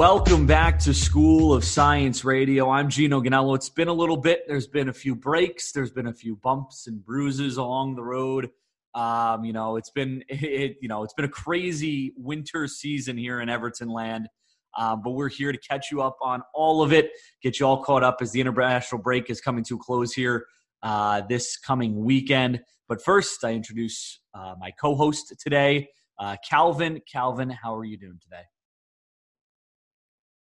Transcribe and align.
Welcome 0.00 0.46
back 0.46 0.78
to 0.78 0.94
School 0.94 1.52
of 1.52 1.62
Science 1.62 2.24
Radio. 2.24 2.70
I'm 2.70 2.88
Gino 2.88 3.20
Ganello. 3.20 3.54
It's 3.54 3.68
been 3.68 3.88
a 3.88 3.92
little 3.92 4.16
bit. 4.16 4.48
There's 4.48 4.66
been 4.66 4.88
a 4.88 4.94
few 4.94 5.14
breaks. 5.14 5.72
There's 5.72 5.90
been 5.90 6.06
a 6.06 6.14
few 6.14 6.36
bumps 6.36 6.86
and 6.86 7.04
bruises 7.04 7.58
along 7.58 7.96
the 7.96 8.02
road. 8.02 8.48
Um, 8.94 9.44
you 9.44 9.52
know, 9.52 9.76
it's 9.76 9.90
been 9.90 10.24
it, 10.30 10.78
you 10.80 10.88
know 10.88 11.04
it's 11.04 11.12
been 11.12 11.26
a 11.26 11.28
crazy 11.28 12.14
winter 12.16 12.66
season 12.66 13.18
here 13.18 13.42
in 13.42 13.50
Everton 13.50 13.90
land. 13.90 14.30
Um, 14.74 15.02
but 15.04 15.10
we're 15.10 15.28
here 15.28 15.52
to 15.52 15.58
catch 15.58 15.90
you 15.92 16.00
up 16.00 16.16
on 16.22 16.40
all 16.54 16.82
of 16.82 16.94
it, 16.94 17.10
get 17.42 17.60
you 17.60 17.66
all 17.66 17.84
caught 17.84 18.02
up 18.02 18.22
as 18.22 18.32
the 18.32 18.40
international 18.40 19.02
break 19.02 19.28
is 19.28 19.42
coming 19.42 19.64
to 19.64 19.74
a 19.74 19.78
close 19.78 20.14
here 20.14 20.46
uh, 20.82 21.20
this 21.28 21.58
coming 21.58 22.02
weekend. 22.02 22.62
But 22.88 23.02
first, 23.02 23.44
I 23.44 23.52
introduce 23.52 24.20
uh, 24.32 24.54
my 24.58 24.70
co-host 24.80 25.34
today, 25.38 25.90
uh, 26.18 26.36
Calvin. 26.48 27.02
Calvin, 27.06 27.50
how 27.50 27.76
are 27.76 27.84
you 27.84 27.98
doing 27.98 28.18
today? 28.22 28.44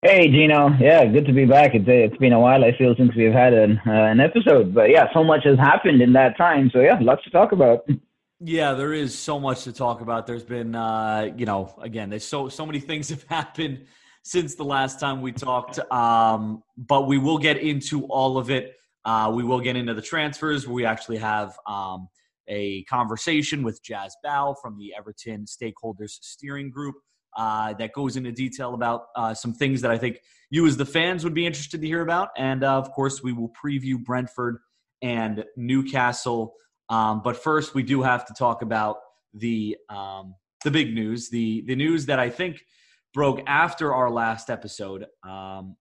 Hey 0.09 0.29
Gino, 0.29 0.69
yeah, 0.79 1.05
good 1.05 1.27
to 1.27 1.33
be 1.33 1.47
back. 1.47 1.75
It's 1.75 1.85
it's 1.89 2.17
been 2.19 2.33
a 2.33 2.39
while. 2.39 2.63
I 2.65 2.71
feel 2.79 2.95
since 2.97 3.13
we've 3.17 3.33
had 3.33 3.53
an 3.53 3.81
uh, 3.85 3.91
an 3.91 4.21
episode, 4.21 4.73
but 4.73 4.89
yeah, 4.89 5.13
so 5.13 5.25
much 5.25 5.41
has 5.43 5.59
happened 5.59 6.01
in 6.01 6.13
that 6.13 6.37
time. 6.37 6.71
So 6.73 6.79
yeah, 6.79 6.97
lots 7.01 7.25
to 7.25 7.31
talk 7.31 7.51
about. 7.53 7.81
Yeah, 8.39 8.75
there 8.75 8.93
is 8.93 9.19
so 9.19 9.41
much 9.41 9.65
to 9.65 9.73
talk 9.73 10.03
about. 10.03 10.27
There's 10.27 10.45
been, 10.45 10.75
uh, 10.75 11.31
you 11.39 11.47
know, 11.47 11.75
again, 11.81 12.11
there's 12.11 12.27
so 12.27 12.51
so 12.51 12.67
many 12.67 12.81
things 12.81 13.09
have 13.15 13.25
happened 13.25 13.87
since 14.23 14.55
the 14.55 14.65
last 14.65 15.01
time 15.01 15.23
we 15.23 15.33
talked. 15.33 15.79
Um, 15.91 16.63
but 16.77 17.09
we 17.09 17.17
will 17.17 17.39
get 17.39 17.57
into 17.57 18.05
all 18.05 18.37
of 18.37 18.51
it. 18.51 18.75
Uh, 19.07 19.33
we 19.35 19.43
will 19.43 19.61
get 19.61 19.75
into 19.75 19.95
the 19.95 20.03
transfers. 20.03 20.69
We 20.69 20.85
actually 20.85 21.17
have 21.17 21.59
um, 21.67 22.09
a 22.47 22.85
conversation 22.85 23.63
with 23.63 23.83
Jas 23.83 24.15
Bow 24.23 24.55
from 24.61 24.77
the 24.79 24.93
Everton 24.97 25.47
Stakeholders 25.47 26.19
Steering 26.21 26.71
Group 26.71 26.97
uh, 27.37 27.75
that 27.75 27.93
goes 27.93 28.17
into 28.17 28.33
detail 28.33 28.75
about 28.75 29.07
uh, 29.15 29.35
some 29.35 29.53
things 29.53 29.81
that 29.83 29.91
I 29.91 29.99
think 29.99 30.21
you, 30.51 30.67
as 30.67 30.77
the 30.77 30.87
fans, 30.87 31.25
would 31.25 31.35
be 31.35 31.47
interested 31.47 31.81
to 31.81 31.87
hear 31.87 32.03
about. 32.03 32.31
And 32.37 32.65
uh, 32.65 32.77
of 32.77 32.91
course, 32.93 33.23
we 33.23 33.33
will 33.33 33.51
preview 33.51 34.03
Brentford 34.03 34.59
and 35.03 35.45
Newcastle. 35.57 36.55
Um, 36.89 37.21
but 37.23 37.37
first, 37.37 37.75
we 37.75 37.83
do 37.83 38.03
have 38.03 38.27
to 38.27 38.35
talk 38.35 38.63
about 38.63 38.97
the 39.35 39.77
um, 39.89 40.35
the 40.65 40.71
big 40.71 40.95
news, 40.95 41.29
the 41.29 41.63
the 41.67 41.77
news 41.77 42.07
that 42.07 42.19
I 42.19 42.31
think 42.31 42.65
broke 43.13 43.41
after 43.47 43.95
our 43.95 44.11
last 44.11 44.51
episode. 44.51 45.07
Um, 45.27 45.77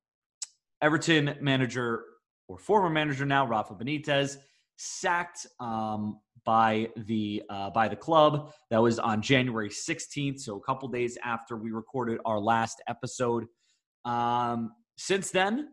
Everton 0.81 1.37
manager 1.41 2.03
or 2.47 2.57
former 2.57 2.89
manager 2.89 3.25
now, 3.25 3.45
Rafa 3.47 3.73
Benitez, 3.73 4.37
sacked 4.77 5.47
um, 5.59 6.19
by 6.45 6.89
the 6.95 7.43
uh, 7.49 7.69
by 7.71 7.87
the 7.87 7.95
club. 7.95 8.51
That 8.69 8.81
was 8.81 8.99
on 8.99 9.21
January 9.21 9.69
16th, 9.69 10.39
so 10.39 10.57
a 10.57 10.61
couple 10.61 10.87
days 10.89 11.17
after 11.23 11.57
we 11.57 11.71
recorded 11.71 12.19
our 12.25 12.39
last 12.39 12.81
episode. 12.87 13.45
Um, 14.05 14.71
since 14.97 15.31
then, 15.31 15.69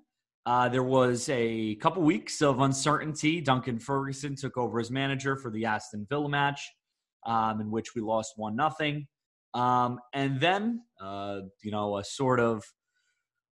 uh, 0.46 0.68
there 0.68 0.82
was 0.82 1.28
a 1.28 1.76
couple 1.76 2.02
weeks 2.02 2.42
of 2.42 2.60
uncertainty. 2.60 3.40
Duncan 3.40 3.78
Ferguson 3.78 4.34
took 4.34 4.56
over 4.56 4.80
as 4.80 4.90
manager 4.90 5.36
for 5.36 5.50
the 5.50 5.66
Aston 5.66 6.06
Villa 6.08 6.28
match, 6.28 6.68
um, 7.26 7.60
in 7.60 7.70
which 7.70 7.94
we 7.94 8.02
lost 8.02 8.32
one 8.36 8.56
nothing. 8.56 9.06
Um, 9.54 10.00
and 10.14 10.40
then, 10.40 10.82
uh, 11.00 11.40
you 11.62 11.70
know, 11.70 11.98
a 11.98 12.04
sort 12.04 12.40
of 12.40 12.64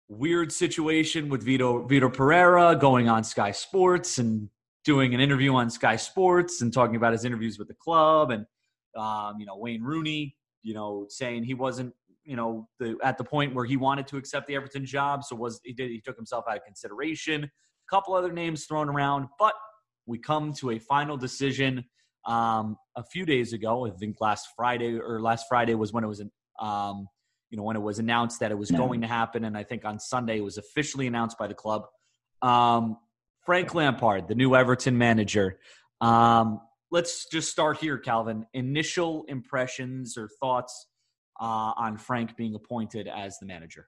weird 0.07 0.51
situation 0.51 1.29
with 1.29 1.43
Vito 1.43 1.87
Vitor 1.87 2.11
Pereira 2.11 2.75
going 2.75 3.09
on 3.09 3.23
Sky 3.23 3.51
Sports 3.51 4.17
and 4.17 4.49
doing 4.85 5.13
an 5.13 5.19
interview 5.19 5.53
on 5.53 5.69
Sky 5.69 5.95
Sports 5.95 6.61
and 6.61 6.73
talking 6.73 6.95
about 6.95 7.13
his 7.13 7.25
interviews 7.25 7.59
with 7.59 7.67
the 7.67 7.75
club, 7.75 8.31
and 8.31 8.45
um, 8.97 9.35
you 9.39 9.45
know 9.45 9.57
Wayne 9.57 9.83
Rooney, 9.83 10.35
you 10.63 10.73
know, 10.73 11.05
saying 11.09 11.43
he 11.43 11.53
wasn't, 11.53 11.93
you 12.23 12.35
know, 12.35 12.67
the, 12.79 12.97
at 13.03 13.17
the 13.17 13.23
point 13.23 13.55
where 13.55 13.65
he 13.65 13.77
wanted 13.77 14.07
to 14.07 14.17
accept 14.17 14.47
the 14.47 14.55
Everton 14.55 14.85
job, 14.85 15.23
so 15.23 15.35
was 15.35 15.59
he 15.63 15.73
did 15.73 15.91
he 15.91 16.01
took 16.01 16.15
himself 16.15 16.45
out 16.49 16.57
of 16.57 16.63
consideration. 16.63 17.43
A 17.43 17.49
couple 17.89 18.13
other 18.13 18.31
names 18.31 18.65
thrown 18.65 18.89
around, 18.89 19.27
but 19.39 19.53
we 20.05 20.17
come 20.17 20.53
to 20.53 20.71
a 20.71 20.79
final 20.79 21.17
decision 21.17 21.85
um, 22.25 22.77
a 22.95 23.03
few 23.03 23.25
days 23.25 23.53
ago. 23.53 23.87
I 23.87 23.91
think 23.91 24.17
last 24.19 24.49
Friday 24.55 24.99
or 24.99 25.21
last 25.21 25.45
Friday 25.47 25.75
was 25.75 25.91
when 25.93 26.03
it 26.03 26.07
was, 26.07 26.21
um, 26.59 27.07
you 27.49 27.57
know, 27.57 27.63
when 27.63 27.75
it 27.75 27.81
was 27.81 27.99
announced 27.99 28.39
that 28.41 28.51
it 28.51 28.57
was 28.57 28.69
going 28.71 29.01
to 29.01 29.07
happen, 29.07 29.45
and 29.45 29.57
I 29.57 29.63
think 29.63 29.85
on 29.85 29.99
Sunday 29.99 30.37
it 30.37 30.43
was 30.43 30.57
officially 30.57 31.07
announced 31.07 31.37
by 31.37 31.47
the 31.47 31.53
club. 31.53 31.83
Um, 32.41 32.97
Frank 33.45 33.73
Lampard, 33.73 34.27
the 34.27 34.35
new 34.35 34.55
Everton 34.55 34.97
manager. 34.97 35.59
Um, 36.01 36.61
let's 36.91 37.27
just 37.29 37.49
start 37.49 37.77
here, 37.77 37.97
Calvin. 37.97 38.45
Initial 38.53 39.25
impressions 39.27 40.17
or 40.17 40.29
thoughts 40.39 40.87
uh, 41.39 41.73
on 41.77 41.97
Frank 41.97 42.35
being 42.35 42.55
appointed 42.55 43.07
as 43.07 43.37
the 43.39 43.45
manager. 43.45 43.87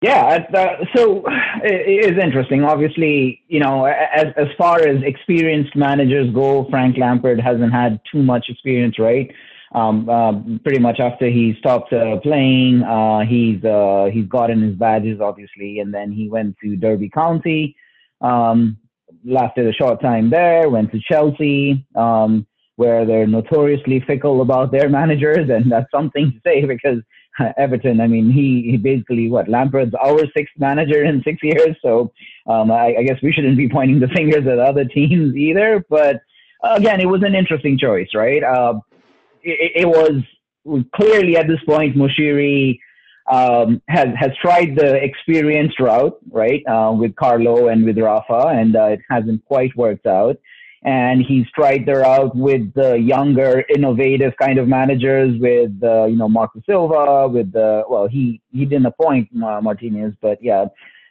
Yeah, 0.00 0.46
uh, 0.54 0.84
so 0.94 1.24
it 1.64 2.12
is 2.12 2.22
interesting. 2.22 2.62
Obviously, 2.62 3.42
you 3.48 3.60
know, 3.60 3.84
as 3.86 4.26
as 4.36 4.48
far 4.56 4.80
as 4.80 5.02
experienced 5.02 5.74
managers 5.74 6.32
go, 6.32 6.66
Frank 6.70 6.96
Lampard 6.96 7.40
hasn't 7.40 7.72
had 7.72 8.00
too 8.10 8.22
much 8.22 8.46
experience, 8.48 8.98
right? 8.98 9.30
Um, 9.72 10.08
uh, 10.08 10.32
pretty 10.62 10.78
much 10.78 10.98
after 10.98 11.26
he 11.26 11.54
stopped 11.58 11.92
uh, 11.92 12.18
playing, 12.20 12.82
uh, 12.82 13.20
he's 13.20 13.62
uh, 13.64 14.08
he's 14.12 14.26
gotten 14.26 14.62
his 14.62 14.74
badges 14.76 15.20
obviously, 15.20 15.80
and 15.80 15.92
then 15.92 16.10
he 16.10 16.28
went 16.28 16.56
to 16.62 16.76
Derby 16.76 17.10
County, 17.10 17.76
um, 18.20 18.78
lasted 19.24 19.66
a 19.66 19.72
short 19.72 20.00
time 20.00 20.30
there, 20.30 20.70
went 20.70 20.90
to 20.92 21.00
Chelsea, 21.00 21.86
um, 21.94 22.46
where 22.76 23.04
they're 23.04 23.26
notoriously 23.26 24.00
fickle 24.06 24.40
about 24.40 24.72
their 24.72 24.88
managers, 25.00 25.50
and 25.50 25.70
that's 25.70 25.90
something 25.90 26.32
to 26.32 26.40
say 26.46 26.64
because 26.64 27.02
Everton, 27.58 28.00
I 28.00 28.06
mean, 28.06 28.32
he 28.32 28.70
he 28.70 28.78
basically 28.78 29.28
what 29.28 29.48
Lampard's 29.48 29.94
our 30.02 30.20
sixth 30.34 30.54
manager 30.56 31.04
in 31.04 31.22
six 31.22 31.42
years, 31.42 31.76
so 31.82 32.10
um, 32.46 32.72
I, 32.72 32.96
I 32.98 33.02
guess 33.02 33.20
we 33.22 33.32
shouldn't 33.32 33.58
be 33.58 33.68
pointing 33.68 34.00
the 34.00 34.08
fingers 34.16 34.46
at 34.46 34.58
other 34.58 34.84
teams 34.86 35.36
either, 35.36 35.84
but. 35.90 36.22
Again, 36.60 37.00
it 37.00 37.06
was 37.06 37.22
an 37.22 37.36
interesting 37.36 37.78
choice, 37.78 38.08
right? 38.16 38.42
Uh, 38.42 38.80
it, 39.42 39.82
it 39.82 39.88
was 39.88 40.22
clearly 40.94 41.36
at 41.36 41.48
this 41.48 41.60
point 41.66 41.96
Moshiri 41.96 42.78
um, 43.30 43.82
has 43.88 44.08
has 44.16 44.30
tried 44.40 44.76
the 44.76 44.96
experienced 45.02 45.78
route, 45.80 46.18
right, 46.30 46.62
uh, 46.66 46.92
with 46.92 47.14
Carlo 47.16 47.68
and 47.68 47.84
with 47.84 47.98
Rafa, 47.98 48.48
and 48.48 48.74
uh, 48.74 48.84
it 48.86 49.00
hasn't 49.10 49.44
quite 49.44 49.74
worked 49.76 50.06
out. 50.06 50.36
And 50.84 51.22
he's 51.22 51.44
tried 51.50 51.86
the 51.86 51.96
route 51.96 52.36
with 52.36 52.72
the 52.74 52.94
younger, 52.94 53.64
innovative 53.74 54.32
kind 54.40 54.58
of 54.58 54.68
managers, 54.68 55.38
with 55.40 55.72
uh, 55.82 56.06
you 56.06 56.16
know 56.16 56.28
Marco 56.28 56.62
Silva, 56.66 57.28
with 57.28 57.52
the 57.52 57.84
well, 57.88 58.08
he 58.08 58.40
he 58.52 58.64
didn't 58.64 58.86
appoint 58.86 59.28
Martinez, 59.32 60.14
but 60.22 60.38
yeah, 60.40 60.66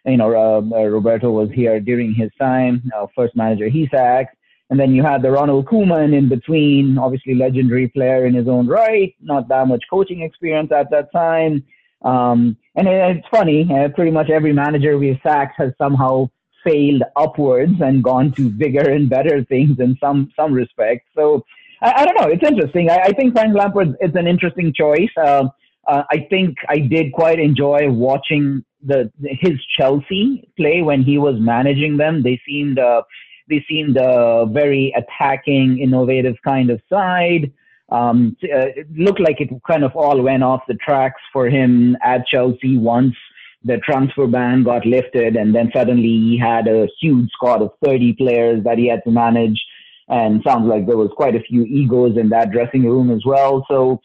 you 0.06 0.18
know 0.18 0.32
uh, 0.34 0.62
Roberto 0.86 1.30
was 1.30 1.50
here 1.54 1.80
during 1.80 2.14
his 2.14 2.32
time, 2.40 2.90
first 3.16 3.36
manager 3.36 3.68
he 3.70 3.88
sacked. 3.92 4.36
And 4.70 4.80
then 4.80 4.92
you 4.92 5.02
had 5.04 5.22
the 5.22 5.32
Ronald 5.32 5.66
Koeman 5.66 6.14
in 6.14 6.28
between, 6.28 6.98
obviously 6.98 7.36
legendary 7.36 7.88
player 7.88 8.26
in 8.26 8.34
his 8.34 8.48
own 8.48 8.68
right, 8.68 9.16
not 9.22 9.48
that 9.48 9.68
much 9.68 9.84
coaching 9.90 10.22
experience 10.22 10.72
at 10.72 10.90
that 10.92 11.12
time. 11.14 11.64
Um, 12.02 12.58
and 12.76 12.88
it, 12.88 13.18
it's 13.18 13.28
funny, 13.30 13.68
uh, 13.72 13.90
pretty 13.90 14.12
much 14.12 14.30
every 14.30 14.54
manager 14.54 14.98
we've 14.98 15.20
sacked 15.24 15.56
has 15.58 15.72
somehow 15.78 16.30
failed 16.64 17.04
upwards 17.16 17.80
and 17.80 18.04
gone 18.04 18.32
to 18.34 18.50
bigger 18.50 18.90
and 18.90 19.10
better 19.10 19.44
things 19.46 19.80
in 19.80 19.98
some 20.00 20.32
some 20.36 20.54
respects. 20.54 21.08
So 21.16 21.46
I, 21.82 21.94
I 22.02 22.06
don't 22.06 22.20
know, 22.20 22.28
it's 22.28 22.44
interesting. 22.44 22.90
I, 22.90 22.98
I, 22.98 23.12
think 23.14 23.34
Frank 23.34 23.56
Lampard 23.56 23.96
is 24.02 24.12
an 24.16 24.28
interesting 24.28 24.74
choice. 24.74 25.10
Uh, 25.16 25.48
uh, 25.88 26.04
I 26.12 26.28
think 26.30 26.58
I 26.68 26.80
did 26.80 27.14
quite 27.14 27.40
enjoy 27.40 27.90
watching 27.90 28.64
the 28.84 29.12
his 29.24 29.60
Chelsea 29.78 30.50
play 30.58 30.82
when 30.82 31.04
he 31.04 31.18
was 31.18 31.36
managing 31.40 31.98
them. 31.98 32.24
They 32.24 32.40
seemed 32.46 32.78
uh, 32.78 33.04
they 33.50 33.64
seemed 33.70 33.98
a 33.98 34.46
very 34.50 34.94
attacking, 34.96 35.80
innovative 35.80 36.36
kind 36.44 36.70
of 36.70 36.82
side. 36.90 37.52
Um, 37.90 38.36
uh, 38.44 38.76
it 38.76 38.92
looked 38.92 39.22
like 39.22 39.40
it 39.40 39.50
kind 39.66 39.84
of 39.84 39.96
all 39.96 40.22
went 40.22 40.44
off 40.44 40.62
the 40.68 40.76
tracks 40.76 41.22
for 41.32 41.48
him 41.48 41.96
at 42.04 42.28
Chelsea 42.28 42.78
once 42.78 43.16
the 43.64 43.78
transfer 43.78 44.28
ban 44.28 44.64
got 44.64 44.86
lifted, 44.86 45.36
and 45.36 45.54
then 45.54 45.72
suddenly 45.74 46.04
he 46.04 46.40
had 46.42 46.68
a 46.68 46.88
huge 47.00 47.30
squad 47.32 47.62
of 47.62 47.72
30 47.84 48.14
players 48.14 48.64
that 48.64 48.78
he 48.78 48.88
had 48.88 49.04
to 49.04 49.12
manage. 49.12 49.62
And 50.10 50.42
sounds 50.48 50.68
like 50.68 50.88
there 50.88 50.98
was 50.98 51.12
quite 51.16 51.36
a 51.36 51.42
few 51.42 51.64
egos 51.64 52.18
in 52.18 52.30
that 52.30 52.52
dressing 52.52 52.86
room 52.86 53.12
as 53.12 53.24
well. 53.26 53.66
So, 53.70 54.00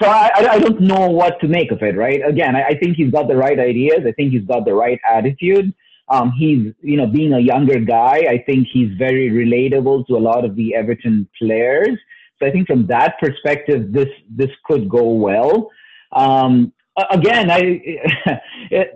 so 0.00 0.08
I, 0.08 0.30
I 0.36 0.58
don't 0.60 0.80
know 0.80 1.10
what 1.10 1.40
to 1.40 1.48
make 1.48 1.72
of 1.72 1.82
it, 1.82 1.96
right? 1.96 2.20
Again, 2.24 2.54
I, 2.54 2.62
I 2.68 2.74
think 2.78 2.96
he's 2.96 3.10
got 3.10 3.26
the 3.26 3.36
right 3.36 3.58
ideas. 3.58 4.00
I 4.06 4.12
think 4.12 4.32
he's 4.32 4.46
got 4.46 4.64
the 4.64 4.74
right 4.74 5.00
attitude. 5.08 5.74
Um, 6.10 6.32
he's, 6.36 6.72
you 6.80 6.96
know, 6.96 7.06
being 7.06 7.32
a 7.32 7.38
younger 7.38 7.78
guy, 7.78 8.24
I 8.28 8.42
think 8.44 8.66
he's 8.72 8.92
very 8.98 9.30
relatable 9.30 10.06
to 10.08 10.16
a 10.16 10.18
lot 10.18 10.44
of 10.44 10.56
the 10.56 10.74
Everton 10.74 11.28
players. 11.38 11.96
So 12.38 12.48
I 12.48 12.50
think 12.50 12.66
from 12.66 12.86
that 12.88 13.14
perspective, 13.20 13.92
this 13.92 14.08
this 14.28 14.50
could 14.64 14.88
go 14.88 15.04
well. 15.12 15.70
Um, 16.12 16.72
again, 17.10 17.50
I 17.50 17.80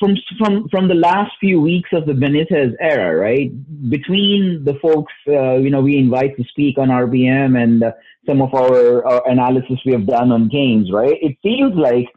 from 0.00 0.14
from 0.38 0.68
from 0.68 0.88
the 0.88 0.94
last 0.94 1.32
few 1.40 1.60
weeks 1.60 1.90
of 1.92 2.06
the 2.06 2.12
Benitez 2.12 2.74
era, 2.80 3.16
right? 3.16 3.50
Between 3.90 4.64
the 4.64 4.74
folks, 4.80 5.12
uh, 5.28 5.56
you 5.56 5.70
know, 5.70 5.80
we 5.80 5.98
invite 5.98 6.36
to 6.36 6.44
speak 6.44 6.78
on 6.78 6.88
RBM 6.88 7.60
and 7.62 7.82
uh, 7.82 7.92
some 8.26 8.42
of 8.42 8.54
our, 8.54 9.06
our 9.06 9.28
analysis 9.28 9.78
we 9.84 9.92
have 9.92 10.06
done 10.06 10.32
on 10.32 10.48
games, 10.48 10.90
right? 10.92 11.16
It 11.20 11.36
feels 11.42 11.74
like 11.74 12.08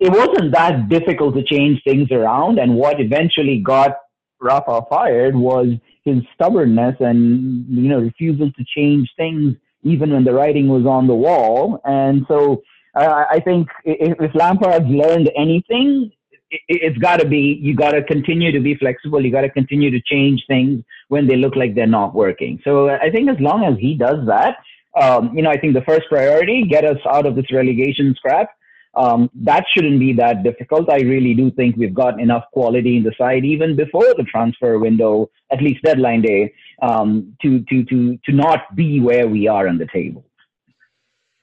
it 0.00 0.10
wasn't 0.10 0.52
that 0.52 0.88
difficult 0.88 1.34
to 1.34 1.42
change 1.42 1.82
things 1.82 2.10
around. 2.12 2.58
And 2.58 2.74
what 2.74 3.00
eventually 3.00 3.58
got 3.58 3.96
Rafa 4.40 4.82
fired 4.88 5.34
was 5.34 5.68
his 6.04 6.22
stubbornness 6.34 6.96
and 7.00 7.66
you 7.68 7.88
know 7.88 7.98
refusal 7.98 8.50
to 8.52 8.64
change 8.76 9.10
things 9.16 9.54
even 9.82 10.12
when 10.12 10.24
the 10.24 10.32
writing 10.32 10.68
was 10.68 10.86
on 10.86 11.06
the 11.06 11.14
wall. 11.14 11.80
And 11.84 12.24
so 12.28 12.62
I, 12.94 13.26
I 13.32 13.40
think 13.40 13.68
if, 13.84 14.16
if 14.20 14.34
Lampard's 14.34 14.86
learned 14.86 15.30
anything, 15.36 16.10
it, 16.50 16.60
it's 16.68 16.98
got 16.98 17.20
to 17.20 17.28
be 17.28 17.58
you 17.60 17.74
got 17.74 17.92
to 17.92 18.02
continue 18.04 18.52
to 18.52 18.60
be 18.60 18.76
flexible. 18.76 19.24
You 19.24 19.32
got 19.32 19.42
to 19.42 19.50
continue 19.50 19.90
to 19.90 20.00
change 20.02 20.44
things 20.46 20.82
when 21.08 21.26
they 21.26 21.36
look 21.36 21.56
like 21.56 21.74
they're 21.74 21.86
not 21.86 22.14
working. 22.14 22.60
So 22.62 22.88
I 22.88 23.10
think 23.10 23.28
as 23.28 23.40
long 23.40 23.64
as 23.64 23.76
he 23.78 23.94
does 23.94 24.26
that, 24.26 24.56
um, 25.00 25.36
you 25.36 25.42
know, 25.42 25.50
I 25.50 25.58
think 25.58 25.74
the 25.74 25.82
first 25.82 26.08
priority 26.08 26.64
get 26.64 26.84
us 26.84 26.98
out 27.08 27.26
of 27.26 27.34
this 27.34 27.52
relegation 27.52 28.14
scrap 28.16 28.50
um, 28.98 29.30
that 29.34 29.64
shouldn't 29.72 30.00
be 30.00 30.12
that 30.14 30.42
difficult. 30.42 30.90
I 30.90 31.00
really 31.00 31.32
do 31.32 31.50
think 31.52 31.76
we've 31.76 31.94
got 31.94 32.20
enough 32.20 32.44
quality 32.52 32.96
in 32.96 33.04
the 33.04 33.12
side 33.16 33.44
even 33.44 33.76
before 33.76 34.12
the 34.16 34.24
transfer 34.24 34.78
window, 34.78 35.30
at 35.52 35.62
least 35.62 35.82
deadline 35.84 36.22
day, 36.22 36.52
um, 36.82 37.36
to 37.42 37.60
to 37.70 37.84
to 37.84 38.18
to 38.24 38.32
not 38.32 38.74
be 38.74 39.00
where 39.00 39.28
we 39.28 39.46
are 39.46 39.68
on 39.68 39.78
the 39.78 39.86
table. 39.86 40.24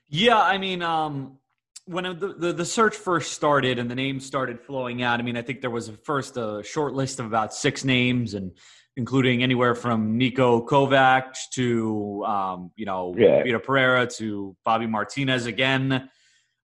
Yeah, 0.09 0.39
I 0.39 0.57
mean, 0.57 0.81
um, 0.81 1.37
when 1.85 2.03
the, 2.03 2.35
the, 2.37 2.53
the 2.53 2.65
search 2.65 2.95
first 2.95 3.33
started 3.33 3.79
and 3.79 3.89
the 3.89 3.95
names 3.95 4.25
started 4.25 4.59
flowing 4.59 5.01
out, 5.01 5.19
I 5.19 5.23
mean, 5.23 5.37
I 5.37 5.41
think 5.41 5.61
there 5.61 5.71
was 5.71 5.89
first 6.03 6.37
a 6.37 6.61
short 6.63 6.93
list 6.93 7.19
of 7.19 7.25
about 7.25 7.53
six 7.53 7.83
names 7.83 8.33
and 8.33 8.51
including 8.97 9.43
anywhere 9.43 9.75
from 9.75 10.19
Niko 10.19 10.65
Kovac 10.65 11.35
to 11.53 12.23
um, 12.25 12.71
you 12.75 12.85
know 12.85 13.15
yeah. 13.17 13.43
Peter 13.43 13.59
Pereira 13.59 14.07
to 14.17 14.55
Bobby 14.65 14.87
Martinez 14.87 15.45
again. 15.45 16.09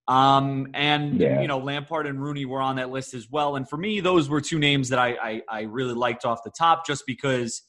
Um, 0.08 0.68
and 0.74 1.20
yeah. 1.20 1.42
you 1.42 1.48
know, 1.48 1.60
Lampard 1.60 2.08
and 2.08 2.22
Rooney 2.22 2.46
were 2.46 2.62
on 2.62 2.76
that 2.78 2.90
list 2.90 3.14
as 3.14 3.30
well. 3.30 3.56
And 3.56 3.70
for 3.70 3.78
me, 3.78 4.00
those 4.00 4.30
were 4.30 4.42
two 4.42 4.60
names 4.60 4.90
that 4.90 5.00
I, 5.00 5.10
I, 5.22 5.42
I 5.48 5.62
really 5.62 5.94
liked 5.94 6.26
off 6.26 6.40
the 6.44 6.52
top, 6.52 6.86
just 6.86 7.06
because 7.06 7.62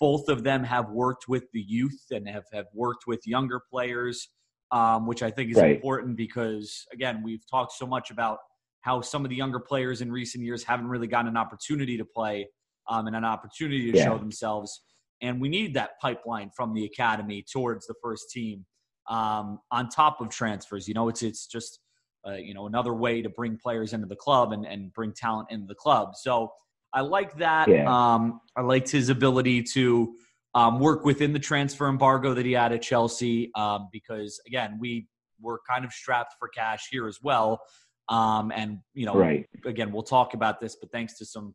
both 0.00 0.28
of 0.28 0.42
them 0.42 0.64
have 0.64 0.90
worked 0.90 1.28
with 1.28 1.44
the 1.52 1.60
youth 1.60 2.06
and 2.10 2.28
have, 2.28 2.44
have 2.52 2.66
worked 2.74 3.06
with 3.06 3.20
younger 3.26 3.60
players, 3.70 4.28
um, 4.70 5.06
which 5.06 5.22
I 5.22 5.30
think 5.30 5.50
is 5.50 5.56
right. 5.56 5.76
important 5.76 6.16
because 6.16 6.86
again, 6.92 7.22
we've 7.22 7.46
talked 7.48 7.72
so 7.72 7.86
much 7.86 8.10
about 8.10 8.38
how 8.80 9.00
some 9.00 9.24
of 9.24 9.30
the 9.30 9.36
younger 9.36 9.60
players 9.60 10.00
in 10.00 10.10
recent 10.10 10.44
years 10.44 10.64
haven't 10.64 10.88
really 10.88 11.06
gotten 11.06 11.28
an 11.28 11.36
opportunity 11.36 11.96
to 11.96 12.04
play 12.04 12.48
um, 12.88 13.06
and 13.06 13.14
an 13.14 13.24
opportunity 13.24 13.92
to 13.92 13.98
yeah. 13.98 14.04
show 14.04 14.18
themselves. 14.18 14.82
And 15.20 15.40
we 15.40 15.48
need 15.48 15.74
that 15.74 16.00
pipeline 16.00 16.50
from 16.56 16.74
the 16.74 16.84
academy 16.84 17.44
towards 17.52 17.86
the 17.86 17.94
first 18.02 18.30
team 18.30 18.66
um, 19.08 19.60
on 19.70 19.88
top 19.88 20.20
of 20.20 20.28
transfers. 20.28 20.88
You 20.88 20.94
know, 20.94 21.08
it's 21.08 21.22
it's 21.22 21.46
just 21.46 21.80
uh, 22.26 22.34
you 22.34 22.54
know 22.54 22.66
another 22.66 22.94
way 22.94 23.22
to 23.22 23.28
bring 23.28 23.56
players 23.56 23.92
into 23.92 24.06
the 24.06 24.16
club 24.16 24.52
and, 24.52 24.66
and 24.66 24.92
bring 24.92 25.12
talent 25.12 25.48
into 25.50 25.66
the 25.66 25.74
club. 25.74 26.14
So 26.16 26.52
I 26.92 27.00
like 27.00 27.36
that. 27.38 27.68
Yeah. 27.68 27.84
Um, 27.88 28.40
I 28.56 28.62
liked 28.62 28.90
his 28.90 29.08
ability 29.08 29.62
to 29.74 30.14
um, 30.54 30.80
work 30.80 31.04
within 31.04 31.32
the 31.32 31.38
transfer 31.38 31.88
embargo 31.88 32.34
that 32.34 32.44
he 32.44 32.52
had 32.52 32.72
at 32.72 32.82
Chelsea 32.82 33.50
um, 33.54 33.88
because 33.90 34.40
again 34.46 34.78
we 34.78 35.08
were 35.40 35.60
kind 35.68 35.84
of 35.84 35.92
strapped 35.92 36.34
for 36.38 36.48
cash 36.48 36.88
here 36.90 37.08
as 37.08 37.18
well. 37.22 37.60
Um, 38.08 38.52
and 38.54 38.78
you 38.94 39.06
know, 39.06 39.14
right. 39.14 39.46
again, 39.64 39.92
we'll 39.92 40.02
talk 40.02 40.34
about 40.34 40.60
this, 40.60 40.76
but 40.76 40.90
thanks 40.92 41.18
to 41.18 41.24
some 41.24 41.54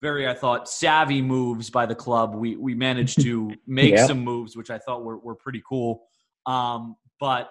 very, 0.00 0.28
I 0.28 0.34
thought, 0.34 0.68
savvy 0.68 1.22
moves 1.22 1.70
by 1.70 1.86
the 1.86 1.94
club, 1.94 2.34
we 2.34 2.56
we 2.56 2.74
managed 2.74 3.20
to 3.22 3.52
make 3.66 3.94
yeah. 3.94 4.06
some 4.06 4.20
moves, 4.20 4.56
which 4.56 4.70
I 4.70 4.78
thought 4.78 5.04
were 5.04 5.18
were 5.18 5.34
pretty 5.34 5.62
cool. 5.68 6.02
Um, 6.46 6.96
but 7.20 7.50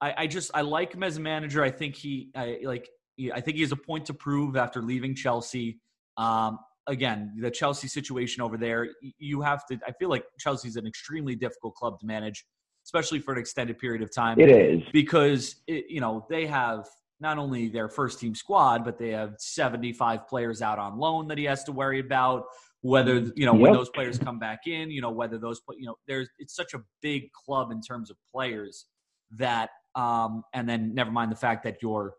I, 0.00 0.14
I, 0.18 0.26
just 0.26 0.50
I 0.54 0.62
like 0.62 0.94
him 0.94 1.02
as 1.02 1.16
a 1.16 1.20
manager. 1.20 1.62
I 1.62 1.70
think 1.70 1.94
he 1.94 2.30
I, 2.34 2.58
like 2.64 2.88
I 3.32 3.40
think 3.40 3.56
he 3.56 3.62
has 3.62 3.72
a 3.72 3.76
point 3.76 4.06
to 4.06 4.14
prove 4.14 4.56
after 4.56 4.82
leaving 4.82 5.14
Chelsea. 5.14 5.80
Um, 6.16 6.58
again, 6.86 7.34
the 7.40 7.50
Chelsea 7.50 7.88
situation 7.88 8.42
over 8.42 8.56
there, 8.56 8.88
you 9.18 9.40
have 9.42 9.64
to. 9.66 9.78
I 9.86 9.92
feel 9.92 10.08
like 10.08 10.24
Chelsea's 10.38 10.76
an 10.76 10.86
extremely 10.86 11.36
difficult 11.36 11.74
club 11.74 12.00
to 12.00 12.06
manage, 12.06 12.44
especially 12.84 13.20
for 13.20 13.32
an 13.32 13.38
extended 13.38 13.78
period 13.78 14.02
of 14.02 14.12
time. 14.12 14.40
It 14.40 14.50
is 14.50 14.82
because 14.92 15.56
it, 15.66 15.84
you 15.88 16.00
know 16.00 16.26
they 16.28 16.46
have 16.46 16.86
not 17.20 17.38
only 17.38 17.68
their 17.68 17.88
first 17.88 18.18
team 18.18 18.34
squad, 18.34 18.84
but 18.84 18.98
they 18.98 19.10
have 19.10 19.36
75 19.38 20.26
players 20.26 20.60
out 20.60 20.80
on 20.80 20.98
loan 20.98 21.28
that 21.28 21.38
he 21.38 21.44
has 21.44 21.62
to 21.64 21.72
worry 21.72 22.00
about 22.00 22.46
whether 22.82 23.20
you 23.36 23.46
know 23.46 23.54
yep. 23.54 23.60
when 23.60 23.72
those 23.72 23.88
players 23.90 24.18
come 24.18 24.38
back 24.38 24.66
in 24.66 24.90
you 24.90 25.00
know 25.00 25.10
whether 25.10 25.38
those 25.38 25.60
you 25.78 25.86
know 25.86 25.94
there's 26.06 26.28
it's 26.38 26.54
such 26.54 26.74
a 26.74 26.80
big 27.00 27.30
club 27.32 27.70
in 27.70 27.80
terms 27.80 28.10
of 28.10 28.16
players 28.32 28.86
that 29.30 29.70
um 29.94 30.42
and 30.52 30.68
then 30.68 30.92
never 30.94 31.10
mind 31.10 31.30
the 31.30 31.36
fact 31.36 31.62
that 31.64 31.76
your 31.80 32.14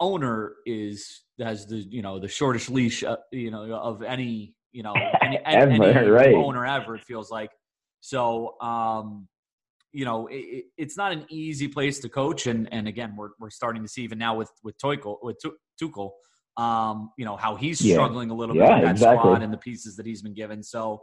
owner 0.00 0.54
is 0.64 1.22
has 1.38 1.66
the 1.66 1.76
you 1.90 2.02
know 2.02 2.18
the 2.18 2.28
shortest 2.28 2.70
leash 2.70 3.04
uh, 3.04 3.16
you 3.30 3.50
know 3.50 3.72
of 3.74 4.02
any 4.02 4.54
you 4.72 4.82
know 4.82 4.94
any, 5.22 5.38
ever, 5.44 5.70
any 5.70 6.08
right. 6.08 6.34
owner 6.34 6.64
ever 6.64 6.96
it 6.96 7.04
feels 7.04 7.30
like 7.30 7.50
so 8.00 8.58
um 8.60 9.28
you 9.92 10.06
know 10.06 10.28
it, 10.30 10.64
it's 10.78 10.96
not 10.96 11.12
an 11.12 11.26
easy 11.28 11.68
place 11.68 11.98
to 12.00 12.08
coach 12.08 12.46
and 12.46 12.72
and 12.72 12.88
again 12.88 13.14
we're 13.16 13.30
we're 13.38 13.50
starting 13.50 13.82
to 13.82 13.88
see 13.88 14.02
even 14.02 14.18
now 14.18 14.34
with 14.34 14.50
with 14.62 14.76
Tuchel 14.78 15.18
with 15.22 15.36
Tuchel 15.80 16.10
um, 16.60 17.10
you 17.16 17.24
know, 17.24 17.36
how 17.36 17.56
he's 17.56 17.80
yeah. 17.80 17.94
struggling 17.94 18.30
a 18.30 18.34
little 18.34 18.54
yeah, 18.54 18.66
bit 18.66 18.74
with 18.74 18.84
that 18.84 18.90
exactly. 18.90 19.18
squad 19.18 19.42
and 19.42 19.52
the 19.52 19.58
pieces 19.58 19.96
that 19.96 20.04
he's 20.04 20.20
been 20.20 20.34
given. 20.34 20.62
So, 20.62 21.02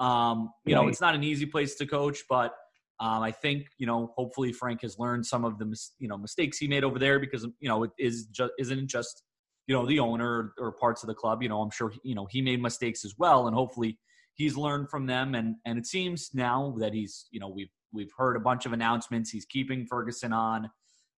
um, 0.00 0.50
you 0.64 0.74
right. 0.74 0.82
know, 0.82 0.88
it's 0.88 1.00
not 1.00 1.14
an 1.14 1.22
easy 1.22 1.44
place 1.44 1.74
to 1.76 1.86
coach, 1.86 2.20
but 2.28 2.54
um, 3.00 3.22
I 3.22 3.30
think 3.30 3.66
you 3.76 3.86
know, 3.86 4.12
hopefully 4.16 4.52
Frank 4.52 4.80
has 4.80 4.98
learned 4.98 5.26
some 5.26 5.44
of 5.44 5.58
the 5.58 5.66
mis- 5.66 5.92
you 5.98 6.08
know 6.08 6.16
mistakes 6.16 6.56
he 6.56 6.68
made 6.68 6.84
over 6.84 6.98
there 6.98 7.18
because 7.18 7.46
you 7.60 7.68
know 7.68 7.82
it 7.84 7.90
is 7.98 8.26
just 8.26 8.52
isn't 8.58 8.88
just 8.88 9.22
you 9.66 9.74
know 9.74 9.84
the 9.84 9.98
owner 10.00 10.54
or 10.58 10.72
parts 10.72 11.02
of 11.02 11.08
the 11.08 11.14
club. 11.14 11.42
You 11.42 11.50
know, 11.50 11.60
I'm 11.60 11.70
sure 11.70 11.92
you 12.02 12.14
know 12.14 12.26
he 12.30 12.40
made 12.40 12.62
mistakes 12.62 13.04
as 13.04 13.14
well, 13.18 13.46
and 13.46 13.54
hopefully 13.54 13.98
he's 14.34 14.56
learned 14.56 14.88
from 14.88 15.06
them. 15.06 15.34
And 15.34 15.56
and 15.66 15.76
it 15.76 15.86
seems 15.86 16.30
now 16.32 16.74
that 16.78 16.94
he's 16.94 17.26
you 17.30 17.40
know 17.40 17.48
we've 17.48 17.70
we've 17.92 18.12
heard 18.16 18.36
a 18.36 18.40
bunch 18.40 18.64
of 18.64 18.72
announcements. 18.72 19.30
He's 19.30 19.44
keeping 19.44 19.86
Ferguson 19.86 20.32
on. 20.32 20.70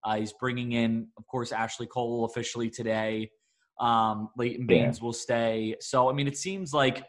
Uh, 0.03 0.15
he's 0.17 0.33
bringing 0.39 0.73
in, 0.73 1.07
of 1.17 1.25
course, 1.27 1.51
Ashley 1.51 1.87
Cole 1.87 2.25
officially 2.25 2.69
today. 2.69 3.29
Um, 3.79 4.29
Leighton 4.37 4.65
Baines 4.65 4.97
yeah. 4.97 5.03
will 5.03 5.13
stay. 5.13 5.75
So 5.79 6.09
I 6.09 6.13
mean, 6.13 6.27
it 6.27 6.37
seems 6.37 6.73
like 6.73 7.03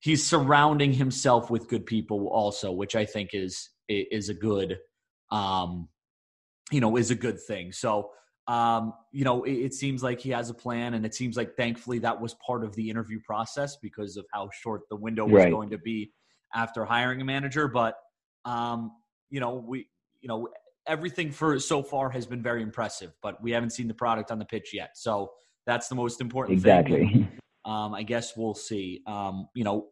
he's 0.00 0.24
surrounding 0.24 0.92
himself 0.92 1.50
with 1.50 1.68
good 1.68 1.86
people 1.86 2.28
also, 2.28 2.72
which 2.72 2.96
I 2.96 3.04
think 3.04 3.30
is 3.32 3.70
is 3.88 4.28
a 4.28 4.34
good, 4.34 4.78
um, 5.30 5.88
you 6.70 6.80
know, 6.80 6.96
is 6.96 7.10
a 7.10 7.14
good 7.14 7.40
thing. 7.40 7.72
So 7.72 8.10
um, 8.48 8.94
you 9.12 9.24
know, 9.24 9.44
it, 9.44 9.52
it, 9.52 9.74
seems 9.74 10.02
like 10.02 10.20
he 10.20 10.30
has 10.30 10.48
a 10.48 10.54
plan, 10.54 10.94
and 10.94 11.04
it 11.04 11.14
seems 11.14 11.36
like 11.36 11.54
thankfully 11.54 11.98
that 11.98 12.18
was 12.18 12.34
part 12.34 12.64
of 12.64 12.74
the 12.76 12.88
interview 12.88 13.20
process 13.20 13.76
because 13.76 14.16
of 14.16 14.24
how 14.32 14.48
short 14.62 14.82
the 14.88 14.96
window 14.96 15.26
was 15.26 15.44
right. 15.44 15.52
going 15.52 15.68
to 15.68 15.78
be 15.78 16.10
after 16.54 16.86
hiring 16.86 17.20
a 17.20 17.24
manager. 17.24 17.68
But 17.68 17.96
um, 18.46 18.92
you 19.28 19.40
know, 19.40 19.62
we 19.66 19.86
you 20.22 20.28
know 20.28 20.48
everything 20.86 21.30
for 21.30 21.58
so 21.58 21.82
far 21.82 22.08
has 22.08 22.26
been 22.26 22.42
very 22.42 22.62
impressive, 22.62 23.12
but 23.22 23.40
we 23.42 23.50
haven't 23.50 23.70
seen 23.70 23.86
the 23.86 23.92
product 23.92 24.30
on 24.30 24.38
the 24.38 24.46
pitch 24.46 24.70
yet. 24.72 24.96
So 24.96 25.30
that's 25.68 25.86
the 25.86 25.94
most 25.94 26.20
important 26.22 26.54
exactly. 26.56 27.06
thing. 27.06 27.28
Um, 27.66 27.92
I 27.94 28.02
guess 28.02 28.34
we'll 28.34 28.54
see. 28.54 29.02
Um, 29.06 29.48
you 29.54 29.62
know, 29.62 29.88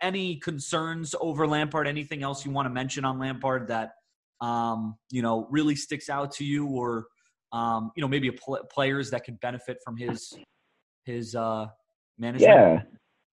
any 0.00 0.36
concerns 0.36 1.14
over 1.20 1.46
Lampard? 1.46 1.86
Anything 1.86 2.22
else 2.22 2.46
you 2.46 2.50
want 2.50 2.64
to 2.64 2.70
mention 2.70 3.04
on 3.04 3.18
Lampard 3.18 3.68
that 3.68 3.90
um, 4.40 4.96
you 5.10 5.20
know 5.20 5.46
really 5.50 5.76
sticks 5.76 6.08
out 6.08 6.32
to 6.36 6.44
you, 6.44 6.66
or 6.66 7.06
um, 7.52 7.92
you 7.94 8.00
know 8.00 8.08
maybe 8.08 8.30
pl- 8.30 8.66
players 8.72 9.10
that 9.10 9.24
could 9.24 9.38
benefit 9.40 9.76
from 9.84 9.98
his 9.98 10.32
his 11.04 11.34
uh, 11.34 11.66
management? 12.18 12.50
Yeah, 12.54 12.82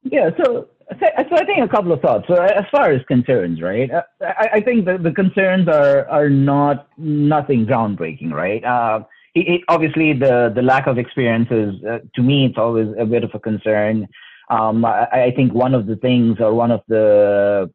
yeah. 0.04 0.30
So, 0.44 0.68
so 1.00 1.08
I 1.16 1.46
think 1.46 1.64
a 1.64 1.68
couple 1.70 1.94
of 1.94 2.02
thoughts. 2.02 2.26
So 2.28 2.36
as 2.36 2.66
far 2.70 2.92
as 2.92 3.02
concerns, 3.08 3.62
right? 3.62 3.90
Uh, 3.90 4.02
I, 4.22 4.50
I 4.56 4.62
think 4.62 4.84
the, 4.84 4.98
the 4.98 5.14
concerns 5.14 5.70
are 5.70 6.06
are 6.10 6.30
not 6.30 6.90
nothing 6.98 7.66
groundbreaking, 7.66 8.34
right? 8.34 8.64
Uh, 8.66 9.06
it, 9.36 9.48
it, 9.48 9.62
obviously 9.68 10.14
the 10.14 10.52
the 10.54 10.62
lack 10.62 10.88
of 10.88 10.98
experience 10.98 11.48
is 11.52 11.74
uh, 11.86 12.00
to 12.16 12.22
me 12.22 12.46
it's 12.46 12.58
always 12.58 12.88
a 13.00 13.06
bit 13.06 13.24
of 13.24 13.32
a 13.34 13.40
concern. 13.40 14.08
Um, 14.50 14.84
I, 14.84 15.06
I, 15.12 15.34
think 15.36 15.54
one 15.54 15.76
of 15.76 15.86
the 15.86 15.96
things 15.96 16.38
or 16.40 16.56
one 16.56 16.72
of 16.72 16.82
the 16.88 17.72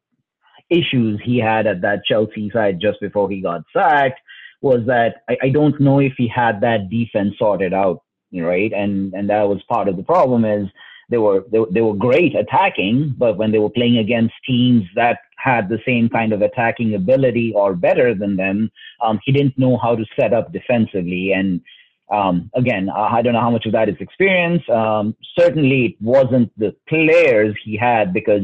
issues 0.71 1.21
he 1.25 1.39
had 1.39 1.69
at 1.69 1.83
that 1.83 2.05
Chelsea 2.05 2.51
side 2.53 2.81
just 2.81 3.01
before 3.01 3.31
he 3.31 3.41
got 3.41 3.63
sacked 3.73 4.21
was 4.61 4.81
that 4.87 5.23
I, 5.29 5.37
I 5.43 5.49
don't 5.51 5.81
know 5.81 6.01
if 6.01 6.15
he 6.17 6.27
had 6.27 6.61
that 6.63 6.91
defense 6.91 7.35
sorted 7.39 7.73
out, 7.73 8.01
right? 8.33 8.73
And 8.73 9.13
and 9.15 9.31
that 9.31 9.49
was 9.49 9.63
part 9.69 9.89
of 9.89 9.97
the 9.97 10.03
problem 10.03 10.45
is 10.45 10.67
they 11.11 11.19
were 11.19 11.45
they, 11.53 11.59
they 11.71 11.81
were 11.81 11.95
great 11.95 12.35
attacking, 12.35 13.15
but 13.19 13.37
when 13.37 13.53
they 13.53 13.59
were 13.59 13.71
playing 13.71 13.99
against 13.99 14.35
teams 14.47 14.85
that 14.95 15.19
had 15.37 15.69
the 15.69 15.79
same 15.87 16.09
kind 16.09 16.33
of 16.33 16.43
attacking 16.43 16.95
ability 16.95 17.53
or 17.55 17.75
better 17.75 18.15
than 18.15 18.37
them, 18.37 18.71
um, 19.03 19.21
he 19.25 19.33
didn't 19.33 19.59
know 19.59 19.77
how 19.77 19.95
to 19.95 20.05
set 20.19 20.33
up 20.33 20.53
defensively. 20.53 21.33
And 21.33 21.61
um, 22.11 22.51
again, 22.55 22.89
I 22.91 23.23
don't 23.23 23.35
know 23.35 23.41
how 23.41 23.51
much 23.51 23.67
of 23.67 23.73
that 23.73 23.89
is 23.89 23.97
experience. 24.01 24.63
Um, 24.71 25.15
certainly, 25.39 25.87
it 25.87 25.97
wasn't 26.01 26.51
the 26.59 26.75
players 26.89 27.55
he 27.65 27.77
had 27.77 28.13
because 28.13 28.43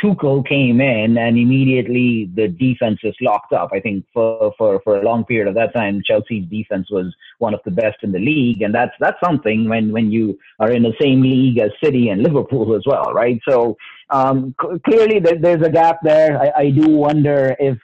Tuchel 0.00 0.46
came 0.46 0.80
in 0.80 1.18
and 1.18 1.38
immediately 1.38 2.30
the 2.34 2.48
defense 2.48 3.00
locked 3.20 3.52
up. 3.52 3.70
I 3.72 3.80
think 3.80 4.04
for, 4.12 4.52
for, 4.56 4.80
for 4.82 4.98
a 4.98 5.02
long 5.02 5.24
period 5.24 5.48
of 5.48 5.54
that 5.54 5.74
time, 5.74 6.02
Chelsea's 6.04 6.46
defense 6.48 6.90
was 6.90 7.14
one 7.38 7.54
of 7.54 7.60
the 7.64 7.70
best 7.70 7.98
in 8.02 8.12
the 8.12 8.18
league. 8.18 8.62
And 8.62 8.74
that's, 8.74 8.94
that's 9.00 9.18
something 9.22 9.68
when, 9.68 9.92
when 9.92 10.10
you 10.10 10.38
are 10.58 10.72
in 10.72 10.82
the 10.82 10.94
same 11.00 11.22
league 11.22 11.58
as 11.58 11.70
City 11.82 12.08
and 12.08 12.22
Liverpool 12.22 12.74
as 12.74 12.82
well, 12.86 13.12
right? 13.12 13.40
So 13.48 13.76
um, 14.10 14.54
c- 14.60 14.78
clearly 14.84 15.20
there's 15.20 15.62
a 15.62 15.70
gap 15.70 15.98
there. 16.02 16.40
I, 16.40 16.62
I 16.62 16.70
do 16.70 16.88
wonder 16.88 17.54
if 17.58 17.78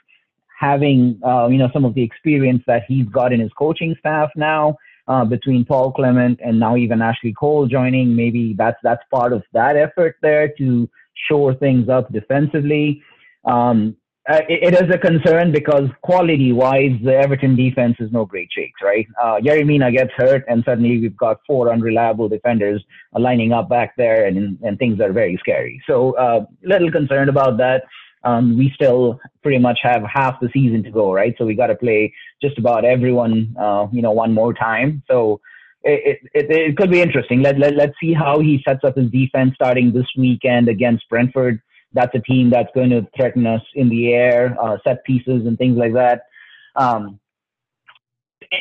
having, 0.59 1.19
uh, 1.23 1.47
you 1.47 1.57
know, 1.57 1.69
some 1.71 1.85
of 1.85 1.93
the 1.93 2.01
experience 2.01 2.63
that 2.67 2.83
he's 2.87 3.05
got 3.07 3.31
in 3.31 3.39
his 3.39 3.51
coaching 3.53 3.95
staff 3.99 4.29
now, 4.35 4.75
uh, 5.07 5.23
between 5.23 5.63
Paul 5.63 5.91
Clement 5.93 6.39
and 6.43 6.59
now 6.59 6.75
even 6.75 7.01
Ashley 7.01 7.33
Cole 7.33 7.67
joining. 7.67 8.15
Maybe 8.15 8.53
that's 8.53 8.77
that's 8.83 9.01
part 9.09 9.33
of 9.33 9.43
that 9.53 9.77
effort 9.77 10.17
there 10.21 10.49
to 10.57 10.89
shore 11.29 11.53
things 11.55 11.89
up 11.89 12.11
defensively. 12.11 13.01
Um, 13.45 13.95
uh, 14.29 14.41
it, 14.49 14.73
it 14.73 14.83
is 14.83 14.93
a 14.93 14.97
concern 14.97 15.51
because 15.53 15.89
quality-wise, 16.01 16.99
the 17.03 17.15
Everton 17.15 17.55
defense 17.55 17.95
is 17.99 18.11
no 18.11 18.25
great 18.25 18.49
shakes, 18.51 18.81
right? 18.83 19.07
Uh, 19.21 19.39
Mina 19.41 19.91
gets 19.91 20.11
hurt, 20.17 20.43
and 20.49 20.63
suddenly 20.65 20.99
we've 20.99 21.15
got 21.15 21.37
four 21.47 21.71
unreliable 21.71 22.27
defenders 22.27 22.83
lining 23.17 23.53
up 23.53 23.69
back 23.69 23.95
there, 23.95 24.25
and 24.25 24.57
and 24.63 24.77
things 24.77 24.99
are 24.99 25.13
very 25.13 25.37
scary. 25.37 25.81
So, 25.87 26.15
a 26.17 26.21
uh, 26.21 26.45
little 26.63 26.91
concerned 26.91 27.29
about 27.29 27.57
that. 27.57 27.83
Um, 28.23 28.57
we 28.57 28.71
still 28.75 29.19
pretty 29.41 29.59
much 29.59 29.79
have 29.83 30.01
half 30.03 30.41
the 30.41 30.49
season 30.51 30.83
to 30.83 30.91
go, 30.91 31.13
right? 31.13 31.33
So 31.37 31.45
we 31.45 31.55
got 31.55 31.67
to 31.67 31.75
play 31.75 32.13
just 32.41 32.57
about 32.57 32.83
everyone, 32.83 33.55
uh, 33.57 33.87
you 33.93 34.01
know, 34.01 34.11
one 34.11 34.33
more 34.33 34.53
time. 34.53 35.03
So 35.09 35.39
it, 35.83 36.19
it, 36.33 36.51
it 36.51 36.77
could 36.77 36.91
be 36.91 37.01
interesting. 37.01 37.41
Let, 37.41 37.57
let, 37.59 37.75
let's 37.75 37.95
see 38.01 38.13
how 38.13 38.39
he 38.39 38.61
sets 38.67 38.83
up 38.83 38.97
his 38.97 39.09
defense 39.11 39.53
starting 39.55 39.93
this 39.93 40.07
weekend 40.17 40.67
against 40.67 41.07
Brentford. 41.09 41.61
That's 41.93 42.13
a 42.15 42.19
team 42.19 42.49
that's 42.49 42.69
going 42.75 42.89
to 42.89 43.07
threaten 43.15 43.47
us 43.47 43.61
in 43.75 43.89
the 43.89 44.13
air, 44.13 44.55
uh, 44.61 44.77
set 44.83 45.03
pieces 45.05 45.45
and 45.45 45.57
things 45.57 45.77
like 45.77 45.93
that. 45.93 46.23
Um, 46.75 47.19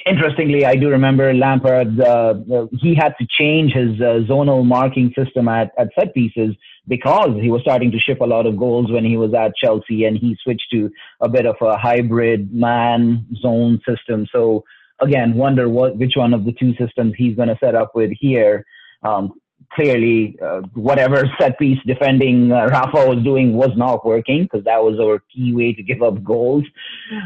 interestingly, 0.07 0.65
I 0.65 0.77
do 0.77 0.89
remember 0.89 1.33
Lampard. 1.35 2.01
Uh, 2.01 2.35
he 2.73 2.95
had 2.95 3.15
to 3.19 3.27
change 3.39 3.73
his 3.73 4.01
uh, 4.01 4.21
zonal 4.29 4.65
marking 4.65 5.13
system 5.17 5.49
at, 5.49 5.73
at 5.79 5.89
set 5.99 6.15
pieces 6.15 6.55
because 6.89 7.37
he 7.41 7.51
was 7.51 7.63
starting 7.63 7.91
to 7.91 7.99
ship 7.99 8.21
a 8.21 8.25
lot 8.25 8.47
of 8.47 8.57
goals 8.57 8.91
when 8.91 9.05
he 9.05 9.17
was 9.17 9.35
at 9.35 9.57
Chelsea, 9.57 10.05
and 10.05 10.17
he 10.17 10.37
switched 10.43 10.71
to 10.73 10.91
a 11.21 11.29
bit 11.29 11.47
of 11.47 11.57
a 11.61 11.77
hybrid 11.77 12.53
man 12.55 13.27
zone 13.41 13.81
system. 13.89 14.27
So 14.33 14.65
again, 15.01 15.35
wonder 15.35 15.69
what 15.69 15.97
which 15.97 16.17
one 16.17 16.35
of 16.35 16.45
the 16.45 16.53
two 16.53 16.75
systems 16.77 17.15
he's 17.17 17.37
going 17.37 17.49
to 17.49 17.59
set 17.59 17.75
up 17.75 17.93
with 17.95 18.11
here. 18.13 18.65
Um, 19.03 19.33
clearly, 19.73 20.39
uh, 20.43 20.61
whatever 20.75 21.25
set 21.41 21.59
piece 21.59 21.79
defending 21.87 22.53
uh, 22.53 22.67
Rafa 22.67 23.07
was 23.07 23.23
doing 23.23 23.55
was 23.55 23.71
not 23.77 24.07
working 24.07 24.45
because 24.45 24.65
that 24.65 24.83
was 24.83 24.99
our 25.01 25.23
key 25.35 25.55
way 25.55 25.73
to 25.73 25.83
give 25.83 26.03
up 26.03 26.23
goals. 26.23 26.65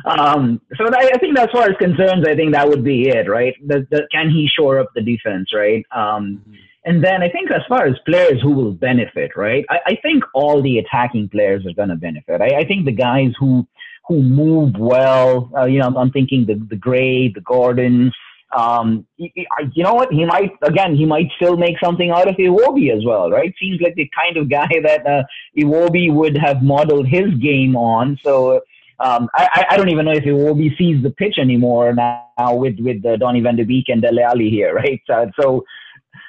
Um, 0.04 0.60
so 0.76 0.86
I, 0.86 1.10
I, 1.14 1.18
think 1.18 1.38
as 1.38 1.48
far 1.52 1.64
as 1.64 1.76
concerns, 1.78 2.26
I 2.26 2.34
think 2.34 2.52
that 2.52 2.68
would 2.68 2.84
be 2.84 3.08
it, 3.08 3.28
right? 3.28 3.54
The, 3.66 3.86
the, 3.90 4.06
can 4.12 4.30
he 4.30 4.48
shore 4.48 4.78
up 4.78 4.90
the 4.94 5.02
defense, 5.02 5.52
right? 5.54 5.84
Um. 5.94 6.42
And 6.86 7.04
then 7.04 7.22
I 7.22 7.28
think 7.28 7.50
as 7.50 7.60
far 7.68 7.84
as 7.84 7.94
players 8.06 8.40
who 8.40 8.52
will 8.52 8.72
benefit, 8.72 9.32
right? 9.36 9.66
I, 9.68 9.80
I 9.84 9.96
think 9.96 10.24
all 10.32 10.62
the 10.62 10.78
attacking 10.78 11.28
players 11.28 11.66
are 11.66 11.74
going 11.74 11.90
to 11.90 11.94
benefit. 11.94 12.40
I, 12.40 12.60
I 12.60 12.64
think 12.64 12.86
the 12.86 12.92
guys 12.92 13.32
who 13.38 13.66
who 14.06 14.22
move 14.22 14.74
well. 14.78 15.50
Uh, 15.56 15.64
you 15.64 15.78
know, 15.78 15.88
I'm 15.96 16.10
thinking 16.10 16.46
the 16.46 16.54
the 16.68 16.76
Gray, 16.76 17.28
the 17.28 17.40
Gordon. 17.40 18.12
Um, 18.56 19.06
you 19.16 19.84
know 19.84 19.94
what? 19.94 20.12
He 20.12 20.24
might 20.24 20.52
again. 20.62 20.96
He 20.96 21.06
might 21.06 21.28
still 21.36 21.56
make 21.56 21.76
something 21.82 22.10
out 22.10 22.28
of 22.28 22.34
Iwobi 22.36 22.94
as 22.96 23.04
well, 23.04 23.30
right? 23.30 23.54
Seems 23.60 23.80
like 23.80 23.94
the 23.94 24.10
kind 24.18 24.36
of 24.36 24.50
guy 24.50 24.68
that 24.84 25.06
uh, 25.06 25.22
Iwobi 25.56 26.12
would 26.12 26.36
have 26.36 26.62
modeled 26.62 27.06
his 27.06 27.32
game 27.34 27.76
on. 27.76 28.18
So 28.24 28.60
um, 28.98 29.28
I, 29.34 29.66
I 29.70 29.76
don't 29.76 29.88
even 29.88 30.04
know 30.04 30.12
if 30.12 30.24
Iwobi 30.24 30.76
sees 30.76 31.02
the 31.02 31.10
pitch 31.10 31.38
anymore 31.38 31.94
now 31.94 32.54
with 32.54 32.78
with 32.80 33.04
uh, 33.06 33.16
Donny 33.16 33.40
Van 33.40 33.56
de 33.56 33.64
Beek 33.64 33.88
and 33.88 34.02
Dele 34.02 34.22
Alli 34.22 34.50
here, 34.50 34.74
right? 34.82 35.00
So 35.40 35.64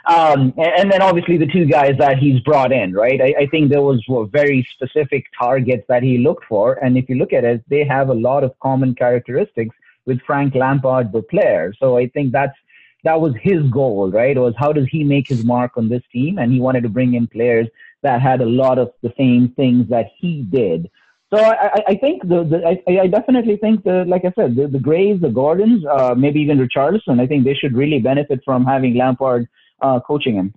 um, 0.05 0.53
and 0.57 0.91
then 0.91 1.01
obviously 1.01 1.37
the 1.37 1.47
two 1.47 1.65
guys 1.65 1.95
that 1.99 2.17
he's 2.17 2.39
brought 2.41 2.71
in, 2.71 2.93
right? 2.93 3.21
I, 3.21 3.33
I 3.41 3.45
think 3.47 3.69
there 3.69 3.81
was 3.81 4.03
very 4.31 4.67
specific 4.73 5.25
targets 5.37 5.85
that 5.87 6.03
he 6.03 6.17
looked 6.17 6.45
for, 6.45 6.73
and 6.83 6.97
if 6.97 7.09
you 7.09 7.15
look 7.15 7.33
at 7.33 7.43
it, 7.43 7.63
they 7.69 7.83
have 7.85 8.09
a 8.09 8.13
lot 8.13 8.43
of 8.43 8.57
common 8.59 8.95
characteristics 8.95 9.75
with 10.05 10.21
Frank 10.21 10.55
Lampard, 10.55 11.11
the 11.11 11.21
player. 11.21 11.73
So 11.79 11.97
I 11.97 12.07
think 12.07 12.31
that's 12.31 12.57
that 13.03 13.19
was 13.19 13.33
his 13.41 13.63
goal, 13.69 14.11
right? 14.11 14.37
Was 14.37 14.53
how 14.57 14.73
does 14.73 14.87
he 14.91 15.03
make 15.03 15.27
his 15.27 15.43
mark 15.43 15.71
on 15.77 15.89
this 15.89 16.03
team? 16.11 16.37
And 16.37 16.51
he 16.51 16.59
wanted 16.59 16.83
to 16.83 16.89
bring 16.89 17.15
in 17.15 17.27
players 17.27 17.67
that 18.03 18.21
had 18.21 18.41
a 18.41 18.45
lot 18.45 18.79
of 18.79 18.91
the 19.01 19.13
same 19.17 19.49
things 19.49 19.87
that 19.89 20.07
he 20.17 20.43
did. 20.43 20.89
So 21.33 21.39
I, 21.39 21.81
I 21.87 21.95
think 21.95 22.27
the, 22.27 22.43
the 22.43 22.65
I, 22.67 23.03
I 23.03 23.07
definitely 23.07 23.57
think 23.57 23.83
that, 23.85 24.07
like 24.07 24.25
I 24.25 24.33
said, 24.35 24.55
the, 24.55 24.67
the 24.67 24.79
Grays, 24.79 25.21
the 25.21 25.29
Gordons, 25.29 25.85
uh, 25.85 26.13
maybe 26.13 26.41
even 26.41 26.59
Richardson. 26.59 27.19
I 27.19 27.27
think 27.27 27.45
they 27.45 27.53
should 27.53 27.73
really 27.73 27.99
benefit 27.99 28.41
from 28.43 28.65
having 28.65 28.95
Lampard 28.95 29.47
uh, 29.81 29.99
coaching 29.99 30.35
him. 30.35 30.53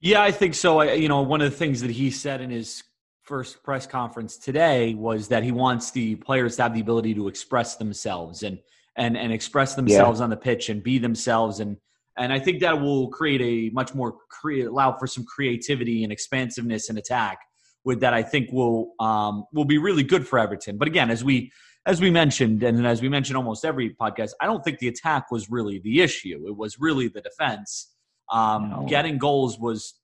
Yeah, 0.00 0.22
I 0.22 0.30
think 0.30 0.54
so. 0.54 0.80
I, 0.80 0.92
you 0.92 1.08
know, 1.08 1.22
one 1.22 1.40
of 1.40 1.50
the 1.50 1.56
things 1.56 1.80
that 1.80 1.90
he 1.90 2.10
said 2.10 2.40
in 2.40 2.50
his 2.50 2.82
first 3.22 3.62
press 3.62 3.86
conference 3.86 4.36
today 4.36 4.94
was 4.94 5.28
that 5.28 5.42
he 5.42 5.50
wants 5.50 5.90
the 5.90 6.16
players 6.16 6.56
to 6.56 6.62
have 6.62 6.74
the 6.74 6.80
ability 6.80 7.14
to 7.14 7.26
express 7.28 7.76
themselves 7.76 8.42
and 8.42 8.58
and 8.96 9.16
and 9.16 9.32
express 9.32 9.74
themselves 9.74 10.20
yeah. 10.20 10.24
on 10.24 10.30
the 10.30 10.36
pitch 10.36 10.68
and 10.68 10.82
be 10.82 10.98
themselves 10.98 11.60
and 11.60 11.78
and 12.16 12.32
I 12.32 12.38
think 12.38 12.60
that 12.60 12.80
will 12.80 13.08
create 13.08 13.40
a 13.40 13.72
much 13.74 13.94
more 13.94 14.16
create 14.28 14.66
allow 14.66 14.96
for 14.98 15.06
some 15.06 15.24
creativity 15.24 16.04
and 16.04 16.12
expansiveness 16.12 16.88
and 16.88 16.98
attack 16.98 17.38
with 17.84 18.00
that 18.00 18.14
I 18.14 18.22
think 18.22 18.52
will 18.52 18.92
um, 19.00 19.44
will 19.52 19.64
be 19.64 19.78
really 19.78 20.02
good 20.02 20.26
for 20.26 20.38
Everton. 20.38 20.78
But 20.78 20.88
again, 20.88 21.10
as 21.10 21.24
we 21.24 21.52
as 21.86 22.00
we 22.00 22.10
mentioned, 22.10 22.62
and 22.62 22.86
as 22.86 23.02
we 23.02 23.08
mentioned 23.08 23.36
almost 23.36 23.64
every 23.64 23.94
podcast, 23.94 24.30
I 24.40 24.46
don't 24.46 24.64
think 24.64 24.78
the 24.78 24.88
attack 24.88 25.30
was 25.30 25.50
really 25.50 25.80
the 25.80 26.00
issue. 26.00 26.44
It 26.46 26.56
was 26.56 26.78
really 26.78 27.08
the 27.08 27.20
defense. 27.20 27.93
Um, 28.32 28.70
no. 28.70 28.86
Getting 28.88 29.18
goals 29.18 29.58
was 29.58 29.94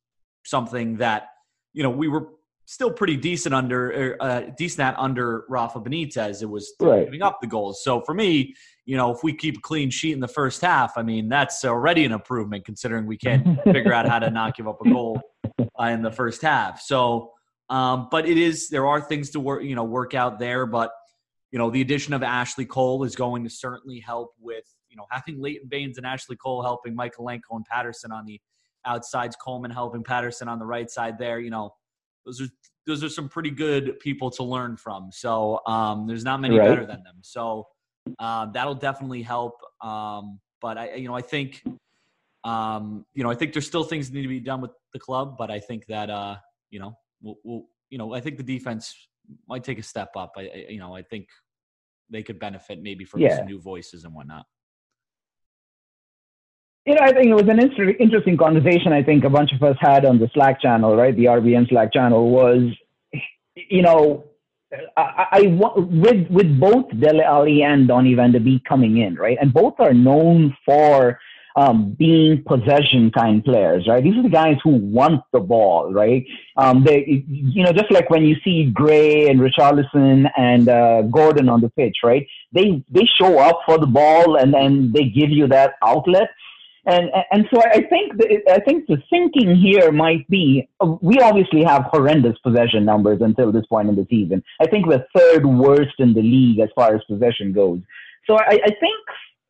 something 0.44 0.96
that 0.98 1.28
you 1.72 1.82
know 1.82 1.90
we 1.90 2.08
were 2.08 2.28
still 2.70 2.92
pretty 2.92 3.16
decent 3.16 3.52
under 3.52 3.90
er, 3.90 4.16
uh, 4.20 4.42
decent 4.56 4.80
at 4.80 4.98
under 4.98 5.44
Rafa 5.48 5.80
Benitez. 5.80 6.40
It 6.40 6.46
was 6.46 6.72
right. 6.80 7.04
giving 7.04 7.20
up 7.20 7.40
the 7.40 7.48
goals. 7.48 7.82
So 7.82 8.00
for 8.02 8.14
me, 8.14 8.54
you 8.84 8.96
know, 8.96 9.12
if 9.12 9.24
we 9.24 9.32
keep 9.32 9.58
a 9.58 9.60
clean 9.60 9.90
sheet 9.90 10.12
in 10.12 10.20
the 10.20 10.28
first 10.28 10.60
half, 10.60 10.96
I 10.96 11.02
mean 11.02 11.28
that's 11.28 11.64
already 11.64 12.04
an 12.04 12.12
improvement 12.12 12.64
considering 12.64 13.06
we 13.06 13.16
can't 13.16 13.60
figure 13.64 13.92
out 13.92 14.08
how 14.08 14.18
to 14.20 14.30
not 14.30 14.56
give 14.56 14.68
up 14.68 14.80
a 14.84 14.88
goal 14.88 15.20
uh, 15.58 15.84
in 15.84 16.02
the 16.02 16.12
first 16.12 16.42
half. 16.42 16.80
So, 16.80 17.32
um, 17.70 18.08
but 18.10 18.28
it 18.28 18.38
is 18.38 18.68
there 18.68 18.86
are 18.86 19.00
things 19.00 19.30
to 19.30 19.40
work 19.40 19.64
you 19.64 19.74
know 19.74 19.84
work 19.84 20.14
out 20.14 20.38
there, 20.38 20.66
but 20.66 20.92
you 21.50 21.58
know 21.58 21.70
the 21.70 21.80
addition 21.80 22.14
of 22.14 22.22
Ashley 22.22 22.66
Cole 22.66 23.02
is 23.02 23.16
going 23.16 23.42
to 23.44 23.50
certainly 23.50 23.98
help 23.98 24.32
with 24.40 24.64
you 24.90 24.96
know, 24.96 25.06
having 25.10 25.40
Leighton 25.40 25.68
Baines 25.68 25.96
and 25.96 26.06
Ashley 26.06 26.36
Cole 26.36 26.62
helping 26.62 26.96
Mykolenko 26.96 27.52
and 27.52 27.64
Patterson 27.64 28.12
on 28.12 28.26
the 28.26 28.40
outsides, 28.84 29.36
Coleman 29.36 29.70
helping 29.70 30.02
Patterson 30.02 30.48
on 30.48 30.58
the 30.58 30.66
right 30.66 30.90
side 30.90 31.18
there, 31.18 31.38
you 31.40 31.50
know, 31.50 31.74
those 32.26 32.40
are 32.40 32.48
those 32.86 33.04
are 33.04 33.08
some 33.08 33.28
pretty 33.28 33.50
good 33.50 33.98
people 34.00 34.30
to 34.30 34.42
learn 34.42 34.76
from. 34.76 35.10
So 35.12 35.60
um, 35.66 36.06
there's 36.06 36.24
not 36.24 36.40
many 36.40 36.58
right. 36.58 36.68
better 36.68 36.86
than 36.86 37.02
them. 37.02 37.18
So 37.22 37.68
um, 38.18 38.50
that'll 38.52 38.74
definitely 38.74 39.22
help. 39.22 39.60
Um, 39.80 40.40
but 40.60 40.76
I, 40.76 40.94
you 40.94 41.06
know, 41.06 41.14
I 41.14 41.20
think, 41.20 41.62
um, 42.42 43.04
you 43.14 43.22
know, 43.22 43.30
I 43.30 43.34
think 43.34 43.52
there's 43.52 43.66
still 43.66 43.84
things 43.84 44.08
that 44.08 44.14
need 44.16 44.22
to 44.22 44.28
be 44.28 44.40
done 44.40 44.60
with 44.60 44.72
the 44.92 44.98
club. 44.98 45.36
But 45.38 45.50
I 45.50 45.60
think 45.60 45.86
that, 45.86 46.10
uh, 46.10 46.36
you 46.70 46.80
know, 46.80 46.96
we'll, 47.22 47.36
we'll, 47.44 47.62
you 47.90 47.98
know, 47.98 48.14
I 48.14 48.20
think 48.20 48.38
the 48.38 48.42
defense 48.42 48.94
might 49.46 49.62
take 49.62 49.78
a 49.78 49.82
step 49.82 50.10
up. 50.16 50.32
I, 50.36 50.40
I 50.40 50.66
you 50.70 50.78
know, 50.78 50.94
I 50.96 51.02
think 51.02 51.28
they 52.08 52.22
could 52.22 52.40
benefit 52.40 52.82
maybe 52.82 53.04
from 53.04 53.20
yeah. 53.20 53.36
some 53.36 53.46
new 53.46 53.60
voices 53.60 54.04
and 54.04 54.14
whatnot 54.14 54.46
you 56.90 56.96
know, 56.96 57.02
I 57.02 57.12
think 57.12 57.26
it 57.26 57.34
was 57.34 57.48
an 57.48 57.60
interesting 58.00 58.36
conversation. 58.36 58.92
I 58.92 59.04
think 59.04 59.22
a 59.22 59.30
bunch 59.30 59.52
of 59.52 59.62
us 59.62 59.76
had 59.80 60.04
on 60.04 60.18
the 60.18 60.28
Slack 60.34 60.60
channel, 60.60 60.96
right? 60.96 61.14
The 61.14 61.26
RBM 61.26 61.68
Slack 61.68 61.92
channel 61.92 62.30
was, 62.30 62.62
you 63.54 63.82
know, 63.82 64.24
I, 64.96 65.26
I 65.30 65.40
with 65.46 66.28
with 66.30 66.58
both 66.58 66.86
Dele 66.98 67.22
Alli 67.22 67.62
and 67.62 67.86
Donny 67.86 68.14
Van 68.14 68.32
de 68.32 68.40
Beek 68.40 68.64
coming 68.64 68.98
in, 68.98 69.14
right, 69.14 69.38
and 69.40 69.52
both 69.52 69.74
are 69.78 69.94
known 69.94 70.56
for 70.66 71.20
um, 71.54 71.94
being 71.96 72.42
possession 72.44 73.12
kind 73.16 73.44
players, 73.44 73.86
right? 73.88 74.02
These 74.02 74.16
are 74.16 74.22
the 74.22 74.28
guys 74.28 74.56
who 74.64 74.70
want 74.70 75.22
the 75.32 75.40
ball, 75.40 75.92
right? 75.92 76.24
Um, 76.56 76.84
they, 76.84 77.24
you 77.28 77.62
know, 77.62 77.72
just 77.72 77.90
like 77.92 78.10
when 78.10 78.24
you 78.24 78.36
see 78.44 78.70
Gray 78.72 79.28
and 79.28 79.40
Richarlison 79.40 80.28
and 80.36 80.68
uh, 80.68 81.02
Gordon 81.02 81.48
on 81.48 81.60
the 81.60 81.70
pitch, 81.70 81.98
right? 82.02 82.26
They 82.52 82.82
they 82.90 83.08
show 83.20 83.38
up 83.38 83.60
for 83.64 83.78
the 83.78 83.86
ball 83.86 84.36
and 84.36 84.52
then 84.52 84.92
they 84.92 85.04
give 85.04 85.30
you 85.30 85.46
that 85.48 85.74
outlet. 85.84 86.30
And, 86.86 87.10
and 87.30 87.46
so 87.52 87.60
I 87.62 87.82
think 87.82 88.16
the, 88.16 88.40
I 88.50 88.60
think 88.60 88.86
the 88.86 88.96
thinking 89.10 89.54
here 89.54 89.92
might 89.92 90.26
be 90.28 90.68
we 91.02 91.18
obviously 91.18 91.62
have 91.62 91.84
horrendous 91.84 92.38
possession 92.38 92.84
numbers 92.84 93.20
until 93.20 93.52
this 93.52 93.66
point 93.66 93.88
in 93.90 93.96
the 93.96 94.06
season. 94.08 94.42
I 94.60 94.66
think 94.66 94.86
we're 94.86 95.04
third 95.14 95.44
worst 95.44 95.94
in 95.98 96.14
the 96.14 96.22
league 96.22 96.58
as 96.58 96.70
far 96.74 96.94
as 96.94 97.02
possession 97.04 97.52
goes. 97.52 97.80
So 98.26 98.38
I, 98.38 98.58
I 98.64 98.70
think 98.80 98.98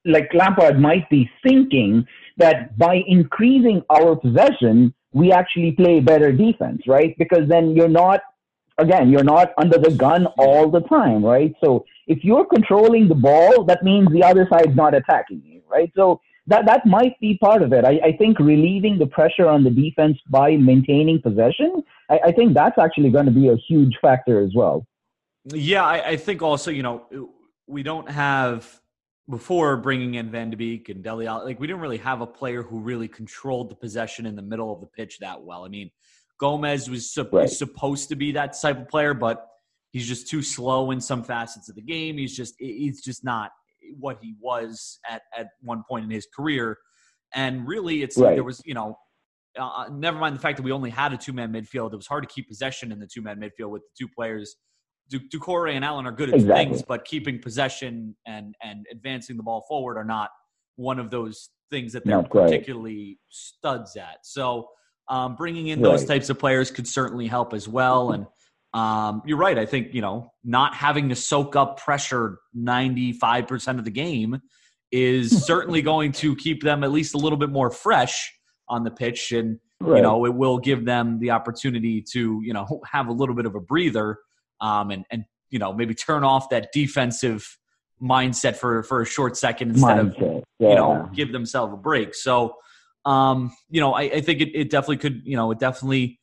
like 0.05 0.31
Lampard 0.35 0.81
might 0.81 1.09
be 1.09 1.31
thinking 1.43 2.07
that 2.37 2.77
by 2.77 3.03
increasing 3.07 3.83
our 3.91 4.17
possession, 4.17 4.93
we 5.13 5.31
actually 5.33 5.73
play 5.73 6.01
better 6.01 6.33
defense, 6.33 6.83
right? 6.87 7.17
Because 7.19 7.49
then 7.49 7.77
you're 7.77 7.89
not 7.89 8.21
again, 8.79 9.11
you're 9.11 9.25
not 9.25 9.53
under 9.59 9.79
the 9.79 9.91
gun 9.91 10.27
all 10.39 10.71
the 10.71 10.81
time, 10.81 11.25
right? 11.25 11.55
So 11.63 11.85
if 12.07 12.25
you're 12.25 12.47
controlling 12.47 13.09
the 13.09 13.15
ball, 13.15 13.65
that 13.65 13.85
means 13.85 14.09
the 14.11 14.25
other 14.25 14.49
side's 14.51 14.75
not 14.75 14.95
attacking 14.95 15.43
you, 15.45 15.61
right? 15.69 15.93
So 15.95 16.21
that 16.51 16.67
that 16.67 16.85
might 16.85 17.19
be 17.21 17.39
part 17.39 17.63
of 17.63 17.73
it. 17.73 17.85
I, 17.85 18.01
I 18.05 18.13
think 18.17 18.39
relieving 18.39 18.99
the 18.99 19.07
pressure 19.07 19.49
on 19.49 19.63
the 19.63 19.71
defense 19.71 20.19
by 20.29 20.57
maintaining 20.57 21.23
possession, 21.23 21.83
I, 22.11 22.19
I 22.27 22.33
think 22.33 22.55
that's 22.55 22.77
actually 22.77 23.11
going 23.11 23.27
to 23.27 23.33
be 23.33 23.49
a 23.49 23.57
huge 23.57 23.97
factor 24.03 24.45
as 24.45 24.51
well. 24.55 24.85
Yeah, 25.45 25.85
I, 25.85 26.09
I 26.09 26.17
think 26.17 26.43
also, 26.43 26.71
you 26.71 26.83
know, 26.83 27.31
we 27.67 27.83
don't 27.83 28.11
have 28.11 28.69
before 29.31 29.77
bringing 29.77 30.15
in 30.15 30.29
Van 30.29 30.51
de 30.51 30.57
Beek 30.57 30.89
and 30.89 31.05
Dele 31.05 31.29
like 31.29 31.61
we 31.61 31.69
didn't 31.69 31.81
really 31.81 31.99
have 31.99 32.21
a 32.21 32.27
player 32.27 32.65
who 32.65 32.81
really 32.81 33.07
controlled 33.07 33.71
the 33.71 33.77
possession 33.77 34.27
in 34.27 34.35
the 34.35 34.43
middle 34.43 34.73
of 34.73 34.81
the 34.81 34.89
pitch 34.89 35.19
that 35.21 35.41
well. 35.41 35.65
I 35.65 35.69
mean, 35.69 35.91
Gomez 36.39 36.91
was 36.91 37.17
right. 37.33 37.49
supposed 37.49 38.09
to 38.09 38.17
be 38.17 38.33
that 38.33 38.61
type 38.61 38.81
of 38.81 38.89
player, 38.89 39.15
but 39.15 39.47
he's 39.93 40.07
just 40.07 40.29
too 40.29 40.43
slow 40.43 40.91
in 40.91 41.01
some 41.01 41.23
facets 41.23 41.69
of 41.69 41.77
the 41.77 41.83
game. 41.83 42.19
He's 42.19 42.37
just 42.37 42.55
he's 42.59 43.03
just 43.03 43.25
not 43.25 43.53
what 43.99 44.19
he 44.23 44.35
was 44.41 44.99
at 45.09 45.23
at 45.37 45.49
one 45.61 45.83
point 45.89 46.05
in 46.05 46.11
his 46.11 46.27
career. 46.35 46.79
And 47.35 47.67
really, 47.67 48.03
it's 48.03 48.17
right. 48.17 48.29
like 48.29 48.37
there 48.37 48.45
was 48.45 48.61
you 48.65 48.75
know. 48.75 48.97
Uh, 49.59 49.89
never 49.91 50.17
mind 50.17 50.37
the 50.37 50.41
fact 50.41 50.57
that 50.57 50.63
we 50.63 50.71
only 50.71 50.91
had 50.91 51.13
a 51.13 51.17
two-man 51.17 51.53
midfield. 51.53 51.93
It 51.93 51.97
was 51.97 52.07
hard 52.07 52.23
to 52.23 52.33
keep 52.33 52.47
possession 52.47 52.93
in 52.93 53.01
the 53.01 53.09
two-man 53.13 53.41
midfield 53.41 53.71
with 53.71 53.83
the 53.83 53.89
two 53.99 54.09
players 54.17 54.55
Doucouré 55.19 55.73
and 55.73 55.85
Allen 55.85 56.07
are 56.07 56.13
good 56.13 56.29
at 56.29 56.37
exactly. 56.37 56.65
things, 56.65 56.83
but 56.83 57.05
keeping 57.05 57.41
possession 57.41 58.15
and 58.27 58.55
and 58.63 58.87
advancing 58.93 59.37
the 59.37 59.43
ball 59.43 59.65
forward 59.69 59.97
are 59.97 60.05
not 60.05 60.31
one 60.77 60.99
of 60.99 61.11
those 61.11 61.51
things 61.71 61.93
that 61.93 62.05
they're 62.05 62.23
particularly 62.23 63.19
studs 63.29 63.97
at. 63.97 64.19
So 64.23 64.69
um, 65.09 65.35
bringing 65.35 65.69
in 65.69 65.81
right. 65.81 65.91
those 65.91 66.05
types 66.05 66.31
of 66.31 66.39
players 66.39 66.71
could 66.71 66.87
certainly 66.87 67.27
help 67.27 67.53
as 67.53 67.69
well. 67.69 68.13
And 68.13 68.27
um, 68.73 69.23
you're 69.27 69.39
right. 69.39 69.59
I 69.59 69.67
think 69.67 69.95
you 69.95 70.01
know 70.01 70.33
not 70.45 70.75
having 70.75 71.09
to 71.09 71.17
soak 71.17 71.57
up 71.57 71.81
pressure 71.81 72.39
95 72.55 73.47
percent 73.47 73.79
of 73.79 73.85
the 73.85 73.91
game 73.91 74.41
is 74.93 75.45
certainly 75.47 75.83
going 75.83 76.13
to 76.13 76.37
keep 76.37 76.63
them 76.63 76.85
at 76.85 76.93
least 76.93 77.15
a 77.15 77.19
little 77.19 77.39
bit 77.39 77.51
more 77.51 77.71
fresh 77.71 78.33
on 78.69 78.85
the 78.85 78.91
pitch, 78.91 79.33
and 79.33 79.59
right. 79.81 79.97
you 79.97 80.03
know 80.03 80.25
it 80.25 80.35
will 80.35 80.59
give 80.59 80.85
them 80.85 81.19
the 81.19 81.31
opportunity 81.31 82.05
to 82.13 82.41
you 82.45 82.53
know 82.53 82.81
have 82.91 83.09
a 83.09 83.13
little 83.13 83.35
bit 83.35 83.47
of 83.47 83.55
a 83.55 83.61
breather 83.61 84.19
um, 84.61 84.91
and 84.91 85.05
and 85.11 85.25
you 85.51 85.59
know 85.59 85.73
maybe 85.73 85.95
turn 85.95 86.23
off 86.23 86.49
that 86.51 86.69
defensive 86.73 87.59
mindset 88.01 88.57
for 88.57 88.85
for 88.85 89.03
a 89.03 89.07
short 89.07 89.37
second 89.37 89.71
instead 89.71 89.99
mindset. 89.99 90.37
of 90.37 90.45
yeah. 90.59 90.69
you 90.69 90.75
know 90.77 91.11
give 91.13 91.33
themselves 91.33 91.75
a 91.75 91.77
break. 91.77 92.15
So 92.15 92.55
um, 93.05 93.53
you 93.69 93.81
know 93.81 93.95
I, 93.95 94.03
I 94.03 94.21
think 94.21 94.41
it, 94.41 94.51
it 94.55 94.71
definitely 94.71 94.99
could 94.99 95.23
you 95.25 95.37
know 95.37 95.51
it 95.51 95.59
definitely 95.59 96.21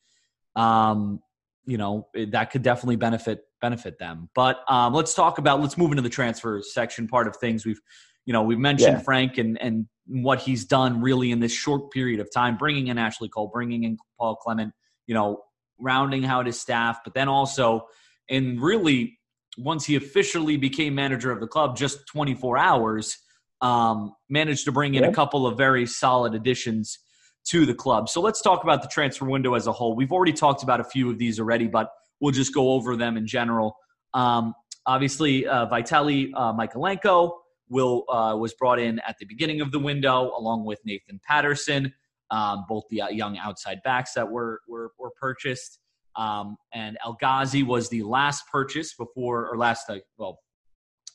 um, 0.56 1.20
you 1.68 1.76
know 1.76 2.08
that 2.30 2.50
could 2.50 2.62
definitely 2.62 2.96
benefit 2.96 3.40
benefit 3.60 3.98
them. 3.98 4.30
But 4.34 4.60
um, 4.68 4.94
let's 4.94 5.12
talk 5.12 5.36
about 5.36 5.60
let's 5.60 5.76
move 5.76 5.90
into 5.90 6.02
the 6.02 6.08
transfer 6.08 6.62
section 6.62 7.06
part 7.06 7.28
of 7.28 7.36
things. 7.36 7.66
We've 7.66 7.80
you 8.24 8.32
know 8.32 8.42
we've 8.42 8.58
mentioned 8.58 8.94
yeah. 8.94 9.02
Frank 9.02 9.36
and 9.36 9.60
and 9.60 9.86
what 10.06 10.40
he's 10.40 10.64
done 10.64 11.02
really 11.02 11.30
in 11.30 11.40
this 11.40 11.52
short 11.52 11.90
period 11.90 12.20
of 12.20 12.32
time, 12.32 12.56
bringing 12.56 12.86
in 12.86 12.96
Ashley 12.96 13.28
Cole, 13.28 13.50
bringing 13.52 13.84
in 13.84 13.98
Paul 14.18 14.36
Clement, 14.36 14.72
you 15.06 15.14
know, 15.14 15.42
rounding 15.78 16.24
out 16.24 16.46
his 16.46 16.58
staff, 16.58 17.00
but 17.04 17.12
then 17.12 17.28
also 17.28 17.86
and 18.30 18.60
really, 18.60 19.18
once 19.56 19.84
he 19.84 19.96
officially 19.96 20.56
became 20.56 20.94
manager 20.94 21.30
of 21.30 21.40
the 21.40 21.46
club, 21.46 21.76
just 21.76 22.06
24 22.06 22.58
hours, 22.58 23.18
um, 23.60 24.14
managed 24.28 24.64
to 24.66 24.72
bring 24.72 24.94
in 24.94 25.02
yeah. 25.02 25.08
a 25.08 25.12
couple 25.12 25.46
of 25.46 25.56
very 25.56 25.86
solid 25.86 26.34
additions 26.34 26.98
to 27.50 27.64
the 27.64 27.74
club. 27.74 28.08
So 28.08 28.20
let's 28.20 28.42
talk 28.42 28.62
about 28.62 28.82
the 28.82 28.88
transfer 28.88 29.24
window 29.24 29.54
as 29.54 29.66
a 29.66 29.72
whole. 29.72 29.96
We've 29.96 30.12
already 30.12 30.32
talked 30.32 30.62
about 30.62 30.80
a 30.80 30.84
few 30.84 31.10
of 31.10 31.18
these 31.18 31.40
already, 31.40 31.66
but 31.66 31.90
we'll 32.20 32.32
just 32.32 32.52
go 32.54 32.72
over 32.72 32.96
them 32.96 33.16
in 33.16 33.26
general. 33.26 33.76
Um, 34.14 34.54
obviously, 34.86 35.46
uh, 35.46 35.66
Vitaly 35.66 36.30
uh, 36.34 36.52
Mykolenko 36.52 37.32
will 37.68 38.04
uh, 38.10 38.36
was 38.36 38.54
brought 38.54 38.78
in 38.78 38.98
at 39.00 39.16
the 39.18 39.26
beginning 39.26 39.60
of 39.60 39.72
the 39.72 39.78
window, 39.78 40.32
along 40.36 40.64
with 40.64 40.80
Nathan 40.84 41.20
Patterson, 41.26 41.92
um, 42.30 42.64
both 42.68 42.84
the 42.90 43.02
uh, 43.02 43.08
young 43.08 43.38
outside 43.38 43.80
backs 43.84 44.12
that 44.14 44.28
were 44.28 44.60
were, 44.68 44.92
were 44.98 45.10
purchased. 45.18 45.78
Um, 46.16 46.56
and 46.74 46.98
El 47.04 47.14
Ghazi 47.14 47.62
was 47.62 47.88
the 47.88 48.02
last 48.02 48.44
purchase 48.50 48.94
before, 48.94 49.48
or 49.48 49.56
last, 49.56 49.88
uh, 49.88 49.98
well, 50.16 50.40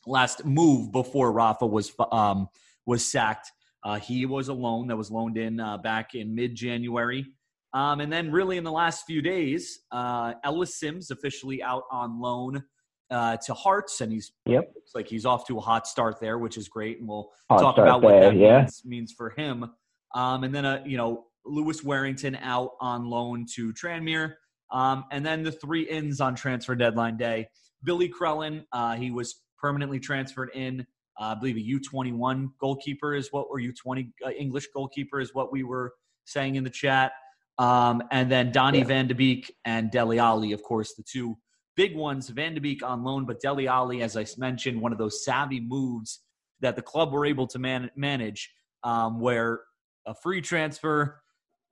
last 0.07 0.45
move 0.45 0.91
before 0.91 1.31
Rafa 1.31 1.65
was 1.65 1.91
um, 2.11 2.47
was 2.85 3.05
sacked. 3.05 3.51
Uh, 3.83 3.99
he 3.99 4.25
was 4.25 4.47
a 4.47 4.53
loan 4.53 4.87
that 4.87 4.95
was 4.95 5.11
loaned 5.11 5.37
in 5.37 5.59
uh, 5.59 5.77
back 5.77 6.15
in 6.15 6.33
mid 6.33 6.55
January. 6.55 7.25
Um, 7.73 8.01
and 8.01 8.13
then, 8.13 8.31
really, 8.31 8.57
in 8.57 8.63
the 8.63 8.71
last 8.71 9.03
few 9.05 9.21
days, 9.21 9.79
uh, 9.91 10.33
Ellis 10.43 10.79
Sims 10.79 11.09
officially 11.09 11.63
out 11.63 11.83
on 11.91 12.21
loan 12.21 12.63
uh, 13.09 13.37
to 13.45 13.53
Hearts, 13.53 13.99
and 14.01 14.11
he's 14.11 14.31
yep. 14.45 14.71
looks 14.75 14.91
like 14.93 15.07
he's 15.07 15.25
off 15.25 15.47
to 15.47 15.57
a 15.57 15.61
hot 15.61 15.87
start 15.87 16.19
there, 16.21 16.37
which 16.37 16.57
is 16.57 16.69
great. 16.69 16.99
And 16.99 17.07
we'll 17.07 17.31
hot 17.49 17.59
talk 17.59 17.77
about 17.77 18.01
what 18.01 18.19
that 18.19 18.35
yeah. 18.35 18.59
means, 18.59 18.81
means, 18.85 19.13
for 19.17 19.31
him. 19.31 19.65
Um, 20.13 20.43
and 20.43 20.53
then, 20.53 20.65
uh, 20.65 20.83
you 20.85 20.97
know, 20.97 21.25
Lewis 21.45 21.83
Warrington 21.83 22.35
out 22.35 22.71
on 22.79 23.05
loan 23.05 23.45
to 23.55 23.73
Tranmere. 23.73 24.35
Um, 24.71 25.05
and 25.11 25.25
then 25.25 25.43
the 25.43 25.51
three 25.51 25.83
ins 25.83 26.21
on 26.21 26.35
transfer 26.35 26.75
deadline 26.75 27.17
day. 27.17 27.47
Billy 27.83 28.09
Crellin, 28.09 28.63
uh, 28.71 28.95
he 28.95 29.11
was 29.11 29.41
permanently 29.57 29.99
transferred 29.99 30.49
in. 30.53 30.85
Uh, 31.19 31.25
I 31.25 31.35
believe 31.35 31.57
a 31.57 31.95
U21 31.95 32.49
goalkeeper 32.59 33.13
is 33.13 33.29
what, 33.31 33.47
or 33.49 33.59
U20 33.59 34.11
uh, 34.25 34.29
English 34.31 34.67
goalkeeper 34.73 35.19
is 35.19 35.33
what 35.33 35.51
we 35.51 35.63
were 35.63 35.93
saying 36.25 36.55
in 36.55 36.63
the 36.63 36.69
chat. 36.69 37.11
Um, 37.59 38.01
and 38.11 38.31
then 38.31 38.51
Donny 38.51 38.79
yeah. 38.79 38.85
Van 38.85 39.07
de 39.07 39.13
Beek 39.13 39.53
and 39.65 39.91
Dele 39.91 40.19
Alli, 40.19 40.53
of 40.53 40.63
course, 40.63 40.95
the 40.95 41.03
two 41.03 41.37
big 41.75 41.95
ones. 41.95 42.29
Van 42.29 42.55
de 42.55 42.61
Beek 42.61 42.81
on 42.83 43.03
loan, 43.03 43.25
but 43.25 43.39
Dele 43.41 43.67
Alli, 43.67 44.01
as 44.01 44.17
I 44.17 44.25
mentioned, 44.37 44.81
one 44.81 44.91
of 44.91 44.97
those 44.97 45.23
savvy 45.23 45.59
moves 45.59 46.21
that 46.61 46.75
the 46.75 46.81
club 46.81 47.11
were 47.11 47.25
able 47.25 47.45
to 47.47 47.59
man- 47.59 47.91
manage, 47.95 48.51
um, 48.83 49.19
where 49.19 49.61
a 50.05 50.15
free 50.15 50.41
transfer 50.41 51.23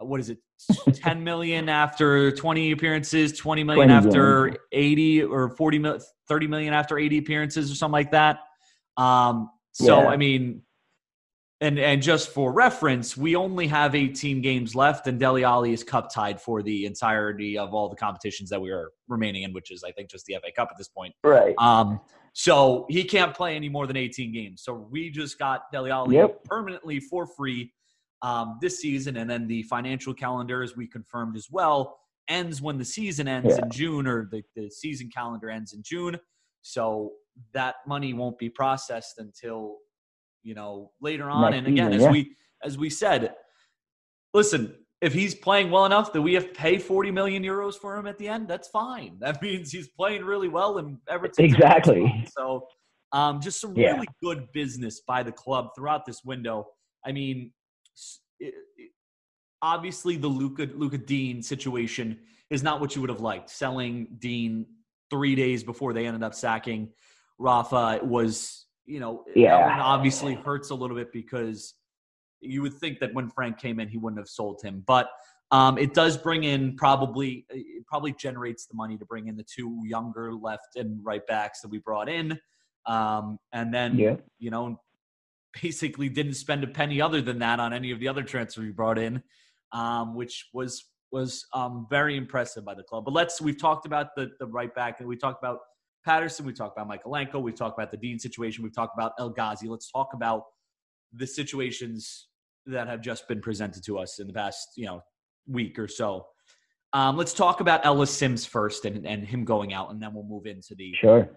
what 0.03 0.19
is 0.19 0.29
it 0.29 0.39
10 0.93 1.23
million 1.23 1.69
after 1.69 2.31
20 2.31 2.71
appearances 2.71 3.33
20 3.33 3.63
million 3.63 3.87
20 3.89 4.07
after 4.07 4.39
million. 4.43 4.57
80 4.71 5.23
or 5.23 5.49
40 5.55 5.79
million 5.79 6.01
30 6.27 6.47
million 6.47 6.73
after 6.73 6.97
80 6.97 7.17
appearances 7.17 7.71
or 7.71 7.75
something 7.75 7.93
like 7.93 8.11
that 8.11 8.39
um 8.97 9.49
so 9.71 10.01
yeah. 10.01 10.07
i 10.09 10.17
mean 10.17 10.61
and 11.61 11.77
and 11.79 12.01
just 12.01 12.29
for 12.29 12.51
reference 12.51 13.15
we 13.15 13.35
only 13.35 13.67
have 13.67 13.95
18 13.95 14.41
games 14.41 14.75
left 14.75 15.07
and 15.07 15.19
Dele 15.19 15.43
Alli 15.43 15.73
is 15.73 15.83
cup 15.83 16.11
tied 16.13 16.41
for 16.41 16.61
the 16.63 16.85
entirety 16.85 17.57
of 17.57 17.73
all 17.73 17.87
the 17.89 17.95
competitions 17.95 18.49
that 18.49 18.59
we 18.59 18.71
are 18.71 18.91
remaining 19.07 19.43
in 19.43 19.53
which 19.53 19.71
is 19.71 19.83
i 19.83 19.91
think 19.91 20.09
just 20.09 20.25
the 20.25 20.35
fa 20.43 20.51
cup 20.55 20.69
at 20.71 20.77
this 20.77 20.87
point 20.87 21.13
right 21.23 21.55
um 21.57 21.99
so 22.33 22.85
he 22.89 23.03
can't 23.03 23.35
play 23.35 23.55
any 23.55 23.69
more 23.69 23.87
than 23.87 23.97
18 23.97 24.33
games 24.33 24.63
so 24.63 24.87
we 24.89 25.09
just 25.09 25.37
got 25.37 25.71
Dele 25.71 25.91
Alli 25.91 26.15
yep. 26.15 26.43
permanently 26.43 26.99
for 26.99 27.25
free 27.25 27.71
um, 28.21 28.57
this 28.61 28.79
season, 28.79 29.17
and 29.17 29.29
then 29.29 29.47
the 29.47 29.63
financial 29.63 30.13
calendar, 30.13 30.61
as 30.61 30.75
we 30.75 30.87
confirmed 30.87 31.35
as 31.35 31.47
well, 31.49 31.97
ends 32.27 32.61
when 32.61 32.77
the 32.77 32.85
season 32.85 33.27
ends 33.27 33.55
yeah. 33.57 33.63
in 33.63 33.71
June, 33.71 34.07
or 34.07 34.29
the, 34.31 34.43
the 34.55 34.69
season 34.69 35.09
calendar 35.13 35.49
ends 35.49 35.73
in 35.73 35.81
June. 35.83 36.17
So 36.61 37.11
that 37.53 37.75
money 37.87 38.13
won't 38.13 38.37
be 38.37 38.49
processed 38.49 39.15
until 39.17 39.77
you 40.43 40.53
know 40.53 40.91
later 41.01 41.29
on. 41.29 41.51
Next 41.51 41.57
and 41.57 41.67
again, 41.67 41.91
season, 41.91 41.93
as 41.93 42.01
yeah. 42.01 42.11
we 42.11 42.35
as 42.63 42.77
we 42.77 42.89
said, 42.89 43.33
listen, 44.33 44.75
if 45.01 45.13
he's 45.13 45.33
playing 45.33 45.71
well 45.71 45.85
enough 45.85 46.13
that 46.13 46.21
we 46.21 46.33
have 46.35 46.47
to 46.47 46.53
pay 46.53 46.77
40 46.77 47.11
million 47.11 47.43
euros 47.43 47.75
for 47.75 47.97
him 47.97 48.05
at 48.05 48.17
the 48.17 48.27
end, 48.27 48.47
that's 48.47 48.67
fine. 48.67 49.17
That 49.19 49.41
means 49.43 49.71
he's 49.71 49.89
playing 49.89 50.23
really 50.23 50.47
well 50.47 50.77
and 50.77 50.97
Everton. 51.09 51.45
Exactly. 51.45 52.27
So, 52.37 52.65
um, 53.13 53.41
just 53.41 53.59
some 53.59 53.75
yeah. 53.75 53.93
really 53.93 54.07
good 54.23 54.47
business 54.53 55.01
by 55.05 55.21
the 55.21 55.31
club 55.33 55.69
throughout 55.75 56.05
this 56.05 56.23
window. 56.23 56.67
I 57.05 57.11
mean, 57.11 57.51
obviously 59.61 60.15
the 60.15 60.27
Luca 60.27 60.69
Luca 60.75 60.97
Digne 60.97 61.41
situation 61.41 62.19
is 62.49 62.63
not 62.63 62.79
what 62.79 62.95
you 62.95 63.01
would 63.01 63.09
have 63.09 63.21
liked. 63.21 63.49
Selling 63.49 64.07
Digne 64.19 64.65
three 65.11 65.35
days 65.35 65.63
before 65.63 65.93
they 65.93 66.07
ended 66.07 66.23
up 66.23 66.33
sacking 66.33 66.89
Rafa 67.37 67.97
It 67.97 68.05
was, 68.05 68.65
you 68.85 68.99
know, 68.99 69.25
yeah. 69.35 69.57
that 69.57 69.67
one 69.67 69.79
obviously 69.79 70.33
hurts 70.33 70.71
a 70.71 70.75
little 70.75 70.95
bit 70.95 71.11
because 71.11 71.75
you 72.39 72.61
would 72.63 72.73
think 72.73 72.99
that 72.99 73.13
when 73.13 73.29
Frank 73.29 73.59
came 73.59 73.79
in, 73.79 73.87
he 73.87 73.97
wouldn't 73.97 74.19
have 74.19 74.29
sold 74.29 74.61
him. 74.63 74.83
But 74.85 75.09
um, 75.51 75.77
it 75.77 75.93
does 75.93 76.17
bring 76.17 76.43
in 76.43 76.75
probably 76.75 77.45
it 77.49 77.85
probably 77.85 78.13
generates 78.13 78.65
the 78.65 78.73
money 78.73 78.97
to 78.97 79.05
bring 79.05 79.27
in 79.27 79.35
the 79.35 79.43
two 79.43 79.81
younger 79.85 80.33
left 80.33 80.75
and 80.75 81.03
right 81.03 81.25
backs 81.27 81.61
that 81.61 81.67
we 81.67 81.77
brought 81.79 82.09
in. 82.09 82.39
Um, 82.85 83.37
and 83.51 83.73
then 83.73 83.97
yeah. 83.97 84.15
you 84.39 84.49
know 84.49 84.79
basically 85.61 86.07
didn't 86.09 86.35
spend 86.35 86.63
a 86.63 86.67
penny 86.67 87.01
other 87.01 87.21
than 87.21 87.39
that 87.39 87.59
on 87.59 87.73
any 87.73 87.91
of 87.91 87.99
the 87.99 88.07
other 88.07 88.23
transfers 88.23 88.63
we 88.63 88.71
brought 88.71 88.97
in, 88.97 89.21
um, 89.73 90.15
which 90.15 90.47
was 90.53 90.85
was 91.11 91.45
um, 91.53 91.87
very 91.89 92.17
impressive 92.17 92.63
by 92.63 92.73
the 92.73 92.83
club. 92.83 93.05
But 93.05 93.13
let's 93.13 93.41
we've 93.41 93.59
talked 93.59 93.85
about 93.85 94.15
the 94.15 94.31
the 94.39 94.47
right 94.47 94.73
back 94.73 94.99
and 94.99 95.07
we 95.07 95.17
talked 95.17 95.43
about 95.43 95.59
Patterson, 96.05 96.45
we 96.45 96.53
talked 96.53 96.77
about 96.77 96.89
Mykolenko, 96.89 97.41
we 97.41 97.51
talked 97.51 97.77
about 97.77 97.91
the 97.91 97.97
Digne 97.97 98.17
situation, 98.17 98.63
we've 98.63 98.75
talked 98.75 98.97
about 98.97 99.13
El 99.19 99.29
Ghazi. 99.29 99.67
Let's 99.67 99.91
talk 99.91 100.09
about 100.13 100.43
the 101.13 101.27
situations 101.27 102.27
that 102.65 102.87
have 102.87 103.01
just 103.01 103.27
been 103.27 103.41
presented 103.41 103.83
to 103.85 103.97
us 103.97 104.19
in 104.19 104.27
the 104.27 104.33
past 104.33 104.69
you 104.75 104.85
know 104.85 105.01
week 105.47 105.77
or 105.77 105.87
so. 105.87 106.25
Um, 106.93 107.15
let's 107.15 107.33
talk 107.33 107.61
about 107.61 107.85
Ellis 107.85 108.11
Sims 108.11 108.45
first 108.45 108.85
and, 108.85 109.05
and 109.05 109.25
him 109.25 109.45
going 109.45 109.73
out, 109.73 109.91
and 109.91 110.01
then 110.01 110.13
we'll 110.13 110.25
move 110.25 110.45
into 110.45 110.75
the. 110.75 110.93
Sure. 110.93 111.29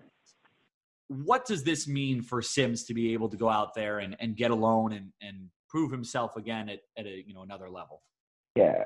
What 1.09 1.45
does 1.45 1.63
this 1.63 1.87
mean 1.87 2.23
for 2.23 2.43
Sims 2.43 2.85
to 2.85 2.95
be 2.95 3.13
able 3.13 3.29
to 3.29 3.37
go 3.37 3.49
out 3.49 3.75
there 3.75 3.99
and, 3.99 4.17
and 4.21 4.37
get 4.37 4.51
a 4.51 4.55
loan 4.55 4.93
and, 4.93 5.13
and 5.21 5.49
prove 5.69 5.93
himself 5.93 6.37
again 6.37 6.69
at, 6.69 6.81
at 6.99 7.07
a 7.07 7.23
you 7.27 7.35
know 7.35 7.43
another 7.43 7.71
level? 7.71 8.03
Yeah. 8.57 8.85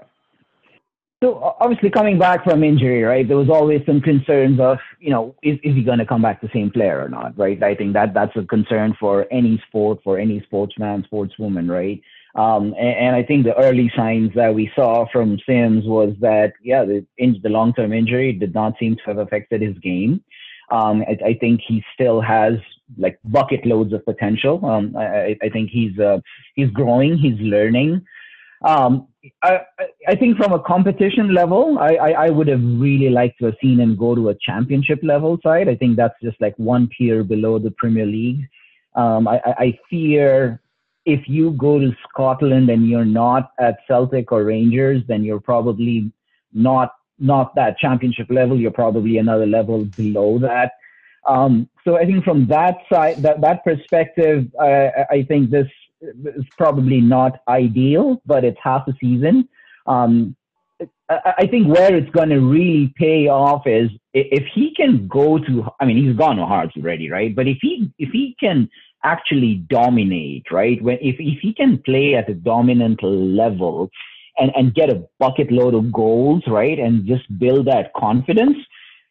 So 1.23 1.57
obviously 1.61 1.91
coming 1.91 2.17
back 2.17 2.45
from 2.45 2.63
injury, 2.63 3.03
right? 3.03 3.27
There 3.27 3.37
was 3.37 3.51
always 3.51 3.81
some 3.85 4.01
concerns 4.01 4.61
of, 4.61 4.79
you 5.01 5.11
know, 5.11 5.35
is, 5.43 5.59
is 5.65 5.75
he 5.75 5.83
going 5.83 5.99
to 5.99 6.07
come 6.07 6.23
back 6.23 6.41
the 6.41 6.51
same 6.53 6.71
player 6.71 7.03
or 7.03 7.09
not, 7.09 7.37
right? 7.37 7.61
I 7.61 7.75
think 7.75 7.93
that 7.95 8.15
that's 8.15 8.37
a 8.37 8.45
concern 8.45 8.97
for 9.01 9.27
any 9.33 9.61
sport, 9.67 9.99
for 10.05 10.17
any 10.17 10.41
sportsman, 10.43 11.05
sportswoman, 11.11 11.69
right? 11.69 12.01
Um, 12.37 12.73
and, 12.79 12.97
and, 13.07 13.17
I 13.17 13.25
think 13.25 13.45
the 13.45 13.57
early 13.57 13.91
signs 13.97 14.31
that 14.37 14.55
we 14.55 14.71
saw 14.77 15.07
from 15.11 15.41
Sims 15.45 15.87
was 15.87 16.15
that, 16.21 16.53
yeah, 16.63 16.85
the, 16.85 17.05
in, 17.17 17.41
the 17.43 17.49
long-term 17.49 17.93
injury 17.93 18.33
did 18.33 18.55
not 18.55 18.75
seem 18.79 18.95
to 18.97 19.03
have 19.07 19.19
affected 19.19 19.61
his 19.61 19.77
game. 19.79 20.23
Um, 20.71 21.03
I, 21.09 21.31
I, 21.31 21.35
think 21.35 21.63
he 21.67 21.83
still 21.95 22.21
has 22.21 22.53
like 22.97 23.19
bucket 23.25 23.67
loads 23.67 23.93
of 23.93 24.05
potential. 24.05 24.65
Um, 24.65 24.95
I, 24.97 25.37
I, 25.43 25.49
think 25.49 25.71
he's 25.71 25.99
uh, 25.99 26.19
he's 26.55 26.71
growing, 26.71 27.17
he's 27.17 27.41
learning. 27.41 28.05
Um, 28.63 29.08
I, 29.43 29.61
I 30.07 30.15
think 30.15 30.37
from 30.37 30.53
a 30.53 30.63
competition 30.63 31.35
level, 31.35 31.79
I, 31.79 31.95
I, 31.95 32.11
I, 32.27 32.31
would 32.31 32.49
have 32.49 32.63
really 32.63 33.11
liked 33.11 33.39
to 33.39 33.47
have 33.47 33.55
seen 33.61 33.81
him 33.81 33.97
go 33.97 34.15
to 34.15 34.31
a 34.31 34.35
championship 34.41 35.01
level 35.03 35.39
side. 35.43 35.69
I 35.69 35.75
think 35.75 35.97
that's 35.97 36.15
just 36.23 36.41
like 36.41 36.55
one 36.59 36.89
tier 36.97 37.25
below 37.25 37.59
the 37.59 37.71
Premier 37.73 38.07
League. 38.07 38.49
Um, 38.95 39.29
I, 39.29 39.41
I 39.45 39.79
fear 39.89 40.61
if 41.05 41.27
you 41.27 41.53
go 41.53 41.79
to 41.79 41.91
Scotland 42.09 42.69
and 42.69 42.89
you're 42.89 43.05
not 43.05 43.53
at 43.59 43.79
Celtic 43.87 44.31
or 44.31 44.45
Rangers, 44.45 45.03
then 45.09 45.25
you're 45.25 45.41
probably 45.41 46.13
not 46.53 46.93
not 47.19 47.55
that 47.57 47.79
championship 47.79 48.29
level. 48.31 48.59
You're 48.59 48.71
probably 48.71 49.19
another 49.19 49.47
level 49.47 49.85
below 49.97 50.39
that. 50.39 50.73
Um, 51.27 51.69
so 51.85 51.97
I 51.97 52.05
think 52.05 52.25
from 52.25 52.47
that 52.49 52.77
side, 52.93 53.23
that 53.23 53.41
that 53.41 53.65
perspective, 53.65 54.47
I, 54.61 54.91
I 55.11 55.23
think 55.23 55.51
this 55.51 55.67
is 56.01 56.45
probably 56.57 57.01
not 57.01 57.41
ideal, 57.49 58.21
but 58.27 58.45
it's 58.45 58.59
half 58.63 58.87
a 58.89 58.93
season. 59.01 59.49
Um, 59.87 60.37
I, 61.09 61.35
I 61.39 61.47
think 61.47 61.69
where 61.69 61.95
it's 61.95 62.11
going 62.11 62.29
to 62.31 62.41
really 62.41 62.93
pay 62.97 63.29
off 63.29 63.67
is 63.67 63.91
if 64.15 64.45
he 64.55 64.75
can 64.75 65.09
go 65.09 65.39
to. 65.39 65.65
I 65.81 65.85
mean, 65.85 66.05
he's 66.05 66.17
gone 66.17 66.37
to 66.37 66.47
Hearts 66.47 66.75
already, 66.77 67.11
right? 67.11 67.35
But 67.35 67.49
if 67.49 67.59
he 67.61 67.91
if 67.99 68.11
he 68.11 68.37
can 68.39 68.69
actually 69.05 69.65
dominate, 69.71 70.47
right? 70.51 70.83
When 70.83 70.99
if, 71.01 71.17
if 71.19 71.41
he 71.41 71.53
can 71.55 71.79
play 71.85 72.15
at 72.15 72.29
a 72.29 72.35
dominant 72.35 73.03
level 73.03 73.91
and, 74.39 74.53
and 74.55 74.75
get 74.75 74.91
a 74.91 75.05
bucket 75.19 75.51
load 75.51 75.75
of 75.75 75.93
goals, 75.93 76.43
right? 76.47 76.79
And 76.79 77.07
just 77.07 77.25
build 77.39 77.67
that 77.67 77.93
confidence, 77.95 78.57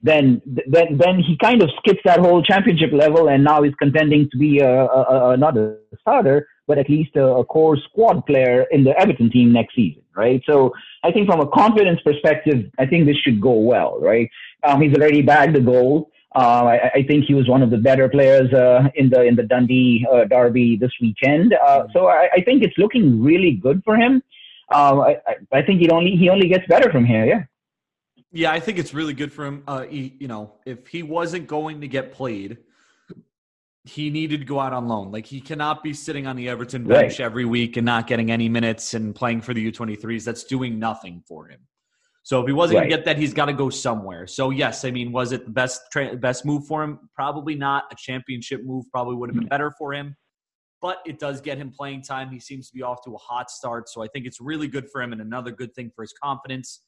then 0.02 0.42
then 0.46 0.98
then 0.98 1.20
he 1.20 1.38
kind 1.42 1.62
of 1.62 1.70
skips 1.78 2.02
that 2.06 2.20
whole 2.20 2.44
championship 2.44 2.92
level 2.94 3.30
and 3.30 3.44
now 3.44 3.64
he's 3.64 3.76
contending 3.76 4.30
to 4.32 4.38
be 4.38 4.60
a, 4.60 4.86
a, 4.86 5.32
a 5.32 5.38
not 5.38 5.58
a 5.58 5.78
starter, 6.00 6.48
but 6.68 6.78
at 6.78 6.90
least 6.90 7.16
a, 7.16 7.26
a 7.26 7.46
core 7.46 7.78
squad 7.78 8.26
player 8.26 8.66
in 8.72 8.84
the 8.84 8.98
Everton 9.00 9.32
team 9.32 9.52
next 9.52 9.74
season, 9.74 10.04
right? 10.16 10.42
So 10.46 10.74
I 11.04 11.12
think 11.12 11.28
from 11.28 11.40
a 11.40 11.48
confidence 11.48 12.02
perspective, 12.02 12.70
I 12.78 12.86
think 12.86 13.06
this 13.06 13.18
should 13.18 13.42
go 13.42 13.54
well, 13.54 14.00
right? 14.00 14.30
Um, 14.64 14.82
he's 14.82 14.94
already 14.94 15.22
bagged 15.22 15.56
the 15.56 15.62
goal. 15.62 16.12
Uh, 16.36 16.66
I, 16.66 16.92
I, 16.96 17.04
think 17.04 17.26
he 17.26 17.34
was 17.34 17.48
one 17.48 17.64
of 17.64 17.72
the 17.72 17.78
better 17.78 18.10
players 18.10 18.54
uh, 18.54 18.90
in 18.96 19.10
the 19.10 19.24
in 19.24 19.36
the 19.36 19.44
Dundee 19.44 20.06
uh, 20.12 20.26
derby 20.26 20.76
this 20.76 20.92
weekend. 21.02 21.54
Uh, 21.54 21.88
so 21.94 22.08
I, 22.08 22.30
I, 22.34 22.42
think 22.42 22.64
it's 22.64 22.78
looking 22.78 23.24
really 23.24 23.54
good 23.54 23.82
for 23.84 23.96
him. 23.96 24.22
Um, 24.72 25.00
I, 25.00 25.18
I, 25.54 25.62
think 25.62 25.80
he 25.80 25.90
only 25.90 26.12
he 26.12 26.30
only 26.30 26.50
gets 26.50 26.68
better 26.68 26.92
from 26.92 27.06
here. 27.06 27.26
Yeah. 27.26 27.44
Yeah, 28.34 28.52
I 28.52 28.60
think 28.60 28.78
it's 28.78 28.94
really 28.94 29.14
good 29.14 29.32
for 29.32 29.46
him. 29.46 29.64
Uh, 29.68 29.84
he, 29.84 30.14
you 30.20 30.28
know, 30.28 30.52
if 30.66 30.88
he 30.88 31.02
wasn't 31.02 31.48
going 31.48 31.80
to 31.82 31.88
get 31.88 32.12
played, 32.12 32.58
he 33.88 34.10
needed 34.10 34.42
to 34.42 34.46
go 34.46 34.60
out 34.60 34.74
on 34.74 34.88
loan. 34.88 35.12
Like 35.12 35.26
he 35.26 35.40
cannot 35.40 35.82
be 35.82 35.94
sitting 35.94 36.28
on 36.28 36.36
the 36.36 36.50
Everton 36.50 36.84
bench 36.84 37.20
right. 37.20 37.26
every 37.26 37.46
week 37.46 37.78
and 37.78 37.86
not 37.86 38.06
getting 38.06 38.32
any 38.32 38.50
minutes 38.50 38.94
and 38.94 39.16
playing 39.16 39.42
for 39.42 39.54
the 39.54 39.72
U23s. 39.72 40.26
That's 40.26 40.44
doing 40.44 40.78
nothing 40.78 41.24
for 41.28 41.48
him. 41.48 41.60
So 42.24 42.42
if 42.42 42.48
he 42.48 42.52
wasn't 42.52 42.80
right. 42.80 42.82
going 42.82 42.92
to 42.92 42.98
get 42.98 43.06
that, 43.06 43.18
he's 43.18 43.34
got 43.34 43.46
to 43.46 43.54
go 43.54 43.70
somewhere. 43.70 44.28
So 44.28 44.50
yes, 44.50 44.84
I 44.84 44.92
mean, 44.92 45.14
was 45.14 45.32
it 45.32 45.46
the 45.46 45.52
best 45.52 45.84
tra- 45.92 46.18
best 46.18 46.46
move 46.46 46.68
for 46.68 46.84
him? 46.84 47.10
Probably 47.16 47.56
not. 47.56 47.86
A 47.90 47.96
championship 47.96 48.66
move 48.66 48.84
probably 48.92 49.16
would 49.16 49.30
have 49.30 49.36
been 49.36 49.46
mm. 49.46 49.50
better 49.50 49.72
for 49.78 49.94
him, 49.94 50.18
but 50.82 50.98
it 51.06 51.20
does 51.20 51.40
get 51.40 51.58
him 51.58 51.72
playing 51.72 52.02
time. 52.02 52.30
He 52.30 52.42
seems 52.42 52.68
to 52.68 52.74
be 52.76 52.84
off 52.84 53.02
to 53.06 53.16
a 53.16 53.18
hot 53.18 53.50
start, 53.50 53.88
so 53.88 54.04
I 54.04 54.08
think 54.10 54.26
it's 54.26 54.42
really 54.42 54.68
good 54.68 54.90
for 54.92 55.02
him 55.02 55.14
and 55.14 55.22
another 55.22 55.52
good 55.52 55.74
thing 55.74 55.90
for 55.96 56.02
his 56.02 56.14
confidence. 56.22 56.82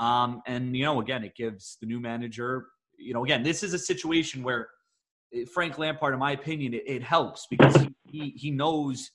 Um, 0.00 0.42
and 0.46 0.76
you 0.76 0.84
know, 0.84 1.00
again, 1.00 1.22
it 1.22 1.36
gives 1.36 1.76
the 1.80 1.86
new 1.86 2.00
manager. 2.00 2.66
You 2.98 3.14
know, 3.14 3.24
again, 3.24 3.44
this 3.44 3.62
is 3.62 3.74
a 3.74 3.78
situation 3.78 4.42
where 4.42 4.70
Frank 5.52 5.78
Lampard, 5.78 6.14
in 6.14 6.20
my 6.20 6.32
opinion, 6.32 6.74
it, 6.74 6.82
it 6.86 7.02
helps 7.02 7.46
because 7.48 7.74
he, 7.76 7.90
he 8.04 8.30
he 8.36 8.50
knows 8.50 9.10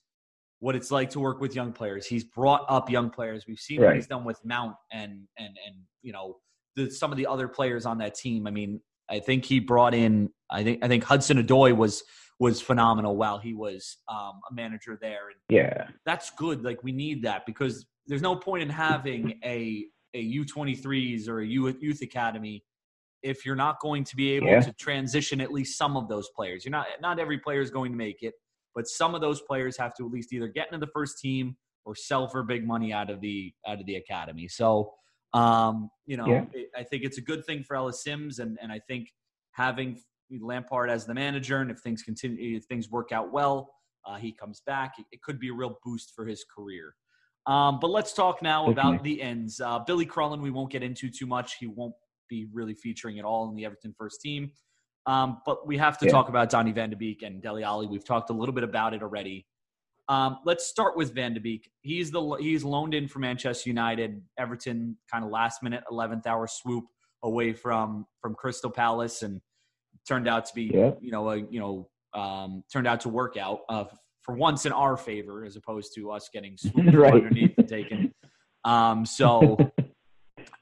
what 0.59 0.75
it's 0.75 0.91
like 0.91 1.09
to 1.11 1.19
work 1.19 1.41
with 1.41 1.55
young 1.55 1.73
players. 1.73 2.05
He's 2.05 2.23
brought 2.23 2.65
up 2.69 2.89
young 2.89 3.09
players. 3.09 3.45
We've 3.47 3.59
seen 3.59 3.81
right. 3.81 3.87
what 3.87 3.95
he's 3.95 4.07
done 4.07 4.23
with 4.23 4.39
Mount 4.43 4.75
and 4.91 5.27
and 5.37 5.57
and 5.65 5.75
you 6.01 6.13
know 6.13 6.37
the, 6.75 6.89
some 6.89 7.11
of 7.11 7.17
the 7.17 7.27
other 7.27 7.47
players 7.47 7.85
on 7.85 7.97
that 7.99 8.15
team. 8.15 8.47
I 8.47 8.51
mean, 8.51 8.81
I 9.09 9.19
think 9.19 9.45
he 9.45 9.59
brought 9.59 9.93
in. 9.93 10.29
I 10.49 10.63
think 10.63 10.83
I 10.83 10.87
think 10.87 11.03
Hudson-Odoi 11.03 11.75
was 11.75 12.03
was 12.39 12.61
phenomenal 12.61 13.15
while 13.15 13.37
he 13.37 13.53
was 13.53 13.97
um, 14.09 14.41
a 14.49 14.53
manager 14.53 14.97
there. 15.01 15.29
And 15.29 15.37
yeah, 15.49 15.87
that's 16.05 16.31
good. 16.31 16.63
Like 16.63 16.83
we 16.83 16.91
need 16.91 17.23
that 17.23 17.45
because 17.45 17.85
there's 18.07 18.21
no 18.21 18.35
point 18.35 18.63
in 18.63 18.69
having 18.69 19.39
a 19.43 19.85
a 20.13 20.33
U23s 20.35 21.27
or 21.27 21.41
a 21.41 21.45
youth 21.45 22.01
academy 22.01 22.63
if 23.25 23.45
you're 23.45 23.55
not 23.55 23.79
going 23.81 24.03
to 24.05 24.15
be 24.15 24.31
able 24.31 24.47
yeah. 24.47 24.61
to 24.61 24.71
transition 24.73 25.41
at 25.41 25.51
least 25.51 25.77
some 25.77 25.97
of 25.97 26.07
those 26.07 26.29
players. 26.35 26.63
You're 26.63 26.71
not 26.71 26.87
not 27.01 27.19
every 27.19 27.39
player 27.39 27.59
is 27.59 27.71
going 27.71 27.91
to 27.91 27.97
make 27.97 28.23
it 28.23 28.33
but 28.75 28.87
some 28.87 29.15
of 29.15 29.21
those 29.21 29.41
players 29.41 29.77
have 29.77 29.95
to 29.95 30.05
at 30.05 30.11
least 30.11 30.33
either 30.33 30.49
get 30.49 30.67
into 30.67 30.85
the 30.85 30.91
first 30.91 31.17
team 31.17 31.55
or 31.85 31.95
sell 31.95 32.27
for 32.27 32.43
big 32.43 32.67
money 32.67 32.91
out 32.91 33.09
of 33.09 33.21
the 33.21 33.53
out 33.65 33.79
of 33.79 33.85
the 33.85 33.95
academy. 33.95 34.47
So, 34.47 34.93
um, 35.33 35.89
you 36.05 36.17
know, 36.17 36.27
yeah. 36.27 36.45
it, 36.53 36.69
I 36.77 36.83
think 36.83 37.03
it's 37.03 37.17
a 37.17 37.21
good 37.21 37.45
thing 37.45 37.63
for 37.63 37.75
Ellis 37.75 38.03
Sims, 38.03 38.39
and 38.39 38.59
and 38.61 38.71
I 38.71 38.79
think 38.79 39.07
having 39.51 40.01
Lampard 40.29 40.89
as 40.89 41.05
the 41.05 41.13
manager, 41.13 41.61
and 41.61 41.71
if 41.71 41.79
things 41.79 42.03
continue, 42.03 42.57
if 42.57 42.65
things 42.65 42.91
work 42.91 43.11
out 43.11 43.31
well, 43.31 43.71
uh, 44.05 44.15
he 44.15 44.33
comes 44.33 44.61
back. 44.67 44.95
It, 44.99 45.05
it, 45.13 45.21
could 45.21 45.39
be 45.39 45.49
a 45.49 45.53
real 45.53 45.79
boost 45.83 46.11
for 46.13 46.25
his 46.25 46.43
career. 46.53 46.95
Um, 47.47 47.79
but 47.79 47.91
let's 47.91 48.11
talk 48.11 48.41
now 48.41 48.67
about 48.67 49.03
the 49.03 49.21
ends. 49.21 49.61
Uh, 49.61 49.79
Billy 49.79 50.05
Crellin, 50.05 50.41
we 50.41 50.49
won't 50.49 50.71
get 50.71 50.81
into 50.81 51.09
too 51.11 51.27
much. 51.27 51.57
He 51.59 51.67
won't 51.67 51.93
be 52.29 52.47
really 52.53 52.73
featuring 52.73 53.19
at 53.19 53.25
all 53.25 53.49
in 53.49 53.55
the 53.55 53.65
Everton 53.65 53.93
first 53.97 54.21
team. 54.21 54.51
Um, 55.05 55.41
but 55.45 55.67
we 55.67 55.77
have 55.77 55.97
to 55.99 56.05
yeah. 56.05 56.11
talk 56.11 56.29
about 56.29 56.49
Donny 56.49 56.71
Van 56.71 56.89
de 56.89 56.95
Beek 56.95 57.21
and 57.21 57.41
Dele 57.41 57.63
Alli. 57.63 57.87
We've 57.87 58.05
talked 58.05 58.29
a 58.29 58.33
little 58.33 58.55
bit 58.55 58.63
about 58.63 58.93
it 58.93 59.03
already. 59.03 59.45
Um, 60.07 60.39
let's 60.45 60.65
start 60.65 60.95
with 60.95 61.13
Van 61.13 61.33
de 61.33 61.39
Beek. 61.39 61.69
He's 61.81 62.11
the 62.11 62.37
he's 62.39 62.63
loaned 62.63 62.93
in 62.93 63.07
for 63.07 63.19
Manchester 63.19 63.69
United. 63.69 64.21
Everton 64.37 64.97
kind 65.11 65.23
of 65.23 65.31
last 65.31 65.63
minute, 65.63 65.83
eleventh 65.89 66.27
hour 66.27 66.47
swoop 66.47 66.85
away 67.23 67.53
from 67.53 68.05
from 68.21 68.35
Crystal 68.35 68.69
Palace, 68.69 69.23
and 69.23 69.41
turned 70.07 70.27
out 70.27 70.45
to 70.45 70.53
be 70.53 70.71
yeah. 70.73 70.91
you 71.01 71.11
know 71.11 71.29
a, 71.29 71.37
you 71.37 71.59
know 71.59 71.89
um, 72.19 72.63
turned 72.71 72.87
out 72.87 73.01
to 73.01 73.09
work 73.09 73.35
out 73.37 73.61
uh, 73.69 73.85
for 74.21 74.35
once 74.35 74.65
in 74.65 74.71
our 74.71 74.95
favor 74.95 75.43
as 75.43 75.55
opposed 75.55 75.93
to 75.95 76.11
us 76.11 76.29
getting 76.31 76.55
swooped 76.57 76.93
right. 76.95 77.13
underneath 77.13 77.53
and 77.57 77.67
taken. 77.67 78.13
Um, 78.63 79.05
so 79.05 79.57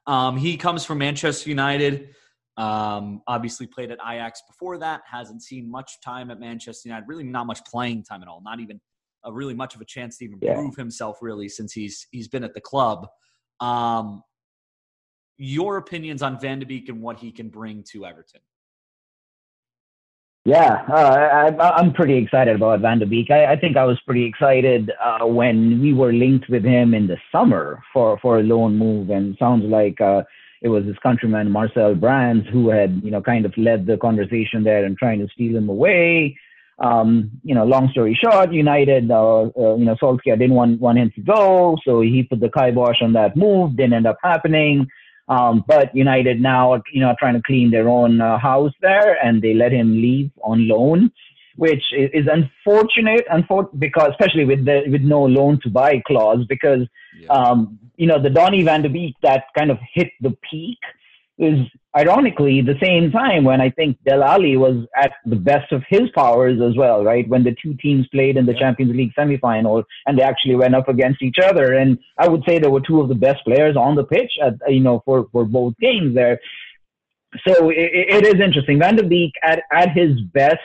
um, 0.08 0.38
he 0.38 0.58
comes 0.58 0.86
from 0.86 0.98
Manchester 0.98 1.50
United. 1.50 2.10
Um, 2.56 3.22
obviously 3.28 3.66
played 3.66 3.90
at 3.90 3.98
Ajax 4.08 4.42
before 4.48 4.78
that. 4.78 5.02
Hasn't 5.10 5.42
seen 5.42 5.70
much 5.70 6.00
time 6.02 6.30
at 6.30 6.40
Manchester 6.40 6.90
United. 6.90 7.08
Really, 7.08 7.24
not 7.24 7.48
much 7.48 7.64
playing 7.66 8.04
time 8.04 8.22
at 8.22 8.28
all. 8.28 8.42
Not 8.44 8.60
even 8.60 8.80
a 9.24 9.32
really 9.32 9.54
much 9.54 9.76
of 9.76 9.82
a 9.82 9.86
chance 9.86 10.18
to 10.18 10.26
even 10.26 10.40
yeah. 10.42 10.54
prove 10.54 10.76
himself 10.76 11.18
really 11.22 11.50
since 11.50 11.74
he's 11.74 12.08
he's 12.12 12.28
been 12.28 12.44
at 12.44 12.54
the 12.54 12.62
club. 12.62 13.08
Um, 13.60 14.22
your 15.38 15.78
opinions 15.78 16.22
on 16.22 16.40
Van 16.40 16.60
de 16.60 16.66
Beek 16.66 16.90
and 16.90 17.02
what 17.02 17.18
he 17.18 17.32
can 17.32 17.50
bring 17.50 17.84
to 17.92 18.06
Everton? 18.06 18.42
Yeah, 20.46 20.84
uh, 20.90 21.54
I, 21.58 21.80
am 21.80 21.94
pretty 21.94 22.18
excited 22.18 22.58
about 22.58 22.82
Van 22.82 23.00
de 23.00 23.06
Beek. 23.06 23.32
I, 23.32 23.54
I 23.54 23.56
think 23.56 23.78
I 23.78 23.86
was 23.86 23.98
pretty 24.02 24.26
excited 24.26 24.92
uh, 25.02 25.26
when 25.26 25.82
we 25.82 25.94
were 25.94 26.12
linked 26.12 26.50
with 26.50 26.66
him 26.66 26.94
in 26.94 27.08
the 27.08 27.16
summer 27.32 27.82
for, 27.94 28.20
for 28.20 28.40
a 28.40 28.44
loan 28.44 28.78
move, 28.78 29.10
and 29.10 29.38
sounds 29.40 29.64
like 29.64 30.02
uh, 30.02 30.24
it 30.62 30.68
was 30.68 30.84
his 30.84 30.98
countryman 31.02 31.50
Marcel 31.50 31.96
Brands 31.96 32.46
who 32.52 32.70
had, 32.70 33.00
you 33.06 33.12
know, 33.12 33.22
kind 33.22 33.46
of 33.46 33.58
led 33.58 33.86
the 33.86 33.96
conversation 33.96 34.66
there 34.66 34.84
and 34.84 34.98
trying 34.98 35.20
to 35.20 35.30
steal 35.34 35.56
him 35.56 35.70
away. 35.70 36.38
Um, 36.80 37.32
you 37.44 37.56
know, 37.56 37.64
long 37.64 37.88
story 37.92 38.20
short, 38.22 38.52
United, 38.52 39.10
uh, 39.12 39.44
uh, 39.44 39.76
you 39.76 39.86
know, 39.86 39.96
Solskjaer 39.96 40.38
didn't 40.38 40.56
want, 40.56 40.82
want 40.82 40.98
him 40.98 41.10
to 41.16 41.22
go, 41.22 41.78
so 41.86 42.02
he 42.02 42.24
put 42.24 42.42
the 42.42 42.50
kibosh 42.50 43.02
on 43.02 43.14
that 43.14 43.38
move. 43.38 43.78
Didn't 43.78 43.94
end 43.94 44.08
up 44.08 44.18
happening. 44.22 44.90
Um, 45.28 45.64
but 45.68 45.96
United 45.96 46.42
now, 46.42 46.82
you 46.92 47.00
know, 47.00 47.16
trying 47.18 47.36
to 47.36 47.42
clean 47.42 47.72
their 47.72 47.88
own 47.88 48.20
uh, 48.20 48.38
house 48.38 48.74
there, 48.82 49.24
and 49.24 49.42
they 49.42 49.54
let 49.54 49.72
him 49.72 50.02
leave 50.02 50.32
on 50.44 50.68
loan, 50.68 51.12
which 51.56 51.84
is, 51.94 52.28
unfortunate, 52.28 53.26
unfor- 53.30 53.70
because 53.80 54.12
especially 54.12 54.46
with 54.46 54.66
the 54.66 54.84
with 54.88 55.02
no 55.02 55.24
loan 55.24 55.60
to 55.62 55.70
buy 55.70 56.02
clause, 56.06 56.46
because 56.50 56.88
yeah. 57.18 57.28
um, 57.30 57.80
you 57.96 58.08
know, 58.08 58.22
the 58.22 58.30
Donny 58.30 58.64
van 58.64 58.82
de 58.82 58.90
Beek 58.90 59.16
that 59.22 59.46
kind 59.58 59.72
of 59.72 59.78
hit 59.94 60.10
the 60.22 60.36
peak 60.50 60.80
is 61.38 61.60
ironically 61.96 62.62
the 62.62 62.78
same 62.82 63.12
time 63.12 63.44
when 63.44 63.62
I 63.62 63.70
think 63.70 63.98
Dele 64.06 64.24
Alli 64.24 64.58
was 64.58 64.86
at 64.96 65.14
the 65.26 65.36
best 65.36 65.72
of 65.72 65.84
his 65.90 66.10
powers 66.16 66.60
as 66.62 66.76
well, 66.76 67.04
right? 67.04 67.28
When 67.28 67.44
the 67.44 67.56
two 67.62 67.76
teams 67.76 68.08
played 68.08 68.38
in 68.38 68.46
the. 68.46 68.54
Champions 68.64 68.96
League 68.96 69.14
semifinal 69.18 69.84
and 70.06 70.18
they 70.18 70.24
actually 70.24 70.56
went 70.56 70.76
up 70.76 70.88
against 70.88 71.22
each 71.22 71.38
other. 71.44 71.74
And 71.74 71.98
I 72.18 72.28
would 72.28 72.44
say 72.48 72.60
there 72.60 72.72
were 72.72 72.82
two 72.82 73.02
of 73.02 73.10
the 73.10 73.16
best 73.16 73.44
players 73.44 73.76
on 73.76 73.96
the 73.96 74.04
pitch 74.04 74.32
at, 74.42 74.54
you 74.68 74.80
know, 74.80 75.02
for, 75.06 75.28
for 75.32 75.44
both 75.44 75.74
games 75.80 76.16
there. 76.16 76.40
So 77.46 77.70
it, 77.70 78.24
it 78.26 78.26
is 78.26 78.42
interesting. 78.42 78.80
Van 78.80 78.96
de 78.96 79.04
Beek 79.04 79.34
at, 79.44 79.64
at 79.72 79.90
his 79.92 80.22
best 80.34 80.60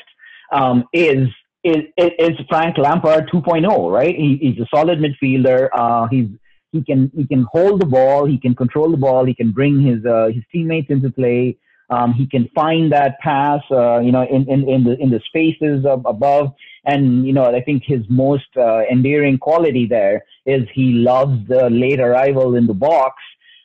um, 0.52 0.85
is, 0.92 1.28
is, 1.64 1.83
is 1.96 2.38
Frank 2.48 2.78
Lampard 2.78 3.31
2.0, 3.33 3.92
right? 3.92 4.14
He, 4.14 4.37
he's 4.40 4.61
a 4.61 4.68
solid 4.72 4.98
midfielder. 4.98 5.68
Uh, 5.72 6.07
he's, 6.09 6.28
he 6.72 6.83
can 6.83 7.11
he 7.14 7.26
can 7.26 7.46
hold 7.50 7.81
the 7.81 7.87
ball, 7.87 8.26
he 8.26 8.38
can 8.38 8.54
control 8.54 8.90
the 8.90 8.96
ball, 8.96 9.24
he 9.24 9.35
can 9.35 9.52
bring 9.52 9.81
his 9.81 10.04
uh, 10.04 10.28
his 10.33 10.44
teammates 10.52 10.90
into 10.90 11.11
play. 11.11 11.57
Um, 11.90 12.12
he 12.12 12.26
can 12.26 12.50
find 12.54 12.92
that 12.92 13.18
pass, 13.20 13.62
uh, 13.70 14.00
you 14.00 14.12
know, 14.12 14.22
in, 14.22 14.46
in, 14.50 14.68
in 14.68 14.85
the 14.85 14.98
in 14.98 15.11
the 15.11 15.20
spaces 15.26 15.87
above. 15.87 16.52
And 16.85 17.26
you 17.26 17.33
know, 17.33 17.44
I 17.44 17.62
think 17.62 17.83
his 17.87 18.02
most 18.11 18.48
uh, 18.57 18.83
endearing 18.90 19.38
quality 19.38 19.87
there 19.87 20.22
is 20.44 20.64
he 20.74 20.92
loves 20.92 21.48
the 21.48 21.70
late 21.70 22.00
arrival 22.00 22.57
in 22.57 22.66
the 22.66 22.74
box. 22.74 23.16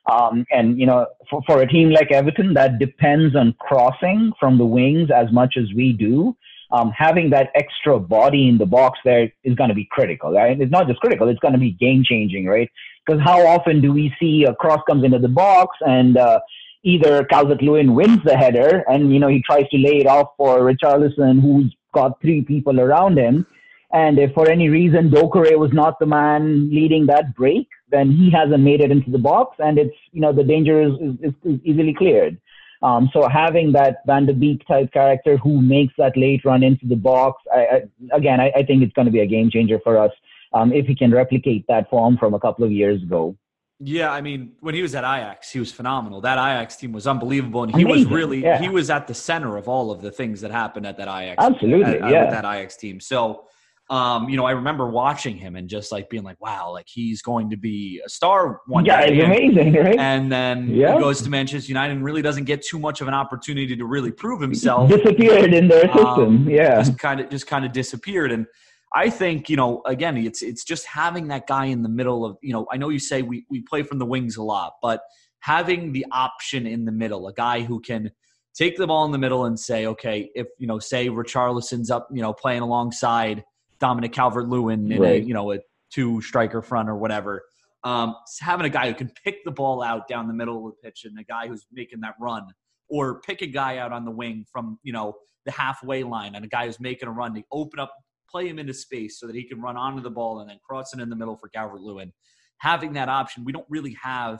Um, 0.10 0.46
and 0.52 0.80
you 0.80 0.86
know, 0.86 1.08
for, 1.30 1.42
for 1.46 1.62
a 1.62 1.68
team 1.68 1.90
like 1.90 2.12
Everton 2.12 2.54
that 2.54 2.80
depends 2.80 3.36
on 3.36 3.54
crossing 3.60 4.32
from 4.40 4.58
the 4.58 4.66
wings 4.66 5.10
as 5.14 5.32
much 5.32 5.56
as 5.58 5.66
we 5.76 5.94
do, 5.94 6.36
um, 6.72 6.92
having 6.98 7.30
that 7.30 7.52
extra 7.56 8.00
body 8.00 8.50
in 8.50 8.58
the 8.58 8.66
box 8.66 9.00
there 9.06 9.32
is 9.44 9.56
going 9.56 9.70
to 9.70 9.76
be 9.76 9.88
critical, 9.92 10.32
right? 10.32 10.60
It's 10.60 10.72
not 10.72 10.88
just 10.88 11.00
critical; 11.00 11.28
it's 11.30 11.40
going 11.40 11.54
to 11.54 11.60
be 11.60 11.72
game 11.72 12.04
changing, 12.04 12.46
right? 12.48 12.70
Because 13.06 13.22
how 13.22 13.46
often 13.46 13.82
do 13.82 13.92
we 13.92 14.14
see 14.20 14.46
a 14.46 14.56
cross 14.56 14.82
comes 14.88 15.04
into 15.04 15.20
the 15.20 15.28
box 15.28 15.78
and 15.82 16.18
uh, 16.18 16.40
either 16.84 17.24
Calvert 17.26 17.62
Lewin 17.62 17.96
wins 17.96 18.20
the 18.24 18.38
header 18.38 18.84
and 18.88 19.14
you 19.14 19.20
know 19.20 19.28
he 19.28 19.42
tries 19.42 19.68
to 19.70 19.78
lay 19.78 19.98
it 19.98 20.08
off 20.08 20.30
for 20.38 20.60
Richarlison, 20.60 21.42
who's 21.42 21.76
got 21.94 22.22
three 22.22 22.42
people 22.42 22.80
around 22.80 23.18
him, 23.18 23.46
and 23.92 24.18
if 24.18 24.34
for 24.34 24.50
any 24.50 24.70
reason 24.70 25.10
Doucouré 25.10 25.58
was 25.58 25.72
not 25.72 26.00
the 26.00 26.06
man 26.06 26.70
leading 26.72 27.06
that 27.06 27.36
break, 27.36 27.68
then 27.92 28.12
he 28.12 28.32
hasn't 28.32 28.64
made 28.64 28.82
it 28.82 28.90
into 28.90 29.12
the 29.12 29.20
box, 29.20 29.56
and 29.60 29.78
it's 29.78 29.96
you 30.12 30.22
know 30.22 30.34
the 30.34 30.44
danger 30.44 30.82
is, 30.82 30.94
is, 31.22 31.34
is 31.44 31.60
easily 31.64 31.94
cleared. 31.94 32.38
Um, 32.82 33.10
so 33.14 33.30
having 33.30 33.72
that 33.74 33.98
Van 34.06 34.26
de 34.26 34.34
Beek 34.34 34.68
type 34.68 34.92
character 34.92 35.38
who 35.38 35.62
makes 35.62 35.94
that 35.98 36.18
late 36.18 36.44
run 36.44 36.64
into 36.64 36.86
the 36.86 36.98
box, 36.98 37.42
I, 37.54 37.60
I, 37.60 37.82
again, 38.12 38.42
I, 38.42 38.52
I, 38.58 38.64
think 38.64 38.84
it's 38.84 38.92
going 38.92 39.06
to 39.06 39.12
be 39.12 39.22
a 39.22 39.26
game 39.26 39.50
changer 39.50 39.80
for 39.86 39.98
us 39.98 40.12
um, 40.54 40.72
if 40.72 40.86
he 40.86 40.96
can 40.96 41.12
replicate 41.12 41.66
that 41.68 41.90
form 41.90 42.18
from 42.18 42.34
a 42.34 42.40
couple 42.40 42.64
of 42.64 42.72
years 42.72 43.02
ago. 43.02 43.38
Yeah, 43.80 44.12
I 44.12 44.22
mean, 44.22 44.54
when 44.62 44.76
he 44.76 44.82
was 44.82 44.96
at 44.96 45.04
Ajax, 45.04 45.52
he 45.52 45.60
was 45.60 45.72
phenomenal. 45.72 46.22
That 46.22 46.38
Ajax 46.38 46.78
team 46.78 46.94
was 46.94 47.06
unbelievable, 47.06 47.64
and 47.64 47.76
he 47.76 47.82
Amazing, 47.82 48.10
was 48.10 48.12
really 48.14 48.42
yeah. 48.42 48.60
he 48.60 48.70
was 48.70 48.90
at 48.90 49.08
the 49.08 49.14
center 49.14 49.58
of 49.58 49.68
all 49.68 49.92
of 49.92 50.02
the 50.02 50.12
things 50.12 50.40
that 50.42 50.52
happened 50.52 50.86
at 50.88 50.98
that 50.98 51.08
Ajax. 51.08 51.44
Absolutely, 51.44 52.00
at, 52.00 52.10
yeah. 52.10 52.30
that 52.30 52.46
Ajax 52.46 52.78
team. 52.78 53.02
So, 53.02 53.46
um, 53.90 54.30
you 54.30 54.38
know, 54.38 54.46
I 54.46 54.52
remember 54.52 54.90
watching 54.90 55.36
him 55.36 55.58
and 55.58 55.68
just 55.68 55.92
like 55.92 56.10
being 56.10 56.24
like, 56.24 56.40
"Wow, 56.40 56.72
like 56.72 56.86
he's 56.88 57.22
going 57.22 57.50
to 57.50 57.58
be 57.58 58.00
a 58.06 58.10
star 58.10 58.62
one 58.68 58.86
yeah, 58.86 59.06
day." 59.06 59.16
Yeah, 59.16 59.26
amazing, 59.26 59.74
right? 59.74 60.00
And 60.00 60.32
then 60.32 60.70
yeah. 60.70 60.94
he 60.94 61.00
goes 61.02 61.22
to 61.24 61.30
Manchester 61.30 61.68
United 61.68 61.96
and 61.96 62.06
really 62.06 62.22
doesn't 62.22 62.46
get 62.46 62.62
too 62.62 62.80
much 62.80 63.02
of 63.02 63.10
an 63.10 63.14
opportunity 63.14 63.76
to 63.76 63.86
really 63.86 64.12
prove 64.12 64.40
himself. 64.40 64.92
Disappeared 64.92 65.54
in 65.54 65.68
their 65.68 65.88
system, 65.88 66.06
um, 66.06 66.50
yeah. 66.50 66.76
Just 66.76 66.98
kind 67.00 67.20
of, 67.20 67.30
just 67.30 67.48
kind 67.48 67.66
of 67.66 67.74
disappeared, 67.74 68.32
and 68.32 68.46
I 68.94 69.10
think 69.10 69.50
you 69.50 69.56
know 69.56 69.82
again 69.86 70.18
it's 70.18 70.42
it's 70.42 70.64
just 70.64 70.86
having 70.86 71.30
that 71.30 71.48
guy 71.48 71.66
in 71.66 71.82
the 71.82 71.90
middle 71.90 72.26
of 72.26 72.38
you 72.42 72.54
know 72.54 72.68
I 72.72 72.78
know 72.78 72.90
you 72.90 73.00
say 73.00 73.22
we 73.22 73.46
we 73.50 73.62
play 73.62 73.84
from 73.84 74.00
the 74.00 74.06
wings 74.06 74.38
a 74.38 74.44
lot, 74.44 74.74
but 74.82 75.02
having 75.40 75.92
the 75.92 76.06
option 76.12 76.66
in 76.68 76.86
the 76.86 76.92
middle, 76.92 77.28
a 77.28 77.34
guy 77.34 77.62
who 77.62 77.80
can 77.80 78.12
take 78.54 78.78
the 78.78 78.88
ball 78.88 79.04
in 79.06 79.12
the 79.12 79.18
middle 79.18 79.46
and 79.46 79.60
say, 79.60 79.88
okay, 79.88 80.30
if 80.36 80.48
you 80.60 80.68
know 80.68 80.80
say 80.80 81.10
Richarlison's 81.10 81.90
up, 81.90 82.08
you 82.12 82.22
know 82.22 82.34
playing 82.34 82.62
alongside 82.62 83.44
Dominic 83.80 84.14
Calvert 84.14 84.48
Lewin 84.48 84.92
in 84.92 85.02
right. 85.02 85.22
a 85.22 85.26
you 85.26 85.34
know 85.34 85.54
a 85.54 85.60
two 85.92 86.22
striker 86.22 86.62
front 86.62 86.90
or 86.90 86.96
whatever. 86.96 87.44
Um, 87.84 88.16
having 88.40 88.66
a 88.66 88.70
guy 88.70 88.88
who 88.88 88.94
can 88.94 89.12
pick 89.26 89.44
the 89.44 89.52
ball 89.52 89.84
out 89.84 90.08
down 90.08 90.28
the 90.28 90.34
middle 90.34 90.66
of 90.66 90.76
the 90.76 90.82
pitch 90.82 91.04
and 91.04 91.20
a 91.20 91.24
guy 91.24 91.48
who's 91.48 91.66
making 91.72 92.00
that 92.02 92.16
run, 92.20 92.46
or 92.90 93.22
pick 93.22 93.42
a 93.42 93.48
guy 93.48 93.78
out 93.78 93.92
on 93.92 94.06
the 94.06 94.12
wing 94.12 94.46
from 94.52 94.80
you 94.84 94.94
know 94.94 95.16
the 95.46 95.52
halfway 95.52 96.04
line 96.04 96.36
and 96.36 96.46
a 96.46 96.48
guy 96.48 96.68
who's 96.68 96.80
making 96.80 97.10
a 97.10 97.12
run 97.12 97.34
to 97.34 97.44
open 97.52 97.80
up 97.80 97.94
play 98.34 98.48
him 98.48 98.58
into 98.58 98.74
space 98.74 99.20
so 99.20 99.28
that 99.28 99.36
he 99.36 99.44
can 99.44 99.62
run 99.62 99.78
onto 99.78 100.02
the 100.02 100.10
ball 100.10 100.40
and 100.40 100.50
then 100.50 100.58
cross 100.68 100.94
it 100.94 101.00
in 101.00 101.10
the 101.10 101.16
middle 101.16 101.38
for 101.38 101.50
Calvert 101.50 101.82
Lewin. 101.82 102.12
Having 102.58 102.94
that 102.94 103.10
option, 103.10 103.46
we 103.46 103.52
don't 103.52 103.68
really 103.70 103.96
have 104.02 104.40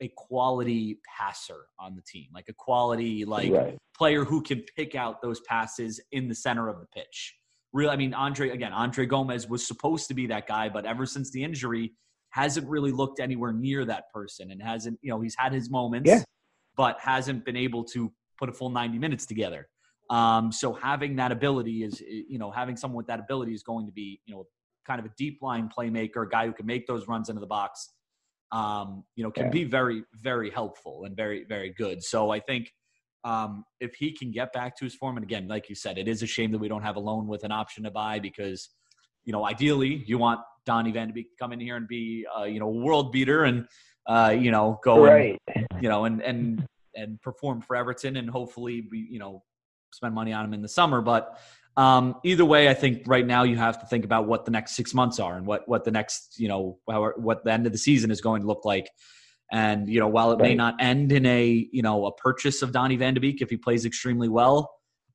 a 0.00 0.12
quality 0.16 1.00
passer 1.18 1.66
on 1.78 1.96
the 1.96 2.02
team, 2.02 2.26
like 2.34 2.48
a 2.48 2.52
quality 2.52 3.24
like 3.24 3.52
right. 3.52 3.78
player 3.96 4.24
who 4.24 4.42
can 4.42 4.62
pick 4.76 4.94
out 4.94 5.22
those 5.22 5.40
passes 5.40 6.00
in 6.12 6.28
the 6.28 6.34
center 6.34 6.68
of 6.68 6.80
the 6.80 6.86
pitch. 6.86 7.34
Really, 7.72 7.90
I 7.90 7.96
mean, 7.96 8.12
Andre 8.12 8.50
again, 8.50 8.72
Andre 8.72 9.06
Gomez 9.06 9.48
was 9.48 9.66
supposed 9.66 10.08
to 10.08 10.14
be 10.14 10.26
that 10.26 10.46
guy, 10.46 10.68
but 10.68 10.84
ever 10.84 11.06
since 11.06 11.30
the 11.30 11.42
injury, 11.42 11.92
hasn't 12.30 12.68
really 12.68 12.90
looked 12.90 13.20
anywhere 13.20 13.52
near 13.52 13.84
that 13.84 14.10
person, 14.12 14.50
and 14.50 14.60
hasn't, 14.60 14.98
you 15.02 15.10
know, 15.10 15.20
he's 15.20 15.36
had 15.38 15.52
his 15.52 15.70
moments, 15.70 16.10
yeah. 16.10 16.22
but 16.76 16.98
hasn't 17.00 17.44
been 17.44 17.56
able 17.56 17.84
to 17.84 18.12
put 18.38 18.48
a 18.48 18.52
full 18.52 18.70
90 18.70 18.98
minutes 18.98 19.24
together. 19.24 19.68
Um, 20.10 20.52
so 20.52 20.74
having 20.74 21.16
that 21.16 21.32
ability 21.32 21.82
is, 21.82 22.00
you 22.00 22.38
know, 22.38 22.50
having 22.50 22.76
someone 22.76 22.98
with 22.98 23.06
that 23.06 23.20
ability 23.20 23.54
is 23.54 23.62
going 23.62 23.86
to 23.86 23.92
be, 23.92 24.20
you 24.26 24.34
know, 24.34 24.46
kind 24.86 25.00
of 25.00 25.06
a 25.06 25.10
deep 25.16 25.38
line 25.40 25.70
playmaker, 25.76 26.24
a 26.24 26.28
guy 26.28 26.46
who 26.46 26.52
can 26.52 26.66
make 26.66 26.86
those 26.86 27.08
runs 27.08 27.28
into 27.28 27.40
the 27.40 27.46
box. 27.46 27.90
Um, 28.52 29.04
you 29.16 29.24
know, 29.24 29.30
can 29.30 29.46
yeah. 29.46 29.50
be 29.50 29.64
very, 29.64 30.04
very 30.14 30.50
helpful 30.50 31.04
and 31.04 31.16
very, 31.16 31.44
very 31.48 31.74
good. 31.76 32.02
So 32.02 32.30
I 32.30 32.38
think 32.38 32.70
um, 33.24 33.64
if 33.80 33.94
he 33.94 34.12
can 34.12 34.30
get 34.30 34.52
back 34.52 34.76
to 34.76 34.84
his 34.84 34.94
form, 34.94 35.16
and 35.16 35.24
again, 35.24 35.48
like 35.48 35.68
you 35.68 35.74
said, 35.74 35.98
it 35.98 36.06
is 36.06 36.22
a 36.22 36.26
shame 36.26 36.52
that 36.52 36.58
we 36.58 36.68
don't 36.68 36.82
have 36.82 36.96
a 36.96 37.00
loan 37.00 37.26
with 37.26 37.42
an 37.42 37.50
option 37.50 37.84
to 37.84 37.90
buy 37.90 38.20
because, 38.20 38.68
you 39.24 39.32
know, 39.32 39.46
ideally 39.46 40.04
you 40.06 40.18
want 40.18 40.40
Donny 40.66 40.92
Van 40.92 41.12
to 41.12 41.24
come 41.38 41.52
in 41.52 41.58
here 41.58 41.76
and 41.76 41.88
be, 41.88 42.26
uh, 42.38 42.44
you 42.44 42.60
know, 42.60 42.68
a 42.68 42.84
world 42.84 43.10
beater 43.10 43.44
and, 43.44 43.66
uh, 44.06 44.34
you 44.38 44.50
know, 44.50 44.78
go 44.84 45.02
right. 45.04 45.40
and, 45.54 45.66
you 45.80 45.88
know, 45.88 46.04
and 46.04 46.20
and 46.20 46.66
and 46.94 47.20
perform 47.22 47.60
for 47.62 47.74
Everton 47.74 48.16
and 48.16 48.28
hopefully 48.28 48.82
be, 48.82 49.06
you 49.10 49.18
know, 49.18 49.42
spend 49.94 50.14
money 50.14 50.32
on 50.32 50.44
him 50.44 50.54
in 50.54 50.62
the 50.62 50.68
summer. 50.68 51.00
But 51.00 51.38
um, 51.76 52.16
either 52.24 52.44
way, 52.44 52.68
I 52.68 52.74
think 52.74 53.02
right 53.06 53.26
now 53.26 53.42
you 53.42 53.56
have 53.56 53.80
to 53.80 53.86
think 53.86 54.04
about 54.04 54.26
what 54.26 54.44
the 54.44 54.50
next 54.50 54.76
six 54.76 54.94
months 54.94 55.18
are 55.18 55.36
and 55.36 55.46
what 55.46 55.68
what 55.68 55.84
the 55.84 55.90
next 55.90 56.38
you 56.38 56.48
know 56.48 56.78
what 56.86 57.44
the 57.44 57.52
end 57.52 57.66
of 57.66 57.72
the 57.72 57.78
season 57.78 58.10
is 58.10 58.20
going 58.20 58.42
to 58.42 58.46
look 58.46 58.64
like. 58.64 58.88
And 59.52 59.88
you 59.88 60.00
know, 60.00 60.08
while 60.08 60.32
it 60.32 60.40
may 60.40 60.54
not 60.54 60.76
end 60.80 61.12
in 61.12 61.26
a 61.26 61.68
you 61.72 61.82
know 61.82 62.06
a 62.06 62.12
purchase 62.12 62.62
of 62.62 62.72
Donny 62.72 62.96
Van 62.96 63.14
de 63.14 63.20
Beek 63.20 63.42
if 63.42 63.50
he 63.50 63.56
plays 63.56 63.84
extremely 63.84 64.28
well, 64.28 64.70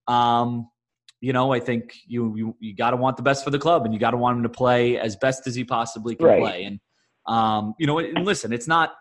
um, 0.07 0.69
you 1.21 1.33
know, 1.33 1.51
I 1.53 1.59
think 1.59 1.93
you 2.07 2.35
you, 2.35 2.55
you 2.59 2.75
got 2.75 2.91
to 2.91 2.97
want 2.97 3.17
the 3.17 3.23
best 3.23 3.43
for 3.43 3.51
the 3.51 3.59
club, 3.59 3.85
and 3.85 3.93
you 3.93 3.99
got 3.99 4.11
to 4.11 4.17
want 4.17 4.37
him 4.37 4.43
to 4.43 4.49
play 4.49 4.97
as 4.97 5.15
best 5.15 5.47
as 5.47 5.55
he 5.55 5.63
possibly 5.63 6.15
can 6.15 6.25
right. 6.25 6.41
play. 6.41 6.63
And 6.63 6.79
um, 7.25 7.73
you 7.79 7.87
know, 7.87 7.99
and 7.99 8.25
listen, 8.25 8.53
it's 8.53 8.67
not 8.67 8.93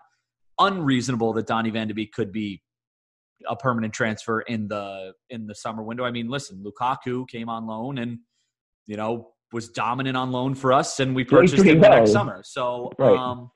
unreasonable 0.58 1.32
that 1.34 1.46
Donny 1.46 1.70
Van 1.70 1.88
de 1.88 1.94
Beek 1.94 2.12
could 2.12 2.32
be 2.32 2.62
a 3.46 3.56
permanent 3.56 3.92
transfer 3.92 4.40
in 4.42 4.68
the 4.68 5.12
in 5.30 5.46
the 5.46 5.54
summer 5.54 5.82
window. 5.82 6.04
I 6.04 6.10
mean, 6.10 6.28
listen, 6.28 6.64
Lukaku 6.64 7.28
came 7.28 7.48
on 7.48 7.66
loan 7.66 7.98
and 7.98 8.18
you 8.86 8.96
know 8.96 9.32
was 9.52 9.68
dominant 9.68 10.16
on 10.16 10.30
loan 10.30 10.54
for 10.54 10.72
us, 10.72 11.00
and 11.00 11.14
we 11.14 11.24
purchased 11.24 11.64
him 11.64 11.80
well. 11.80 11.90
next 11.90 12.12
summer. 12.12 12.42
So, 12.44 12.90
right. 12.98 13.16
um, 13.16 13.50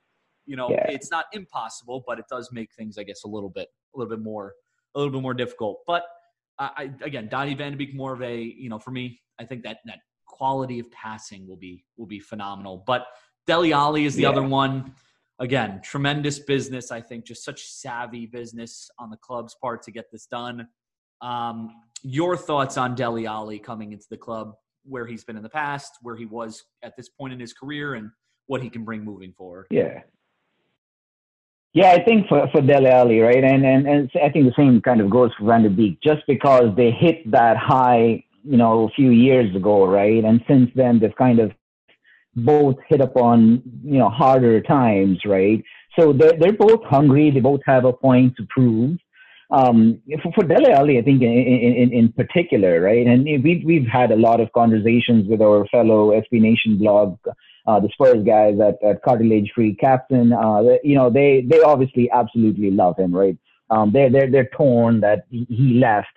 you 0.47 0.57
know, 0.57 0.71
yeah. 0.71 0.89
it's 0.89 1.11
not 1.11 1.27
impossible, 1.33 2.03
but 2.07 2.19
it 2.19 2.25
does 2.31 2.51
make 2.53 2.73
things, 2.73 2.99
I 2.99 3.03
guess, 3.03 3.25
a 3.25 3.29
little 3.29 3.51
bit 3.51 3.69
a 3.95 3.99
little 3.99 4.11
bit 4.11 4.23
more 4.23 4.55
a 4.95 4.99
little 4.99 5.13
bit 5.13 5.23
more 5.23 5.35
difficult. 5.35 5.81
But 5.87 6.05
I, 6.59 6.91
again, 7.03 7.29
Donny 7.29 7.55
Van 7.55 7.73
de 7.73 7.79
Beek 7.79 7.95
more 7.95 8.13
of 8.13 8.23
a 8.23 8.41
you 8.41 8.69
know 8.69 8.79
for 8.79 8.91
me, 8.91 9.21
I 9.39 9.45
think 9.45 9.63
that 9.65 9.79
that 9.87 9.99
quality 10.27 10.79
of 10.79 10.91
passing 10.91 11.47
will 11.47 11.57
be 11.57 11.85
will 11.97 12.07
be 12.07 12.21
phenomenal. 12.21 12.85
But 12.87 13.07
Dele 13.47 13.73
Alli 13.73 14.05
is 14.05 14.15
the 14.15 14.23
yeah. 14.23 14.31
other 14.31 14.43
one 14.43 14.95
again, 15.43 15.81
tremendous 15.83 16.39
business. 16.39 16.91
I 16.91 17.01
think 17.01 17.27
just 17.27 17.45
such 17.45 17.67
savvy 17.67 18.27
business 18.27 18.89
on 18.99 19.11
the 19.11 19.17
club's 19.17 19.55
part 19.61 19.83
to 19.83 19.91
get 19.91 20.11
this 20.11 20.27
done. 20.27 20.69
Um, 21.21 21.71
your 22.03 22.37
thoughts 22.37 22.79
on 22.79 22.95
Dele 22.95 23.27
Alli 23.27 23.59
coming 23.59 23.93
into 23.93 24.07
the 24.09 24.17
club, 24.17 24.55
where 24.85 25.05
he's 25.05 25.25
been 25.25 25.37
in 25.37 25.43
the 25.43 25.49
past, 25.49 25.99
where 26.03 26.17
he 26.17 26.27
was 26.27 26.65
at 26.83 26.97
this 26.97 27.09
point 27.09 27.33
in 27.33 27.41
his 27.41 27.53
career, 27.53 27.95
and 27.95 28.11
what 28.47 28.63
he 28.63 28.71
can 28.71 28.85
bring 28.85 29.05
moving 29.05 29.33
forward. 29.33 29.67
Yeah. 29.71 30.01
Yeah, 31.75 31.93
I 31.93 32.05
think 32.05 32.29
for, 32.29 32.49
for 32.53 32.61
Dele 32.61 32.91
Alli, 32.91 33.21
right? 33.21 33.43
And, 33.43 33.65
and 33.65 33.87
and 33.87 34.11
I 34.23 34.29
think 34.29 34.45
the 34.47 34.53
same 34.57 34.81
kind 34.83 35.01
of 35.01 35.09
goes 35.11 35.31
for 35.39 35.47
Van 35.47 35.63
de 35.63 35.71
Beek, 35.71 35.99
just 36.03 36.23
because 36.27 36.75
they 36.77 36.91
hit 36.91 37.29
that 37.31 37.57
high, 37.57 38.23
you 38.45 38.59
know, 38.59 38.89
a 38.89 38.91
few 38.91 39.11
years 39.11 39.55
ago, 39.57 39.87
right? 39.87 40.23
And 40.23 40.45
since 40.47 40.71
then 40.75 40.99
they've 40.99 41.17
kind 41.17 41.39
of 41.39 41.51
both 42.35 42.77
hit 42.89 43.01
upon 43.01 43.63
you 43.85 43.99
know 43.99 44.09
harder 44.09 44.61
times, 44.61 45.21
right? 45.25 45.63
So 45.99 46.13
they're 46.13 46.39
they're 46.39 46.53
both 46.53 46.85
hungry. 46.85 47.31
They 47.31 47.41
both 47.41 47.61
have 47.67 47.85
a 47.85 47.93
point 47.93 48.37
to 48.37 48.47
prove. 48.49 48.99
Um, 49.51 50.01
for, 50.23 50.33
for 50.33 50.45
Dele 50.45 50.73
I 50.73 51.03
think 51.03 51.21
in, 51.21 51.31
in, 51.31 51.93
in 51.93 52.13
particular, 52.13 52.81
right? 52.81 53.07
And 53.07 53.25
we've 53.45 53.65
we've 53.65 53.87
had 53.87 54.11
a 54.11 54.17
lot 54.17 54.41
of 54.41 54.51
conversations 54.53 55.29
with 55.29 55.43
our 55.43 55.67
fellow 55.67 56.13
SB 56.13 56.41
Nation 56.41 56.79
blog 56.79 57.19
uh, 57.67 57.81
the 57.81 57.89
Spurs 57.93 58.25
guys 58.25 58.59
at, 58.61 58.83
at 58.87 59.03
Cartilage 59.03 59.53
Free 59.55 59.75
Captain, 59.75 60.33
uh, 60.33 60.63
you 60.83 60.97
know, 60.97 61.11
they 61.11 61.47
they 61.49 61.61
obviously 61.61 62.11
absolutely 62.11 62.71
love 62.71 62.97
him, 62.97 63.15
right? 63.15 63.37
Um, 63.71 63.93
they're 63.93 64.11
they're 64.11 64.31
they're 64.31 64.51
torn 64.57 65.01
that 65.01 65.27
he 65.31 65.79
left. 65.81 66.09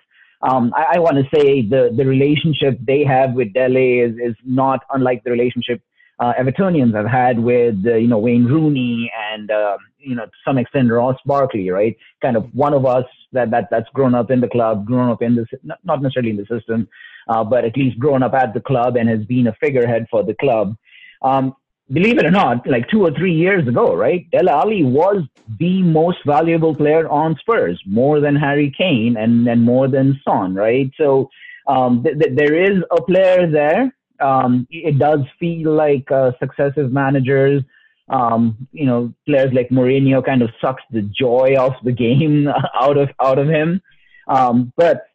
Um, 0.42 0.72
I, 0.76 0.96
I 0.96 0.98
want 0.98 1.16
to 1.16 1.36
say 1.36 1.62
the 1.62 1.94
the 1.96 2.04
relationship 2.04 2.78
they 2.84 3.04
have 3.04 3.32
with 3.32 3.52
Dele 3.52 4.00
is 4.00 4.16
is 4.16 4.34
not 4.44 4.80
unlike 4.90 5.22
the 5.24 5.30
relationship 5.30 5.80
uh, 6.18 6.32
Evertonians 6.38 6.94
have 6.94 7.06
had 7.06 7.38
with 7.38 7.76
uh, 7.86 7.94
you 7.94 8.08
know 8.08 8.18
Wayne 8.18 8.44
Rooney 8.44 9.12
and 9.32 9.50
uh, 9.50 9.76
you 9.98 10.14
know 10.14 10.24
to 10.24 10.32
some 10.46 10.58
extent 10.58 10.90
Ross 10.90 11.16
Barkley, 11.26 11.70
right? 11.70 11.96
Kind 12.22 12.36
of 12.36 12.46
one 12.54 12.72
of 12.72 12.86
us 12.86 13.04
that 13.32 13.50
that 13.50 13.68
that's 13.70 13.88
grown 13.92 14.14
up 14.14 14.30
in 14.30 14.40
the 14.40 14.48
club, 14.48 14.86
grown 14.86 15.10
up 15.10 15.22
in 15.22 15.34
the 15.34 15.46
not 15.84 16.02
necessarily 16.02 16.30
in 16.30 16.36
the 16.36 16.46
system, 16.46 16.88
uh, 17.28 17.44
but 17.44 17.64
at 17.64 17.76
least 17.76 17.98
grown 17.98 18.22
up 18.22 18.34
at 18.34 18.54
the 18.54 18.60
club 18.60 18.96
and 18.96 19.08
has 19.08 19.24
been 19.26 19.48
a 19.48 19.56
figurehead 19.60 20.06
for 20.10 20.22
the 20.22 20.34
club. 20.34 20.74
Um, 21.22 21.54
believe 21.92 22.18
it 22.18 22.24
or 22.24 22.30
not, 22.30 22.66
like 22.66 22.88
two 22.88 23.02
or 23.02 23.10
three 23.12 23.34
years 23.34 23.68
ago, 23.68 23.94
right? 23.94 24.30
Dele 24.30 24.50
Alli 24.50 24.84
was 24.84 25.22
the 25.58 25.82
most 25.82 26.18
valuable 26.26 26.74
player 26.74 27.08
on 27.08 27.36
Spurs, 27.40 27.80
more 27.86 28.20
than 28.20 28.34
Harry 28.36 28.74
Kane 28.76 29.18
and 29.18 29.46
and 29.46 29.62
more 29.62 29.86
than 29.86 30.18
Son, 30.24 30.54
right? 30.54 30.90
So 30.96 31.28
um, 31.68 32.02
th- 32.02 32.18
th- 32.18 32.36
there 32.36 32.54
is 32.54 32.82
a 32.90 33.02
player 33.02 33.50
there 33.50 33.95
um, 34.20 34.66
it 34.70 34.98
does 34.98 35.20
feel 35.38 35.72
like 35.72 36.10
uh, 36.10 36.32
successive 36.38 36.92
managers, 36.92 37.62
um, 38.08 38.68
you 38.72 38.86
know, 38.86 39.12
players 39.26 39.52
like 39.52 39.68
Mourinho 39.70 40.24
kind 40.24 40.42
of 40.42 40.50
sucks 40.60 40.82
the 40.90 41.02
joy 41.02 41.54
of 41.58 41.72
the 41.84 41.92
game 41.92 42.48
out 42.74 42.96
of 42.96 43.08
out 43.20 43.38
of 43.38 43.48
him. 43.48 43.80
Um, 44.28 44.72
but 44.76 45.06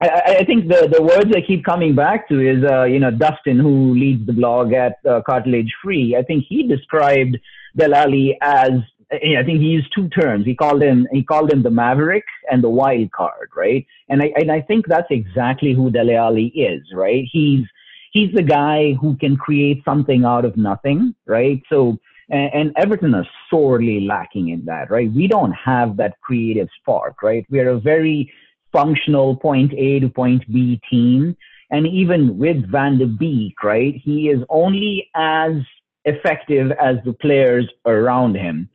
I, 0.00 0.36
I, 0.40 0.44
think 0.44 0.68
the 0.68 0.88
the 0.92 1.02
words 1.02 1.32
I 1.34 1.40
keep 1.40 1.64
coming 1.64 1.94
back 1.94 2.28
to 2.28 2.40
is 2.40 2.64
uh, 2.64 2.84
you 2.84 2.98
know 2.98 3.10
Dustin, 3.10 3.58
who 3.58 3.94
leads 3.94 4.26
the 4.26 4.32
blog 4.32 4.72
at 4.72 4.98
uh, 5.08 5.22
Cartilage 5.26 5.72
Free. 5.82 6.16
I 6.16 6.22
think 6.22 6.44
he 6.48 6.66
described 6.66 7.38
Dele 7.76 7.94
Alli 7.94 8.38
as 8.42 8.72
I 9.12 9.42
think 9.44 9.60
he 9.60 9.66
used 9.66 9.92
two 9.94 10.08
terms. 10.08 10.44
He 10.44 10.54
called 10.54 10.82
him 10.82 11.06
he 11.12 11.22
called 11.22 11.52
him 11.52 11.62
the 11.62 11.70
maverick 11.70 12.24
and 12.50 12.62
the 12.62 12.68
wild 12.68 13.12
card, 13.12 13.50
right? 13.56 13.86
And 14.08 14.22
I 14.22 14.32
and 14.36 14.50
I 14.50 14.60
think 14.60 14.86
that's 14.86 15.10
exactly 15.10 15.72
who 15.72 15.90
Dele 15.90 16.16
Alli 16.16 16.46
is, 16.46 16.82
right? 16.92 17.24
He's 17.30 17.64
he's 18.14 18.32
the 18.32 18.42
guy 18.42 18.94
who 18.94 19.16
can 19.16 19.36
create 19.36 19.82
something 19.84 20.24
out 20.24 20.46
of 20.46 20.56
nothing, 20.56 21.14
right? 21.26 21.60
So, 21.68 21.98
and, 22.30 22.50
and 22.54 22.72
Everton 22.78 23.14
are 23.14 23.26
sorely 23.50 24.06
lacking 24.06 24.48
in 24.48 24.64
that, 24.64 24.90
right? 24.90 25.12
We 25.12 25.26
don't 25.26 25.52
have 25.52 25.98
that 25.98 26.18
creative 26.22 26.68
spark, 26.80 27.22
right? 27.22 27.44
We're 27.50 27.70
a 27.70 27.80
very 27.80 28.32
functional 28.72 29.36
point 29.36 29.72
A 29.74 30.00
to 30.00 30.08
point 30.08 30.50
B 30.50 30.80
team. 30.90 31.36
And 31.70 31.86
even 31.86 32.38
with 32.38 32.70
Van 32.70 32.98
de 32.98 33.06
Beek, 33.06 33.62
right, 33.62 34.00
he 34.02 34.28
is 34.28 34.42
only 34.48 35.10
as 35.16 35.52
effective 36.04 36.70
as 36.72 36.96
the 37.04 37.14
players 37.14 37.68
around 37.84 38.36
him. 38.36 38.68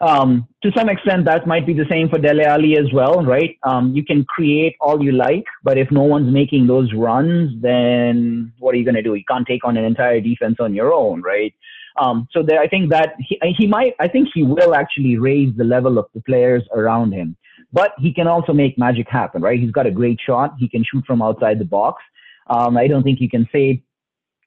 Um, 0.00 0.46
to 0.62 0.70
some 0.76 0.90
extent, 0.90 1.24
that 1.24 1.46
might 1.46 1.66
be 1.66 1.72
the 1.72 1.86
same 1.88 2.08
for 2.10 2.18
Dele 2.18 2.44
Alli 2.44 2.76
as 2.76 2.92
well, 2.92 3.24
right? 3.24 3.56
Um, 3.62 3.94
you 3.94 4.04
can 4.04 4.24
create 4.24 4.76
all 4.80 5.02
you 5.02 5.12
like, 5.12 5.44
but 5.64 5.78
if 5.78 5.90
no 5.90 6.02
one's 6.02 6.30
making 6.30 6.66
those 6.66 6.92
runs, 6.92 7.50
then 7.62 8.52
what 8.58 8.74
are 8.74 8.78
you 8.78 8.84
going 8.84 8.96
to 8.96 9.02
do? 9.02 9.14
You 9.14 9.24
can't 9.26 9.46
take 9.46 9.64
on 9.64 9.76
an 9.78 9.84
entire 9.84 10.20
defense 10.20 10.56
on 10.60 10.74
your 10.74 10.92
own, 10.92 11.22
right? 11.22 11.54
Um, 11.98 12.28
so 12.30 12.42
there, 12.42 12.60
I 12.60 12.68
think 12.68 12.90
that 12.90 13.14
he, 13.18 13.38
he 13.56 13.66
might, 13.66 13.94
I 13.98 14.08
think 14.08 14.28
he 14.34 14.42
will 14.42 14.74
actually 14.74 15.16
raise 15.16 15.56
the 15.56 15.64
level 15.64 15.98
of 15.98 16.06
the 16.14 16.20
players 16.20 16.62
around 16.74 17.12
him, 17.12 17.34
but 17.72 17.92
he 17.98 18.12
can 18.12 18.26
also 18.26 18.52
make 18.52 18.76
magic 18.76 19.08
happen, 19.08 19.40
right? 19.40 19.58
He's 19.58 19.70
got 19.70 19.86
a 19.86 19.90
great 19.90 20.20
shot. 20.20 20.54
He 20.58 20.68
can 20.68 20.84
shoot 20.84 21.04
from 21.06 21.22
outside 21.22 21.58
the 21.58 21.64
box. 21.64 22.02
Um, 22.48 22.76
I 22.76 22.86
don't 22.86 23.02
think 23.02 23.20
you 23.20 23.30
can 23.30 23.48
say 23.50 23.82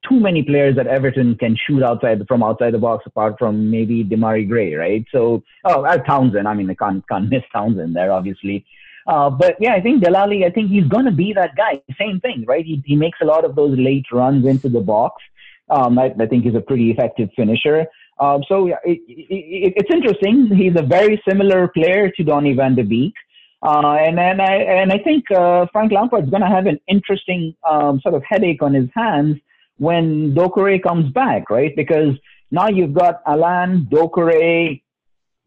too 0.08 0.20
many 0.20 0.44
players 0.44 0.78
at 0.78 0.88
Everton 0.88 1.36
can 1.36 1.56
shoot 1.56 1.84
outside 1.84 2.26
from 2.28 2.44
outside 2.44 2.74
the 2.74 2.80
box, 2.80 3.06
apart 3.06 3.36
from 3.38 3.70
maybe 3.70 4.04
Demarai 4.04 4.48
Gray, 4.48 4.74
right? 4.74 5.06
So, 5.12 5.44
oh, 5.66 5.84
uh, 5.84 5.98
Townsend. 5.98 6.48
I 6.48 6.54
mean, 6.54 6.70
I 6.70 6.76
can't 6.76 7.08
can't 7.08 7.30
miss 7.30 7.44
Townsend 7.52 7.96
there, 7.96 8.12
obviously. 8.12 8.66
Uh, 9.08 9.30
but 9.30 9.56
yeah, 9.60 9.74
I 9.74 9.82
think 9.82 10.04
Dele 10.04 10.16
Alli. 10.16 10.46
I 10.46 10.52
think 10.52 10.70
he's 10.70 10.88
gonna 10.88 11.12
be 11.12 11.34
that 11.34 11.56
guy. 11.56 11.82
Same 11.98 12.20
thing, 12.20 12.46
right? 12.48 12.66
He 12.66 12.82
he 12.86 12.96
makes 12.96 13.20
a 13.22 13.26
lot 13.26 13.44
of 13.46 13.56
those 13.56 13.78
late 13.78 14.06
runs 14.12 14.46
into 14.46 14.70
the 14.70 14.82
box. 14.82 15.22
Um, 15.70 16.00
I, 16.00 16.14
I 16.20 16.26
think 16.26 16.46
he's 16.46 16.56
a 16.56 16.62
pretty 16.62 16.92
effective 16.92 17.30
finisher. 17.36 17.86
Um, 18.20 18.44
so 18.48 18.68
yeah, 18.68 18.78
it, 18.84 19.00
it, 19.08 19.74
it's 19.78 19.94
interesting. 19.94 20.48
He's 20.56 20.76
a 20.76 20.82
very 20.82 21.22
similar 21.28 21.68
player 21.70 22.10
to 22.12 22.24
Donny 22.24 22.54
Van 22.54 22.76
de 22.76 22.84
Beek. 22.84 23.14
Uh, 23.62 23.98
and 24.00 24.20
and 24.20 24.42
I 24.42 24.56
and 24.56 24.92
I 24.92 25.00
think 25.00 25.30
uh, 25.32 25.66
Frank 25.74 25.92
Lampard's 25.92 26.30
going 26.30 26.42
to 26.42 26.48
have 26.48 26.66
an 26.66 26.80
interesting 26.88 27.56
um, 27.70 28.00
sort 28.00 28.16
of 28.16 28.24
headache 28.24 28.62
on 28.62 28.74
his 28.74 28.90
hands 28.96 29.38
when 29.80 30.36
Doucouré 30.36 30.82
comes 30.82 31.12
back, 31.12 31.50
right? 31.50 31.76
Because 31.76 32.16
now 32.52 32.68
you've 32.68 32.94
got 32.94 33.22
Allan, 33.26 33.88
Doucouré, 33.92 34.82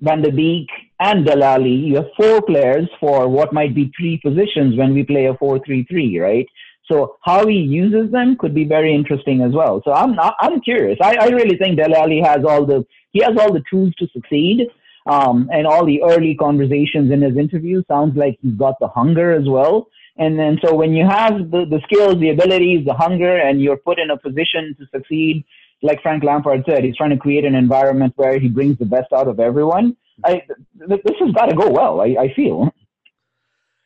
Van 0.01 0.21
de 0.21 0.33
Beek, 0.33 0.69
and 0.99 1.25
Dele 1.25 1.45
Alli. 1.45 1.71
You 1.71 1.97
have 1.97 2.11
four 2.17 2.43
players 2.43 2.89
for 2.99 3.29
what 3.29 3.53
might 3.53 3.75
be 3.75 3.93
three 3.97 4.19
positions 4.19 4.77
when 4.77 4.95
we 4.95 5.05
play 5.05 5.27
a 5.27 5.35
4-3-3, 5.35 6.21
right? 6.21 6.47
So 6.91 7.17
how 7.23 7.47
he 7.47 7.55
uses 7.57 8.11
them 8.11 8.37
could 8.37 8.55
be 8.55 8.65
very 8.65 8.93
interesting 8.95 9.43
as 9.43 9.53
well. 9.53 9.81
So 9.85 9.93
I'm 9.93 10.19
I'm 10.19 10.61
curious. 10.61 10.99
I, 11.01 11.17
I 11.21 11.27
really 11.29 11.57
think 11.57 11.77
Dele 11.77 11.95
Alli 11.95 12.21
has 12.21 12.45
all 12.45 12.67
the 12.67 12.85
he 13.13 13.23
has 13.23 13.37
all 13.39 13.53
the 13.53 13.63
tools 13.71 13.95
to 13.99 14.09
succeed. 14.09 14.69
Um, 15.05 15.51
and 15.53 15.67
all 15.67 15.85
the 15.85 16.01
early 16.05 16.37
conversations 16.37 17.11
in 17.11 17.23
his 17.23 17.37
interview 17.37 17.83
sounds 17.89 18.17
like 18.17 18.39
he's 18.41 18.55
got 18.55 18.79
the 18.79 18.87
hunger 18.87 19.33
as 19.33 19.49
well. 19.49 19.89
And 20.19 20.39
then, 20.39 20.59
so 20.63 20.75
when 20.75 20.93
you 20.93 21.07
have 21.07 21.51
the, 21.51 21.65
the 21.65 21.81
skills, 21.85 22.19
the 22.21 22.31
abilities, 22.31 22.85
the 22.85 22.95
hunger, 22.95 23.39
and 23.39 23.63
you're 23.63 23.79
put 23.79 23.99
in 23.99 24.11
a 24.11 24.19
position 24.19 24.77
to 24.79 24.87
succeed, 24.95 25.45
like 25.83 26.03
Frank 26.03 26.23
Lampard 26.23 26.65
said, 26.69 26.85
he's 26.85 26.97
trying 26.97 27.11
to 27.11 27.17
create 27.17 27.45
an 27.45 27.55
environment 27.55 28.13
where 28.17 28.39
he 28.39 28.49
brings 28.49 28.79
the 28.79 28.85
best 28.85 29.13
out 29.13 29.27
of 29.27 29.41
everyone. 29.41 29.97
I, 30.25 30.43
this 30.75 31.17
has 31.19 31.33
got 31.33 31.47
to 31.47 31.57
go 31.57 31.71
well. 31.71 32.01
I, 32.01 32.17
I 32.21 32.35
feel. 32.35 32.73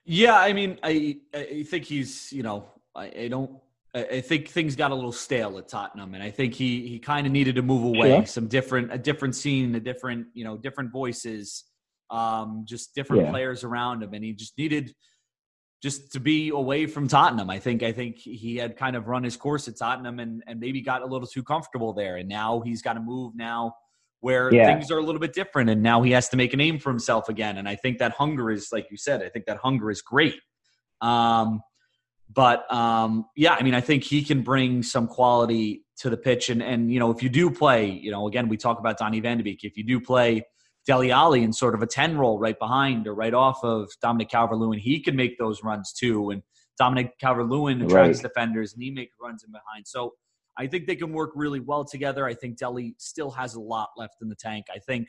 Yeah, 0.04 0.38
I 0.38 0.52
mean, 0.52 0.78
I 0.82 1.18
I 1.34 1.64
think 1.64 1.84
he's 1.84 2.32
you 2.32 2.44
know 2.44 2.68
I, 2.94 3.10
I 3.22 3.28
don't 3.28 3.50
I 3.94 4.20
think 4.20 4.48
things 4.48 4.76
got 4.76 4.90
a 4.90 4.94
little 4.94 5.12
stale 5.12 5.56
at 5.56 5.68
Tottenham, 5.68 6.14
and 6.14 6.22
I 6.22 6.30
think 6.30 6.54
he 6.54 6.86
he 6.86 6.98
kind 6.98 7.26
of 7.26 7.32
needed 7.32 7.54
to 7.54 7.62
move 7.62 7.82
away. 7.84 8.24
Some 8.26 8.46
different 8.46 8.92
a 8.92 8.98
different 8.98 9.34
scene, 9.34 9.74
a 9.74 9.80
different 9.80 10.26
you 10.34 10.44
know 10.44 10.58
different 10.58 10.92
voices, 10.92 11.64
um, 12.10 12.64
just 12.68 12.94
different 12.94 13.24
yeah. 13.24 13.30
players 13.30 13.64
around 13.64 14.02
him, 14.02 14.12
and 14.12 14.22
he 14.22 14.32
just 14.32 14.58
needed 14.58 14.94
just 15.82 16.12
to 16.12 16.20
be 16.20 16.48
away 16.50 16.86
from 16.86 17.06
Tottenham. 17.08 17.50
I 17.50 17.58
think 17.58 17.82
I 17.82 17.92
think 17.92 18.16
he 18.16 18.56
had 18.56 18.76
kind 18.76 18.96
of 18.96 19.08
run 19.08 19.22
his 19.22 19.36
course 19.36 19.68
at 19.68 19.76
Tottenham 19.76 20.18
and, 20.18 20.42
and 20.46 20.58
maybe 20.58 20.80
got 20.80 21.02
a 21.02 21.06
little 21.06 21.26
too 21.26 21.42
comfortable 21.42 21.92
there. 21.92 22.16
And 22.16 22.28
now 22.28 22.60
he's 22.60 22.82
got 22.82 22.94
to 22.94 23.00
move 23.00 23.34
now 23.36 23.74
where 24.20 24.52
yeah. 24.52 24.66
things 24.66 24.90
are 24.90 24.98
a 24.98 25.02
little 25.02 25.20
bit 25.20 25.34
different 25.34 25.68
and 25.68 25.82
now 25.82 26.02
he 26.02 26.10
has 26.12 26.28
to 26.30 26.36
make 26.36 26.54
a 26.54 26.56
name 26.56 26.78
for 26.78 26.90
himself 26.90 27.28
again. 27.28 27.58
And 27.58 27.68
I 27.68 27.76
think 27.76 27.98
that 27.98 28.12
hunger 28.12 28.50
is 28.50 28.68
like 28.72 28.86
you 28.90 28.96
said, 28.96 29.22
I 29.22 29.28
think 29.28 29.44
that 29.46 29.58
hunger 29.58 29.90
is 29.90 30.00
great. 30.00 30.40
Um, 31.02 31.60
but 32.32 32.70
um, 32.72 33.26
yeah, 33.36 33.54
I 33.54 33.62
mean, 33.62 33.74
I 33.74 33.80
think 33.80 34.02
he 34.02 34.24
can 34.24 34.42
bring 34.42 34.82
some 34.82 35.06
quality 35.06 35.84
to 35.98 36.10
the 36.10 36.16
pitch. 36.16 36.48
And 36.48 36.62
and 36.62 36.90
you 36.90 36.98
know, 36.98 37.10
if 37.10 37.22
you 37.22 37.28
do 37.28 37.50
play, 37.50 37.90
you 37.90 38.10
know, 38.10 38.26
again, 38.26 38.48
we 38.48 38.56
talk 38.56 38.78
about 38.78 38.98
Donny 38.98 39.20
Van 39.20 39.38
de 39.38 39.44
Beek. 39.44 39.62
If 39.62 39.76
you 39.76 39.84
do 39.84 40.00
play 40.00 40.44
Dele 40.86 41.10
Alli 41.10 41.42
in 41.42 41.52
sort 41.52 41.74
of 41.74 41.82
a 41.82 41.86
10 41.86 42.16
role 42.16 42.38
right 42.38 42.58
behind 42.58 43.06
or 43.06 43.14
right 43.14 43.34
off 43.34 43.62
of 43.64 43.90
Dominic 44.00 44.30
Calvert 44.30 44.58
Lewin. 44.58 44.78
He 44.78 45.00
can 45.00 45.16
make 45.16 45.36
those 45.36 45.64
runs 45.64 45.92
too. 45.92 46.30
And 46.30 46.42
Dominic 46.78 47.18
Calvert 47.20 47.48
Lewin 47.48 47.82
attracts 47.82 48.18
right. 48.18 48.32
defenders 48.32 48.72
and 48.72 48.82
he 48.82 48.90
makes 48.90 49.16
runs 49.20 49.42
in 49.44 49.50
behind. 49.50 49.86
So 49.86 50.14
I 50.56 50.68
think 50.68 50.86
they 50.86 50.96
can 50.96 51.12
work 51.12 51.32
really 51.34 51.60
well 51.60 51.84
together. 51.84 52.24
I 52.24 52.34
think 52.34 52.56
Dele 52.56 52.94
still 52.98 53.32
has 53.32 53.54
a 53.54 53.60
lot 53.60 53.90
left 53.96 54.14
in 54.22 54.28
the 54.28 54.36
tank. 54.36 54.66
I 54.74 54.78
think 54.78 55.08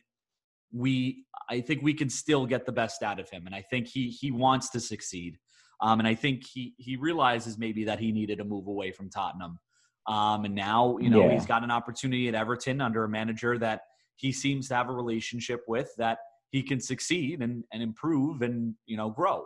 we 0.73 1.25
I 1.49 1.61
think 1.61 1.83
we 1.83 1.93
can 1.93 2.09
still 2.09 2.45
get 2.45 2.65
the 2.65 2.71
best 2.71 3.03
out 3.03 3.19
of 3.19 3.29
him. 3.29 3.45
And 3.45 3.55
I 3.55 3.61
think 3.61 3.87
he 3.87 4.09
he 4.09 4.31
wants 4.31 4.69
to 4.71 4.79
succeed. 4.79 5.37
Um, 5.79 5.99
and 5.99 6.07
I 6.07 6.15
think 6.15 6.43
he 6.45 6.73
he 6.77 6.97
realizes 6.97 7.57
maybe 7.57 7.85
that 7.85 7.99
he 7.99 8.11
needed 8.11 8.39
to 8.39 8.43
move 8.43 8.67
away 8.67 8.91
from 8.91 9.09
Tottenham. 9.09 9.59
Um, 10.07 10.45
and 10.45 10.55
now, 10.55 10.97
you 10.97 11.09
know, 11.09 11.25
yeah. 11.25 11.33
he's 11.33 11.45
got 11.45 11.63
an 11.63 11.71
opportunity 11.71 12.27
at 12.29 12.35
Everton 12.35 12.81
under 12.81 13.03
a 13.03 13.09
manager 13.09 13.59
that– 13.59 13.81
he 14.17 14.31
seems 14.31 14.67
to 14.67 14.75
have 14.75 14.89
a 14.89 14.93
relationship 14.93 15.63
with 15.67 15.93
that 15.97 16.19
he 16.51 16.63
can 16.63 16.79
succeed 16.79 17.41
and, 17.41 17.63
and 17.71 17.81
improve 17.81 18.41
and 18.41 18.75
you 18.85 18.97
know 18.97 19.09
grow. 19.09 19.45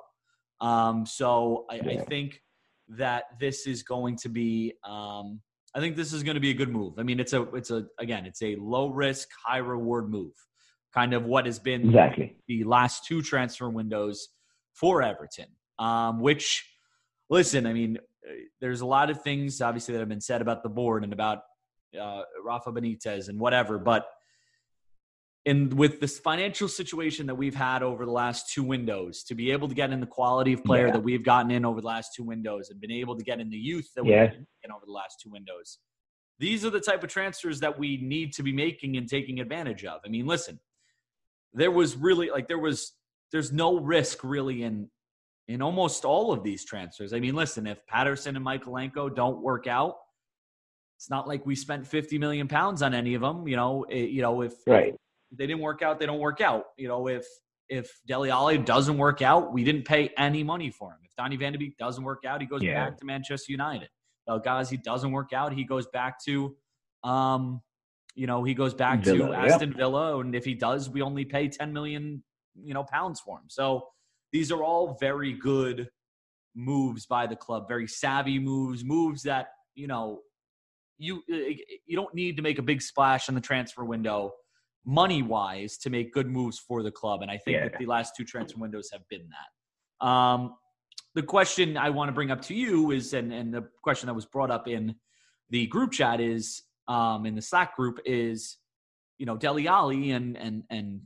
Um, 0.60 1.06
so 1.06 1.66
I, 1.70 1.76
yeah. 1.76 1.92
I, 1.92 1.98
think 2.06 2.42
that 2.90 3.24
this 3.40 3.66
is 3.66 3.84
going 3.84 4.16
to 4.18 4.30
be 4.30 4.74
um, 4.88 5.42
I 5.74 5.80
think 5.80 5.96
this 5.96 6.14
is 6.14 6.24
going 6.24 6.36
to 6.36 6.42
be 6.42 6.52
a 6.52 6.54
good 6.54 6.70
move. 6.70 6.94
I 6.98 7.04
mean, 7.04 7.20
it's 7.20 7.34
a 7.34 7.44
it's 7.54 7.72
a 7.72 7.86
again 8.00 8.26
it's 8.26 8.42
a 8.42 8.56
low 8.58 8.90
risk 8.90 9.30
high 9.46 9.58
reward 9.58 10.10
move, 10.10 10.34
kind 10.94 11.14
of 11.14 11.26
what 11.26 11.46
has 11.46 11.60
been 11.60 11.88
exactly 11.88 12.36
the 12.48 12.64
last 12.64 13.06
two 13.06 13.22
transfer 13.22 13.70
windows 13.70 14.30
for 14.74 15.02
Everton. 15.02 15.48
Um, 15.80 16.20
which 16.20 16.68
listen, 17.30 17.66
I 17.66 17.74
mean, 17.74 17.98
there's 18.60 18.82
a 18.82 18.86
lot 18.86 19.10
of 19.10 19.22
things 19.24 19.62
obviously 19.62 19.94
that 19.94 20.00
have 20.00 20.10
been 20.10 20.22
said 20.22 20.42
about 20.42 20.62
the 20.62 20.70
board 20.70 21.04
and 21.04 21.14
about 21.14 21.40
uh, 22.00 22.22
Rafa 22.44 22.72
Benitez 22.72 23.30
and 23.30 23.40
whatever, 23.40 23.80
but 23.80 24.06
and 25.46 25.74
with 25.74 26.00
this 26.00 26.20
financial 26.20 26.68
situation 26.68 27.26
that 27.26 27.36
we've 27.36 27.56
had 27.56 27.82
over 27.82 28.06
the 28.06 28.12
last 28.12 28.54
two 28.54 28.64
windows, 28.64 29.24
to 29.24 29.34
be 29.34 29.52
able 29.52 29.68
to 29.68 29.74
get 29.74 29.92
in 29.92 30.00
the 30.00 30.06
quality 30.06 30.54
of 30.54 30.64
player 30.64 30.88
yeah. 30.88 30.94
that 30.94 31.04
we've 31.04 31.24
gotten 31.24 31.50
in 31.50 31.66
over 31.66 31.82
the 31.82 31.88
last 31.88 32.14
two 32.16 32.24
windows 32.24 32.70
and 32.70 32.80
been 32.80 32.92
able 32.92 33.18
to 33.18 33.24
get 33.24 33.40
in 33.40 33.50
the 33.50 33.58
youth 33.58 33.90
that 33.96 34.04
we've 34.04 34.14
yeah. 34.14 34.32
in 34.64 34.72
over 34.72 34.86
the 34.86 34.92
last 34.92 35.20
two 35.22 35.32
windows, 35.32 35.80
these 36.38 36.64
are 36.64 36.70
the 36.70 36.80
type 36.80 37.04
of 37.04 37.10
transfers 37.10 37.60
that 37.60 37.78
we 37.78 37.98
need 37.98 38.34
to 38.34 38.44
be 38.44 38.54
making 38.54 38.98
and 38.98 39.10
taking 39.10 39.40
advantage 39.40 39.84
of. 39.84 40.02
I 40.06 40.10
mean, 40.10 40.28
listen, 40.28 40.60
there 41.54 41.72
was 41.72 41.96
really 41.96 42.30
like 42.30 42.48
there 42.48 42.60
was 42.60 42.94
there's 43.32 43.52
no 43.52 43.80
risk 43.80 44.24
really 44.24 44.64
in 44.64 44.90
in 45.48 45.62
almost 45.62 46.06
all 46.06 46.32
of 46.32 46.44
these 46.44 46.66
transfers. 46.66 47.14
I 47.14 47.20
mean, 47.20 47.36
listen, 47.36 47.68
if 47.68 47.86
Patterson 47.88 48.36
and 48.36 48.46
Mykolenko 48.46 49.16
don't 49.16 49.42
work 49.42 49.68
out, 49.68 49.96
it's 50.98 51.10
not 51.10 51.28
like 51.28 51.46
we 51.46 51.56
spent 51.56 51.86
50 51.86 52.20
million 52.20 52.48
pounds 52.48 52.82
on 52.82 52.94
any 52.94 53.16
of 53.16 53.22
them. 53.22 53.48
You 53.48 53.56
know, 53.56 53.86
it, 53.90 54.12
you 54.12 54.22
know 54.22 54.42
if, 54.42 54.54
right. 54.68 54.94
if 54.94 54.96
they 55.32 55.48
didn't 55.48 55.62
work 55.62 55.82
out, 55.82 56.00
they 56.00 56.06
don't 56.06 56.20
work 56.20 56.42
out. 56.42 56.66
You 56.78 56.88
know, 56.88 57.08
if 57.08 57.26
if 57.70 57.90
Dele 58.06 58.30
Alli 58.30 58.58
doesn't 58.58 58.98
work 58.98 59.22
out, 59.22 59.54
we 59.54 59.64
didn't 59.64 59.86
pay 59.86 60.12
any 60.18 60.44
money 60.44 60.70
for 60.72 60.92
him. 60.92 60.98
If 61.04 61.16
Donny 61.16 61.38
Van 61.38 61.54
de 61.54 61.58
Beek 61.58 61.78
doesn't 61.78 62.04
work 62.04 62.24
out, 62.28 62.42
he 62.42 62.48
goes 62.48 62.62
yeah. 62.62 62.90
back 62.90 62.98
to 62.98 63.06
Manchester 63.06 63.52
United. 63.52 63.88
El 64.28 64.40
Ghazi 64.40 64.78
doesn't 64.78 65.12
work 65.12 65.32
out, 65.34 65.54
he 65.54 65.64
goes 65.64 65.88
back 65.88 66.22
to, 66.26 66.56
um, 67.04 67.62
you 68.14 68.28
know, 68.28 68.44
he 68.44 68.54
goes 68.54 68.74
back 68.74 69.04
Villa, 69.04 69.30
to 69.30 69.34
Aston. 69.34 69.74
Villa, 69.74 70.20
and 70.20 70.36
if 70.36 70.44
he 70.46 70.54
does, 70.54 70.90
we 70.90 71.02
only 71.02 71.26
pay 71.26 71.48
10 71.48 71.72
million, 71.72 72.24
you 72.62 72.74
know, 72.74 72.84
pounds 72.84 73.20
for 73.22 73.38
him. 73.38 73.46
So 73.48 73.88
these 74.32 74.52
are 74.52 74.64
all 74.64 74.98
very 75.00 75.34
good 75.34 75.90
moves 76.56 77.06
by 77.06 77.26
the 77.26 77.36
club, 77.36 77.68
very 77.68 77.88
savvy 77.88 78.38
moves, 78.38 78.84
moves 78.84 79.24
that 79.24 79.48
you 79.76 79.88
know 79.88 80.20
you 80.98 81.24
you 81.28 81.96
don't 81.96 82.14
need 82.14 82.36
to 82.38 82.44
make 82.44 82.60
a 82.60 82.62
big 82.62 82.82
splash 82.82 83.30
in 83.30 83.36
the 83.36 83.42
transfer 83.42 83.84
window 83.86 84.34
money 84.86 85.22
wise 85.22 85.78
to 85.78 85.90
make 85.90 86.14
good 86.14 86.28
moves 86.28 86.58
for 86.58 86.84
the 86.84 86.92
club 86.92 87.22
and 87.22 87.30
i 87.30 87.38
think 87.38 87.56
yeah. 87.56 87.64
that 87.64 87.78
the 87.78 87.86
last 87.86 88.14
two 88.16 88.24
transfer 88.24 88.60
windows 88.60 88.90
have 88.92 89.08
been 89.10 89.28
that 89.30 90.06
um, 90.06 90.56
the 91.14 91.24
question 91.24 91.78
i 91.78 91.90
want 91.90 92.10
to 92.10 92.14
bring 92.14 92.32
up 92.32 92.42
to 92.42 92.54
you 92.54 92.92
is 92.92 93.14
and, 93.14 93.32
and 93.32 93.54
the 93.54 93.68
question 93.84 94.08
that 94.08 94.14
was 94.14 94.26
brought 94.26 94.52
up 94.52 94.68
in 94.68 94.96
the 95.52 95.68
group 95.68 95.92
chat 95.92 96.20
is 96.20 96.64
um, 96.88 97.26
in 97.26 97.36
the 97.36 97.42
slack 97.42 97.76
group 97.76 98.00
is 98.06 98.58
you 99.18 99.26
know 99.28 99.38
Dele 99.38 99.68
Alli 99.68 100.12
and 100.12 100.36
and 100.36 100.64
and 100.70 101.02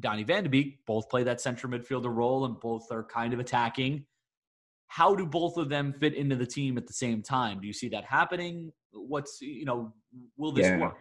Donny 0.00 0.24
Van 0.24 0.44
de 0.44 0.48
Beek 0.48 0.78
both 0.86 1.08
play 1.08 1.22
that 1.24 1.40
central 1.40 1.72
midfielder 1.72 2.14
role 2.14 2.44
and 2.44 2.58
both 2.60 2.90
are 2.90 3.04
kind 3.04 3.32
of 3.32 3.38
attacking. 3.38 4.06
How 4.88 5.14
do 5.14 5.26
both 5.26 5.56
of 5.56 5.68
them 5.68 5.94
fit 5.98 6.14
into 6.14 6.36
the 6.36 6.46
team 6.46 6.78
at 6.78 6.86
the 6.86 6.92
same 6.92 7.22
time? 7.22 7.60
Do 7.60 7.66
you 7.66 7.72
see 7.72 7.88
that 7.90 8.04
happening? 8.04 8.72
What's 8.92 9.38
you 9.40 9.64
know, 9.64 9.92
will 10.36 10.52
this 10.52 10.66
yeah. 10.66 10.78
work? 10.78 10.96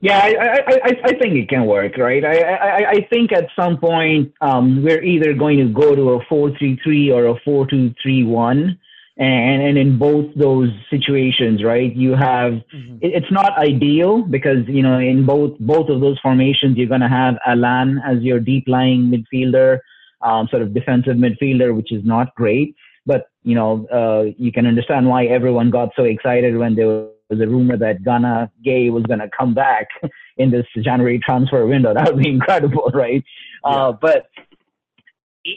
Yeah, 0.00 0.18
I, 0.18 0.28
I, 0.28 0.74
I, 0.84 1.00
I 1.04 1.18
think 1.18 1.36
it 1.36 1.48
can 1.48 1.64
work, 1.64 1.96
right? 1.96 2.22
I, 2.22 2.40
I, 2.40 2.90
I 2.90 3.06
think 3.08 3.32
at 3.32 3.48
some 3.56 3.78
point 3.78 4.32
um, 4.42 4.84
we're 4.84 5.02
either 5.02 5.32
going 5.32 5.58
to 5.58 5.72
go 5.72 5.94
to 5.94 6.10
a 6.10 6.24
four-three-three 6.26 7.10
or 7.10 7.26
a 7.26 7.40
four-two-three-one 7.40 8.78
and 9.18 9.62
and 9.62 9.78
in 9.78 9.98
both 9.98 10.26
those 10.34 10.68
situations 10.90 11.64
right 11.64 11.96
you 11.96 12.14
have 12.14 12.52
mm-hmm. 12.52 12.98
it's 13.00 13.30
not 13.32 13.56
ideal 13.56 14.22
because 14.22 14.66
you 14.68 14.82
know 14.82 14.98
in 14.98 15.24
both 15.24 15.58
both 15.60 15.88
of 15.88 16.00
those 16.00 16.18
formations 16.20 16.76
you're 16.76 16.86
going 16.86 17.00
to 17.00 17.08
have 17.08 17.36
Allan 17.46 17.98
as 18.06 18.20
your 18.20 18.40
deep 18.40 18.64
lying 18.66 19.10
midfielder 19.10 19.78
um, 20.20 20.48
sort 20.48 20.62
of 20.62 20.74
defensive 20.74 21.16
midfielder 21.16 21.74
which 21.74 21.92
is 21.92 22.04
not 22.04 22.34
great 22.34 22.76
but 23.06 23.30
you 23.42 23.54
know 23.54 23.86
uh, 23.86 24.30
you 24.36 24.52
can 24.52 24.66
understand 24.66 25.08
why 25.08 25.24
everyone 25.24 25.70
got 25.70 25.90
so 25.96 26.04
excited 26.04 26.56
when 26.56 26.74
there 26.74 27.06
was 27.30 27.40
a 27.40 27.46
rumor 27.46 27.76
that 27.76 28.04
Gana 28.04 28.50
Gueye 28.64 28.90
was 28.90 29.02
going 29.04 29.20
to 29.20 29.28
come 29.36 29.54
back 29.54 29.88
in 30.36 30.50
this 30.50 30.66
January 30.82 31.18
transfer 31.18 31.66
window 31.66 31.94
that 31.94 32.12
would 32.12 32.22
be 32.22 32.30
incredible 32.38 32.90
right 32.94 33.24
uh, 33.64 33.70
yeah. 33.70 33.76
uh, 33.76 33.92
but 33.92 34.26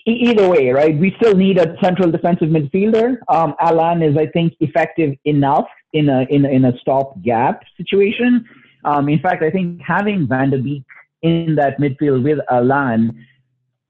either 0.06 0.48
way, 0.48 0.70
right? 0.70 0.98
We 0.98 1.16
still 1.20 1.36
need 1.36 1.58
a 1.58 1.76
central 1.82 2.12
defensive 2.12 2.50
midfielder. 2.50 3.18
Um, 3.28 3.56
Allan 3.60 4.04
is, 4.04 4.18
I 4.18 4.28
think, 4.28 4.54
effective 4.60 5.16
enough 5.26 5.68
in 5.94 6.10
a 6.10 6.26
in 6.30 6.46
a, 6.46 6.50
in 6.50 6.66
a 6.66 6.78
stop 6.80 7.22
gap 7.22 7.64
situation. 7.78 8.46
Um, 8.86 9.10
in 9.10 9.20
fact, 9.20 9.44
I 9.44 9.52
think 9.52 9.82
having 9.86 10.28
Van 10.28 10.52
de 10.52 10.58
Beek 10.58 10.84
in 11.22 11.56
that 11.56 11.80
midfield 11.80 12.24
with 12.24 12.40
Allan, 12.50 13.26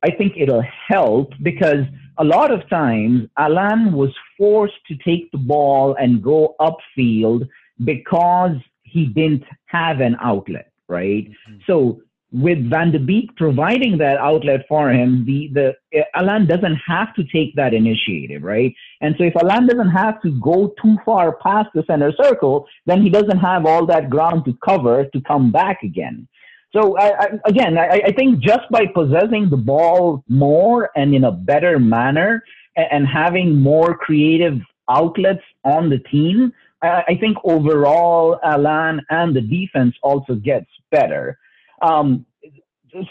I 0.04 0.12
think 0.12 0.34
it'll 0.38 0.64
help 0.88 1.34
because 1.44 1.86
a 2.18 2.24
lot 2.24 2.52
of 2.52 2.68
times 2.70 3.30
Allan 3.38 3.94
was 3.94 4.10
forced 4.38 4.80
to 4.88 4.96
take 5.06 5.32
the 5.32 5.38
ball 5.38 5.96
and 6.00 6.24
go 6.24 6.56
upfield 6.60 7.48
because 7.84 8.56
he 8.84 9.06
didn't 9.06 9.44
have 9.66 10.00
an 10.00 10.16
outlet, 10.22 10.72
right? 10.88 11.30
Mm-hmm. 11.30 11.58
So 11.68 12.02
with 12.32 12.70
Van 12.70 12.92
de 12.92 13.00
Beek 13.00 13.36
providing 13.38 13.98
that 13.98 14.20
outlet 14.20 14.66
for 14.68 14.92
him, 14.92 15.26
the 15.26 15.50
the 15.92 16.06
Allan 16.16 16.46
doesn't 16.46 16.76
have 16.88 17.14
to 17.16 17.24
take 17.24 17.56
that 17.56 17.74
initiative, 17.74 18.44
right? 18.44 18.74
And 19.02 19.16
so 19.18 19.24
if 19.24 19.36
Allan 19.36 19.68
doesn't 19.68 19.90
have 19.90 20.22
to 20.22 20.40
go 20.40 20.74
too 20.82 20.98
far 21.04 21.38
past 21.38 21.70
the 21.74 21.84
center 21.88 22.12
circle, 22.22 22.68
then 22.86 23.02
he 23.02 23.10
doesn't 23.10 23.40
have 23.40 23.66
all 23.66 23.86
that 23.88 24.10
ground 24.10 24.46
to 24.46 24.58
cover 24.64 25.06
to 25.06 25.22
come 25.22 25.52
back 25.52 25.82
again. 25.84 26.28
So 26.72 26.98
I, 27.00 27.24
I, 27.24 27.28
again, 27.46 27.80
I, 27.80 28.00
I, 28.06 28.12
think 28.12 28.42
just 28.42 28.70
by 28.70 28.86
possessing 28.86 29.50
the 29.50 29.58
ball 29.58 30.24
more 30.28 30.92
and 30.96 31.16
in 31.16 31.24
a 31.24 31.32
better 31.32 31.80
manner, 31.80 32.44
and, 32.76 32.88
and 32.92 33.08
having 33.08 33.56
more 33.56 33.98
creative 33.98 34.60
outlets 34.88 35.42
on 35.64 35.90
the 35.90 35.98
team, 35.98 36.54
I, 36.82 37.18
think 37.20 37.38
overall 37.44 38.40
Allan 38.44 39.02
and 39.10 39.36
the 39.36 39.42
defense 39.42 39.96
also 40.02 40.36
gets 40.36 40.68
better. 40.92 41.38
Um, 41.82 42.26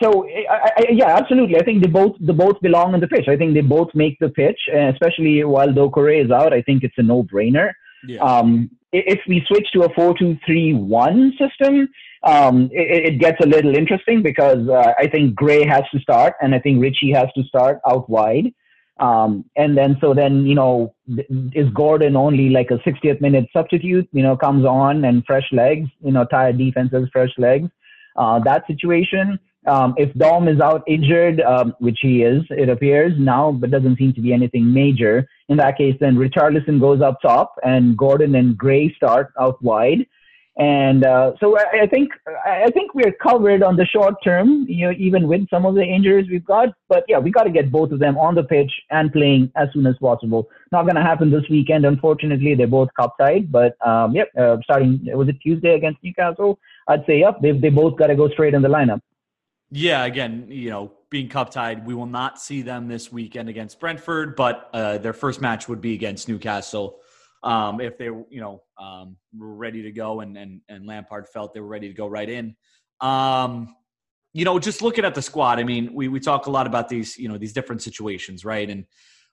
so 0.01 0.27
I, 0.29 0.71
I, 0.77 0.85
yeah, 0.91 1.17
absolutely. 1.17 1.57
I 1.57 1.65
think 1.65 1.83
they 1.83 1.91
both 1.91 2.17
they 2.21 2.33
both 2.33 2.61
belong 2.61 2.95
on 2.95 3.01
the 3.01 3.07
pitch. 3.07 3.29
I 3.29 3.37
think 3.37 3.55
they 3.55 3.61
both 3.61 3.89
make 3.95 4.19
the 4.19 4.29
pitch, 4.29 4.59
especially 4.75 5.45
while 5.45 5.69
Doucouré 5.69 6.25
is 6.25 6.31
out. 6.31 6.53
I 6.53 6.63
think 6.63 6.83
it's 6.83 6.99
a 6.99 7.03
no 7.03 7.23
brainer. 7.23 7.73
Yeah. 8.07 8.21
Um, 8.21 8.71
if 8.93 9.21
we 9.29 9.45
switch 9.47 9.69
to 9.75 9.83
a 9.83 9.95
four-two-three-one 9.95 11.33
system, 11.39 11.89
um, 12.23 12.71
it, 12.73 13.13
it, 13.13 13.21
gets 13.21 13.39
a 13.45 13.47
little 13.47 13.77
interesting 13.77 14.23
because 14.23 14.67
uh, 14.69 14.95
I 14.99 15.07
think 15.09 15.35
Gray 15.35 15.67
has 15.67 15.83
to 15.93 16.01
start, 16.01 16.35
and 16.41 16.55
I 16.55 16.59
think 16.59 16.81
Ritchie 16.81 17.13
has 17.13 17.29
to 17.37 17.43
start 17.45 17.81
out 17.87 18.09
wide. 18.09 18.53
Um, 18.99 19.45
and 19.57 19.77
then 19.77 19.97
so 20.01 20.13
then 20.13 20.45
you 20.45 20.55
know 20.55 20.95
is 21.07 21.69
Gordon 21.75 22.17
only 22.17 22.49
like 22.51 22.71
a 22.71 22.79
60th 22.79 23.21
minute 23.21 23.47
substitute? 23.53 24.09
You 24.13 24.23
know, 24.23 24.37
comes 24.37 24.65
on 24.65 25.05
and 25.05 25.25
fresh 25.25 25.49
legs. 25.53 25.89
You 26.05 26.13
know, 26.13 26.25
tired 26.25 26.59
defenses, 26.59 27.09
fresh 27.13 27.31
legs 27.39 27.71
uh, 28.19 28.41
that 28.41 28.67
situation. 28.67 29.39
Um, 29.67 29.95
if 29.97 30.13
Dom 30.15 30.49
is 30.49 30.61
out 30.61 30.83
injured, 30.87 31.41
um, 31.41 31.75
which 31.79 31.99
he 32.01 32.23
is, 32.23 32.43
it 32.51 32.69
appears 32.69 33.13
now, 33.19 33.53
but 33.53 33.71
doesn't 33.71 33.99
seem 33.99 34.13
to 34.15 34.21
be 34.21 34.33
anything 34.33 34.73
major. 34.73 35.29
In 35.49 35.57
that 35.59 35.79
case, 35.79 35.95
then 36.01 36.17
Richarlison 36.17 36.81
goes 36.81 37.01
up 37.01 37.21
top, 37.21 37.55
and 37.63 37.97
Gordon 37.97 38.35
and 38.35 38.57
Gray 38.57 38.93
start 38.95 39.33
out 39.39 39.63
wide. 39.63 40.07
And 40.59 41.05
uh, 41.05 41.33
so 41.39 41.57
I, 41.57 41.83
I, 41.83 41.87
think 41.87 42.11
I 42.45 42.69
think 42.73 42.93
we're 42.93 43.13
covered 43.13 43.63
on 43.63 43.77
the 43.77 43.87
short 43.87 44.17
term, 44.25 44.67
you 44.69 44.87
know, 44.87 44.95
even 44.99 45.29
with 45.29 45.49
some 45.51 45.65
of 45.65 45.77
the 45.77 45.85
injuries 45.85 46.27
we've 46.29 46.45
got. 46.45 46.71
But 46.89 47.05
yeah, 47.07 47.19
we 47.19 47.31
got 47.31 47.45
to 47.45 47.51
get 47.51 47.71
both 47.71 47.93
of 47.93 48.01
them 48.01 48.19
on 48.19 48.35
the 48.35 48.43
pitch 48.43 48.73
and 48.91 49.13
playing 49.13 49.53
as 49.55 49.69
soon 49.73 49.87
as 49.87 49.95
possible. 50.01 50.49
Not 50.73 50.83
going 50.83 50.97
to 50.97 51.03
happen 51.03 51.31
this 51.31 51.45
weekend, 51.49 51.87
unfortunately. 51.87 52.57
They're 52.57 52.67
both 52.67 52.89
cup 52.99 53.15
tied, 53.21 53.53
but 53.53 53.77
um, 53.87 54.17
yep, 54.17 54.31
uh, 54.37 54.57
starting 54.65 55.01
was 55.05 55.29
it 55.29 55.37
Tuesday 55.41 55.77
against 55.77 56.03
Newcastle? 56.03 56.59
I'd 56.89 57.07
say 57.07 57.21
yep, 57.21 57.41
they 57.41 57.53
they 57.53 57.71
both 57.71 57.97
got 57.97 58.09
to 58.09 58.17
go 58.17 58.29
straight 58.29 58.55
in 58.55 58.63
the 58.63 58.69
lineup. 58.69 59.01
Yeah, 59.71 60.07
again, 60.07 60.47
you 60.49 60.71
know, 60.71 60.93
being 61.09 61.29
cup 61.29 61.51
tied, 61.51 61.87
we 61.87 61.95
will 61.95 62.07
not 62.07 62.41
see 62.41 62.63
them 62.63 62.89
this 62.89 63.13
weekend 63.13 63.49
against 63.49 63.79
Brentford, 63.79 64.35
but 64.35 64.71
uh, 64.73 64.99
their 64.99 65.13
first 65.13 65.41
match 65.41 65.69
would 65.69 65.81
be 65.81 65.95
against 65.95 66.29
Newcastle 66.29 66.99
um, 67.43 67.81
if 67.81 67.99
they 67.99 68.07
you 68.07 68.41
know 68.41 68.63
um, 68.79 69.17
were 69.37 69.55
ready 69.55 69.83
to 69.83 69.93
go 69.93 70.21
and, 70.21 70.37
and 70.37 70.61
and 70.69 70.87
Lampard 70.87 71.29
felt 71.29 71.55
they 71.55 71.61
were 71.61 71.69
ready 71.69 71.89
to 71.89 71.95
go 71.95 72.07
right 72.07 72.29
in. 72.29 72.57
Um, 73.01 73.75
you 74.35 74.45
know, 74.45 74.59
just 74.59 74.83
looking 74.83 75.05
at 75.05 75.15
the 75.15 75.23
squad, 75.23 75.59
I 75.59 75.65
mean, 75.65 75.95
we 75.95 76.09
we 76.09 76.21
talk 76.21 76.47
a 76.47 76.51
lot 76.51 76.67
about 76.67 76.89
these 76.89 77.17
you 77.17 77.29
know 77.29 77.39
these 77.39 77.53
different 77.53 77.83
situations, 77.83 78.45
right? 78.45 78.69
And 78.69 78.85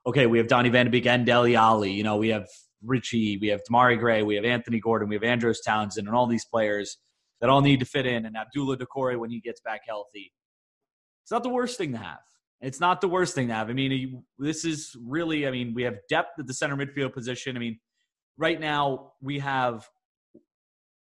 okay, 0.05 0.27
we 0.27 0.37
have 0.37 0.47
Donny 0.47 0.69
Van 0.69 0.85
de 0.85 0.91
Beek 0.91 1.07
and 1.07 1.25
Dele 1.25 1.55
Alli. 1.55 1.91
You 1.91 2.03
know, 2.03 2.17
we 2.17 2.29
have 2.29 2.47
Richie, 2.83 3.37
we 3.37 3.47
have 3.47 3.61
Demarai 3.69 3.99
Gray, 3.99 4.23
we 4.23 4.35
have 4.35 4.45
Anthony 4.45 4.79
Gordon, 4.79 5.09
we 5.09 5.15
have 5.15 5.23
Andros 5.23 5.61
Townsend, 5.61 6.07
and 6.07 6.15
all 6.15 6.27
these 6.27 6.45
players 6.45 6.97
that 7.41 7.49
all 7.49 7.61
need 7.61 7.79
to 7.79 7.85
fit 7.85 8.05
in. 8.05 8.25
And 8.25 8.35
Abdoulaye 8.35 8.77
Doucouré 8.77 9.17
when 9.17 9.29
he 9.29 9.39
gets 9.39 9.61
back 9.61 9.81
healthy. 9.87 10.31
It's 11.23 11.31
not 11.31 11.43
the 11.43 11.49
worst 11.49 11.77
thing 11.77 11.91
to 11.93 11.97
have. 11.97 12.19
It's 12.61 12.79
not 12.79 13.01
the 13.01 13.07
worst 13.07 13.35
thing 13.35 13.47
to 13.47 13.53
have. 13.53 13.69
I 13.69 13.73
mean, 13.73 14.23
this 14.37 14.63
is 14.63 14.95
really, 15.03 15.47
I 15.47 15.51
mean, 15.51 15.73
we 15.73 15.83
have 15.83 15.95
depth 16.07 16.39
at 16.39 16.47
the 16.47 16.53
center 16.53 16.77
midfield 16.77 17.13
position. 17.13 17.55
I 17.55 17.59
mean, 17.59 17.79
right 18.37 18.59
now 18.59 19.13
we 19.21 19.39
have 19.39 19.87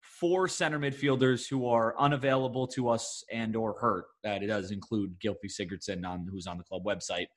four 0.01 0.47
center 0.47 0.79
midfielders 0.79 1.49
who 1.49 1.67
are 1.67 1.95
unavailable 1.99 2.67
to 2.67 2.89
us 2.89 3.23
and 3.31 3.55
or 3.55 3.75
hurt. 3.79 4.05
That 4.23 4.43
it 4.43 4.47
does 4.47 4.71
include 4.71 5.15
Gylfi 5.19 5.49
Sigurdsson 5.49 6.07
on 6.07 6.27
who's 6.31 6.47
on 6.47 6.57
the 6.57 6.63
club 6.63 6.83
website. 6.85 7.27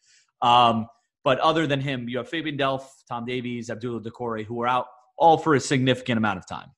Um, 0.42 0.86
but 1.24 1.40
other 1.40 1.66
than 1.66 1.80
him, 1.80 2.08
you 2.08 2.18
have 2.18 2.28
Fabian 2.28 2.56
Delph, 2.56 2.84
Tom 3.08 3.24
Davies, 3.24 3.70
Abdoulaye 3.70 4.04
Doucouré, 4.04 4.44
who 4.44 4.62
are 4.62 4.68
out 4.68 4.86
all 5.18 5.36
for 5.36 5.54
a 5.54 5.60
significant 5.60 6.18
amount 6.18 6.38
of 6.38 6.46
time. 6.46 6.68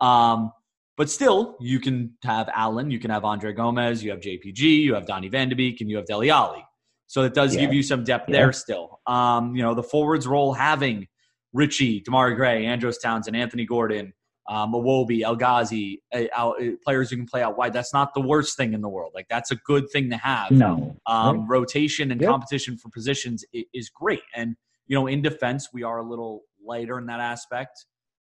Um, 0.00 0.52
but 0.96 1.10
still, 1.10 1.56
you 1.60 1.80
can 1.80 2.16
have 2.22 2.48
Allan, 2.54 2.90
you 2.90 2.98
can 2.98 3.10
have 3.10 3.24
Andre 3.24 3.52
Gomes, 3.52 4.02
you 4.04 4.10
have 4.10 4.20
JPG, 4.20 4.60
you 4.60 4.94
have 4.94 5.06
Donny 5.06 5.28
Van 5.28 5.48
de 5.48 5.56
Beek, 5.56 5.80
and 5.80 5.90
you 5.90 5.96
have 5.96 6.06
Dele 6.06 6.30
Alli. 6.30 6.64
So 7.08 7.22
it 7.22 7.34
does 7.34 7.54
yeah. 7.54 7.62
give 7.62 7.72
you 7.72 7.82
some 7.82 8.04
depth 8.04 8.28
yeah. 8.28 8.32
there 8.34 8.52
still. 8.52 9.00
Um, 9.06 9.56
you 9.56 9.62
know, 9.62 9.74
the 9.74 9.82
forwards 9.82 10.26
role 10.26 10.52
having 10.52 11.08
Richie, 11.52 12.02
Demarai 12.02 12.36
Gray, 12.36 12.66
Andros 12.66 12.98
Townsend, 12.98 13.36
Anthony 13.36 13.64
Gordon, 13.64 14.12
um, 14.48 14.72
Iwobi, 14.72 15.22
El 15.22 15.36
Ghazi, 15.36 16.02
uh, 16.14 16.24
out, 16.34 16.62
uh, 16.62 16.70
players 16.84 17.10
who 17.10 17.16
can 17.16 17.26
play 17.26 17.42
out 17.42 17.58
wide. 17.58 17.72
That's 17.72 17.92
not 17.92 18.14
the 18.14 18.20
worst 18.20 18.56
thing 18.56 18.72
in 18.72 18.80
the 18.80 18.88
world. 18.88 19.12
Like 19.14 19.26
that's 19.28 19.50
a 19.50 19.56
good 19.56 19.90
thing 19.90 20.08
to 20.10 20.16
have. 20.16 20.50
No. 20.50 20.96
Um, 21.06 21.40
right. 21.40 21.48
Rotation 21.48 22.10
and 22.10 22.20
yep. 22.20 22.30
competition 22.30 22.78
for 22.78 22.88
positions 22.88 23.44
is, 23.52 23.64
is 23.74 23.90
great. 23.90 24.22
And, 24.34 24.56
you 24.86 24.94
know, 24.96 25.06
in 25.06 25.20
defense, 25.20 25.68
we 25.72 25.82
are 25.82 25.98
a 25.98 26.02
little 26.02 26.42
lighter 26.64 26.98
in 26.98 27.06
that 27.06 27.20
aspect. 27.20 27.84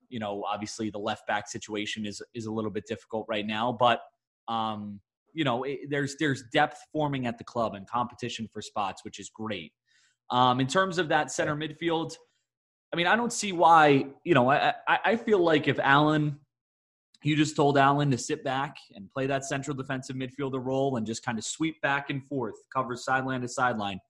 You 0.08 0.20
know, 0.20 0.44
obviously 0.50 0.88
the 0.88 0.98
left 0.98 1.26
back 1.26 1.48
situation 1.48 2.06
is 2.06 2.22
is 2.32 2.46
a 2.46 2.52
little 2.52 2.70
bit 2.70 2.84
difficult 2.86 3.26
right 3.28 3.46
now, 3.46 3.76
but 3.78 4.00
um, 4.48 5.00
you 5.34 5.44
know, 5.44 5.64
it, 5.64 5.80
there's 5.90 6.16
there's 6.18 6.44
depth 6.52 6.78
forming 6.92 7.26
at 7.26 7.38
the 7.38 7.44
club 7.44 7.74
and 7.74 7.86
competition 7.88 8.48
for 8.52 8.62
spots, 8.62 9.04
which 9.04 9.18
is 9.18 9.28
great. 9.28 9.72
Um, 10.30 10.60
in 10.60 10.66
terms 10.66 10.98
of 10.98 11.08
that 11.08 11.30
center 11.30 11.56
midfield, 11.56 12.14
I 12.92 12.96
mean, 12.96 13.06
I 13.06 13.16
don't 13.16 13.32
see 13.32 13.52
why. 13.52 14.06
You 14.24 14.34
know, 14.34 14.50
I 14.50 14.74
I 14.88 15.16
feel 15.16 15.38
like 15.38 15.68
if 15.68 15.78
Allan, 15.78 16.38
you 17.22 17.36
just 17.36 17.56
told 17.56 17.78
Allan 17.78 18.10
to 18.10 18.18
sit 18.18 18.44
back 18.44 18.76
and 18.94 19.10
play 19.10 19.26
that 19.26 19.44
central 19.44 19.76
defensive 19.76 20.16
midfielder 20.16 20.64
role 20.64 20.96
and 20.96 21.06
just 21.06 21.24
kind 21.24 21.38
of 21.38 21.44
sweep 21.44 21.80
back 21.82 22.10
and 22.10 22.24
forth, 22.24 22.54
cover 22.74 22.96
sideline 22.96 23.40
to 23.42 23.48
sideline. 23.48 24.00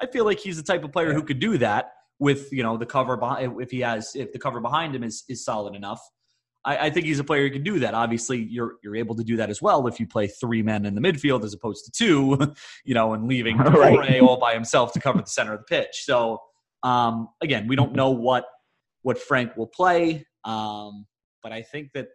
I 0.00 0.06
feel 0.06 0.24
like 0.24 0.40
he's 0.40 0.56
the 0.56 0.62
type 0.62 0.84
of 0.84 0.92
player 0.92 1.12
who 1.12 1.22
could 1.22 1.38
do 1.38 1.58
that 1.58 1.92
with 2.18 2.52
you 2.52 2.62
know 2.62 2.76
the 2.76 2.86
cover 2.86 3.16
behind 3.16 3.60
if 3.60 3.70
he 3.70 3.80
has 3.80 4.14
if 4.14 4.32
the 4.32 4.38
cover 4.38 4.60
behind 4.60 4.94
him 4.94 5.04
is 5.04 5.24
is 5.28 5.44
solid 5.44 5.74
enough. 5.74 6.00
I, 6.66 6.86
I, 6.86 6.90
think 6.90 7.04
he's 7.04 7.18
a 7.18 7.24
player 7.24 7.42
who 7.42 7.50
can 7.50 7.62
do 7.62 7.78
that. 7.80 7.92
Obviously, 7.92 8.38
you're 8.38 8.76
you're 8.82 8.96
able 8.96 9.14
to 9.16 9.24
do 9.24 9.36
that 9.36 9.50
as 9.50 9.60
well 9.60 9.86
if 9.86 10.00
you 10.00 10.06
play 10.06 10.26
three 10.26 10.62
men 10.62 10.86
in 10.86 10.94
the 10.94 11.00
midfield 11.00 11.44
as 11.44 11.52
opposed 11.52 11.84
to 11.84 11.90
two, 11.90 12.54
you 12.84 12.94
know, 12.94 13.12
and 13.12 13.28
leaving 13.28 13.58
right. 13.58 14.20
all 14.20 14.38
by 14.38 14.54
himself 14.54 14.92
to 14.94 15.00
cover 15.00 15.20
the 15.20 15.26
center 15.26 15.52
of 15.52 15.60
the 15.60 15.64
pitch. 15.64 16.04
So 16.04 16.40
um, 16.84 17.30
again, 17.42 17.66
we 17.66 17.74
don't 17.74 17.94
know 17.94 18.10
what 18.10 18.44
what 19.02 19.18
Frank 19.18 19.56
will 19.56 19.66
play, 19.66 20.24
um, 20.44 21.06
but 21.42 21.52
I 21.52 21.62
think 21.62 21.90
that 21.94 22.08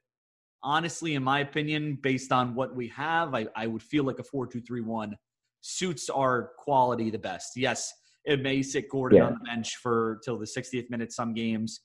honestly, 0.64 1.16
in 1.16 1.24
my 1.24 1.40
opinion, 1.42 1.98
based 2.02 2.32
on 2.32 2.56
what 2.56 2.76
we 2.76 2.88
have, 2.90 3.36
I, 3.36 3.48
I 3.56 3.68
would 3.68 3.84
feel 3.84 4.04
like 4.04 4.20
a 4.20 4.24
four-two-three-one 4.24 5.16
suits 5.62 6.10
our 6.10 6.52
quality 6.58 7.10
the 7.10 7.20
best. 7.20 7.52
Yes, 7.56 7.92
it 8.26 8.42
may 8.42 8.62
sit 8.62 8.90
Gordon 8.90 9.18
yeah. 9.18 9.26
on 9.26 9.34
the 9.34 9.50
bench 9.50 9.76
for 9.78 10.20
till 10.24 10.38
the 10.38 10.46
60th 10.46 10.90
minute 10.90 11.12
some 11.12 11.34
games, 11.34 11.82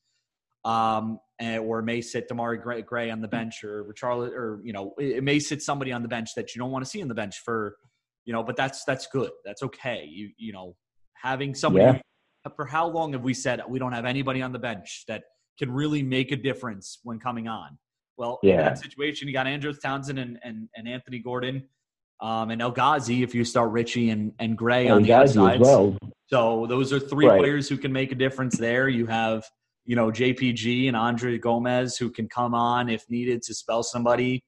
um, 0.65 1.19
and, 1.41 1.61
or 1.61 1.83
may 1.83 2.01
sit 2.01 2.29
Demarai 2.29 2.63
Gray, 2.63 2.83
Gray 2.83 3.11
on 3.11 3.21
the 3.21 3.29
bench, 3.29 3.65
or 3.65 3.93
Charlotte, 3.97 4.35
or 4.35 4.61
you 4.63 4.73
know, 4.73 4.95
it, 4.99 5.17
it 5.17 5.25
may 5.25 5.39
sit 5.39 5.63
somebody 5.63 5.91
on 5.91 6.03
the 6.03 6.09
bench 6.09 6.31
that 6.37 6.55
you 6.55 6.61
don't 6.61 6.71
want 6.71 6.85
to 6.85 6.91
see 6.91 7.01
on 7.03 7.09
the 7.09 7.15
bench 7.15 7.41
for, 7.45 7.77
you 8.27 8.33
know. 8.33 8.43
But 8.43 8.57
that's 8.57 8.85
that's 8.85 9.07
good. 9.07 9.31
That's 9.45 9.63
okay. 9.63 10.07
You 10.07 10.31
you 10.37 10.53
know, 10.53 10.77
having 11.15 11.55
somebody. 11.55 11.85
Yeah. 11.85 12.01
For 12.57 12.67
how 12.67 12.87
long 12.87 13.13
have 13.13 13.23
we 13.23 13.35
said 13.35 13.61
we 13.69 13.79
don't 13.79 13.93
have 13.93 14.05
anybody 14.05 14.43
on 14.43 14.53
the 14.53 14.59
bench 14.59 15.05
that 15.09 15.25
can 15.59 15.71
really 15.71 16.03
make 16.03 16.33
a 16.33 16.37
difference 16.37 16.99
when 17.03 17.19
coming 17.19 17.49
on? 17.49 17.79
Well, 18.17 18.39
yeah. 18.43 18.53
in 18.53 18.59
that 18.59 18.79
situation, 18.79 19.29
you 19.29 19.35
got 19.35 19.47
Andros 19.47 19.79
Townsend 19.79 20.19
and, 20.19 20.39
and, 20.45 20.69
and 20.77 20.87
Anthony 20.87 21.19
Gordon 21.19 21.65
um, 22.21 22.51
and 22.51 22.63
El 22.63 22.71
Ghazi 22.71 23.23
if 23.23 23.35
you 23.35 23.45
start 23.45 23.71
Richie 23.71 24.11
and, 24.11 24.33
and 24.39 24.57
Gray 24.57 24.89
El 24.89 24.97
on 24.97 25.03
the 25.03 25.09
Ghazi 25.09 25.39
outsides. 25.39 25.63
Well. 25.63 25.99
So 26.29 26.67
those 26.69 26.93
are 26.93 27.01
three 27.01 27.27
right. 27.27 27.39
players 27.39 27.69
who 27.69 27.77
can 27.77 27.93
make 27.93 28.13
a 28.13 28.15
difference 28.15 28.57
there. 28.57 28.89
You 28.89 29.07
have, 29.07 29.45
you 29.85 29.97
know, 29.97 30.11
JPG 30.11 30.89
and 30.89 30.97
Andre 30.97 31.39
Gomes 31.39 31.97
who 31.97 32.11
can 32.11 32.29
come 32.29 32.55
on 32.55 32.89
if 32.89 33.05
needed 33.11 33.43
to 33.43 33.55
spell 33.55 33.83
somebody. 33.83 34.43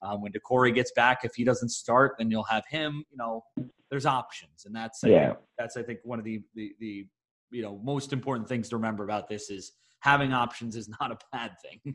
Um, 0.00 0.22
when 0.22 0.32
Doucouré 0.32 0.74
gets 0.74 0.92
back, 0.92 1.24
if 1.24 1.34
he 1.34 1.44
doesn't 1.44 1.70
start, 1.70 2.14
then 2.18 2.30
you'll 2.30 2.44
have 2.44 2.64
him. 2.68 3.04
You 3.10 3.18
know, 3.18 3.42
there's 3.90 4.06
options, 4.06 4.64
and 4.64 4.74
that's 4.74 5.02
I 5.04 5.08
yeah. 5.08 5.26
Think, 5.26 5.38
that's 5.58 5.76
I 5.76 5.82
think 5.82 5.98
one 6.04 6.18
of 6.18 6.24
the, 6.24 6.40
the 6.54 6.72
the 6.78 7.06
you 7.50 7.62
know 7.62 7.80
most 7.82 8.12
important 8.12 8.48
things 8.48 8.68
to 8.68 8.76
remember 8.76 9.04
about 9.04 9.28
this 9.28 9.50
is 9.50 9.72
having 10.00 10.32
options 10.32 10.76
is 10.76 10.88
not 11.00 11.12
a 11.12 11.18
bad 11.32 11.52
thing. 11.62 11.94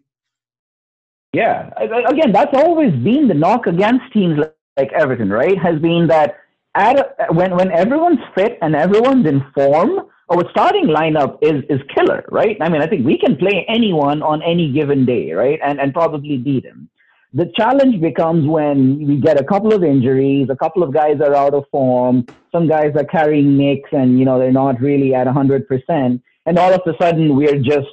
Yeah, 1.33 1.71
again, 1.77 2.31
that's 2.31 2.55
always 2.55 2.91
been 2.91 3.27
the 3.27 3.33
knock 3.33 3.65
against 3.65 4.03
teams 4.13 4.39
like 4.77 4.91
Everton, 4.93 5.29
right? 5.29 5.57
Has 5.57 5.79
been 5.79 6.05
that 6.07 6.35
at 6.75 6.97
a, 6.97 7.33
when 7.33 7.55
when 7.55 7.71
everyone's 7.71 8.19
fit 8.35 8.57
and 8.61 8.75
everyone's 8.75 9.25
in 9.25 9.43
form, 9.55 10.09
our 10.29 10.49
starting 10.51 10.85
lineup 10.85 11.37
is 11.41 11.63
is 11.69 11.79
killer, 11.95 12.23
right? 12.31 12.57
I 12.61 12.69
mean, 12.69 12.81
I 12.81 12.87
think 12.87 13.05
we 13.05 13.17
can 13.17 13.35
play 13.35 13.65
anyone 13.67 14.21
on 14.21 14.43
any 14.43 14.71
given 14.71 15.05
day, 15.05 15.31
right? 15.31 15.59
And 15.63 15.79
and 15.79 15.93
probably 15.93 16.37
beat 16.37 16.63
them. 16.63 16.89
The 17.35 17.51
challenge 17.55 17.99
becomes 17.99 18.47
when 18.47 19.07
we 19.07 19.17
get 19.17 19.39
a 19.39 19.43
couple 19.43 19.73
of 19.73 19.83
injuries, 19.83 20.47
a 20.51 20.55
couple 20.55 20.83
of 20.83 20.93
guys 20.93 21.19
are 21.19 21.33
out 21.33 21.53
of 21.53 21.65
form, 21.71 22.25
some 22.51 22.67
guys 22.67 22.91
are 22.95 23.05
carrying 23.05 23.57
nicks, 23.57 23.89
and 23.91 24.19
you 24.19 24.25
know 24.25 24.37
they're 24.37 24.51
not 24.51 24.79
really 24.79 25.15
at 25.15 25.27
hundred 25.27 25.67
percent, 25.67 26.21
and 26.45 26.59
all 26.59 26.71
of 26.71 26.81
a 26.85 26.93
sudden 27.01 27.35
we're 27.35 27.57
just 27.57 27.87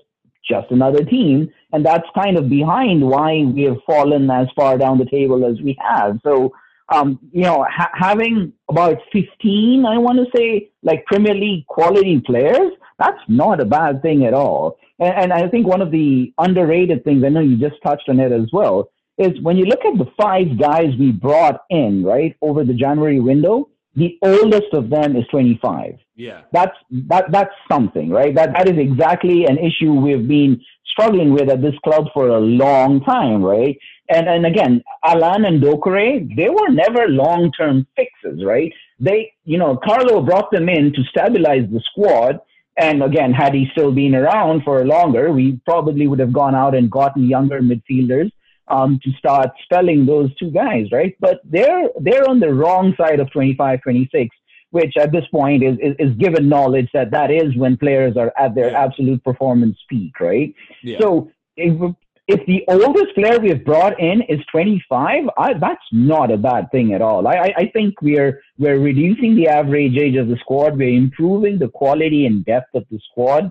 just 0.46 0.70
another 0.70 1.04
team, 1.04 1.50
and 1.72 1.86
that's 1.86 2.06
kind 2.14 2.36
of 2.36 2.48
behind 2.50 3.02
why 3.02 3.44
we 3.44 3.62
have 3.62 3.78
fallen 3.86 4.30
as 4.30 4.48
far 4.54 4.76
down 4.76 4.98
the 4.98 5.06
table 5.06 5.44
as 5.46 5.60
we 5.62 5.76
have. 5.80 6.18
So 6.22 6.52
um, 6.90 7.18
you 7.32 7.42
know, 7.42 7.64
ha- 7.70 7.92
having 7.94 8.52
about 8.68 8.98
15, 9.12 9.84
I 9.86 9.96
want 9.98 10.18
to 10.18 10.26
say, 10.36 10.70
like 10.82 11.04
Premier 11.06 11.34
League 11.34 11.66
quality 11.66 12.20
players, 12.20 12.72
that's 12.98 13.20
not 13.28 13.60
a 13.60 13.64
bad 13.64 14.02
thing 14.02 14.24
at 14.26 14.34
all. 14.34 14.76
And, 14.98 15.14
and 15.14 15.32
I 15.32 15.48
think 15.48 15.66
one 15.66 15.82
of 15.82 15.92
the 15.92 16.32
underrated 16.38 17.04
things, 17.04 17.24
I 17.24 17.28
know 17.28 17.40
you 17.40 17.56
just 17.56 17.80
touched 17.82 18.08
on 18.08 18.18
it 18.18 18.32
as 18.32 18.48
well, 18.52 18.90
is 19.20 19.40
when 19.42 19.56
you 19.56 19.66
look 19.66 19.84
at 19.84 19.98
the 19.98 20.10
five 20.20 20.58
guys 20.58 20.88
we 20.98 21.12
brought 21.12 21.60
in, 21.68 22.02
right, 22.02 22.34
over 22.40 22.64
the 22.64 22.72
January 22.72 23.20
window, 23.20 23.68
the 23.94 24.18
oldest 24.22 24.72
of 24.72 24.88
them 24.88 25.14
is 25.14 25.26
25. 25.30 25.98
Yeah. 26.16 26.42
That's 26.52 26.76
that 27.08 27.30
that's 27.30 27.54
something, 27.70 28.08
right? 28.10 28.34
That 28.34 28.52
that 28.54 28.68
is 28.68 28.78
exactly 28.78 29.44
an 29.44 29.58
issue 29.58 29.92
we've 29.92 30.26
been 30.26 30.60
struggling 30.86 31.32
with 31.32 31.50
at 31.50 31.60
this 31.60 31.74
club 31.84 32.06
for 32.14 32.28
a 32.28 32.40
long 32.40 33.02
time, 33.02 33.42
right? 33.42 33.76
And 34.08 34.28
and 34.28 34.46
again, 34.46 34.82
Allan 35.04 35.44
and 35.44 35.62
Doucouré, 35.62 36.34
they 36.36 36.48
were 36.48 36.68
never 36.68 37.08
long 37.08 37.52
term 37.52 37.86
fixes, 37.96 38.44
right? 38.44 38.72
They, 38.98 39.32
you 39.44 39.58
know, 39.58 39.76
Carlo 39.76 40.22
brought 40.22 40.50
them 40.50 40.68
in 40.68 40.92
to 40.94 41.02
stabilize 41.04 41.66
the 41.70 41.80
squad. 41.90 42.40
And 42.76 43.02
again, 43.02 43.32
had 43.32 43.54
he 43.54 43.68
still 43.72 43.92
been 43.92 44.14
around 44.14 44.62
for 44.62 44.86
longer, 44.86 45.32
we 45.32 45.60
probably 45.66 46.06
would 46.06 46.20
have 46.20 46.32
gone 46.32 46.54
out 46.54 46.74
and 46.74 46.90
gotten 46.90 47.28
younger 47.28 47.60
midfielders 47.60 48.30
um, 48.70 49.00
to 49.02 49.10
start 49.18 49.50
spelling 49.64 50.06
those 50.06 50.34
two 50.36 50.50
guys, 50.50 50.86
right? 50.92 51.14
But 51.20 51.40
they're 51.44 51.88
they're 52.00 52.28
on 52.28 52.40
the 52.40 52.52
wrong 52.52 52.94
side 52.96 53.20
of 53.20 53.30
25, 53.30 53.82
26, 53.82 54.34
which 54.70 54.96
at 54.96 55.12
this 55.12 55.24
point 55.30 55.62
is, 55.62 55.76
is, 55.80 55.94
is 55.98 56.16
given 56.16 56.48
knowledge 56.48 56.88
that 56.94 57.10
that 57.10 57.30
is 57.30 57.56
when 57.56 57.76
players 57.76 58.16
are 58.16 58.32
at 58.38 58.54
their 58.54 58.70
yeah. 58.70 58.84
absolute 58.84 59.22
performance 59.24 59.76
peak, 59.88 60.18
right? 60.20 60.54
Yeah. 60.82 60.98
So 61.00 61.30
if, 61.56 61.94
if 62.28 62.46
the 62.46 62.64
oldest 62.68 63.14
player 63.16 63.40
we 63.40 63.48
have 63.48 63.64
brought 63.64 63.98
in 63.98 64.22
is 64.28 64.38
25, 64.52 65.24
I, 65.36 65.54
that's 65.54 65.82
not 65.90 66.30
a 66.30 66.36
bad 66.36 66.70
thing 66.70 66.94
at 66.94 67.02
all. 67.02 67.26
I, 67.26 67.52
I 67.56 67.70
think 67.72 68.00
we're 68.00 68.40
we're 68.58 68.78
reducing 68.78 69.34
the 69.34 69.48
average 69.48 69.96
age 69.96 70.16
of 70.16 70.28
the 70.28 70.36
squad. 70.36 70.78
We're 70.78 70.96
improving 70.96 71.58
the 71.58 71.68
quality 71.68 72.26
and 72.26 72.44
depth 72.44 72.74
of 72.74 72.84
the 72.90 73.00
squad. 73.10 73.50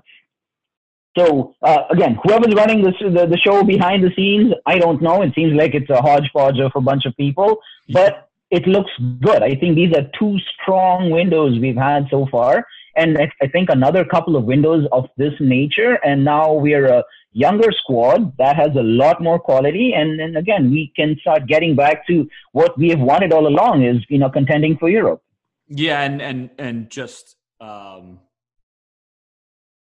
So 1.18 1.56
uh, 1.62 1.84
again, 1.90 2.18
whoever's 2.24 2.54
running 2.54 2.84
this, 2.84 2.96
the, 3.00 3.26
the 3.26 3.38
show 3.38 3.64
behind 3.64 4.04
the 4.04 4.12
scenes, 4.16 4.54
I 4.66 4.78
don't 4.78 5.02
know. 5.02 5.22
It 5.22 5.34
seems 5.34 5.54
like 5.54 5.74
it's 5.74 5.90
a 5.90 6.02
hodgepodge 6.02 6.60
of 6.60 6.72
a 6.76 6.82
bunch 6.82 7.06
of 7.06 7.16
people, 7.18 7.58
but 7.90 8.30
it 8.52 8.68
looks 8.68 8.92
good. 9.22 9.42
I 9.44 9.56
think 9.56 9.76
these 9.76 9.94
are 9.96 10.10
two 10.18 10.38
strong 10.62 11.10
windows 11.10 11.60
we've 11.60 11.76
had 11.76 12.08
so 12.10 12.28
far, 12.32 12.66
and 12.96 13.18
I, 13.18 13.32
I 13.42 13.48
think 13.48 13.70
another 13.70 14.06
couple 14.06 14.36
of 14.36 14.44
windows 14.44 14.88
of 14.92 15.06
this 15.18 15.34
nature, 15.40 15.94
and 16.04 16.24
now 16.24 16.54
we're 16.54 16.88
a 16.88 17.04
younger 17.32 17.72
squad 17.72 18.36
that 18.38 18.56
has 18.56 18.70
a 18.76 18.84
lot 18.84 19.22
more 19.22 19.40
quality, 19.40 19.94
and, 19.94 20.20
and 20.20 20.38
again, 20.38 20.72
we 20.72 20.92
can 20.96 21.18
start 21.22 21.48
getting 21.48 21.76
back 21.76 22.06
to 22.08 22.28
what 22.54 22.78
we 22.78 22.90
have 22.90 23.00
wanted 23.00 23.34
all 23.34 23.48
along: 23.48 23.84
is 23.84 23.98
you 24.10 24.20
know 24.20 24.30
contending 24.30 24.78
for 24.78 24.90
Europe. 24.90 25.22
Yeah, 25.68 26.02
and 26.02 26.22
and 26.22 26.50
and 26.58 26.90
just. 26.90 27.36
Um 27.62 28.20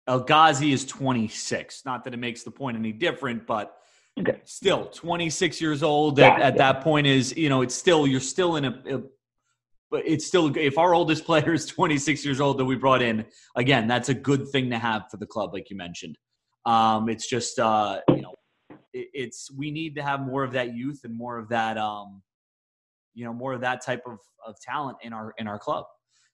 El 0.09 0.21
Ghazi 0.21 0.73
is 0.73 0.85
26. 0.85 1.85
Not 1.85 2.05
that 2.05 2.15
it 2.15 2.19
makes 2.19 2.43
the 2.43 2.51
point 2.51 2.77
any 2.77 2.93
different, 2.93 3.47
but 3.47 3.79
okay. 4.19 4.41
still 4.45 4.87
26 4.87 5.61
years 5.61 5.83
old 5.83 6.19
yeah, 6.19 6.29
at, 6.29 6.41
at 6.41 6.55
yeah. 6.55 6.73
that 6.73 6.83
point 6.83 7.07
is, 7.07 7.37
you 7.37 7.49
know, 7.49 7.63
it's 7.63 7.75
still, 7.75 8.07
you're 8.07 8.21
still 8.21 8.57
in 8.57 8.65
a, 8.67 8.83
a, 8.89 9.03
but 9.91 10.03
it's 10.07 10.27
still, 10.27 10.57
if 10.57 10.79
our 10.79 10.95
oldest 10.95 11.25
player 11.25 11.53
is 11.53 11.67
26 11.67 12.25
years 12.25 12.41
old 12.41 12.59
that 12.59 12.65
we 12.65 12.77
brought 12.77 13.03
in, 13.03 13.25
again, 13.57 13.87
that's 13.87 14.09
a 14.09 14.15
good 14.15 14.49
thing 14.49 14.71
to 14.71 14.79
have 14.79 15.11
for 15.11 15.17
the 15.17 15.27
club, 15.27 15.53
like 15.53 15.71
you 15.71 15.77
mentioned. 15.77 16.17
Um, 16.65 17.09
it's 17.09 17.29
just, 17.29 17.59
uh, 17.59 18.01
you 18.09 18.23
know, 18.23 18.35
it, 18.93 19.09
it's, 19.13 19.51
we 19.51 19.71
need 19.71 19.97
to 19.97 20.03
have 20.03 20.21
more 20.21 20.45
of 20.45 20.53
that 20.53 20.75
youth 20.75 21.01
and 21.05 21.15
more 21.15 21.39
of 21.39 21.49
that, 21.49 21.79
um, 21.79 22.23
you 23.15 23.25
know, 23.25 23.33
more 23.33 23.55
of 23.55 23.61
that 23.63 23.85
type 23.85 24.03
of, 24.07 24.19
of 24.47 24.59
talent 24.61 24.99
in 25.03 25.13
our, 25.13 25.35
in 25.39 25.49
our 25.49 25.59
club. 25.59 25.87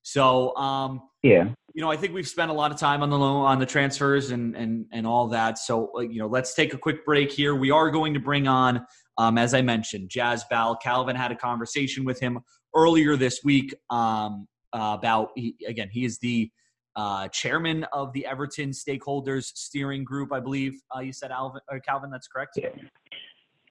So, 0.02 0.54
um, 0.56 1.00
yeah, 1.22 1.50
you 1.74 1.80
know, 1.80 1.90
I 1.90 1.96
think 1.96 2.12
we've 2.12 2.28
spent 2.28 2.50
a 2.50 2.54
lot 2.54 2.72
of 2.72 2.78
time 2.78 3.02
on 3.02 3.10
the 3.10 3.18
loan, 3.18 3.46
on 3.46 3.58
the 3.58 3.66
transfers 3.66 4.30
and 4.30 4.56
and 4.56 4.86
and 4.92 5.06
all 5.06 5.28
that. 5.28 5.58
So, 5.58 6.00
you 6.00 6.18
know, 6.18 6.26
let's 6.26 6.54
take 6.54 6.74
a 6.74 6.78
quick 6.78 7.04
break 7.04 7.30
here. 7.30 7.54
We 7.54 7.70
are 7.70 7.90
going 7.90 8.14
to 8.14 8.20
bring 8.20 8.48
on, 8.48 8.84
um, 9.18 9.38
as 9.38 9.54
I 9.54 9.62
mentioned, 9.62 10.10
Jazz 10.10 10.44
Bal. 10.50 10.76
Calvin 10.76 11.16
had 11.16 11.30
a 11.32 11.36
conversation 11.36 12.04
with 12.04 12.20
him 12.20 12.40
earlier 12.74 13.16
this 13.16 13.40
week 13.44 13.74
um, 13.90 14.46
uh, 14.72 14.96
about 14.98 15.30
he, 15.36 15.54
again. 15.66 15.88
He 15.90 16.04
is 16.04 16.18
the 16.18 16.50
uh, 16.96 17.28
chairman 17.28 17.84
of 17.92 18.12
the 18.12 18.26
Everton 18.26 18.70
stakeholders 18.70 19.44
steering 19.54 20.04
group. 20.04 20.32
I 20.32 20.40
believe 20.40 20.74
uh, 20.94 21.00
you 21.00 21.12
said 21.12 21.30
Alvin 21.30 21.60
or 21.70 21.80
Calvin. 21.80 22.10
That's 22.10 22.28
correct. 22.28 22.52
Yeah. 22.56 22.68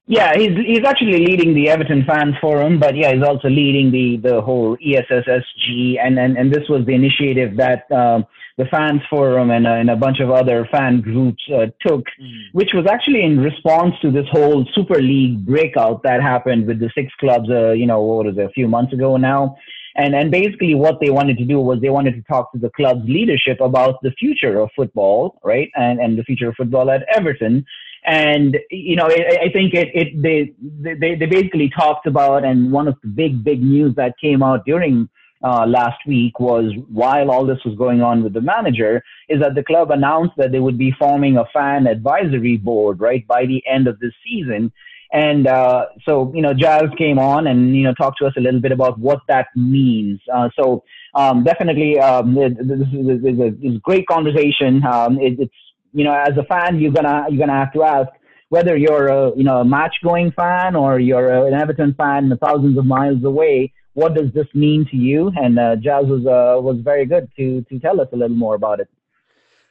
Yeah, 0.06 0.36
he's 0.36 0.56
he's 0.66 0.84
actually 0.84 1.24
leading 1.24 1.54
the 1.54 1.68
Everton 1.68 2.04
Fans 2.04 2.34
Forum, 2.40 2.80
but 2.80 2.96
yeah, 2.96 3.12
he's 3.14 3.22
also 3.22 3.48
leading 3.48 3.92
the 3.92 4.16
the 4.16 4.40
whole 4.40 4.76
ESSG, 4.78 5.98
and 6.00 6.18
and, 6.18 6.36
and 6.36 6.52
this 6.52 6.68
was 6.68 6.84
the 6.86 6.92
initiative 6.92 7.56
that 7.56 7.90
um, 7.92 8.26
the 8.58 8.66
Fans 8.66 9.00
Forum 9.08 9.50
and, 9.50 9.66
uh, 9.66 9.70
and 9.70 9.90
a 9.90 9.96
bunch 9.96 10.20
of 10.20 10.30
other 10.30 10.68
fan 10.70 11.00
groups 11.00 11.42
uh, 11.54 11.66
took, 11.86 12.04
mm. 12.20 12.42
which 12.52 12.70
was 12.74 12.86
actually 12.86 13.22
in 13.22 13.40
response 13.40 13.94
to 14.02 14.10
this 14.10 14.26
whole 14.30 14.66
Super 14.74 15.00
League 15.00 15.44
breakout 15.46 16.02
that 16.02 16.20
happened 16.20 16.66
with 16.66 16.78
the 16.78 16.90
six 16.94 17.12
clubs, 17.18 17.48
uh, 17.50 17.70
you 17.70 17.86
know, 17.86 18.00
what 18.02 18.26
was 18.26 18.36
it, 18.36 18.44
a 18.44 18.50
few 18.50 18.68
months 18.68 18.92
ago 18.92 19.16
now. 19.16 19.56
And, 19.96 20.14
and 20.14 20.30
basically 20.30 20.74
what 20.74 21.00
they 21.00 21.10
wanted 21.10 21.38
to 21.38 21.44
do 21.44 21.60
was 21.60 21.80
they 21.80 21.90
wanted 21.90 22.14
to 22.14 22.22
talk 22.22 22.52
to 22.52 22.58
the 22.58 22.70
club's 22.70 23.04
leadership 23.06 23.60
about 23.60 24.00
the 24.02 24.12
future 24.18 24.58
of 24.58 24.70
football, 24.74 25.38
right? 25.44 25.70
And, 25.74 26.00
and 26.00 26.18
the 26.18 26.24
future 26.24 26.48
of 26.48 26.54
football 26.56 26.90
at 26.90 27.04
Everton. 27.14 27.64
And, 28.04 28.58
you 28.70 28.96
know, 28.96 29.06
I, 29.06 29.44
I 29.44 29.52
think 29.52 29.74
it, 29.74 29.88
it, 29.94 30.20
they, 30.20 30.52
they, 30.94 31.14
they 31.14 31.26
basically 31.26 31.70
talked 31.70 32.06
about, 32.06 32.44
and 32.44 32.72
one 32.72 32.88
of 32.88 32.96
the 33.02 33.08
big, 33.08 33.44
big 33.44 33.62
news 33.62 33.94
that 33.94 34.14
came 34.20 34.42
out 34.42 34.64
during 34.64 35.08
uh, 35.44 35.66
last 35.66 35.98
week 36.06 36.40
was 36.40 36.72
while 36.88 37.30
all 37.30 37.46
this 37.46 37.58
was 37.64 37.76
going 37.76 38.02
on 38.02 38.22
with 38.24 38.32
the 38.32 38.40
manager, 38.40 39.02
is 39.28 39.40
that 39.40 39.54
the 39.54 39.62
club 39.62 39.90
announced 39.90 40.34
that 40.36 40.52
they 40.52 40.58
would 40.60 40.78
be 40.78 40.92
forming 40.98 41.36
a 41.36 41.44
fan 41.52 41.86
advisory 41.86 42.56
board, 42.56 43.00
right, 43.00 43.26
by 43.26 43.46
the 43.46 43.62
end 43.66 43.86
of 43.86 43.98
this 44.00 44.12
season. 44.24 44.72
And 45.12 45.46
uh, 45.46 45.86
so, 46.06 46.32
you 46.34 46.42
know, 46.42 46.54
Jazz 46.54 46.84
came 46.96 47.18
on 47.18 47.46
and, 47.46 47.76
you 47.76 47.82
know, 47.82 47.92
talked 47.94 48.18
to 48.18 48.26
us 48.26 48.32
a 48.36 48.40
little 48.40 48.60
bit 48.60 48.72
about 48.72 48.98
what 48.98 49.20
that 49.28 49.46
means. 49.54 50.20
Uh, 50.32 50.48
so 50.58 50.84
um, 51.14 51.44
definitely 51.44 51.98
um, 52.00 52.34
this 52.34 52.52
is, 52.92 53.38
a, 53.38 53.68
a 53.68 53.78
great 53.80 54.06
conversation. 54.06 54.82
Um, 54.84 55.20
it, 55.20 55.38
it's, 55.38 55.54
you 55.92 56.04
know, 56.04 56.14
as 56.14 56.36
a 56.36 56.44
fan, 56.44 56.78
you're 56.78 56.92
gonna 56.92 57.26
you're 57.28 57.38
gonna 57.38 57.58
have 57.58 57.72
to 57.74 57.82
ask 57.82 58.08
whether 58.48 58.76
you're 58.76 59.08
a 59.08 59.36
you 59.36 59.44
know 59.44 59.60
a 59.60 59.64
match 59.64 59.96
going 60.02 60.32
fan 60.32 60.74
or 60.74 60.98
you're 60.98 61.46
an 61.46 61.54
Everton 61.54 61.94
fan 61.94 62.36
thousands 62.42 62.78
of 62.78 62.84
miles 62.84 63.22
away. 63.24 63.72
What 63.94 64.14
does 64.14 64.32
this 64.32 64.46
mean 64.54 64.86
to 64.90 64.96
you? 64.96 65.30
And 65.36 65.58
uh, 65.58 65.76
Jazz 65.76 66.06
was 66.06 66.26
uh, 66.26 66.60
was 66.60 66.78
very 66.82 67.06
good 67.06 67.30
to 67.36 67.62
to 67.62 67.78
tell 67.78 68.00
us 68.00 68.08
a 68.12 68.16
little 68.16 68.36
more 68.36 68.54
about 68.54 68.80
it. 68.80 68.88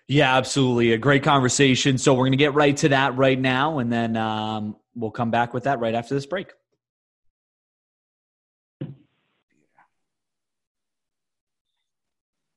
Yeah, 0.08 0.36
absolutely. 0.36 0.92
A 0.92 0.98
great 0.98 1.24
conversation. 1.24 1.98
So 1.98 2.14
we're 2.14 2.30
to 2.30 2.38
get 2.38 2.54
right 2.54 2.76
to 2.78 2.90
that 2.90 3.16
right 3.16 3.40
now, 3.40 3.80
and 3.80 3.92
then 3.92 4.18
um, 4.18 4.76
we'll 4.96 5.12
come 5.12 5.32
back 5.32 5.54
with 5.54 5.64
that 5.64 5.80
right 5.80 5.96
after 5.96 6.14
this 6.14 6.26
break. 6.26 6.52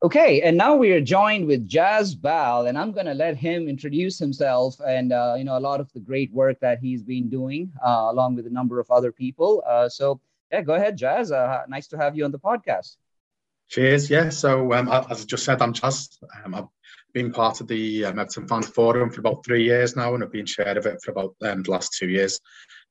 Okay, 0.04 0.42
and 0.42 0.54
now 0.54 0.76
we 0.76 0.92
are 0.92 1.00
joined 1.00 1.46
with 1.46 1.66
Jazz 1.66 2.14
Bal, 2.14 2.66
and 2.66 2.76
I'm 2.76 2.92
going 2.92 3.06
to 3.06 3.14
let 3.14 3.38
him 3.38 3.70
introduce 3.70 4.18
himself 4.18 4.78
and 4.86 5.14
uh, 5.14 5.34
you 5.38 5.44
know 5.44 5.56
a 5.56 5.64
lot 5.70 5.80
of 5.80 5.90
the 5.94 6.00
great 6.00 6.30
work 6.30 6.60
that 6.60 6.78
he's 6.78 7.02
been 7.02 7.30
doing, 7.30 7.72
uh, 7.82 8.08
along 8.10 8.34
with 8.34 8.46
a 8.46 8.50
number 8.50 8.78
of 8.78 8.90
other 8.90 9.10
people. 9.10 9.62
Uh, 9.66 9.88
so 9.88 10.20
yeah, 10.52 10.60
go 10.60 10.74
ahead, 10.74 10.98
Jazz. 10.98 11.32
Uh, 11.32 11.62
nice 11.68 11.86
to 11.86 11.96
have 11.96 12.14
you 12.14 12.26
on 12.26 12.32
the 12.32 12.38
podcast. 12.38 12.96
Cheers. 13.70 14.10
Yeah. 14.10 14.28
So 14.28 14.74
um, 14.74 14.88
as 14.88 15.22
I 15.22 15.24
just 15.24 15.42
said, 15.42 15.62
I'm 15.62 15.72
Jazz. 15.72 16.18
Um, 16.44 16.54
I've 16.54 16.68
been 17.14 17.32
part 17.32 17.62
of 17.62 17.68
the 17.68 18.04
um, 18.04 18.18
Everton 18.18 18.62
Forum 18.62 19.08
for 19.08 19.20
about 19.20 19.42
three 19.42 19.64
years 19.64 19.96
now, 19.96 20.14
and 20.14 20.22
I've 20.22 20.30
been 20.30 20.44
chair 20.44 20.76
of 20.76 20.84
it 20.84 21.00
for 21.02 21.12
about 21.12 21.34
um, 21.40 21.62
the 21.62 21.70
last 21.70 21.94
two 21.94 22.10
years. 22.10 22.38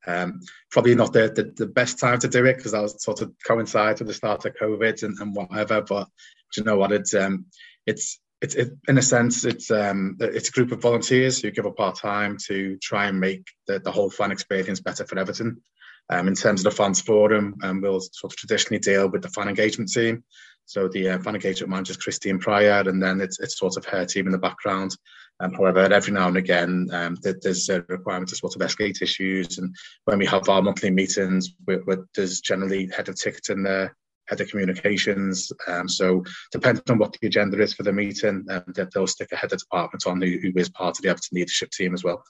Um, 0.08 0.42
probably 0.72 0.96
not 0.96 1.14
the, 1.14 1.32
the, 1.34 1.54
the, 1.56 1.68
best 1.68 1.98
time 1.98 2.20
to 2.20 2.28
do 2.28 2.44
it 2.46 2.58
because 2.58 2.74
that 2.74 2.82
was 2.82 3.02
sort 3.02 3.22
of 3.22 3.32
coincide 3.48 4.00
with 4.00 4.10
the 4.10 4.14
start 4.14 4.44
of 4.44 4.54
COVID 4.56 5.04
and, 5.04 5.18
and 5.20 5.34
whatever. 5.34 5.82
But 5.82 6.10
you 6.58 6.66
know 6.66 6.78
what? 6.78 6.92
It's 6.92 7.14
um, 7.14 7.46
it's 7.86 8.20
it's 8.42 8.56
it, 8.56 8.74
in 8.88 8.98
a 8.98 9.02
sense 9.02 9.46
it's 9.46 9.72
um, 9.72 10.18
it's 10.20 10.50
a 10.50 10.52
group 10.52 10.72
of 10.72 10.82
volunteers 10.82 11.42
who 11.42 11.52
give 11.52 11.66
up 11.66 11.80
our 11.80 11.94
time 11.94 12.38
to 12.48 12.78
try 12.82 13.06
and 13.08 13.20
make 13.20 13.48
the, 13.68 13.80
the 13.80 13.92
whole 13.92 14.10
fan 14.10 14.32
experience 14.32 14.82
better 14.82 15.06
for 15.06 15.18
Everton. 15.18 15.62
Um, 16.10 16.28
in 16.28 16.36
terms 16.36 16.60
of 16.60 16.66
the 16.66 16.76
fans 16.76 17.00
forum, 17.00 17.56
um, 17.64 17.80
we'll 17.80 18.02
sort 18.02 18.34
of 18.34 18.38
traditionally 18.38 18.80
deal 18.80 19.10
with 19.10 19.22
the 19.22 19.30
fan 19.30 19.48
engagement 19.48 19.92
team. 19.92 20.24
So 20.66 20.88
the 20.88 21.10
uh, 21.10 21.20
fan 21.20 21.36
engagement 21.36 21.72
manager 21.72 21.92
is 21.92 21.98
Christine 21.98 22.40
Pryor, 22.40 22.84
and 22.88 23.02
then 23.02 23.22
it's, 23.22 23.40
it's 23.40 23.58
sort 23.58 23.78
of 23.78 23.86
her 23.86 24.06
team 24.06 24.26
in 24.26 24.32
the 24.32 24.38
background. 24.38 24.96
Um, 25.40 25.54
however, 25.54 25.80
every 25.80 26.14
now 26.14 26.28
and 26.28 26.38
again, 26.38 26.90
um, 26.92 27.18
there's 27.22 27.70
a 27.70 27.82
requirement 27.88 28.30
to 28.30 28.36
sort 28.36 28.56
of 28.56 28.62
escalate 28.62 29.02
issues. 29.02 29.58
And 29.58 29.76
when 30.06 30.20
we 30.20 30.26
have 30.26 30.48
our 30.48 30.62
monthly 30.62 30.90
meetings, 30.90 31.56
we 31.66 31.78
there's 32.16 32.42
generally 32.42 32.90
head 32.96 33.10
of 33.10 33.16
ticketing 33.20 33.64
there, 33.64 33.96
head 34.28 34.42
of 34.42 34.50
communications. 34.50 35.52
Um, 35.68 35.88
so 35.88 36.24
depending 36.52 36.84
on 36.90 36.98
what 36.98 37.18
the 37.20 37.28
agenda 37.28 37.62
is 37.62 37.74
for 37.74 37.84
the 37.84 37.94
meeting, 37.94 38.46
um, 38.50 38.64
they'll 38.94 39.08
stick 39.08 39.32
a 39.32 39.36
head 39.36 39.54
of 39.54 39.60
department 39.60 40.08
on 40.08 40.22
who, 40.22 40.40
who 40.42 40.52
is 40.56 40.70
part 40.70 40.98
of 40.98 41.04
the 41.04 41.10
Everton 41.10 41.38
leadership 41.38 41.72
team 41.72 41.94
as 41.94 42.04
well. 42.04 42.24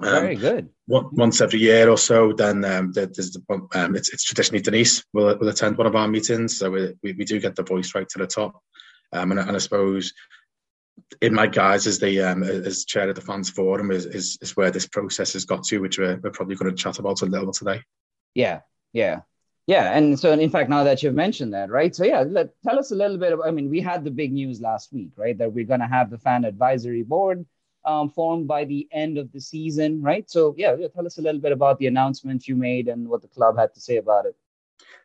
Um, 0.00 0.22
Very 0.22 0.36
good. 0.36 0.68
once 0.86 1.40
every 1.40 1.58
year 1.58 1.90
or 1.90 1.98
so, 1.98 2.32
then 2.32 2.64
um, 2.64 2.92
there's 2.92 3.32
the, 3.32 3.68
um, 3.74 3.96
it's, 3.96 4.10
it's 4.10 4.22
traditionally 4.22 4.62
Denise 4.62 5.04
will, 5.12 5.36
will 5.38 5.48
attend 5.48 5.76
one 5.76 5.88
of 5.88 5.96
our 5.96 6.06
meetings, 6.06 6.56
so 6.56 6.70
we, 6.70 6.94
we, 7.02 7.12
we 7.14 7.24
do 7.24 7.40
get 7.40 7.56
the 7.56 7.64
voice 7.64 7.94
right 7.96 8.08
to 8.10 8.18
the 8.18 8.26
top. 8.26 8.62
Um, 9.12 9.32
and, 9.32 9.40
and 9.40 9.56
I 9.56 9.58
suppose 9.58 10.12
in 11.20 11.34
my 11.34 11.46
guise 11.48 11.86
as 11.86 11.98
the 11.98 12.22
um, 12.22 12.42
as 12.44 12.84
chair 12.84 13.08
of 13.08 13.16
the 13.16 13.20
fans 13.20 13.50
forum 13.50 13.90
is, 13.90 14.06
is, 14.06 14.38
is 14.40 14.56
where 14.56 14.70
this 14.70 14.86
process 14.86 15.32
has 15.32 15.44
got 15.44 15.64
to, 15.64 15.78
which 15.78 15.98
we're, 15.98 16.20
we're 16.22 16.30
probably 16.30 16.54
going 16.54 16.70
to 16.70 16.80
chat 16.80 16.98
about 17.00 17.22
a 17.22 17.26
little 17.26 17.52
today. 17.52 17.82
Yeah, 18.34 18.60
yeah, 18.92 19.22
yeah. 19.68 19.96
And 19.96 20.18
so, 20.18 20.32
in 20.32 20.48
fact, 20.48 20.70
now 20.70 20.82
that 20.84 21.02
you've 21.02 21.14
mentioned 21.14 21.52
that, 21.52 21.70
right? 21.70 21.94
So, 21.94 22.04
yeah, 22.04 22.24
let, 22.26 22.50
tell 22.62 22.78
us 22.78 22.90
a 22.90 22.94
little 22.94 23.18
bit. 23.18 23.34
Of, 23.34 23.42
I 23.42 23.50
mean, 23.50 23.68
we 23.68 23.82
had 23.82 24.02
the 24.02 24.10
big 24.10 24.32
news 24.32 24.62
last 24.62 24.94
week, 24.94 25.10
right? 25.14 25.36
That 25.36 25.52
we're 25.52 25.66
going 25.66 25.80
to 25.80 25.86
have 25.86 26.08
the 26.08 26.16
fan 26.16 26.46
advisory 26.46 27.02
board 27.02 27.44
um, 27.84 28.08
formed 28.08 28.48
by 28.48 28.64
the 28.64 28.88
end 28.90 29.18
of 29.18 29.30
the 29.30 29.42
season, 29.42 30.00
right? 30.00 30.28
So, 30.28 30.54
yeah, 30.56 30.74
tell 30.94 31.06
us 31.06 31.18
a 31.18 31.22
little 31.22 31.40
bit 31.40 31.52
about 31.52 31.78
the 31.78 31.86
announcement 31.86 32.48
you 32.48 32.56
made 32.56 32.88
and 32.88 33.08
what 33.08 33.20
the 33.20 33.28
club 33.28 33.58
had 33.58 33.74
to 33.74 33.80
say 33.80 33.98
about 33.98 34.24
it. 34.24 34.36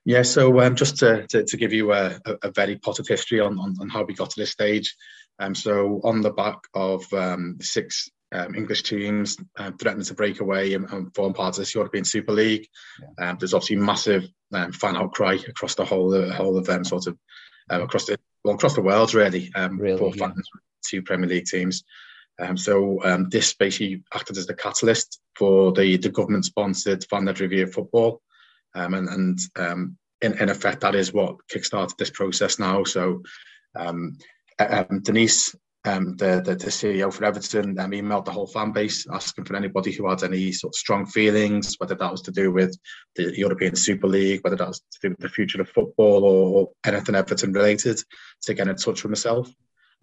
Yeah, 0.06 0.22
so 0.22 0.62
um, 0.62 0.76
just 0.76 0.98
to, 0.98 1.28
to, 1.28 1.44
to, 1.44 1.58
give 1.58 1.74
you 1.74 1.92
a, 1.92 2.20
a, 2.42 2.52
very 2.52 2.78
potted 2.78 3.08
history 3.08 3.42
on, 3.42 3.60
on, 3.60 3.76
on, 3.82 3.90
how 3.90 4.04
we 4.04 4.14
got 4.14 4.30
to 4.30 4.40
this 4.40 4.52
stage. 4.52 4.96
Um, 5.40 5.56
so, 5.56 6.00
on 6.06 6.22
the 6.22 6.32
back 6.32 6.60
of 6.74 7.12
um, 7.14 7.58
six 7.62 8.10
um, 8.34 8.56
English 8.56 8.84
teams 8.84 9.38
uh, 9.58 9.72
threatening 9.80 10.06
to 10.06 10.14
break 10.14 10.42
away 10.42 10.74
and, 10.74 10.90
and, 10.90 11.14
form 11.16 11.34
part 11.34 11.56
of 11.56 11.60
this 11.60 11.76
European 11.76 12.04
Super 12.04 12.34
League, 12.34 12.68
yeah. 13.00 13.30
Um, 13.30 13.38
there's 13.40 13.54
obviously 13.54 13.78
massive 13.78 14.28
um, 14.54 14.72
fan 14.72 14.96
outcry 14.96 15.38
across 15.48 15.76
the 15.76 15.86
whole 15.86 16.10
the 16.10 16.34
whole 16.34 16.58
of 16.58 16.66
them, 16.66 16.84
sort 16.84 17.08
of 17.08 17.18
across 17.70 18.06
the 18.06 18.18
well, 18.44 18.56
across 18.56 18.76
the 18.76 18.82
world, 18.82 19.14
really, 19.14 19.52
really 19.56 19.98
for 19.98 20.12
fans, 20.14 20.36
yeah. 20.36 20.60
two 20.86 21.02
Premier 21.02 21.30
League 21.30 21.46
teams. 21.46 21.84
Um, 22.40 22.58
so 22.58 23.04
um, 23.04 23.30
this 23.30 23.54
basically 23.54 24.04
acted 24.14 24.38
as 24.38 24.48
the 24.48 24.56
catalyst 24.56 25.20
for 25.36 25.72
the, 25.72 25.98
the 25.98 26.10
government-sponsored 26.10 27.06
fan-led 27.06 27.40
review 27.40 27.64
of 27.64 27.74
football, 27.74 28.22
um, 28.76 28.96
and, 28.96 29.08
and 29.08 29.40
um, 29.56 29.98
in, 30.22 30.38
in, 30.40 30.50
effect 30.50 30.82
that 30.82 30.96
is 30.96 31.14
what 31.14 31.38
kickstarted 31.48 31.96
this 31.98 32.10
process 32.10 32.58
now. 32.58 32.84
So 32.84 33.22
um, 33.76 34.18
um, 35.86 36.16
the, 36.16 36.42
the, 36.44 36.56
the 36.56 36.68
CEO 36.68 37.12
for 37.12 37.26
Everton, 37.26 37.76
emailed 37.76 38.26
the 38.26 38.32
whole 38.32 38.48
fan 38.48 38.72
base 38.72 39.06
asking 39.12 39.44
for 39.44 39.56
anybody 39.56 39.92
who 39.92 40.10
had 40.10 40.24
any 40.24 40.52
sort 40.52 40.72
of 40.72 40.76
strong 40.76 41.06
feelings, 41.06 41.76
whether 41.78 41.96
that 41.96 42.12
was 42.12 42.22
to 42.22 42.32
do 42.32 42.52
with 42.52 42.78
the 43.16 43.38
European 43.38 43.76
Super 43.76 44.08
League, 44.08 44.42
whether 44.44 44.56
that 44.56 44.68
was 44.70 44.80
to 44.80 45.00
do 45.02 45.10
with 45.10 45.20
the 45.20 45.30
future 45.30 45.62
of 45.62 45.70
football 45.70 46.24
or, 46.24 46.62
or 46.62 46.70
anything 46.86 47.16
Everton 47.16 47.52
related, 47.52 48.00
to 48.44 48.54
get 48.54 48.68
in 48.68 48.76
touch 48.76 49.04
with 49.04 49.10
myself 49.10 49.54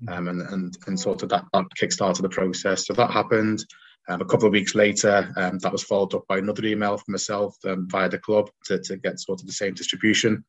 um, 0.08 0.28
and, 0.28 0.42
and, 0.42 0.78
and 0.86 1.00
sort 1.00 1.22
of 1.22 1.30
that, 1.30 1.44
that 1.52 1.64
kick-started 1.76 2.22
the 2.22 2.28
process. 2.28 2.86
So 2.86 2.92
that 2.94 3.10
happened. 3.10 3.64
Um, 4.08 4.20
a 4.20 4.24
couple 4.24 4.46
of 4.46 4.52
weeks 4.52 4.74
later, 4.74 5.32
um, 5.36 5.58
that 5.58 5.72
was 5.72 5.84
followed 5.84 6.14
up 6.14 6.26
by 6.26 6.38
another 6.38 6.64
email 6.64 6.96
from 6.96 7.12
myself 7.12 7.56
um, 7.66 7.86
via 7.88 8.08
the 8.08 8.18
club 8.18 8.50
to, 8.64 8.78
to 8.80 8.96
get 8.96 9.20
sort 9.20 9.40
of 9.40 9.46
the 9.46 9.52
same 9.52 9.74
distribution. 9.74 10.44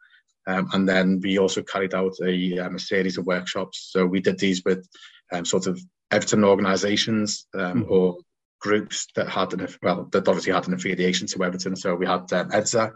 Um, 0.47 0.69
and 0.73 0.89
then 0.89 1.19
we 1.21 1.37
also 1.37 1.61
carried 1.61 1.93
out 1.93 2.13
a, 2.23 2.59
um, 2.59 2.75
a, 2.75 2.79
series 2.79 3.17
of 3.17 3.27
workshops. 3.27 3.89
So 3.91 4.05
we 4.05 4.21
did 4.21 4.39
these 4.39 4.63
with 4.65 4.87
um, 5.31 5.45
sort 5.45 5.67
of 5.67 5.79
Everton 6.11 6.43
organisations 6.43 7.47
mm-hmm. 7.55 7.83
or 7.89 8.17
groups 8.59 9.07
that 9.15 9.27
had 9.27 9.53
an 9.53 9.67
well 9.81 10.07
that 10.11 10.27
obviously 10.27 10.53
had 10.53 10.67
an 10.67 10.73
affiliation 10.73 11.27
to 11.27 11.43
Everton. 11.43 11.75
So 11.75 11.95
we 11.95 12.05
had 12.05 12.31
um, 12.33 12.49
EDSA, 12.51 12.93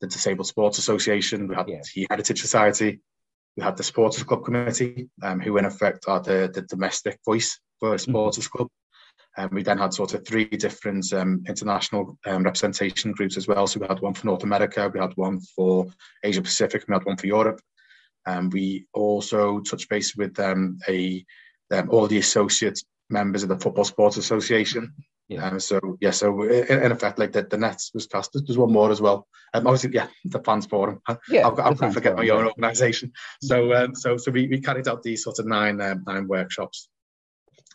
the 0.00 0.06
Disabled 0.06 0.46
Sports 0.46 0.78
Association, 0.78 1.48
we 1.48 1.56
had 1.56 1.68
yeah. 1.68 1.80
the 1.94 2.06
Heritage 2.08 2.40
Society, 2.40 3.00
we 3.56 3.62
had 3.62 3.76
the 3.76 3.82
Supporters 3.82 4.22
Club 4.22 4.44
Committee, 4.44 5.08
um, 5.22 5.40
who 5.40 5.56
in 5.56 5.64
effect 5.64 6.04
are 6.08 6.20
the, 6.20 6.50
the 6.52 6.62
domestic 6.62 7.18
voice 7.24 7.58
for 7.80 7.94
a. 7.94 7.98
Supporters 7.98 8.44
mm-hmm. 8.44 8.58
Club. 8.58 8.68
Um, 9.36 9.50
we 9.52 9.62
then 9.62 9.78
had 9.78 9.94
sort 9.94 10.14
of 10.14 10.26
three 10.26 10.46
different 10.46 11.12
um, 11.12 11.44
international 11.46 12.18
um, 12.26 12.42
representation 12.42 13.12
groups 13.12 13.36
as 13.36 13.46
well. 13.46 13.68
So 13.68 13.78
we 13.78 13.86
had 13.86 14.00
one 14.00 14.14
for 14.14 14.26
North 14.26 14.42
America, 14.42 14.90
we 14.92 14.98
had 14.98 15.16
one 15.16 15.40
for 15.40 15.86
Asia 16.24 16.42
Pacific, 16.42 16.84
we 16.88 16.94
had 16.94 17.04
one 17.04 17.16
for 17.16 17.28
Europe. 17.28 17.60
Um, 18.26 18.50
we 18.50 18.86
also 18.92 19.60
touched 19.60 19.88
base 19.88 20.16
with 20.16 20.38
um, 20.40 20.78
a 20.88 21.24
um, 21.72 21.90
all 21.90 22.06
the 22.06 22.18
associate 22.18 22.80
members 23.10 23.42
of 23.42 23.48
the 23.48 23.58
Football 23.58 23.84
Sports 23.84 24.16
Association. 24.16 24.94
Yeah. 25.28 25.46
Um, 25.46 25.60
so 25.60 25.98
yeah, 26.00 26.10
so 26.10 26.42
in, 26.42 26.82
in, 26.82 26.92
effect, 26.92 27.18
like 27.18 27.32
the, 27.32 27.42
the 27.42 27.58
Nets 27.58 27.90
was 27.92 28.06
cast. 28.06 28.30
There's 28.32 28.56
one 28.56 28.72
more 28.72 28.90
as 28.90 29.00
well. 29.00 29.26
Um, 29.52 29.66
obviously, 29.66 29.90
yeah, 29.92 30.06
the 30.24 30.40
fans 30.40 30.66
forum. 30.66 31.00
Yeah, 31.28 31.42
got 31.42 31.76
to 31.76 31.92
forget 31.92 32.16
my 32.16 32.28
own 32.30 32.46
organisation. 32.46 33.12
So 33.42 33.74
um, 33.74 33.94
so 33.94 34.16
so 34.16 34.30
we, 34.30 34.48
we 34.48 34.60
carried 34.60 34.88
out 34.88 35.02
these 35.02 35.22
sort 35.22 35.38
of 35.38 35.46
nine 35.46 35.80
um, 35.80 36.04
nine 36.06 36.26
workshops. 36.28 36.88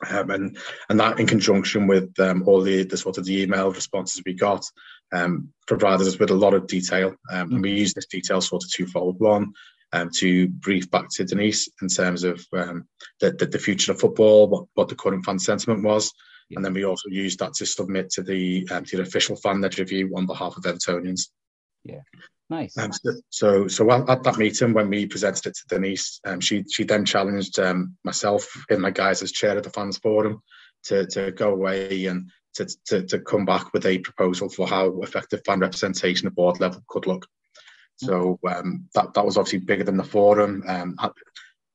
Um, 0.09 0.31
and 0.31 0.57
and 0.89 0.99
that 0.99 1.19
in 1.19 1.27
conjunction 1.27 1.85
with 1.85 2.19
um, 2.19 2.43
all 2.47 2.61
the, 2.61 2.83
the 2.83 2.97
sort 2.97 3.19
of 3.19 3.25
the 3.25 3.43
email 3.43 3.71
responses 3.71 4.23
we 4.25 4.33
got 4.33 4.65
um, 5.13 5.53
provided 5.67 6.07
us 6.07 6.17
with 6.17 6.31
a 6.31 6.35
lot 6.35 6.55
of 6.55 6.65
detail 6.65 7.15
um, 7.31 7.53
and 7.53 7.61
we 7.61 7.71
used 7.71 7.95
this 7.95 8.07
detail 8.07 8.41
sort 8.41 8.63
of 8.63 8.71
twofold 8.71 9.19
one 9.19 9.53
um, 9.93 10.09
to 10.17 10.47
brief 10.49 10.89
back 10.91 11.07
to 11.11 11.23
Denise 11.23 11.69
in 11.81 11.87
terms 11.87 12.23
of 12.23 12.43
um, 12.53 12.87
the, 13.21 13.31
the, 13.31 13.45
the, 13.45 13.59
future 13.59 13.91
of 13.91 13.99
football 13.99 14.47
what, 14.47 14.65
what 14.73 14.89
the 14.89 14.95
current 14.95 15.23
fan 15.23 15.39
sentiment 15.39 15.83
was 15.83 16.11
yeah. 16.49 16.57
and 16.57 16.65
then 16.65 16.73
we 16.73 16.83
also 16.83 17.09
used 17.09 17.39
that 17.39 17.53
to 17.53 17.65
submit 17.65 18.09
to 18.11 18.23
the 18.23 18.67
um, 18.71 18.83
to 18.83 18.97
the 18.97 19.03
official 19.03 19.35
fan 19.35 19.61
led 19.61 19.79
review 19.79 20.11
on 20.17 20.25
behalf 20.25 20.57
of 20.57 20.63
Evertonians 20.63 21.29
yeah 21.83 22.01
Nice. 22.49 22.77
Um, 22.77 22.91
so, 22.91 23.11
so, 23.29 23.67
so 23.67 23.91
at 23.91 24.21
that 24.23 24.37
meeting 24.37 24.73
when 24.73 24.89
we 24.89 25.07
presented 25.07 25.47
it 25.47 25.55
to 25.55 25.75
Denise, 25.75 26.19
um, 26.25 26.39
she 26.39 26.63
she 26.69 26.83
then 26.83 27.05
challenged 27.05 27.57
um, 27.57 27.95
myself 28.03 28.47
in 28.69 28.81
my 28.81 28.91
guise 28.91 29.23
as 29.23 29.31
chair 29.31 29.57
of 29.57 29.63
the 29.63 29.69
fans 29.71 29.97
forum 29.97 30.41
to 30.83 31.05
to 31.07 31.31
go 31.31 31.51
away 31.51 32.05
and 32.05 32.29
to, 32.55 32.67
to 32.85 33.07
to 33.07 33.19
come 33.19 33.45
back 33.45 33.73
with 33.73 33.85
a 33.85 33.97
proposal 33.99 34.49
for 34.49 34.67
how 34.67 35.01
effective 35.01 35.41
fan 35.45 35.61
representation 35.61 36.27
at 36.27 36.35
board 36.35 36.59
level 36.59 36.83
could 36.87 37.07
look. 37.07 37.25
So 37.97 38.39
um, 38.47 38.89
that 38.95 39.13
that 39.13 39.25
was 39.25 39.37
obviously 39.37 39.59
bigger 39.59 39.83
than 39.83 39.97
the 39.97 40.03
forum. 40.03 40.63
Um, 40.67 40.97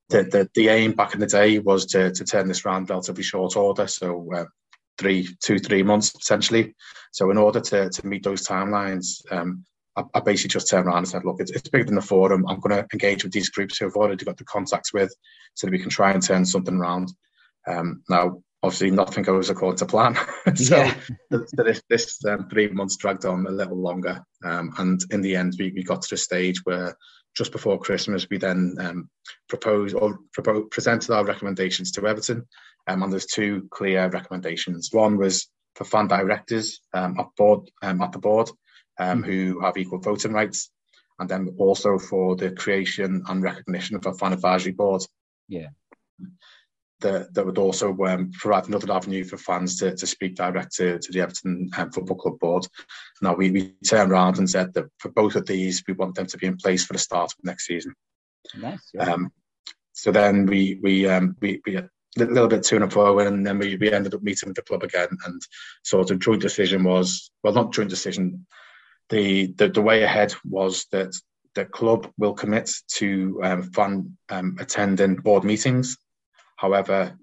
the, 0.08 0.22
the 0.24 0.50
the 0.54 0.68
aim 0.68 0.92
back 0.92 1.14
in 1.14 1.20
the 1.20 1.26
day 1.26 1.58
was 1.58 1.86
to 1.86 2.10
to 2.12 2.24
turn 2.24 2.48
this 2.48 2.64
round 2.64 2.90
relatively 2.90 3.22
short 3.22 3.56
order. 3.56 3.86
So. 3.86 4.32
Uh, 4.34 4.44
three, 4.98 5.28
two, 5.40 5.58
three 5.58 5.82
months 5.82 6.10
potentially. 6.10 6.74
So 7.12 7.30
in 7.30 7.38
order 7.38 7.60
to, 7.60 7.88
to 7.88 8.06
meet 8.06 8.24
those 8.24 8.46
timelines, 8.46 9.20
um, 9.32 9.64
I, 9.96 10.02
I, 10.14 10.20
basically 10.20 10.50
just 10.50 10.68
turned 10.68 10.86
around 10.86 10.98
and 10.98 11.08
said, 11.08 11.24
look, 11.24 11.40
it's, 11.40 11.52
it's 11.52 11.68
bigger 11.68 11.84
than 11.84 11.94
the 11.94 12.02
forum. 12.02 12.44
I'm 12.48 12.60
going 12.60 12.76
to 12.76 12.86
engage 12.92 13.24
with 13.24 13.32
these 13.32 13.48
groups 13.48 13.78
who 13.78 13.86
I've 13.86 13.96
already 13.96 14.24
got 14.24 14.36
the 14.36 14.44
contacts 14.44 14.92
with 14.92 15.14
so 15.54 15.66
that 15.66 15.72
we 15.72 15.78
can 15.78 15.90
try 15.90 16.12
and 16.12 16.22
turn 16.22 16.44
something 16.44 16.74
around. 16.74 17.12
Um, 17.66 18.02
now, 18.08 18.42
obviously, 18.62 18.90
nothing 18.90 19.24
goes 19.24 19.50
according 19.50 19.78
to 19.78 19.86
plan. 19.86 20.16
so 20.54 20.76
yeah. 20.76 20.94
this, 21.30 21.82
this 21.88 22.24
um, 22.24 22.48
three 22.48 22.68
months 22.68 22.96
dragged 22.96 23.24
on 23.24 23.46
a 23.46 23.50
little 23.50 23.76
longer. 23.76 24.22
Um, 24.44 24.72
and 24.78 25.00
in 25.10 25.20
the 25.20 25.36
end, 25.36 25.54
we, 25.58 25.72
we 25.74 25.82
got 25.82 26.02
to 26.02 26.10
the 26.10 26.16
stage 26.16 26.64
where 26.64 26.96
just 27.36 27.52
before 27.52 27.78
Christmas, 27.78 28.26
we 28.30 28.38
then 28.38 28.76
um, 28.80 29.10
proposed 29.48 29.94
or 29.94 30.18
proposed, 30.32 30.70
presented 30.70 31.10
our 31.10 31.24
recommendations 31.24 31.92
to 31.92 32.06
Everton. 32.06 32.46
Um, 32.86 33.02
and 33.02 33.12
there's 33.12 33.26
two 33.26 33.68
clear 33.70 34.08
recommendations. 34.08 34.90
One 34.92 35.16
was 35.18 35.48
for 35.74 35.84
fan 35.84 36.08
directors 36.08 36.80
um, 36.92 37.18
at 37.20 37.26
board 37.36 37.70
um, 37.82 38.02
at 38.02 38.12
the 38.12 38.18
board, 38.18 38.50
mm-hmm. 38.98 39.22
who 39.22 39.60
have 39.60 39.76
equal 39.76 40.00
voting 40.00 40.32
rights, 40.32 40.70
and 41.20 41.28
then 41.28 41.54
also 41.58 41.98
for 41.98 42.34
the 42.34 42.50
creation 42.50 43.22
and 43.28 43.42
recognition 43.42 43.96
of 43.96 44.06
a 44.06 44.14
fan 44.14 44.32
advisory 44.32 44.72
board. 44.72 45.02
Yeah. 45.48 45.68
That, 47.00 47.32
that 47.34 47.46
would 47.46 47.58
also 47.58 47.96
um, 48.04 48.32
provide 48.32 48.66
another 48.66 48.92
avenue 48.92 49.22
for 49.22 49.36
fans 49.36 49.78
to, 49.78 49.94
to 49.94 50.06
speak 50.06 50.34
direct 50.34 50.74
to, 50.76 50.98
to 50.98 51.12
the 51.12 51.20
Everton 51.20 51.70
um, 51.76 51.92
Football 51.92 52.16
Club 52.16 52.38
board. 52.40 52.66
Now, 53.22 53.34
we, 53.34 53.50
we 53.52 53.74
turned 53.86 54.10
around 54.10 54.38
and 54.38 54.50
said 54.50 54.74
that 54.74 54.86
for 54.98 55.10
both 55.10 55.36
of 55.36 55.46
these, 55.46 55.84
we 55.86 55.94
want 55.94 56.16
them 56.16 56.26
to 56.26 56.38
be 56.38 56.46
in 56.46 56.56
place 56.56 56.84
for 56.84 56.94
the 56.94 56.98
start 56.98 57.32
of 57.32 57.44
next 57.44 57.66
season. 57.66 57.94
Nice. 58.56 58.90
Yeah. 58.92 59.12
Um, 59.12 59.30
so 59.92 60.10
then 60.12 60.46
we 60.46 60.78
we 60.82 61.08
um, 61.08 61.36
we, 61.40 61.60
we 61.66 61.76
a 61.76 61.88
little 62.16 62.48
bit 62.48 62.62
to 62.64 62.76
and 62.76 62.92
fro, 62.92 63.18
and 63.18 63.46
then 63.46 63.58
we, 63.58 63.76
we 63.76 63.92
ended 63.92 64.14
up 64.14 64.22
meeting 64.22 64.48
with 64.48 64.56
the 64.56 64.62
club 64.62 64.82
again, 64.82 65.08
and 65.26 65.42
sort 65.84 66.10
of 66.10 66.20
joint 66.20 66.40
decision 66.40 66.84
was 66.84 67.30
well, 67.42 67.52
not 67.52 67.72
joint 67.72 67.90
decision 67.90 68.46
the, 69.08 69.52
the, 69.56 69.68
the 69.68 69.82
way 69.82 70.02
ahead 70.02 70.34
was 70.44 70.86
that 70.92 71.14
the 71.54 71.64
club 71.64 72.10
will 72.18 72.34
commit 72.34 72.70
to 72.86 73.40
um, 73.42 73.62
fund 73.62 74.16
um, 74.28 74.56
attending 74.60 75.16
board 75.16 75.44
meetings. 75.44 75.96
However, 76.58 77.16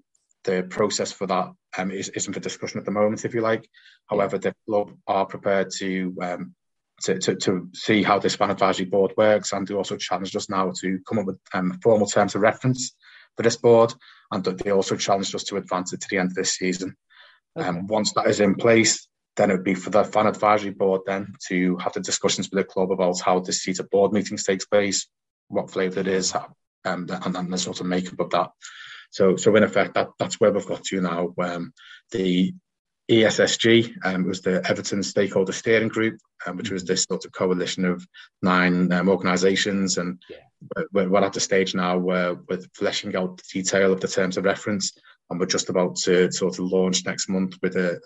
the 0.44 0.62
process 0.62 1.12
for 1.12 1.26
that 1.26 1.52
um, 1.76 1.90
is, 1.90 2.08
isn't 2.08 2.32
for 2.32 2.40
discussion 2.40 2.80
at 2.80 2.86
the 2.86 2.90
moment, 2.90 3.24
if 3.24 3.34
you 3.34 3.42
like. 3.42 3.68
However, 4.06 4.38
the 4.38 4.54
club 4.66 4.92
are 5.06 5.26
prepared 5.26 5.70
to 5.78 6.16
um, 6.22 6.54
to, 7.02 7.18
to, 7.18 7.34
to, 7.36 7.68
see 7.74 8.02
how 8.02 8.18
this 8.18 8.36
fan 8.36 8.50
advisory 8.50 8.86
board 8.86 9.12
works 9.18 9.52
and 9.52 9.66
to 9.66 9.76
also 9.76 9.98
challenge 9.98 10.34
us 10.34 10.48
now 10.48 10.72
to 10.80 10.98
come 11.06 11.18
up 11.18 11.26
with 11.26 11.38
um, 11.52 11.78
formal 11.82 12.06
terms 12.06 12.34
of 12.34 12.40
reference 12.40 12.96
for 13.36 13.42
this 13.42 13.58
board. 13.58 13.92
And 14.32 14.42
they 14.42 14.70
also 14.70 14.96
challenged 14.96 15.34
us 15.34 15.44
to 15.44 15.58
advance 15.58 15.92
it 15.92 16.00
to 16.00 16.08
the 16.08 16.16
end 16.16 16.30
of 16.30 16.34
this 16.34 16.54
season. 16.54 16.96
Okay. 17.54 17.68
Um, 17.68 17.86
once 17.86 18.14
that 18.14 18.28
is 18.28 18.40
in 18.40 18.54
place, 18.54 19.06
then 19.36 19.50
it 19.50 19.56
would 19.56 19.64
be 19.64 19.74
for 19.74 19.90
the 19.90 20.04
fan 20.04 20.26
advisory 20.26 20.70
board 20.70 21.02
then 21.04 21.34
to 21.48 21.76
have 21.76 21.92
the 21.92 22.00
discussions 22.00 22.48
with 22.50 22.56
the 22.56 22.64
club 22.64 22.90
about 22.90 23.20
how 23.20 23.40
this 23.40 23.62
seat 23.62 23.78
of 23.78 23.90
board 23.90 24.12
meetings 24.12 24.44
takes 24.44 24.64
place, 24.64 25.06
what 25.48 25.70
flavour 25.70 26.00
it 26.00 26.08
is, 26.08 26.34
um, 26.86 27.06
and 27.10 27.34
then 27.34 27.50
the 27.50 27.58
sort 27.58 27.80
of 27.80 27.86
makeup 27.86 28.20
of 28.20 28.30
that. 28.30 28.48
So, 29.16 29.34
so 29.36 29.56
in 29.56 29.62
effect, 29.62 29.94
that, 29.94 30.10
that's 30.18 30.38
where 30.38 30.52
we've 30.52 30.66
got 30.66 30.84
to 30.84 31.00
now. 31.00 31.32
Um, 31.42 31.72
the 32.12 32.52
ESSG 33.10 33.94
um, 34.04 34.24
was 34.26 34.42
the 34.42 34.62
Everton 34.68 35.02
Stakeholder 35.02 35.52
Steering 35.52 35.88
Group, 35.88 36.18
um, 36.46 36.58
which 36.58 36.70
was 36.70 36.84
this 36.84 37.04
sort 37.04 37.24
of 37.24 37.32
coalition 37.32 37.86
of 37.86 38.06
nine 38.42 38.92
um, 38.92 39.08
organisations, 39.08 39.96
and 39.96 40.22
yeah. 40.28 40.36
we're, 40.92 41.08
we're, 41.08 41.24
at 41.24 41.32
the 41.32 41.40
stage 41.40 41.74
now 41.74 41.96
where 41.96 42.34
we're 42.34 42.60
fleshing 42.74 43.16
out 43.16 43.38
the 43.38 43.42
detail 43.50 43.90
of 43.90 44.02
the 44.02 44.08
terms 44.08 44.36
of 44.36 44.44
reference, 44.44 44.92
and 45.30 45.40
we're 45.40 45.46
just 45.46 45.70
about 45.70 45.96
to 45.96 46.30
sort 46.30 46.58
of 46.58 46.66
launch 46.66 47.06
next 47.06 47.30
month 47.30 47.56
with 47.62 47.74
a 47.76 47.98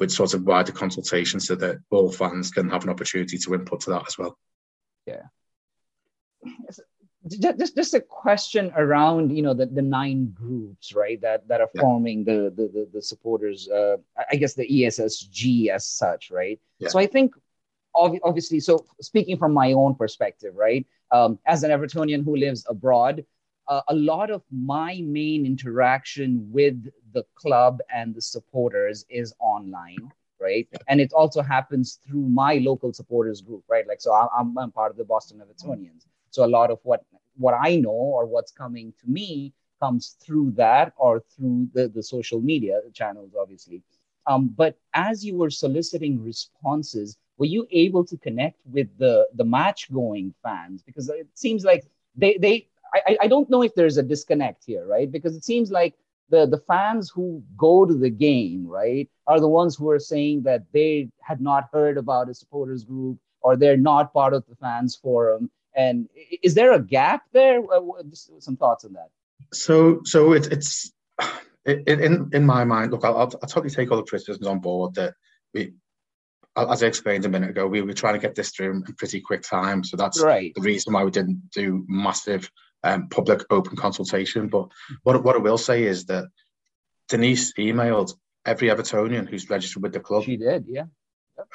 with 0.00 0.10
sort 0.10 0.32
of 0.32 0.44
wider 0.44 0.72
consultation 0.72 1.40
so 1.40 1.56
that 1.56 1.76
all 1.90 2.10
fans 2.10 2.50
can 2.50 2.70
have 2.70 2.84
an 2.84 2.90
opportunity 2.90 3.36
to 3.36 3.52
input 3.52 3.80
to 3.80 3.90
that 3.90 4.04
as 4.08 4.16
well. 4.16 4.38
Yeah. 5.04 5.24
Just, 7.26 7.74
just 7.74 7.94
a 7.94 8.00
question 8.00 8.70
around 8.76 9.34
you 9.34 9.42
know 9.42 9.54
the, 9.54 9.64
the 9.64 9.80
nine 9.80 10.30
groups 10.32 10.94
right 10.94 11.18
that 11.22 11.48
that 11.48 11.62
are 11.62 11.70
yeah. 11.74 11.80
forming 11.80 12.22
the, 12.22 12.52
the 12.54 12.68
the, 12.68 12.88
the 12.92 13.02
supporters 13.02 13.66
uh, 13.68 13.96
I 14.30 14.36
guess 14.36 14.52
the 14.52 14.68
ESSG 14.68 15.68
as 15.68 15.86
such 15.86 16.30
right? 16.30 16.60
Yeah. 16.78 16.88
so 16.88 16.98
I 16.98 17.06
think 17.06 17.34
obviously 17.94 18.60
so 18.60 18.84
speaking 19.00 19.38
from 19.38 19.54
my 19.54 19.72
own 19.72 19.94
perspective 19.94 20.54
right 20.54 20.86
um, 21.12 21.38
as 21.46 21.62
an 21.62 21.70
Evertonian 21.70 22.24
who 22.24 22.36
lives 22.36 22.66
abroad 22.68 23.24
uh, 23.68 23.80
a 23.88 23.94
lot 23.94 24.30
of 24.30 24.42
my 24.50 25.00
main 25.02 25.46
interaction 25.46 26.46
with 26.52 26.84
the 27.14 27.24
club 27.36 27.80
and 27.94 28.14
the 28.14 28.20
supporters 28.20 29.06
is 29.08 29.34
online 29.38 30.10
right? 30.40 30.68
And 30.88 31.00
it 31.00 31.12
also 31.14 31.40
happens 31.40 32.00
through 32.06 32.28
my 32.28 32.56
local 32.56 32.92
supporters 32.92 33.40
group 33.40 33.64
right? 33.66 33.86
Like 33.88 34.02
so 34.02 34.12
i'm, 34.12 34.58
I'm 34.58 34.72
part 34.72 34.90
of 34.90 34.98
the 34.98 35.04
boston 35.04 35.40
evertonians 35.40 36.04
so 36.34 36.44
a 36.44 36.54
lot 36.58 36.70
of 36.70 36.78
what 36.82 37.04
what 37.36 37.54
i 37.68 37.76
know 37.76 37.90
or 37.90 38.26
what's 38.26 38.52
coming 38.52 38.92
to 39.00 39.06
me 39.10 39.52
comes 39.80 40.16
through 40.22 40.50
that 40.52 40.92
or 40.96 41.22
through 41.32 41.68
the, 41.74 41.88
the 41.88 42.02
social 42.02 42.40
media 42.40 42.80
channels 42.92 43.32
obviously 43.40 43.82
um, 44.26 44.48
but 44.56 44.78
as 44.94 45.24
you 45.24 45.36
were 45.36 45.50
soliciting 45.50 46.22
responses 46.22 47.16
were 47.36 47.46
you 47.46 47.66
able 47.70 48.04
to 48.04 48.16
connect 48.18 48.58
with 48.72 48.88
the 48.98 49.26
the 49.34 49.44
match 49.44 49.92
going 49.92 50.32
fans 50.42 50.82
because 50.82 51.08
it 51.08 51.28
seems 51.34 51.64
like 51.64 51.84
they 52.16 52.36
they 52.38 52.68
I, 52.94 53.16
I 53.22 53.26
don't 53.26 53.50
know 53.50 53.62
if 53.62 53.74
there's 53.74 53.98
a 53.98 54.02
disconnect 54.02 54.64
here, 54.64 54.86
right? 54.86 55.10
Because 55.10 55.36
it 55.36 55.44
seems 55.44 55.70
like 55.70 55.94
the, 56.30 56.46
the 56.46 56.58
fans 56.58 57.10
who 57.10 57.42
go 57.56 57.84
to 57.84 57.94
the 57.94 58.10
game, 58.10 58.66
right, 58.66 59.08
are 59.26 59.40
the 59.40 59.48
ones 59.48 59.76
who 59.76 59.90
are 59.90 59.98
saying 59.98 60.42
that 60.44 60.64
they 60.72 61.10
had 61.20 61.40
not 61.40 61.68
heard 61.72 61.98
about 61.98 62.28
a 62.28 62.34
supporters 62.34 62.84
group 62.84 63.18
or 63.42 63.56
they're 63.56 63.76
not 63.76 64.12
part 64.12 64.32
of 64.32 64.44
the 64.48 64.56
fans 64.56 64.96
forum. 64.96 65.50
And 65.76 66.08
is 66.42 66.54
there 66.54 66.72
a 66.72 66.80
gap 66.80 67.22
there? 67.32 67.62
Just 68.08 68.42
some 68.42 68.56
thoughts 68.56 68.84
on 68.84 68.94
that. 68.94 69.10
So, 69.52 70.00
so 70.04 70.32
it, 70.32 70.50
it's 70.52 70.92
in 71.66 72.30
in 72.32 72.46
my 72.46 72.64
mind. 72.64 72.92
Look, 72.92 73.04
I'll, 73.04 73.16
I'll, 73.16 73.28
totally 73.28 73.70
take 73.70 73.90
all 73.90 73.96
the 73.96 74.04
criticisms 74.04 74.46
on 74.46 74.60
board. 74.60 74.94
That 74.94 75.14
we, 75.52 75.74
as 76.56 76.82
I 76.82 76.86
explained 76.86 77.24
a 77.24 77.28
minute 77.28 77.50
ago, 77.50 77.66
we 77.66 77.82
were 77.82 77.92
trying 77.92 78.14
to 78.14 78.20
get 78.20 78.34
this 78.34 78.50
through 78.50 78.70
in 78.70 78.82
pretty 78.82 79.20
quick 79.20 79.42
time. 79.42 79.82
So 79.84 79.96
that's 79.96 80.22
right. 80.22 80.52
the 80.54 80.62
reason 80.62 80.92
why 80.92 81.04
we 81.04 81.10
didn't 81.10 81.50
do 81.50 81.84
massive 81.88 82.50
um, 82.82 83.08
public 83.08 83.44
open 83.50 83.76
consultation. 83.76 84.48
But 84.48 84.68
what, 85.02 85.22
what 85.24 85.36
I 85.36 85.40
will 85.40 85.58
say 85.58 85.84
is 85.84 86.06
that 86.06 86.28
Denise 87.08 87.52
emailed 87.54 88.14
every 88.46 88.68
Evertonian 88.68 89.28
who's 89.28 89.50
registered 89.50 89.82
with 89.82 89.92
the 89.92 90.00
club. 90.00 90.24
She 90.24 90.36
did, 90.36 90.66
yeah. 90.68 90.84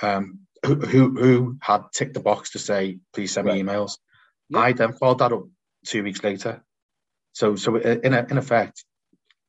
Um, 0.02 0.40
who, 0.66 0.76
who, 0.76 1.16
who 1.18 1.58
had 1.62 1.84
ticked 1.94 2.16
the 2.16 2.20
box 2.20 2.52
to 2.52 2.60
say, 2.60 3.00
please 3.14 3.32
send 3.32 3.48
me 3.48 3.62
emails. 3.62 3.98
I 4.56 4.74
then 4.74 4.94
followed 4.94 5.20
that 5.20 5.34
up 5.34 5.44
two 5.86 6.04
weeks 6.04 6.24
later. 6.24 6.64
So, 7.34 7.56
so 7.56 7.76
in, 7.76 8.14
a, 8.14 8.26
in 8.30 8.38
effect, 8.38 8.84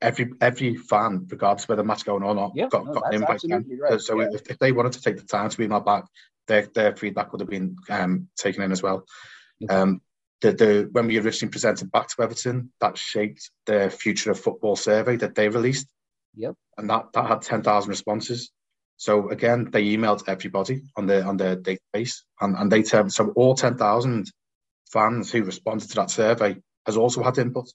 every 0.00 0.32
every 0.40 0.76
fan, 0.76 1.26
regardless 1.28 1.68
whether 1.68 1.82
the 1.82 1.86
match 1.86 2.04
going 2.04 2.22
on 2.22 2.30
or 2.30 2.34
not, 2.34 2.52
yeah, 2.54 2.68
got, 2.68 2.86
no, 2.86 2.92
got 2.92 3.12
an 3.12 3.22
invite. 3.22 3.42
Right. 3.80 4.00
So, 4.00 4.20
yeah. 4.20 4.28
if, 4.32 4.50
if, 4.50 4.58
they 4.58 4.72
wanted 4.72 4.92
to 4.92 5.02
take 5.02 5.16
the 5.16 5.24
time 5.24 5.48
to 5.48 5.62
email 5.62 5.80
back, 5.80 6.04
their, 6.46 6.66
their 6.74 6.94
feedback 6.96 7.32
would 7.32 7.40
have 7.40 7.50
been 7.50 7.76
um, 7.88 8.28
taken 8.36 8.62
in 8.62 8.72
as 8.72 8.82
well. 8.82 9.04
Okay. 9.62 9.74
Um, 9.74 10.00
the, 10.40 10.52
the 10.52 10.88
when 10.92 11.06
we 11.06 11.18
originally 11.18 11.50
presented 11.50 11.90
back 11.90 12.08
to 12.08 12.22
Everton, 12.22 12.72
that 12.80 12.96
shaped 12.96 13.50
the 13.66 13.90
future 13.90 14.30
of 14.30 14.40
football 14.40 14.76
survey 14.76 15.16
that 15.16 15.34
they 15.34 15.48
released. 15.48 15.86
Yep. 16.36 16.54
And 16.78 16.88
that, 16.88 17.12
that 17.12 17.26
had 17.26 17.42
10,000 17.42 17.90
responses. 17.90 18.50
So 19.00 19.30
again, 19.30 19.70
they 19.70 19.84
emailed 19.84 20.24
everybody 20.28 20.82
on 20.94 21.06
their 21.06 21.26
on 21.26 21.38
their 21.38 21.56
database, 21.56 22.20
and 22.38 22.54
and 22.54 22.70
they 22.70 22.82
tell 22.82 23.08
so 23.08 23.32
all 23.34 23.54
ten 23.54 23.78
thousand 23.78 24.30
fans 24.92 25.30
who 25.30 25.44
responded 25.44 25.88
to 25.88 25.96
that 25.96 26.10
survey 26.10 26.56
has 26.86 26.96
also 26.96 27.22
had 27.22 27.38
input. 27.38 27.68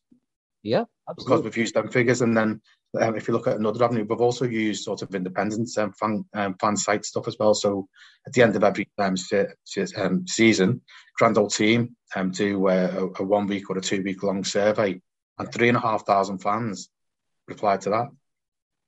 Yeah, 0.63 0.85
absolutely. 1.07 1.35
Because 1.37 1.43
we've 1.43 1.57
used 1.57 1.75
them 1.75 1.89
figures, 1.89 2.21
and 2.21 2.35
then 2.35 2.61
um, 2.99 3.15
if 3.15 3.27
you 3.27 3.33
look 3.33 3.47
at 3.47 3.57
another 3.57 3.83
avenue, 3.83 4.05
we've 4.07 4.19
also 4.19 4.45
used 4.45 4.83
sort 4.83 5.01
of 5.01 5.13
independent 5.13 5.69
um, 5.77 5.93
fan 5.93 6.25
um, 6.33 6.55
fan 6.59 6.75
site 6.75 7.05
stuff 7.05 7.27
as 7.27 7.37
well. 7.39 7.53
So 7.53 7.87
at 8.25 8.33
the 8.33 8.41
end 8.41 8.55
of 8.55 8.63
every 8.63 8.89
um, 8.97 9.15
se- 9.15 9.53
um, 9.97 10.27
season, 10.27 10.81
Grand 11.17 11.37
Old 11.37 11.53
Team 11.53 11.95
um, 12.15 12.31
do 12.31 12.67
uh, 12.67 13.09
a, 13.17 13.21
a, 13.21 13.25
one 13.25 13.47
week 13.47 13.69
or 13.69 13.77
a 13.77 13.81
two 13.81 14.01
week 14.01 14.23
long 14.23 14.43
survey, 14.43 14.99
and 15.37 15.53
three 15.53 15.67
and 15.67 15.77
a 15.77 15.81
half 15.81 16.05
thousand 16.05 16.39
fans 16.39 16.89
replied 17.47 17.81
to 17.81 17.91
that. 17.91 18.07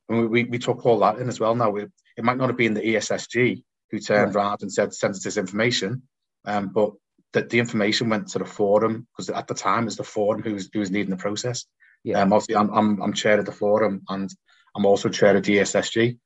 And 0.09 0.21
we, 0.21 0.27
we, 0.27 0.43
we 0.45 0.57
took 0.57 0.85
all 0.85 0.99
that 0.99 1.19
in 1.19 1.27
as 1.27 1.39
well. 1.39 1.53
Now 1.53 1.69
we, 1.69 1.83
it 1.83 2.23
might 2.23 2.37
not 2.37 2.49
have 2.49 2.57
been 2.57 2.73
the 2.73 2.81
ESSG 2.81 3.63
who 3.91 3.99
turned 3.99 4.35
right. 4.35 4.41
around 4.41 4.61
and 4.61 4.71
said 4.71 4.93
send 4.93 5.13
us 5.13 5.23
this 5.23 5.37
information, 5.37 6.03
um, 6.45 6.71
but 6.73 6.91
that 7.33 7.49
the 7.49 7.59
information 7.59 8.09
went 8.09 8.29
to 8.29 8.39
the 8.39 8.45
forum 8.45 9.07
because 9.11 9.29
at 9.29 9.47
the 9.47 9.53
time 9.53 9.87
it's 9.87 9.97
the 9.97 10.03
forum 10.03 10.41
who 10.41 10.53
was 10.53 10.69
who 10.71 10.79
was 10.79 10.91
leading 10.91 11.11
the 11.11 11.17
process. 11.17 11.65
Yeah. 12.03 12.21
Um, 12.21 12.33
obviously, 12.33 12.55
I'm, 12.55 12.69
I'm 12.69 13.01
I'm 13.01 13.13
chair 13.13 13.39
of 13.39 13.45
the 13.45 13.51
forum 13.51 14.03
and 14.09 14.29
I'm 14.75 14.85
also 14.85 15.09
chair 15.09 15.35
of 15.35 15.43
the 15.43 15.57
ESSG. 15.57 16.17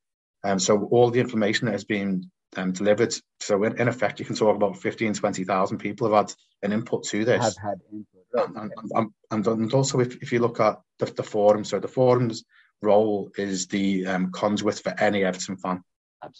Um, 0.44 0.60
so 0.60 0.84
all 0.92 1.12
the 1.12 1.20
information 1.20 1.66
that 1.66 1.74
has 1.74 1.84
been 1.84 2.32
um, 2.58 2.72
delivered. 2.72 3.14
So 3.40 3.64
in, 3.64 3.80
in 3.80 3.88
effect, 3.88 4.20
you 4.20 4.26
can 4.26 4.36
talk 4.36 4.56
about 4.56 4.78
15, 4.78 5.14
20,000 5.14 5.78
people 5.78 6.12
have 6.12 6.28
had 6.28 6.36
an 6.64 6.74
input 6.74 7.04
to 7.06 7.24
this. 7.24 7.44
Have 7.44 7.58
had 7.58 7.80
input. 7.92 8.08
Right. 8.34 8.48
And, 8.48 8.72
and, 8.94 9.12
and, 9.32 9.48
and, 9.48 9.74
also, 9.74 10.00
if, 10.00 10.16
if 10.22 10.32
you 10.32 10.40
look 10.40 10.60
at 10.60 10.80
the, 11.00 11.06
the 11.06 11.24
forum, 11.24 11.64
so 11.64 11.80
the 11.80 11.88
forum's 11.88 12.44
role 12.82 13.30
is 13.38 13.68
the 13.68 14.08
um, 14.08 14.32
conduit 14.32 14.80
for 14.80 14.94
any 15.00 15.24
Everton 15.24 15.58
fan 15.58 15.84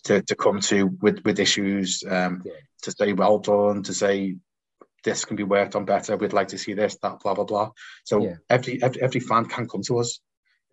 to, 0.06 0.22
to 0.22 0.36
come 0.36 0.62
to 0.62 0.86
with, 1.02 1.22
with 1.26 1.40
issues, 1.40 2.04
um, 2.08 2.44
yeah. 2.46 2.54
to 2.84 2.92
say 2.92 3.14
well 3.14 3.40
done, 3.40 3.84
to 3.84 3.94
say 3.94 4.38
this 5.04 5.26
can 5.26 5.36
be 5.36 5.44
worked 5.44 5.76
on 5.76 5.86
better. 5.86 6.18
We'd 6.18 6.34
like 6.34 6.50
to 6.50 6.58
see 6.58 6.74
this, 6.74 6.98
that, 7.02 7.20
blah 7.22 7.34
blah 7.34 7.46
blah. 7.46 7.72
So 8.04 8.24
yeah. 8.24 8.36
every, 8.50 8.82
every 8.82 9.02
every 9.02 9.20
fan 9.20 9.46
can 9.46 9.68
come 9.68 9.82
to 9.84 10.00
us. 10.00 10.20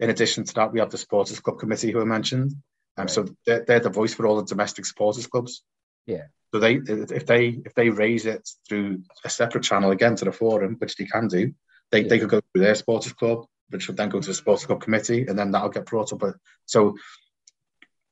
In 0.01 0.11
addition 0.11 0.45
to 0.45 0.55
that, 0.55 0.73
we 0.73 0.81
have 0.81 0.91
the 0.91 0.99
supporters 0.99 1.41
club 1.41 1.59
committee 1.59 1.91
who 1.91 2.01
I 2.01 2.05
mentioned. 2.05 2.53
Um, 2.97 3.03
right. 3.03 3.11
So 3.11 3.27
they're, 3.47 3.65
they're 3.65 3.81
the 3.81 3.91
voice 3.91 4.15
for 4.15 4.27
all 4.27 4.37
the 4.37 4.45
domestic 4.45 4.87
supporters 4.87 5.27
clubs. 5.27 5.63
Yeah. 6.07 6.25
So 6.55 6.61
they 6.61 6.75
if 6.75 7.27
they 7.27 7.61
if 7.65 7.75
they 7.75 7.91
raise 7.91 8.25
it 8.25 8.49
through 8.69 9.03
a 9.25 9.31
separate 9.31 9.65
channel 9.65 9.91
again 9.91 10.17
to 10.17 10.25
the 10.25 10.33
forum, 10.33 10.77
which 10.79 10.97
they 10.97 11.05
can 11.05 11.29
do, 11.29 11.53
they, 11.91 12.03
yeah. 12.03 12.09
they 12.09 12.19
could 12.19 12.31
go 12.31 12.41
through 12.41 12.63
their 12.63 12.75
supporters 12.75 13.13
club, 13.13 13.47
which 13.71 13.87
would 13.87 13.97
then 13.97 14.09
go 14.09 14.21
to 14.21 14.29
the 14.29 14.35
supporters 14.35 14.67
club 14.67 14.81
committee, 14.81 15.27
and 15.27 15.39
then 15.39 15.51
that'll 15.51 15.69
get 15.69 15.87
brought 15.87 16.13
up. 16.13 16.23
So 16.65 16.97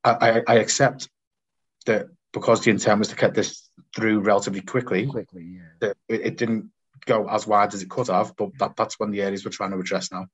I, 0.04 0.10
I, 0.20 0.42
I 0.46 0.54
accept 0.56 1.08
that 1.86 2.08
because 2.32 2.62
the 2.62 2.70
intent 2.70 2.98
was 2.98 3.08
to 3.08 3.16
get 3.16 3.32
this 3.32 3.65
through 3.94 4.20
relatively 4.20 4.60
quickly, 4.60 5.06
quickly, 5.06 5.58
yeah. 5.80 5.92
it, 6.08 6.20
it 6.20 6.36
didn't 6.36 6.70
go 7.06 7.28
as 7.28 7.46
wide 7.46 7.74
as 7.74 7.82
it 7.82 7.90
could 7.90 8.08
have. 8.08 8.36
But 8.36 8.58
that, 8.58 8.76
that's 8.76 8.98
when 8.98 9.10
the 9.10 9.22
areas 9.22 9.44
we're 9.44 9.50
trying 9.50 9.70
to 9.72 9.78
address 9.78 10.10
now. 10.12 10.26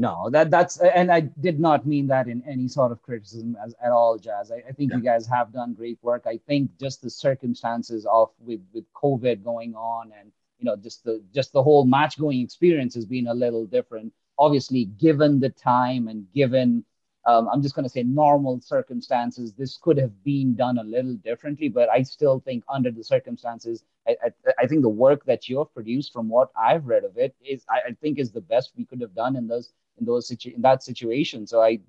No, 0.00 0.30
that 0.30 0.48
that's 0.48 0.78
and 0.78 1.10
I 1.10 1.20
did 1.20 1.58
not 1.58 1.84
mean 1.84 2.06
that 2.06 2.28
in 2.28 2.44
any 2.46 2.68
sort 2.68 2.92
of 2.92 3.02
criticism 3.02 3.56
as, 3.64 3.74
at 3.82 3.90
all, 3.90 4.16
Jazz. 4.16 4.52
I, 4.52 4.62
I 4.68 4.72
think 4.72 4.92
yeah. 4.92 4.98
you 4.98 5.02
guys 5.02 5.26
have 5.26 5.52
done 5.52 5.74
great 5.74 5.98
work. 6.02 6.24
I 6.24 6.38
think 6.46 6.70
just 6.78 7.02
the 7.02 7.10
circumstances 7.10 8.06
of 8.06 8.30
with 8.38 8.60
with 8.72 8.84
COVID 8.94 9.42
going 9.42 9.74
on 9.74 10.12
and 10.18 10.30
you 10.60 10.66
know 10.66 10.76
just 10.76 11.02
the 11.02 11.20
just 11.34 11.52
the 11.52 11.64
whole 11.64 11.84
match 11.84 12.16
going 12.16 12.40
experience 12.40 12.94
has 12.94 13.06
been 13.06 13.26
a 13.26 13.34
little 13.34 13.66
different. 13.66 14.12
Obviously, 14.38 14.84
given 14.84 15.40
the 15.40 15.50
time 15.50 16.06
and 16.06 16.32
given 16.32 16.84
um, 17.28 17.46
I'm 17.52 17.60
just 17.60 17.74
going 17.74 17.84
to 17.84 17.90
say 17.90 18.02
normal 18.04 18.58
circumstances, 18.62 19.52
this 19.52 19.76
could 19.76 19.98
have 19.98 20.24
been 20.24 20.54
done 20.54 20.78
a 20.78 20.82
little 20.82 21.12
differently, 21.12 21.68
but 21.68 21.90
I 21.90 22.02
still 22.02 22.40
think 22.40 22.64
under 22.70 22.90
the 22.90 23.04
circumstances, 23.04 23.84
I, 24.08 24.16
I, 24.24 24.52
I 24.60 24.66
think 24.66 24.80
the 24.80 24.88
work 24.88 25.26
that 25.26 25.46
you 25.46 25.58
have 25.58 25.74
produced 25.74 26.14
from 26.14 26.30
what 26.30 26.50
I've 26.58 26.86
read 26.86 27.04
of 27.04 27.18
it 27.18 27.36
is, 27.44 27.66
I, 27.68 27.90
I 27.90 27.92
think 28.00 28.18
is 28.18 28.32
the 28.32 28.40
best 28.40 28.72
we 28.78 28.86
could 28.86 29.02
have 29.02 29.14
done 29.14 29.36
in 29.36 29.46
those, 29.46 29.74
in 30.00 30.06
those 30.06 30.26
situ- 30.26 30.54
in 30.56 30.62
that 30.62 30.82
situation. 30.82 31.46
So 31.46 31.60
I, 31.60 31.80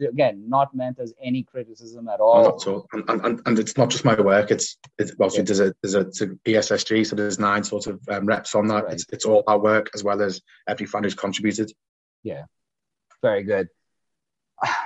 again, 0.00 0.42
not 0.48 0.74
meant 0.74 0.98
as 0.98 1.14
any 1.22 1.44
criticism 1.44 2.08
at 2.08 2.18
all. 2.18 2.42
Not 2.42 2.62
at 2.62 2.66
all. 2.66 2.88
And, 2.92 3.20
and, 3.24 3.40
and 3.46 3.58
it's 3.60 3.76
not 3.76 3.90
just 3.90 4.04
my 4.04 4.20
work. 4.20 4.50
It's, 4.50 4.78
it's 4.98 5.12
obviously 5.12 5.44
there's 5.44 5.60
a, 5.60 5.72
there's 5.80 5.94
a, 5.94 6.00
it's 6.00 6.22
a 6.22 6.26
ESSG, 6.26 7.06
so 7.06 7.14
there's 7.14 7.38
nine 7.38 7.62
sort 7.62 7.86
of 7.86 8.00
um, 8.08 8.26
reps 8.26 8.56
on 8.56 8.66
that. 8.66 8.86
Right. 8.86 8.94
It's, 8.94 9.06
it's 9.12 9.24
all 9.26 9.44
our 9.46 9.60
work 9.60 9.90
as 9.94 10.02
well 10.02 10.20
as 10.22 10.42
every 10.66 10.86
fan 10.86 11.04
who's 11.04 11.14
contributed. 11.14 11.70
Yeah. 12.24 12.46
Very 13.22 13.44
good 13.44 13.68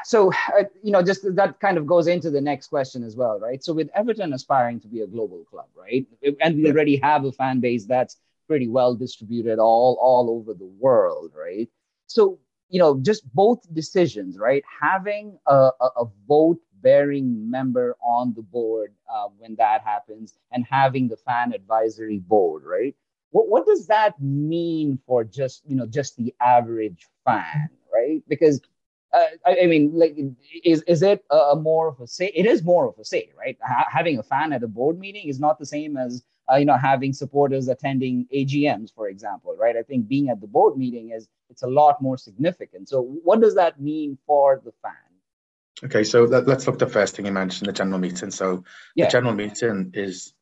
so 0.04 0.30
uh, 0.58 0.64
you 0.82 0.92
know 0.92 1.02
just 1.02 1.22
that 1.34 1.58
kind 1.60 1.78
of 1.78 1.86
goes 1.86 2.06
into 2.06 2.30
the 2.30 2.40
next 2.40 2.68
question 2.68 3.02
as 3.02 3.16
well 3.16 3.38
right? 3.40 3.62
So 3.64 3.72
with 3.72 3.88
everton 3.94 4.32
aspiring 4.32 4.80
to 4.80 4.88
be 4.88 5.00
a 5.00 5.06
global 5.06 5.44
club 5.44 5.66
right? 5.76 6.06
And 6.40 6.56
we 6.56 6.70
already 6.70 6.96
have 6.96 7.24
a 7.24 7.32
fan 7.32 7.60
base 7.60 7.86
that's 7.86 8.18
pretty 8.48 8.68
well 8.68 8.94
distributed 8.94 9.58
all 9.58 9.98
all 10.00 10.30
over 10.30 10.54
the 10.54 10.70
world 10.78 11.32
right? 11.36 11.68
So 12.06 12.38
you 12.68 12.78
know 12.80 12.98
just 13.00 13.24
both 13.34 13.60
decisions 13.72 14.38
right? 14.38 14.62
Having 14.80 15.38
a, 15.46 15.70
a, 15.80 15.86
a 16.02 16.04
vote 16.28 16.60
bearing 16.82 17.50
member 17.50 17.96
on 18.02 18.34
the 18.34 18.42
board 18.42 18.92
uh, 19.12 19.28
when 19.38 19.54
that 19.56 19.82
happens 19.82 20.34
and 20.50 20.66
having 20.68 21.08
the 21.08 21.16
fan 21.16 21.52
advisory 21.54 22.18
board 22.18 22.62
right? 22.64 22.94
What, 23.30 23.48
what 23.48 23.66
does 23.66 23.86
that 23.86 24.20
mean 24.20 24.98
for 25.06 25.24
just 25.24 25.62
you 25.66 25.76
know 25.76 25.86
just 25.86 26.16
the 26.16 26.34
average 26.40 27.08
fan 27.24 27.70
right? 27.92 28.22
Because 28.28 28.60
uh, 29.12 29.24
I, 29.46 29.58
I, 29.62 29.66
mean, 29.66 29.92
like, 29.94 30.16
is 30.64 30.82
is 30.82 31.02
it 31.02 31.24
a, 31.30 31.36
a, 31.36 31.56
more 31.56 31.88
of 31.88 32.00
a 32.00 32.06
say? 32.06 32.32
It 32.34 32.46
is 32.46 32.62
more 32.62 32.88
of 32.88 32.98
a 32.98 33.04
say, 33.04 33.30
right? 33.38 33.58
Ha- 33.62 33.86
having 33.90 34.18
a 34.18 34.22
fan 34.22 34.52
at 34.52 34.62
a 34.62 34.68
board 34.68 34.98
meeting 34.98 35.28
is 35.28 35.38
not 35.38 35.58
the 35.58 35.66
same 35.66 35.96
as 35.96 36.24
uh, 36.50 36.56
you 36.56 36.64
know 36.64 36.76
having 36.76 37.12
supporters 37.12 37.68
attending 37.68 38.26
AGMs, 38.34 38.94
for 38.94 39.08
example, 39.08 39.54
right? 39.58 39.76
I 39.76 39.82
think 39.82 40.08
being 40.08 40.30
at 40.30 40.40
the 40.40 40.46
board 40.46 40.78
meeting 40.78 41.10
is 41.10 41.28
it's 41.50 41.62
a 41.62 41.66
lot 41.66 42.00
more 42.00 42.16
significant. 42.16 42.88
So, 42.88 43.02
what 43.02 43.40
does 43.40 43.54
that 43.56 43.80
mean 43.80 44.16
for 44.26 44.62
the 44.64 44.72
fan? 44.82 44.92
Okay, 45.84 46.04
so 46.04 46.24
let, 46.24 46.48
us 46.48 46.66
look 46.66 46.76
at 46.76 46.78
the 46.78 46.86
first 46.86 47.16
thing 47.16 47.26
you 47.26 47.32
mentioned, 47.32 47.68
the 47.68 47.72
general 47.72 47.98
meeting. 47.98 48.30
So, 48.30 48.64
yeah. 48.94 49.06
the 49.06 49.10
general 49.10 49.34
meeting 49.34 49.90
is 49.94 50.32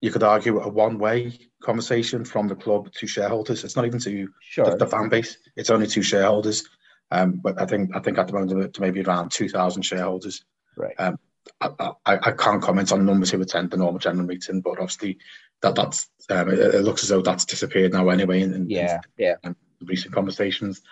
you 0.00 0.10
could 0.10 0.22
argue 0.22 0.60
a 0.60 0.68
one-way 0.68 1.36
conversation 1.62 2.24
from 2.24 2.48
the 2.48 2.54
club 2.54 2.90
to 2.92 3.06
shareholders. 3.06 3.64
It's 3.64 3.76
not 3.76 3.84
even 3.86 4.00
to 4.00 4.28
sure. 4.40 4.64
the, 4.64 4.76
the 4.76 4.86
fan 4.86 5.10
base; 5.10 5.36
it's 5.56 5.68
only 5.68 5.86
to 5.88 6.02
shareholders. 6.02 6.66
Um, 7.10 7.40
but 7.42 7.60
I 7.60 7.66
think 7.66 7.90
I 7.94 8.00
think 8.00 8.18
at 8.18 8.26
the 8.26 8.32
moment 8.32 8.74
to 8.74 8.80
maybe 8.80 9.02
around 9.02 9.30
two 9.30 9.48
thousand 9.48 9.82
shareholders. 9.82 10.44
Right. 10.76 10.94
Um, 10.98 11.18
I, 11.60 11.68
I, 12.06 12.18
I, 12.22 12.32
can't 12.32 12.62
comment 12.62 12.92
on 12.92 13.00
the 13.00 13.04
numbers 13.04 13.30
who 13.30 13.40
attend 13.40 13.70
the 13.70 13.76
normal 13.76 13.98
general 13.98 14.26
meeting, 14.26 14.60
but 14.60 14.78
obviously 14.78 15.18
that 15.62 15.74
that's 15.74 16.08
um, 16.28 16.48
it, 16.48 16.58
it, 16.58 16.82
looks 16.82 17.02
as 17.02 17.08
though 17.08 17.22
that's 17.22 17.44
disappeared 17.44 17.92
now 17.92 18.08
anyway. 18.08 18.42
In, 18.42 18.54
in 18.54 18.70
yeah, 18.70 19.00
in, 19.18 19.26
yeah. 19.44 19.52
recent 19.82 20.14
conversations, 20.14 20.82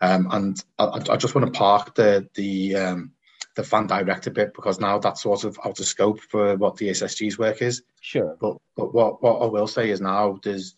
um, 0.00 0.28
and 0.30 0.62
I, 0.78 1.02
I, 1.10 1.16
just 1.16 1.34
want 1.34 1.52
to 1.52 1.58
park 1.58 1.94
the 1.94 2.28
the 2.34 2.76
um, 2.76 3.12
the 3.56 3.62
fan 3.62 3.86
director 3.86 4.30
bit 4.30 4.54
because 4.54 4.80
now 4.80 4.98
that's 4.98 5.22
sort 5.22 5.44
of 5.44 5.58
out 5.64 5.78
of 5.78 5.86
scope 5.86 6.20
for 6.20 6.56
what 6.56 6.76
the 6.76 6.88
SSG's 6.88 7.38
work 7.38 7.62
is. 7.62 7.82
Sure. 8.00 8.36
But 8.40 8.56
but 8.76 8.94
what 8.94 9.22
what 9.22 9.42
I 9.42 9.46
will 9.46 9.68
say 9.68 9.90
is 9.90 10.00
now 10.00 10.38
there's 10.42 10.74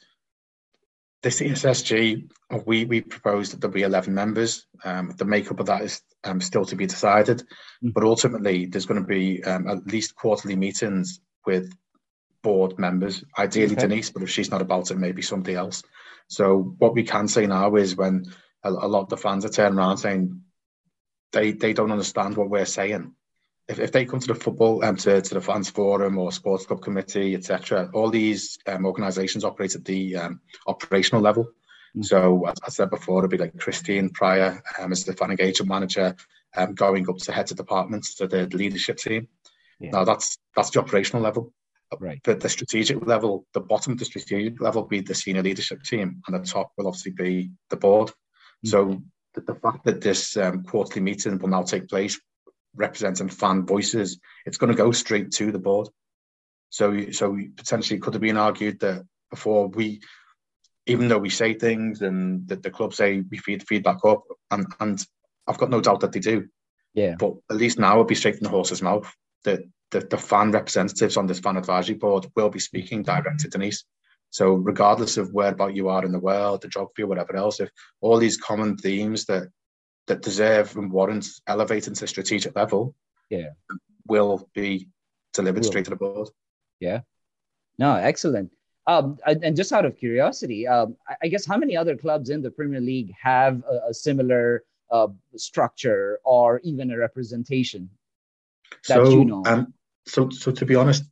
the 1.23 1.29
ESSG, 1.29 2.31
we, 2.67 2.85
we 2.85 3.01
proposed 3.01 3.53
that 3.53 3.61
there'll 3.61 3.73
be 3.73 3.83
11 3.83 4.13
members. 4.13 4.67
Um, 4.85 5.15
the 5.17 5.25
makeup 5.25 5.61
of 5.61 5.67
that 5.67 5.83
is 5.83 6.03
um, 6.25 6.41
still 6.41 6.65
to 6.65 6.77
be 6.77 6.87
decided. 6.87 7.39
Mm-hmm. 7.39 7.91
But 7.91 8.05
ultimately, 8.05 8.67
there's 8.67 8.87
going 8.87 9.01
to 9.01 9.07
be 9.07 9.43
um, 9.45 9.69
at 9.69 9.87
least 9.87 10.17
quarterly 10.17 10.57
meetings 10.57 11.21
with 11.47 11.73
board 12.43 12.79
members, 12.79 13.25
ideally 13.39 13.75
okay. 13.75 13.83
Denise, 13.83 14.11
but 14.11 14.23
if 14.23 14.31
she's 14.31 14.51
not 14.51 14.63
about 14.63 14.91
it, 14.91 14.99
maybe 14.99 15.23
somebody 15.23 15.55
else. 15.55 15.83
So 16.29 16.75
what 16.79 16.95
we 16.95 17.05
can 17.05 17.29
say 17.29 17.47
now 17.47 17.77
is 17.77 17.97
when 17.97 18.25
a, 18.65 18.71
a 18.71 18.89
lot 18.89 19.03
of 19.03 19.09
the 19.09 19.17
fans 19.17 19.45
are 19.45 19.49
turning 19.49 19.79
around 19.79 19.99
saying 19.99 20.41
they, 21.33 21.53
they 21.53 21.73
don't 21.73 21.93
understand 21.93 22.37
what 22.37 22.51
we're 22.51 22.65
saying, 22.65 23.15
if, 23.69 23.79
if 23.79 23.93
they 23.93 24.05
come 24.05 24.21
to 24.21 24.27
the 24.27 24.35
football 24.35 24.85
um, 24.85 24.97
to, 24.97 25.21
to 25.21 25.35
the 25.35 25.41
fans 25.41 25.71
forum 25.71 26.19
or 26.19 26.33
sports 26.33 26.67
club 26.67 26.83
committee 26.83 27.35
etc 27.35 27.91
all 27.95 28.11
these 28.11 28.59
um, 28.67 28.85
organizations 28.85 29.45
operate 29.45 29.75
at 29.75 29.85
the 29.85 30.17
um, 30.17 30.41
operational 30.67 31.23
level 31.23 31.45
mm-hmm. 31.45 32.03
so 32.03 32.47
as 32.47 32.57
i 32.67 32.69
said 32.69 32.91
before 32.91 33.19
it'd 33.19 33.31
be 33.31 33.39
like 33.39 33.57
christine 33.59 34.11
pryor 34.11 34.63
um, 34.79 34.93
as 34.93 35.05
the 35.05 35.13
fan 35.13 35.31
engagement 35.31 35.69
manager 35.69 36.15
um, 36.57 36.75
going 36.75 37.09
up 37.09 37.17
to 37.17 37.33
heads 37.33 37.51
of 37.51 37.57
departments 37.57 38.15
to 38.15 38.27
the 38.27 38.47
leadership 38.49 38.99
team 38.99 39.29
yeah. 39.81 39.91
now 39.91 40.05
that's 40.05 40.39
that's 40.57 40.71
the 40.71 40.81
operational 40.81 41.23
level 41.23 41.53
right 42.01 42.21
but 42.25 42.41
the 42.41 42.49
strategic 42.49 43.07
level 43.07 43.47
the 43.53 43.61
bottom 43.61 43.93
of 43.93 43.99
the 43.99 44.05
strategic 44.05 44.61
level 44.61 44.83
will 44.83 44.89
be 44.89 45.01
the 45.01 45.15
senior 45.15 45.43
leadership 45.43 45.83
team 45.83 46.23
and 46.27 46.35
the 46.35 46.47
top 46.47 46.73
will 46.77 46.87
obviously 46.87 47.13
be 47.13 47.51
the 47.71 47.77
board 47.77 48.09
mm-hmm. 48.09 48.69
so 48.69 49.03
the, 49.35 49.41
the, 49.43 49.55
fact 49.55 49.85
that 49.85 50.01
this 50.01 50.37
um, 50.37 50.63
quarterly 50.63 51.01
meeting 51.01 51.39
will 51.39 51.49
now 51.49 51.63
take 51.63 51.89
place 51.89 52.19
representing 52.75 53.29
fan 53.29 53.67
voices, 53.67 54.19
it's 54.47 54.59
going 54.59 54.73
to 54.73 54.77
go 54.77 54.93
straight 54.93 55.31
to 55.33 55.53
the 55.53 55.59
board. 55.59 55.89
So, 56.71 57.11
so 57.11 57.39
potentially 57.57 58.01
could 58.01 58.15
have 58.15 58.23
been 58.23 58.37
argued 58.39 58.81
that 58.81 59.05
before 59.31 59.69
we, 59.69 60.01
even 60.87 61.09
though 61.09 61.19
we 61.19 61.31
say 61.31 61.55
things 61.55 62.03
and 62.03 62.49
that 62.49 62.63
the 62.63 62.71
club 62.71 62.95
say 62.95 63.23
we 63.31 63.39
feed 63.39 63.67
feedback 63.67 64.05
up, 64.05 64.25
and 64.51 64.67
and 64.81 65.05
I've 65.47 65.59
got 65.59 65.71
no 65.71 65.81
doubt 65.81 66.01
that 66.01 66.13
they 66.13 66.21
do, 66.21 66.49
Yeah. 66.95 67.17
But 67.19 67.35
at 67.51 67.57
least 67.57 67.79
now 67.79 67.93
it'll 67.93 68.05
be 68.05 68.15
straight 68.15 68.37
from 68.37 68.45
the 68.45 68.51
horse's 68.51 68.83
mouth. 68.83 69.13
The, 69.45 69.69
the, 69.91 70.01
the 70.01 70.19
fan 70.19 70.53
representatives 70.53 71.17
on 71.17 71.27
this 71.27 71.41
fan 71.41 71.57
advisory 71.57 71.97
board 71.97 72.27
will 72.37 72.51
be 72.51 72.61
speaking 72.61 73.03
direct 73.03 73.41
to 73.41 73.49
Denise. 73.49 73.85
So 74.31 74.55
regardless 74.55 75.19
of 75.19 75.33
where 75.33 75.51
about 75.53 75.75
you 75.75 75.89
are 75.89 76.05
in 76.05 76.13
the 76.13 76.19
world, 76.19 76.63
the 76.63 76.69
geography 76.69 77.03
or 77.03 77.09
whatever 77.09 77.37
else, 77.37 77.61
if 77.61 77.71
all 78.01 78.19
these 78.19 78.39
common 78.39 78.77
themes 78.77 79.27
that 79.27 79.49
that 80.13 80.21
deserve 80.21 80.77
and 80.77 80.93
warrant 80.93 81.27
elevating 81.47 81.95
to 81.95 82.07
strategic 82.07 82.55
level, 82.55 82.95
yeah, 83.31 83.51
will 84.07 84.47
be 84.55 84.89
delivered 85.33 85.63
will. 85.63 85.71
straight 85.71 85.85
to 85.87 85.91
the 85.91 85.97
board. 85.97 86.29
Yeah. 86.81 87.01
No, 87.79 87.95
excellent. 87.95 88.51
Um, 88.87 89.19
and 89.25 89.57
just 89.57 89.73
out 89.73 89.87
of 89.87 89.97
curiosity, 89.97 90.67
um, 90.67 90.97
I 91.23 91.29
guess 91.29 91.47
how 91.47 91.57
many 91.57 91.77
other 91.77 91.97
clubs 91.97 92.29
in 92.31 92.43
the 92.43 92.51
Premier 92.51 92.81
League 92.81 93.13
have 93.21 93.63
a, 93.65 93.91
a 93.91 93.95
similar 93.95 94.65
uh, 94.91 95.09
structure 95.37 96.19
or 96.25 96.61
even 96.65 96.91
a 96.91 96.99
representation 96.99 97.89
that 98.89 98.97
so, 98.97 99.09
you 99.09 99.25
know? 99.25 99.43
Um, 99.47 99.73
so, 100.07 100.29
so 100.29 100.51
to 100.51 100.67
be 100.67 100.75
honest, 100.75 101.05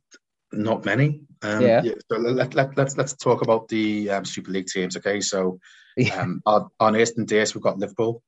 not 0.51 0.85
many. 0.85 1.21
Um, 1.41 1.61
yeah. 1.61 1.81
yeah. 1.83 1.93
So 2.11 2.17
let, 2.17 2.53
let, 2.53 2.77
let's 2.77 2.97
let's 2.97 3.13
talk 3.13 3.41
about 3.41 3.67
the 3.69 4.11
um, 4.11 4.25
Super 4.25 4.51
League 4.51 4.67
teams. 4.67 4.95
Okay. 4.97 5.21
So 5.21 5.59
Yeah. 5.97 6.21
um, 6.21 6.41
on, 6.45 6.69
on 6.79 6.95
Eastern 6.95 7.25
Days, 7.25 7.53
we've 7.53 7.63
got 7.63 7.77
Liverpool. 7.77 8.21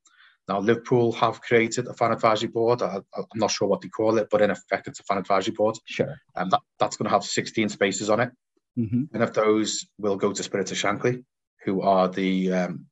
Now, 0.47 0.59
Liverpool 0.59 1.13
have 1.13 1.41
created 1.41 1.87
a 1.87 1.93
fan 1.93 2.11
advisory 2.11 2.49
board. 2.49 2.81
I, 2.81 2.97
I'm 3.15 3.25
not 3.35 3.51
sure 3.51 3.67
what 3.67 3.81
they 3.81 3.87
call 3.87 4.17
it, 4.17 4.27
but 4.29 4.41
in 4.41 4.51
effect, 4.51 4.87
it's 4.87 4.99
a 4.99 5.03
fan 5.03 5.17
advisory 5.17 5.53
board. 5.53 5.77
Sure. 5.85 6.15
And 6.35 6.51
that, 6.51 6.59
that's 6.79 6.97
going 6.97 7.05
to 7.05 7.13
have 7.13 7.23
16 7.23 7.69
spaces 7.69 8.09
on 8.09 8.19
it. 8.19 8.31
hmm 8.75 9.03
And 9.13 9.23
of 9.23 9.33
those 9.33 9.87
will 9.97 10.17
go 10.17 10.33
to 10.33 10.43
Spirit 10.43 10.71
of 10.71 10.77
Shankly, 10.77 11.23
who 11.63 11.81
are 11.81 12.09
the 12.09 12.51
um, 12.51 12.87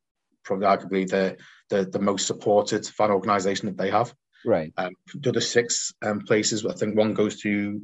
probably 0.45 0.68
arguably 0.68 1.10
the, 1.10 1.38
the 1.70 1.86
the 1.86 1.99
most 1.99 2.26
supported 2.26 2.86
fan 2.88 3.12
organisation 3.12 3.68
that 3.68 3.78
they 3.78 3.91
have. 3.91 4.14
Right. 4.45 4.72
Um, 4.78 4.95
the 5.14 5.30
other 5.30 5.41
six 5.41 5.93
um, 6.02 6.22
places, 6.22 6.66
I 6.66 6.74
think 6.74 6.95
one 6.95 7.14
goes 7.14 7.41
to 7.41 7.82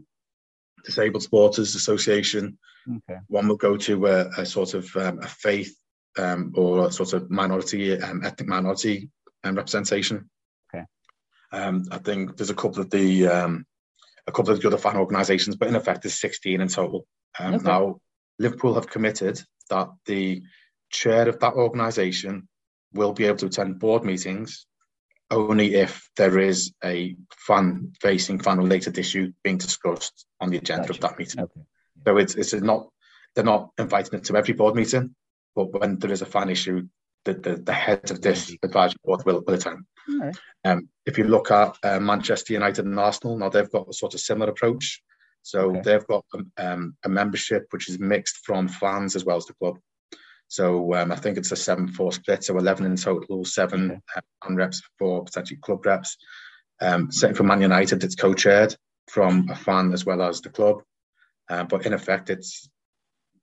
Disabled 0.86 1.24
Supporters 1.24 1.76
Association. 1.76 2.58
Okay. 2.90 3.20
One 3.28 3.48
will 3.50 3.58
go 3.58 3.76
to 3.76 4.08
a, 4.08 4.30
a 4.38 4.46
sort 4.46 4.74
of 4.74 4.96
um, 4.96 5.20
a 5.22 5.28
faith 5.28 5.76
um, 6.18 6.54
or 6.56 6.88
a 6.88 6.92
sort 6.92 7.14
of 7.14 7.30
minority, 7.30 8.02
um, 8.02 8.24
ethnic 8.24 8.48
minority 8.48 9.10
um, 9.44 9.56
representation. 9.56 10.30
Okay. 10.74 10.86
Um, 11.52 11.86
I 11.92 11.98
think 11.98 12.38
there's 12.38 12.50
a 12.50 12.56
couple 12.56 12.82
of 12.82 12.90
the 12.90 13.28
um, 13.28 13.66
a 14.28 14.32
couple 14.32 14.52
of 14.52 14.62
the 14.62 14.68
other 14.68 14.78
fan 14.78 14.98
organisations, 14.98 15.56
but 15.56 15.68
in 15.68 15.76
effect, 15.76 16.04
there's 16.04 16.20
16 16.20 16.62
in 16.62 16.68
total. 16.68 17.06
Um, 17.40 17.56
Okay. 17.56 17.64
Now, 17.64 18.00
Liverpool 18.40 18.76
have 18.76 18.90
committed 18.90 19.42
that 19.70 19.90
the 20.06 20.44
chair 20.90 21.28
of 21.28 21.40
that 21.40 21.54
organisation 21.54 22.48
will 22.94 23.14
be 23.14 23.26
able 23.26 23.38
to 23.38 23.48
attend 23.48 23.80
board 23.80 24.04
meetings 24.04 24.66
only 25.30 25.76
if 25.76 26.10
there 26.16 26.40
is 26.40 26.74
a 26.84 27.16
fan 27.36 27.92
facing 28.02 28.40
fan 28.40 28.58
related 28.58 28.98
issue 28.98 29.34
being 29.44 29.58
discussed 29.58 30.26
on 30.40 30.50
the 30.50 30.58
agenda 30.58 30.90
of 30.90 31.00
that 31.02 31.18
meeting. 31.20 31.42
Okay. 31.42 31.62
So 32.06 32.18
it's 32.18 32.36
it's 32.36 32.54
not 32.54 32.88
they're 33.36 33.44
not 33.44 33.72
inviting 33.78 34.20
it 34.20 34.26
to 34.26 34.38
every 34.38 34.54
board 34.54 34.76
meeting, 34.76 35.16
but 35.56 35.72
when 35.74 36.00
there 36.00 36.12
is 36.12 36.22
a 36.22 36.26
fan 36.26 36.50
issue, 36.50 36.88
the 37.26 37.34
the, 37.34 37.56
the 37.56 37.74
head 37.74 38.10
of 38.12 38.22
this 38.22 38.56
advisory 38.64 38.98
board 39.04 39.24
will, 39.26 39.44
will 39.46 39.54
attend. 39.56 39.86
Right. 40.08 40.38
Um, 40.64 40.90
if 41.06 41.18
you 41.18 41.26
look 41.26 41.52
at 41.52 41.76
uh, 41.84 42.00
Manchester 42.00 42.54
United 42.54 42.86
and 42.86 43.00
Arsenal, 43.00 43.38
now 43.38 43.50
they've 43.50 43.72
got 43.72 43.90
a 43.90 43.94
sort 43.94 44.14
of 44.14 44.20
similar 44.20 44.52
approach. 44.52 45.02
So 45.44 45.70
Okay. 45.72 45.82
they've 45.82 46.08
got 46.08 46.26
um, 46.34 46.52
um, 46.58 46.98
a 47.06 47.10
membership 47.10 47.68
which 47.72 47.90
is 47.90 48.00
mixed 48.00 48.46
from 48.46 48.68
fans 48.68 49.16
as 49.16 49.24
well 49.24 49.38
as 49.38 49.46
the 49.46 49.54
club. 49.54 49.78
So 50.50 50.94
um, 50.94 51.12
I 51.12 51.16
think 51.16 51.38
it's 51.38 51.52
a 51.52 51.58
seven-four 51.58 52.14
split, 52.14 52.44
so 52.44 52.58
eleven 52.58 52.86
in 52.86 52.96
total, 52.96 53.44
seven 53.46 53.92
Okay. 53.92 54.00
uh, 54.16 54.22
fan 54.46 54.56
reps 54.56 54.82
for 54.98 55.24
potentially 55.24 55.60
club 55.62 55.86
reps. 55.86 56.18
Um, 56.80 57.12
same 57.12 57.34
for 57.34 57.44
Man 57.44 57.62
United, 57.62 58.04
it's 58.04 58.16
co-chaired 58.16 58.76
from 59.08 59.50
a 59.50 59.56
fan 59.56 59.94
as 59.94 60.06
well 60.06 60.22
as 60.22 60.42
the 60.42 60.50
club. 60.50 60.84
Uh, 61.50 61.64
but 61.64 61.86
in 61.86 61.94
effect, 61.94 62.30
it's 62.30 62.70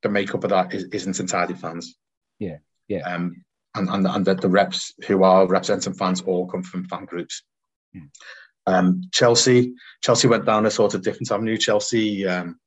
the 0.03 0.09
makeup 0.09 0.45
of 0.45 0.51
that 0.51 0.73
is, 0.75 0.85
isn't 0.93 1.21
entirely 1.21 1.55
fans. 1.55 1.97
Yeah, 2.39 2.59
yeah. 2.89 3.01
Um, 3.01 3.45
and 3.75 3.89
and, 3.89 4.07
and 4.07 4.25
the, 4.25 4.35
the 4.35 4.49
reps 4.49 4.95
who 5.07 5.23
are 5.23 5.47
representing 5.47 5.95
fans 5.95 6.23
all 6.23 6.47
come 6.47 6.63
from 6.63 6.87
fan 6.87 7.05
groups. 7.05 7.43
Hmm. 7.93 8.07
Um, 8.67 9.03
Chelsea, 9.13 9.75
Chelsea 10.03 10.29
went 10.29 10.47
down 10.47 10.67
a 10.67 10.71
sort 10.71 10.95
of 10.95 11.03
different 11.03 11.31
avenue. 11.31 11.59
Chelsea, 11.59 12.27
um, 12.27 12.59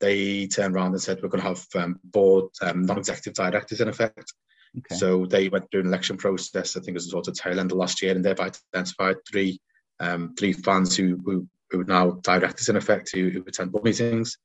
they 0.00 0.46
turned 0.46 0.74
around 0.74 0.92
and 0.92 1.02
said 1.02 1.20
we're 1.22 1.28
going 1.28 1.42
to 1.42 1.48
have 1.48 1.66
um, 1.74 2.00
board 2.04 2.46
um, 2.62 2.82
non-executive 2.82 3.34
directors 3.34 3.80
in 3.80 3.88
effect. 3.88 4.32
Okay. 4.78 4.94
So 4.94 5.26
they 5.26 5.50
went 5.50 5.70
through 5.70 5.80
an 5.80 5.88
election 5.88 6.16
process. 6.16 6.76
I 6.76 6.80
think 6.80 6.90
it 6.90 6.94
was 6.94 7.10
sort 7.10 7.28
of 7.28 7.34
tail 7.34 7.60
end 7.60 7.70
of 7.70 7.76
last 7.76 8.00
year, 8.00 8.14
and 8.14 8.24
they've 8.24 8.40
identified 8.40 9.16
three 9.30 9.60
um, 10.00 10.34
three 10.38 10.52
fans 10.52 10.96
who, 10.96 11.20
who 11.24 11.46
who 11.70 11.80
are 11.82 11.84
now 11.84 12.12
directors 12.22 12.68
in 12.68 12.76
effect 12.76 13.10
who, 13.12 13.30
who 13.30 13.44
attend 13.46 13.72
board 13.72 13.84
meetings. 13.84 14.38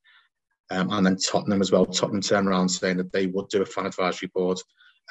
Um, 0.69 0.91
and 0.91 1.05
then 1.05 1.15
Tottenham 1.17 1.61
as 1.61 1.71
well. 1.71 1.85
Tottenham 1.85 2.21
turned 2.21 2.47
around 2.47 2.67
saying 2.67 2.97
that 2.97 3.13
they 3.13 3.27
would 3.27 3.47
do 3.47 3.61
a 3.61 3.65
fan 3.65 3.85
advisory 3.85 4.29
board, 4.33 4.59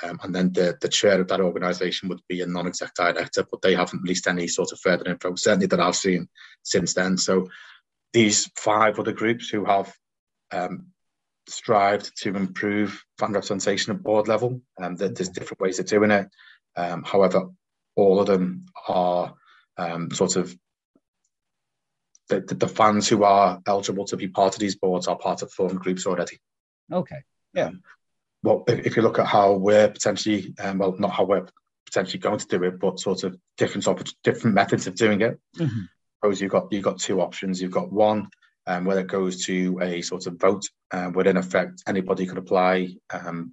um, 0.03 0.19
and 0.23 0.35
then 0.35 0.53
the, 0.53 0.77
the 0.81 0.89
chair 0.89 1.21
of 1.21 1.29
that 1.29 1.41
organisation 1.41 2.09
would 2.09 2.21
be 2.29 2.43
a 2.43 2.47
non-exec 2.47 2.95
director, 2.95 3.45
but 3.51 3.63
they 3.63 3.75
haven't 3.75 4.03
released 4.03 4.27
any 4.27 4.47
sort 4.47 4.73
of 4.73 4.81
further 4.81 5.09
info, 5.09 5.35
certainly 5.35 5.67
that 5.67 5.81
I've 5.81 5.97
seen 5.97 6.29
since 6.63 6.95
then. 6.95 7.17
So 7.17 7.49
these 8.13 8.51
five 8.57 8.99
other 8.99 9.13
groups 9.13 9.49
who 9.49 9.65
have 9.65 9.93
um, 10.53 10.89
strived 11.49 12.17
to 12.23 12.35
improve 12.37 13.03
fan 13.19 13.33
representation 13.33 13.95
at 13.95 14.03
board 14.03 14.29
level, 14.29 14.61
um, 14.79 14.97
there- 14.97 15.09
there's 15.09 15.31
different 15.31 15.61
ways 15.61 15.79
of 15.79 15.87
doing 15.87 16.11
it. 16.11 16.29
Um, 16.77 17.03
however, 17.03 17.49
all 17.95 18.21
of 18.21 18.27
them 18.27 18.67
are 18.89 19.35
um, 19.79 20.11
sort 20.11 20.37
of 20.37 20.57
the, 22.29 22.41
the, 22.41 22.69
fans 22.69 23.09
who 23.09 23.25
are 23.25 23.61
eligible 23.67 24.05
to 24.07 24.17
be 24.17 24.29
part 24.29 24.55
of 24.55 24.61
these 24.61 24.77
boards 24.77 25.07
are 25.07 25.17
part 25.17 25.43
of 25.43 25.53
formed 25.53 25.79
groups 25.81 26.07
already. 26.07 26.39
Okay. 27.55 27.77
Well, 28.43 28.65
if, 28.69 28.87
if 28.87 28.97
you 28.97 29.03
look 29.03 29.19
at 29.19 29.27
how 29.27 29.55
we're 29.55 29.89
potentially, 29.89 30.55
um, 30.59 30.79
well, 30.79 30.95
not 30.99 31.11
how 31.13 31.25
we're 31.25 31.47
potentially 31.87 32.19
going 32.21 32.39
to 32.39 32.47
do 32.47 32.63
it, 32.65 32.79
but 32.79 33.01
sort 33.01 33.25
of 33.25 33.37
different 33.57 34.13
different 34.23 34.55
methods 34.55 34.87
of 34.87 34.95
doing 34.95 35.21
it. 35.23 35.39
Mhm. 35.57 35.89
Suppose 36.19 36.41
you've 36.41 36.51
got 36.51 36.73
you've 36.73 36.83
got 36.85 36.99
two 36.99 37.21
options. 37.21 37.61
You've 37.61 37.71
got 37.71 37.93
one 37.93 38.29
um, 38.67 38.85
where 38.85 38.99
it 38.99 39.07
goes 39.07 39.45
to 39.47 39.79
a 39.81 40.03
sort 40.03 40.27
of 40.27 40.39
vote, 40.41 40.65
um, 40.91 41.13
where 41.13 41.27
in 41.29 41.37
effect 41.37 41.83
anybody 41.87 42.27
could 42.27 42.39
apply, 42.39 42.97
um, 43.11 43.53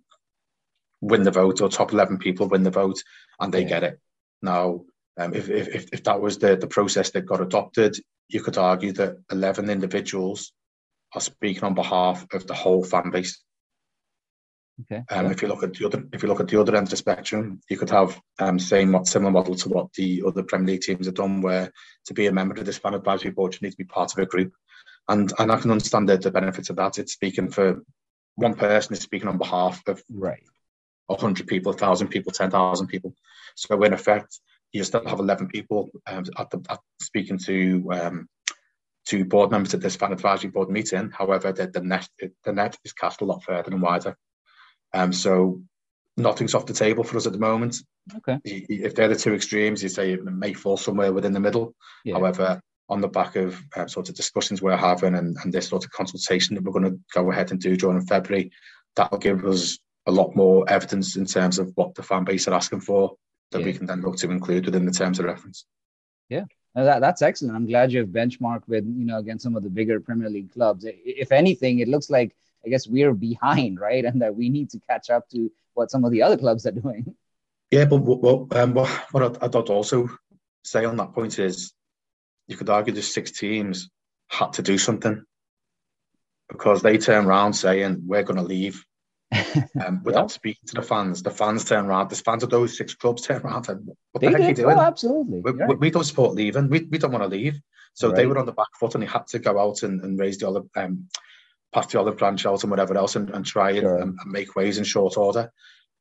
win 1.01 1.23
the 1.23 1.31
vote, 1.31 1.61
or 1.61 1.69
top 1.69 1.93
eleven 1.93 2.17
people 2.17 2.47
win 2.47 2.63
the 2.63 2.71
vote, 2.71 3.01
and 3.39 3.53
they 3.53 3.61
Yeah. 3.61 3.67
get 3.69 3.83
it. 3.83 3.99
Now, 4.41 4.85
um, 5.17 5.33
if, 5.33 5.49
if 5.49 5.67
if 5.67 5.93
if 5.93 6.03
that 6.05 6.21
was 6.21 6.37
the 6.37 6.55
the 6.55 6.67
process 6.67 7.11
that 7.11 7.25
got 7.25 7.41
adopted, 7.41 7.95
you 8.29 8.41
could 8.41 8.57
argue 8.57 8.93
that 8.93 9.17
eleven 9.31 9.69
individuals 9.69 10.51
are 11.13 11.21
speaking 11.21 11.63
on 11.63 11.75
behalf 11.75 12.25
of 12.33 12.47
the 12.47 12.55
whole 12.55 12.83
fan 12.83 13.11
base. 13.11 13.41
Okay. 14.81 15.03
Um, 15.11 15.25
yeah. 15.25 15.31
If 15.31 15.41
you 15.41 15.47
look 15.47 15.63
at 15.63 15.73
the 15.73 15.85
other, 15.85 16.03
if 16.11 16.23
you 16.23 16.29
look 16.29 16.39
at 16.39 16.47
the 16.47 16.59
other 16.59 16.75
end 16.75 16.87
of 16.87 16.89
the 16.89 16.97
spectrum, 16.97 17.61
you 17.69 17.77
could 17.77 17.91
have 17.91 18.19
um, 18.39 18.57
same 18.57 19.05
similar 19.05 19.31
model 19.31 19.55
to 19.55 19.69
what 19.69 19.93
the 19.93 20.23
other 20.25 20.43
Premier 20.43 20.73
League 20.73 20.81
teams 20.81 21.05
have 21.05 21.15
done, 21.15 21.41
where 21.41 21.71
to 22.05 22.13
be 22.13 22.25
a 22.25 22.31
member 22.31 22.55
of 22.55 22.65
this 22.65 22.79
fan 22.79 22.95
advisory 22.95 23.31
board, 23.31 23.53
you 23.53 23.59
need 23.61 23.71
to 23.71 23.77
be 23.77 23.83
part 23.83 24.11
of 24.11 24.17
a 24.17 24.25
group, 24.25 24.53
and 25.07 25.31
and 25.37 25.51
I 25.51 25.57
can 25.57 25.71
understand 25.71 26.09
the, 26.09 26.17
the 26.17 26.31
benefits 26.31 26.71
of 26.71 26.77
that. 26.77 26.97
It's 26.97 27.13
speaking 27.13 27.49
for 27.49 27.83
one 28.35 28.55
person 28.55 28.93
is 28.93 29.01
speaking 29.01 29.27
on 29.27 29.37
behalf 29.37 29.81
of 29.87 30.01
Right. 30.09 30.43
hundred 31.07 31.45
people, 31.45 31.73
thousand 31.73 32.07
people, 32.07 32.31
ten 32.31 32.49
thousand 32.49 32.87
people. 32.87 33.13
So 33.55 33.81
in 33.83 33.93
effect, 33.93 34.39
you 34.71 34.83
still 34.83 35.05
have 35.05 35.19
eleven 35.19 35.47
people 35.49 35.91
um, 36.07 36.25
at 36.37 36.49
the 36.49 36.65
at 36.69 36.79
speaking 36.99 37.37
to 37.45 37.89
um, 37.91 38.29
to 39.05 39.23
board 39.23 39.51
members 39.51 39.75
at 39.75 39.81
this 39.81 39.97
fan 39.97 40.13
advisory 40.13 40.49
board 40.49 40.69
meeting. 40.69 41.11
However, 41.11 41.51
the, 41.51 41.67
the 41.67 41.81
net 41.81 42.07
the 42.43 42.53
net 42.53 42.75
is 42.83 42.93
cast 42.93 43.21
a 43.21 43.25
lot 43.25 43.43
further 43.43 43.69
and 43.71 43.81
wider. 43.81 44.17
Um, 44.93 45.13
so 45.13 45.61
nothing's 46.17 46.53
off 46.53 46.65
the 46.65 46.73
table 46.73 47.03
for 47.03 47.17
us 47.17 47.25
at 47.25 47.33
the 47.33 47.39
moment. 47.39 47.77
Okay. 48.17 48.39
If 48.43 48.95
they're 48.95 49.07
the 49.07 49.15
two 49.15 49.33
extremes, 49.33 49.81
you 49.81 49.89
say 49.89 50.13
it 50.13 50.23
may 50.23 50.53
fall 50.53 50.77
somewhere 50.77 51.13
within 51.13 51.33
the 51.33 51.39
middle. 51.39 51.73
Yeah. 52.03 52.15
However, 52.15 52.61
on 52.89 53.01
the 53.01 53.07
back 53.07 53.35
of 53.35 53.59
uh, 53.75 53.87
sort 53.87 54.09
of 54.09 54.15
discussions 54.15 54.61
we're 54.61 54.75
having 54.75 55.15
and, 55.15 55.37
and 55.43 55.53
this 55.53 55.69
sort 55.69 55.85
of 55.85 55.91
consultation 55.91 56.55
that 56.55 56.63
we're 56.63 56.73
going 56.73 56.91
to 56.91 56.99
go 57.13 57.31
ahead 57.31 57.51
and 57.51 57.59
do 57.59 57.75
during 57.75 58.05
February, 58.05 58.51
that'll 58.95 59.17
give 59.17 59.45
us 59.45 59.79
a 60.05 60.11
lot 60.11 60.35
more 60.35 60.69
evidence 60.69 61.15
in 61.15 61.25
terms 61.25 61.59
of 61.59 61.71
what 61.75 61.95
the 61.95 62.03
fan 62.03 62.25
base 62.25 62.47
are 62.47 62.53
asking 62.53 62.81
for 62.81 63.15
that 63.51 63.63
we 63.63 63.73
can 63.73 63.85
then 63.85 64.01
look 64.01 64.17
to 64.17 64.29
include 64.29 64.65
within 64.65 64.85
the 64.85 64.91
terms 64.91 65.19
of 65.19 65.25
reference. 65.25 65.65
No, 66.75 66.85
that, 66.85 67.01
that's 67.01 67.21
excellent. 67.21 67.55
I'm 67.55 67.67
glad 67.67 67.91
you've 67.91 68.09
benchmarked 68.09 68.67
with, 68.67 68.83
you 68.85 69.05
know, 69.05 69.19
against 69.19 69.43
some 69.43 69.55
of 69.55 69.63
the 69.63 69.69
bigger 69.69 69.99
Premier 69.99 70.29
League 70.29 70.51
clubs. 70.51 70.85
If 70.87 71.31
anything, 71.31 71.79
it 71.79 71.87
looks 71.87 72.09
like, 72.09 72.35
I 72.65 72.69
guess 72.69 72.87
we're 72.87 73.13
behind, 73.13 73.79
right? 73.79 74.05
And 74.13 74.21
that 74.21 74.35
we 74.35 74.49
need 74.49 74.69
to 74.71 74.79
catch 74.79 75.09
up 75.09 75.29
to 75.29 75.51
what 75.73 75.91
some 75.91 76.05
of 76.05 76.11
the 76.11 76.21
other 76.21 76.37
clubs 76.37 76.65
are 76.65 76.71
doing. 76.71 77.15
Yeah, 77.71 77.85
but 77.85 77.97
um, 77.97 78.73
what, 78.73 78.89
what 79.11 79.23
I'd, 79.23 79.43
I'd 79.43 79.55
also 79.55 80.09
say 80.63 80.85
on 80.85 80.97
that 80.97 81.13
point 81.13 81.39
is 81.39 81.73
you 82.47 82.55
could 82.55 82.69
argue 82.69 82.93
the 82.93 83.01
six 83.01 83.31
teams 83.31 83.89
had 84.27 84.53
to 84.53 84.61
do 84.61 84.77
something 84.77 85.23
because 86.49 86.81
they 86.81 86.97
turn 86.97 87.25
around 87.25 87.53
saying 87.53 88.03
we're 88.05 88.23
going 88.23 88.37
to 88.37 88.43
leave 88.43 88.85
um, 89.83 90.01
without 90.03 90.23
yeah. 90.23 90.27
speaking 90.27 90.67
to 90.67 90.75
the 90.75 90.81
fans. 90.81 91.23
The 91.23 91.31
fans 91.31 91.65
turn 91.65 91.85
around. 91.85 92.09
The 92.09 92.15
fans 92.15 92.43
of 92.43 92.49
those 92.49 92.77
six 92.77 92.93
clubs 92.93 93.23
turn 93.23 93.41
around 93.41 93.69
and 93.69 93.87
what 94.11 94.21
they 94.21 94.27
the 94.27 94.33
heck 94.33 94.37
did. 94.37 94.45
are 94.45 94.49
you 94.49 94.55
doing? 94.55 94.77
Oh, 94.77 94.81
absolutely. 94.81 95.41
We, 95.41 95.51
right. 95.51 95.79
we, 95.79 95.89
don't 95.89 96.03
support 96.03 96.35
leaving. 96.35 96.69
We, 96.69 96.87
we 96.91 96.97
don't 96.97 97.11
want 97.11 97.23
to 97.23 97.29
leave. 97.29 97.59
So 97.93 98.09
right. 98.09 98.15
they 98.15 98.25
were 98.25 98.37
on 98.37 98.45
the 98.45 98.51
back 98.51 98.67
foot 98.79 98.93
and 98.95 99.03
they 99.03 99.07
had 99.07 99.27
to 99.27 99.39
go 99.39 99.59
out 99.59 99.83
and, 99.83 100.01
and 100.01 100.19
raise 100.19 100.37
the 100.37 100.63
um, 100.75 101.07
pass 101.73 101.87
the 101.87 101.99
olive 101.99 102.17
branch 102.17 102.45
out 102.45 102.63
and 102.63 102.71
whatever 102.71 102.95
else 102.97 103.15
and, 103.15 103.29
and 103.31 103.45
try 103.45 103.79
sure. 103.79 103.97
and, 103.97 104.17
and, 104.19 104.31
make 104.31 104.55
waves 104.55 104.77
in 104.77 104.83
short 104.83 105.17
order. 105.17 105.51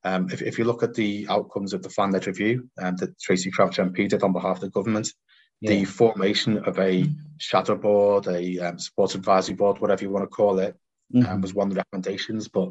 Um, 0.05 0.29
if, 0.31 0.43
if 0.43 0.59
you 0.59 0.65
look 0.65 0.83
at 0.83 0.95
the 0.95 1.27
outcomes 1.31 1.73
of 1.73 1.83
the 1.83 1.89
fan-led 1.89 2.27
review 2.27 2.69
um, 2.81 2.97
that 2.97 3.19
Tracey 3.21 3.51
Crouch 3.51 3.79
MP 3.79 4.09
did 4.09 4.23
on 4.23 4.33
behalf 4.33 4.57
of 4.57 4.63
the 4.63 4.71
government, 4.71 5.13
yeah. 5.61 5.71
the 5.71 5.85
formation 5.85 6.59
of 6.59 6.79
a 6.79 7.07
shadow 7.39 7.77
board, 7.77 8.27
a 8.27 8.59
um, 8.59 8.79
sports 8.79 9.15
advisory 9.15 9.55
board, 9.55 9.81
whatever 9.81 10.03
you 10.03 10.11
want 10.11 10.25
to 10.25 10.35
call 10.35 10.59
it, 10.59 10.77
mm-hmm. 11.15 11.31
um, 11.31 11.41
was 11.41 11.55
one 11.55 11.69
of 11.69 11.75
the 11.75 11.81
recommendations. 11.81 12.49
But 12.49 12.71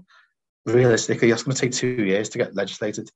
realistically, 0.65 1.31
it's 1.31 1.43
going 1.43 1.55
to 1.55 1.61
take 1.61 1.71
two 1.71 2.03
years 2.03 2.29
to 2.29 2.37
get 2.37 2.55
legislated. 2.55 3.09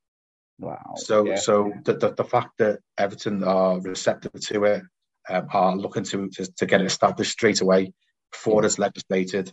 Wow. 0.60 0.94
So, 0.96 1.26
yeah. 1.26 1.36
so 1.36 1.74
the, 1.84 1.94
the, 1.94 2.14
the 2.14 2.24
fact 2.24 2.58
that 2.60 2.80
Everton 2.98 3.44
are 3.44 3.82
receptive 3.82 4.40
to 4.40 4.64
it, 4.64 4.84
um, 5.28 5.48
are 5.52 5.76
looking 5.76 6.04
to, 6.06 6.30
to, 6.30 6.52
to 6.54 6.66
get 6.66 6.82
it 6.82 6.88
established 6.88 7.32
straight 7.32 7.62
away 7.62 7.92
before 8.32 8.66
it's 8.66 8.80
legislated, 8.80 9.52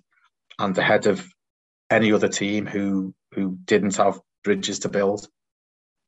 and 0.59 0.77
ahead 0.77 1.07
of 1.07 1.27
any 1.91 2.13
other 2.13 2.29
team 2.29 2.67
who 2.67 3.15
who 3.35 3.59
didn't 3.65 3.97
have 3.97 4.21
bridges 4.45 4.81
to 4.81 4.89
build. 4.89 5.29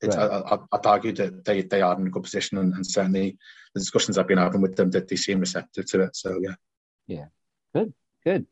Right. 0.03 0.19
I, 0.19 0.59
would 0.71 0.87
argue 0.87 1.13
that 1.13 1.45
they, 1.47 1.63
they 1.63 1.81
are 1.81 1.99
in 1.99 2.07
a 2.07 2.11
good 2.11 2.25
position, 2.25 2.59
and, 2.59 2.75
and, 2.75 2.87
certainly 2.87 3.39
the 3.73 3.81
discussions 3.81 4.19
I've 4.19 4.29
been 4.29 4.37
having 4.37 4.61
with 4.61 4.77
them 4.77 4.91
that 4.91 5.09
they 5.09 5.17
seem 5.17 5.41
receptive 5.41 5.87
to 5.87 6.03
it. 6.03 6.17
So 6.17 6.39
yeah, 6.43 6.55
yeah, 7.07 7.27
good, 7.75 7.95
good. 8.23 8.47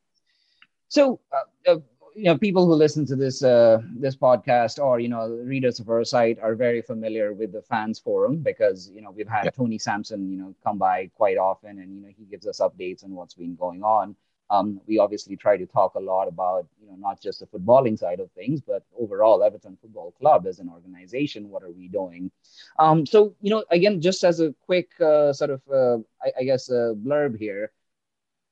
So 0.89 1.21
uh, 1.31 1.71
uh, 1.71 1.81
you 2.15 2.25
know, 2.25 2.39
people 2.39 2.67
who 2.67 2.75
listen 2.75 3.07
to 3.07 3.17
this 3.17 3.43
uh, 3.43 3.79
this 3.97 4.17
podcast 4.17 4.83
or 4.83 5.01
you 5.01 5.09
know 5.09 5.29
readers 5.29 5.81
of 5.81 5.89
our 5.89 6.05
site 6.05 6.39
are 6.41 6.55
very 6.55 6.83
familiar 6.83 7.33
with 7.33 7.53
the 7.53 7.63
fans 7.63 7.99
forum 7.99 8.39
because 8.39 8.91
you 8.95 9.03
know 9.03 9.11
we've 9.11 9.29
had 9.29 9.45
yeah. 9.45 9.51
Tony 9.51 9.79
Sampson 9.79 10.31
you 10.31 10.39
know 10.39 10.55
come 10.65 10.79
by 10.79 11.11
quite 11.15 11.37
often, 11.37 11.79
and 11.79 11.95
you 11.95 12.01
know 12.01 12.09
he 12.17 12.25
gives 12.25 12.47
us 12.47 12.61
updates 12.61 13.05
on 13.05 13.11
what's 13.11 13.35
been 13.35 13.57
going 13.57 13.83
on. 13.83 14.17
Um, 14.53 14.83
we 14.87 14.99
obviously 14.99 15.35
try 15.35 15.57
to 15.57 15.65
talk 15.65 15.95
a 15.95 16.01
lot 16.01 16.29
about, 16.29 16.67
you 16.79 16.87
know, 16.87 16.97
not 16.97 17.23
just 17.23 17.41
the 17.41 17.47
footballing 17.47 17.99
side 17.99 18.21
of 18.21 18.31
things, 18.33 18.61
but 18.61 18.85
overall 18.99 19.43
Everton 19.43 19.79
Football 19.81 20.13
Club 20.21 20.47
as 20.47 20.59
an 20.59 20.69
organization. 20.69 21.49
What 21.49 21.63
are 21.63 21.71
we 21.71 21.89
doing? 21.89 22.31
Um, 22.79 23.07
so, 23.07 23.35
you 23.41 23.49
know, 23.49 23.65
again, 23.71 24.03
just 24.03 24.23
as 24.25 24.41
a 24.41 24.55
quick 24.67 24.91
uh, 25.01 25.33
sort 25.33 25.53
of, 25.53 25.63
uh, 25.73 26.03
I, 26.23 26.41
I, 26.41 26.45
guess, 26.45 26.71
uh, 26.71 26.93
blurb 26.95 27.39
here, 27.39 27.73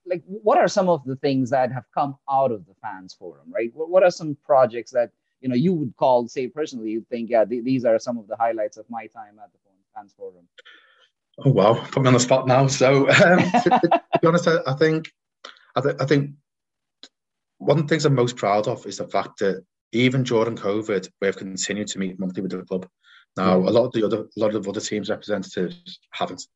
like, 0.07 0.23
what 0.25 0.57
are 0.57 0.69
some 0.69 0.89
of 0.89 1.05
the 1.05 1.17
things 1.17 1.51
that 1.51 1.71
have 1.71 1.85
come 1.93 2.17
out 2.31 2.51
of 2.51 2.65
the 2.65 2.75
fans 2.81 3.13
forum, 3.13 3.53
right? 3.55 3.71
What, 3.75 3.91
what 3.91 4.03
are 4.03 4.11
some 4.11 4.39
projects 4.47 4.93
that 4.93 5.11
you 5.43 5.51
know 5.51 5.55
you 5.55 5.75
would 5.75 5.95
call, 5.99 6.29
say, 6.29 6.49
personally, 6.49 6.91
you 6.91 7.05
think, 7.11 7.29
yeah, 7.29 7.45
th- 7.45 7.65
these 7.65 7.85
are 7.85 7.99
some 7.99 8.17
of 8.17 8.27
the 8.27 8.37
highlights 8.37 8.79
of 8.79 8.87
my 8.89 9.07
time 9.07 9.39
at 9.43 9.53
the 9.53 9.59
fans 9.95 10.15
forum. 10.17 10.49
Oh 11.45 11.51
wow, 11.51 11.75
put 11.93 12.03
me 12.03 12.09
on 12.09 12.15
the 12.15 12.21
spot 12.21 12.47
now. 12.47 12.67
So, 12.67 13.09
um, 13.09 13.39
to, 13.39 13.81
to, 13.83 14.03
be 14.21 14.27
honest, 14.27 14.49
I, 14.49 14.59
I 14.67 14.75
think 14.75 15.13
I, 15.81 15.83
th- 15.83 16.01
I 16.01 16.07
think 16.07 16.33
one 17.59 17.79
of 17.79 17.85
the 17.85 17.89
things 17.89 18.05
I'm 18.05 18.15
most 18.15 18.37
proud 18.37 18.69
of 18.69 18.87
is 18.87 18.99
the 18.99 19.09
fact 19.09 19.39
that 19.41 19.65
even 19.93 20.23
during 20.23 20.57
COVID, 20.57 21.09
we 21.21 21.27
have 21.27 21.37
continued 21.37 21.89
to 21.89 21.99
meet 21.99 22.19
monthly 22.19 22.43
with 22.43 22.53
the 22.53 22.63
club. 22.63 22.89
Now, 23.37 23.61
yeah. 23.61 23.69
a 23.69 23.73
lot 23.73 23.85
of 23.87 23.93
the 23.93 24.05
other, 24.05 24.21
a 24.21 24.41
lot 24.41 24.55
of 24.55 24.69
other 24.69 24.81
teams' 24.81 25.11
representatives 25.11 25.99
haven't. 26.13 26.47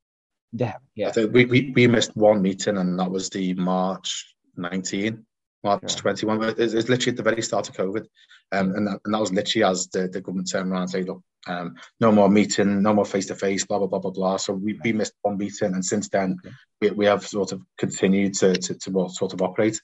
Yeah, 0.53 0.77
yeah. 0.95 1.09
I 1.09 1.13
think 1.13 1.33
we, 1.33 1.45
we, 1.45 1.73
we 1.75 1.87
missed 1.87 2.17
one 2.17 2.43
meeting, 2.43 2.79
and 2.79 2.99
that 2.99 3.11
was 3.11 3.29
the 3.31 3.55
March 3.55 4.35
19, 4.57 5.25
March 5.65 5.83
yeah. 5.83 5.97
21. 5.97 6.45
It's, 6.59 6.75
it's, 6.75 6.89
literally 6.89 7.13
at 7.13 7.17
the 7.17 7.23
very 7.23 7.43
start 7.43 7.69
of 7.69 7.77
COVID, 7.77 8.07
um, 8.53 8.75
and 8.75 8.87
that, 8.87 9.01
and 9.05 9.15
that 9.15 9.21
was 9.21 9.33
literally 9.33 9.65
as 9.65 9.89
the, 9.89 10.09
the 10.09 10.21
government 10.21 10.51
turned 10.51 10.71
around 10.71 10.83
and 10.83 10.91
said, 10.91 11.07
"Look, 11.07 11.23
um, 11.47 11.75
no 12.01 12.13
more 12.13 12.29
meeting, 12.29 12.83
no 12.83 12.95
more 12.95 13.05
face 13.05 13.27
to 13.27 13.35
face, 13.35 13.65
blah 13.65 13.79
blah 13.79 13.89
blah 13.89 13.99
blah 13.99 14.11
blah." 14.11 14.37
So 14.37 14.53
we, 14.53 14.79
we 14.85 14.93
missed 14.93 15.15
one 15.23 15.39
meeting, 15.39 15.75
and 15.75 15.85
since 15.85 16.09
then 16.09 16.39
we, 16.81 16.91
we 16.91 17.07
have 17.07 17.27
sort 17.27 17.53
of 17.53 17.63
continued 17.79 18.35
to 18.35 18.55
to, 18.55 18.75
to 18.75 19.09
sort 19.09 19.33
of 19.33 19.43
operate. 19.43 19.81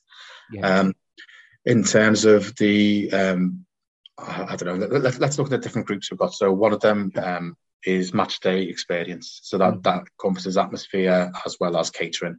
Yeah. 0.53 0.81
Um, 0.81 0.95
in 1.65 1.85
terms 1.85 2.25
of 2.25 2.55
the, 2.57 3.13
um, 3.13 3.67
I 4.19 4.57
don't 4.57 4.81
know. 4.81 4.87
Let, 4.87 5.23
us 5.23 5.39
look 5.39 5.47
at 5.47 5.51
the 5.51 5.59
different 5.59 5.87
groups 5.87 6.11
we've 6.11 6.19
got. 6.19 6.35
So 6.35 6.53
one 6.53 6.73
of 6.73 6.81
them 6.81 7.13
um, 7.17 7.57
is 7.85 8.15
match 8.15 8.41
day 8.41 8.63
experience. 8.63 9.41
So 9.43 9.59
that 9.59 9.75
mm. 9.75 9.83
that 9.85 10.05
encompasses 10.21 10.57
atmosphere 10.57 11.31
as 11.45 11.57
well 11.59 11.77
as 11.77 11.91
catering. 11.91 12.39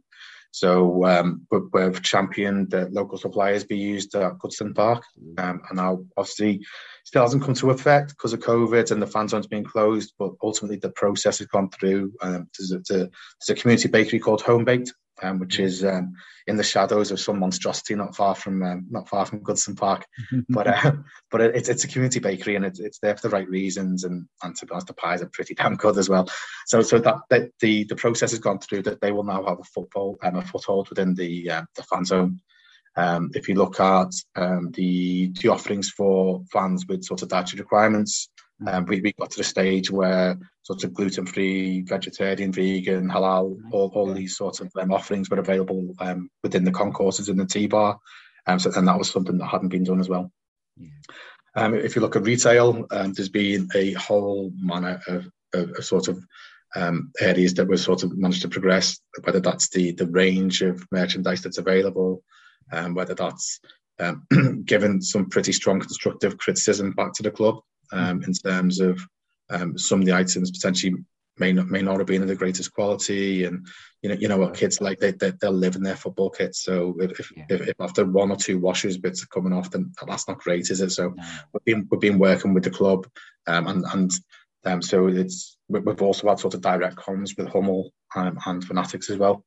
So 0.52 1.04
um, 1.06 1.46
we've 1.50 2.02
championed 2.02 2.70
that 2.70 2.92
local 2.92 3.16
suppliers 3.16 3.64
be 3.64 3.78
used 3.78 4.14
at 4.14 4.38
Goodison 4.38 4.74
Park, 4.74 5.02
um, 5.38 5.62
and 5.68 5.76
now 5.76 6.04
obviously 6.16 6.60
still 7.04 7.22
hasn't 7.22 7.42
come 7.42 7.54
to 7.54 7.70
effect 7.70 8.10
because 8.10 8.34
of 8.34 8.40
COVID 8.40 8.90
and 8.90 9.00
the 9.00 9.06
fan 9.06 9.28
zone's 9.28 9.46
being 9.46 9.64
closed. 9.64 10.12
But 10.18 10.32
ultimately, 10.42 10.76
the 10.76 10.90
process 10.90 11.38
has 11.38 11.48
gone 11.48 11.70
through. 11.70 12.12
Um, 12.20 12.48
there's, 12.56 12.70
a, 12.70 12.80
there's 12.86 13.08
a 13.48 13.54
community 13.54 13.88
bakery 13.88 14.18
called 14.18 14.42
Home 14.42 14.66
Baked, 14.66 14.92
um, 15.22 15.38
which 15.38 15.58
is 15.58 15.84
um, 15.84 16.12
in 16.46 16.56
the 16.56 16.62
shadows 16.62 17.10
of 17.10 17.20
some 17.20 17.38
monstrosity 17.38 17.94
not 17.94 18.16
far 18.16 18.34
from 18.34 18.62
um, 18.62 18.86
not 18.90 19.08
far 19.08 19.24
from 19.26 19.40
Goodison 19.40 19.76
Park. 19.76 20.04
but 20.48 20.66
uh, 20.66 20.92
but 21.30 21.40
it's 21.40 21.68
it's 21.68 21.84
a 21.84 21.88
community 21.88 22.20
bakery 22.20 22.56
and 22.56 22.64
it's, 22.64 22.80
it's 22.80 22.98
there 22.98 23.16
for 23.16 23.28
the 23.28 23.32
right 23.34 23.48
reasons 23.48 24.04
and 24.04 24.26
and 24.42 24.56
to 24.56 24.66
be 24.66 24.72
honest, 24.72 24.88
the 24.88 24.94
pies 24.94 25.22
are 25.22 25.30
pretty 25.32 25.54
damn 25.58 25.76
good 25.76 25.98
as 25.98 26.08
well. 26.08 26.28
So 26.66 26.82
so 26.82 26.98
that, 26.98 27.16
that 27.30 27.50
the 27.60 27.84
the 27.84 27.96
process 27.96 28.30
has 28.30 28.40
gone 28.40 28.58
through 28.58 28.82
that 28.82 29.00
they 29.00 29.12
will 29.12 29.24
now 29.24 29.44
have 29.44 29.60
a 29.60 29.64
football 29.64 30.18
um, 30.22 30.36
a 30.36 30.42
foothold 30.42 30.88
within 30.88 31.14
the 31.14 31.50
uh, 31.50 31.62
the 31.76 31.82
fan 31.84 32.04
zone. 32.04 32.40
Um, 32.94 33.30
if 33.34 33.48
you 33.48 33.54
look 33.54 33.80
at 33.80 34.12
um, 34.36 34.70
the 34.72 35.32
the 35.40 35.48
offerings 35.48 35.88
for 35.88 36.42
fans 36.52 36.86
with 36.86 37.04
sort 37.04 37.22
of 37.22 37.28
dietary 37.28 37.60
requirements, 37.60 38.28
um, 38.66 38.86
we, 38.86 39.00
we 39.00 39.12
got 39.12 39.30
to 39.30 39.38
the 39.38 39.44
stage 39.44 39.90
where 39.90 40.38
sort 40.62 40.84
of 40.84 40.94
gluten 40.94 41.26
free, 41.26 41.82
vegetarian, 41.82 42.52
vegan, 42.52 43.08
halal, 43.08 43.58
all, 43.70 43.90
all 43.94 44.12
these 44.12 44.36
sorts 44.36 44.60
of 44.60 44.70
um, 44.78 44.92
offerings 44.92 45.30
were 45.30 45.38
available 45.38 45.94
um, 45.98 46.30
within 46.42 46.64
the 46.64 46.70
concourses 46.70 47.28
in 47.28 47.36
the 47.36 47.46
tea 47.46 47.66
bar. 47.66 47.98
Um, 48.46 48.58
so, 48.58 48.70
and 48.74 48.86
that 48.88 48.98
was 48.98 49.10
something 49.10 49.38
that 49.38 49.46
hadn't 49.46 49.68
been 49.68 49.84
done 49.84 50.00
as 50.00 50.08
well. 50.08 50.30
Yeah. 50.76 50.88
Um, 51.54 51.74
if 51.74 51.94
you 51.94 52.02
look 52.02 52.16
at 52.16 52.22
retail, 52.22 52.86
um, 52.90 53.12
there's 53.12 53.28
been 53.28 53.68
a 53.74 53.92
whole 53.92 54.52
manner 54.56 55.00
of, 55.06 55.28
of, 55.52 55.70
of 55.70 55.84
sort 55.84 56.08
of 56.08 56.24
um, 56.74 57.12
areas 57.20 57.54
that 57.54 57.68
we've 57.68 57.78
sort 57.78 58.02
of 58.02 58.16
managed 58.16 58.42
to 58.42 58.48
progress, 58.48 58.98
whether 59.24 59.40
that's 59.40 59.68
the 59.68 59.92
the 59.92 60.06
range 60.06 60.62
of 60.62 60.86
merchandise 60.90 61.42
that's 61.42 61.58
available, 61.58 62.22
um, 62.72 62.94
whether 62.94 63.14
that's 63.14 63.60
um, 63.98 64.26
given 64.64 65.02
some 65.02 65.28
pretty 65.28 65.52
strong 65.52 65.80
constructive 65.80 66.38
criticism 66.38 66.92
back 66.92 67.12
to 67.12 67.22
the 67.22 67.30
club 67.30 67.60
um, 67.92 68.22
in 68.22 68.32
terms 68.32 68.80
of 68.80 69.00
um, 69.50 69.76
some 69.78 70.00
of 70.00 70.06
the 70.06 70.14
items 70.14 70.50
potentially 70.50 70.94
may 71.38 71.52
not 71.52 71.68
may 71.68 71.82
not 71.82 71.98
have 71.98 72.06
been 72.06 72.22
of 72.22 72.28
the 72.28 72.34
greatest 72.34 72.72
quality 72.72 73.44
and 73.44 73.66
you 74.02 74.08
know 74.08 74.14
you 74.16 74.28
know 74.28 74.36
what 74.36 74.54
kids 74.54 74.80
like 74.80 74.98
they, 74.98 75.12
they 75.12 75.32
they'll 75.40 75.50
live 75.50 75.76
in 75.76 75.82
their 75.82 75.96
football 75.96 76.28
kits 76.28 76.62
so 76.62 76.94
if 77.00 77.18
if, 77.18 77.32
yeah. 77.36 77.44
if, 77.48 77.68
if, 77.68 77.80
after 77.80 78.04
one 78.04 78.30
or 78.30 78.36
two 78.36 78.58
washes 78.58 78.98
bits 78.98 79.22
are 79.22 79.28
coming 79.28 79.52
off 79.52 79.70
then 79.70 79.90
that's 80.06 80.28
not 80.28 80.38
great 80.38 80.70
is 80.70 80.80
it 80.80 80.90
so 80.90 81.08
no. 81.08 81.22
we've 81.52 81.64
been 81.64 81.88
we've 81.90 82.00
been 82.00 82.18
working 82.18 82.52
with 82.52 82.64
the 82.64 82.70
club 82.70 83.06
um, 83.46 83.66
and 83.66 83.84
and 83.92 84.10
um, 84.64 84.82
so 84.82 85.08
it's 85.08 85.56
we've 85.68 86.02
also 86.02 86.28
had 86.28 86.38
sort 86.38 86.54
of 86.54 86.60
direct 86.60 86.96
comms 86.96 87.36
with 87.36 87.48
Hummel 87.48 87.92
um, 88.14 88.38
and 88.46 88.62
Fanatics 88.62 89.10
as 89.10 89.16
well 89.16 89.44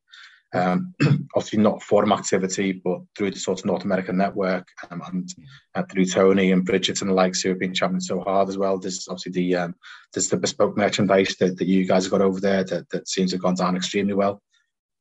um, 0.53 0.93
obviously 1.35 1.59
not 1.59 1.84
forum 1.84 2.11
activity, 2.11 2.72
but 2.72 2.99
through 3.17 3.31
the 3.31 3.39
sort 3.39 3.59
of 3.59 3.65
North 3.65 3.84
American 3.84 4.17
network 4.17 4.67
um, 4.89 5.01
and 5.07 5.30
uh, 5.76 5.84
through 5.91 6.05
Tony 6.05 6.51
and 6.51 6.65
Bridget 6.65 7.01
and 7.01 7.09
the 7.09 7.13
likes 7.15 7.41
who 7.41 7.49
have 7.49 7.59
been 7.59 7.73
championing 7.73 8.01
so 8.01 8.22
hard 8.22 8.49
as 8.49 8.57
well. 8.57 8.77
There's 8.77 9.07
obviously 9.09 9.31
the 9.34 9.55
um, 9.55 9.76
there's 10.13 10.30
the 10.30 10.38
bespoke 10.38 10.77
merchandise 10.77 11.35
that, 11.39 11.57
that 11.57 11.67
you 11.67 11.85
guys 11.85 12.05
have 12.05 12.11
got 12.11 12.22
over 12.22 12.39
there 12.39 12.63
that, 12.63 12.89
that 12.89 13.07
seems 13.07 13.31
to 13.31 13.38
have 13.38 13.43
gone 13.43 13.55
down 13.55 13.76
extremely 13.76 14.13
well. 14.13 14.41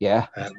Yeah. 0.00 0.26
Um, 0.36 0.52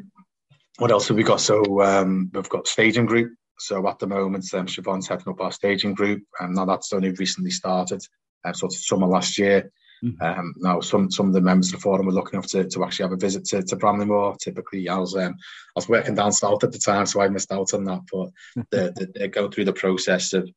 what 0.78 0.92
else 0.92 1.08
have 1.08 1.18
we 1.18 1.24
got? 1.24 1.42
So 1.42 1.82
um, 1.82 2.30
we've 2.34 2.50
got 2.50 2.68
staging 2.68 3.06
group. 3.06 3.34
So 3.58 3.88
at 3.88 4.00
the 4.00 4.08
moment, 4.08 4.46
um, 4.54 4.68
Siobhan's 4.68 5.08
heading 5.08 5.30
up 5.30 5.40
our 5.40 5.52
staging 5.52 5.94
group, 5.94 6.24
and 6.40 6.56
now 6.56 6.66
that's 6.66 6.92
only 6.92 7.12
recently 7.12 7.52
started, 7.52 8.06
uh, 8.44 8.52
sort 8.52 8.74
of 8.74 8.80
summer 8.80 9.08
last 9.08 9.38
year. 9.38 9.72
Mm-hmm. 10.06 10.24
Um, 10.24 10.54
now, 10.58 10.80
some 10.82 11.10
some 11.10 11.28
of 11.28 11.34
the 11.34 11.42
members 11.42 11.68
of 11.68 11.74
the 11.74 11.82
forum 11.82 12.06
were 12.06 12.12
lucky 12.12 12.34
enough 12.34 12.48
to, 12.48 12.68
to 12.68 12.84
actually 12.84 13.04
have 13.06 13.14
a 13.14 13.18
visit 13.18 13.46
to, 13.46 13.64
to 13.64 13.76
Bramley-Moore. 13.76 14.36
Typically, 14.40 14.88
I 14.88 14.98
was 14.98 15.16
um, 15.16 15.34
I 15.34 15.72
was 15.76 15.90
working 15.90 16.16
down 16.16 16.32
south 16.32 16.64
at 16.64 16.72
the 16.72 16.78
time, 16.78 17.06
so 17.06 17.22
I 17.22 17.28
missed 17.30 17.52
out 17.52 17.74
on 17.74 17.86
that. 17.86 18.02
But 18.12 18.30
they, 18.72 18.92
they, 18.96 19.20
they 19.20 19.28
go 19.28 19.50
through 19.50 19.66
the 19.66 19.74
process 19.74 20.34
of 20.34 20.50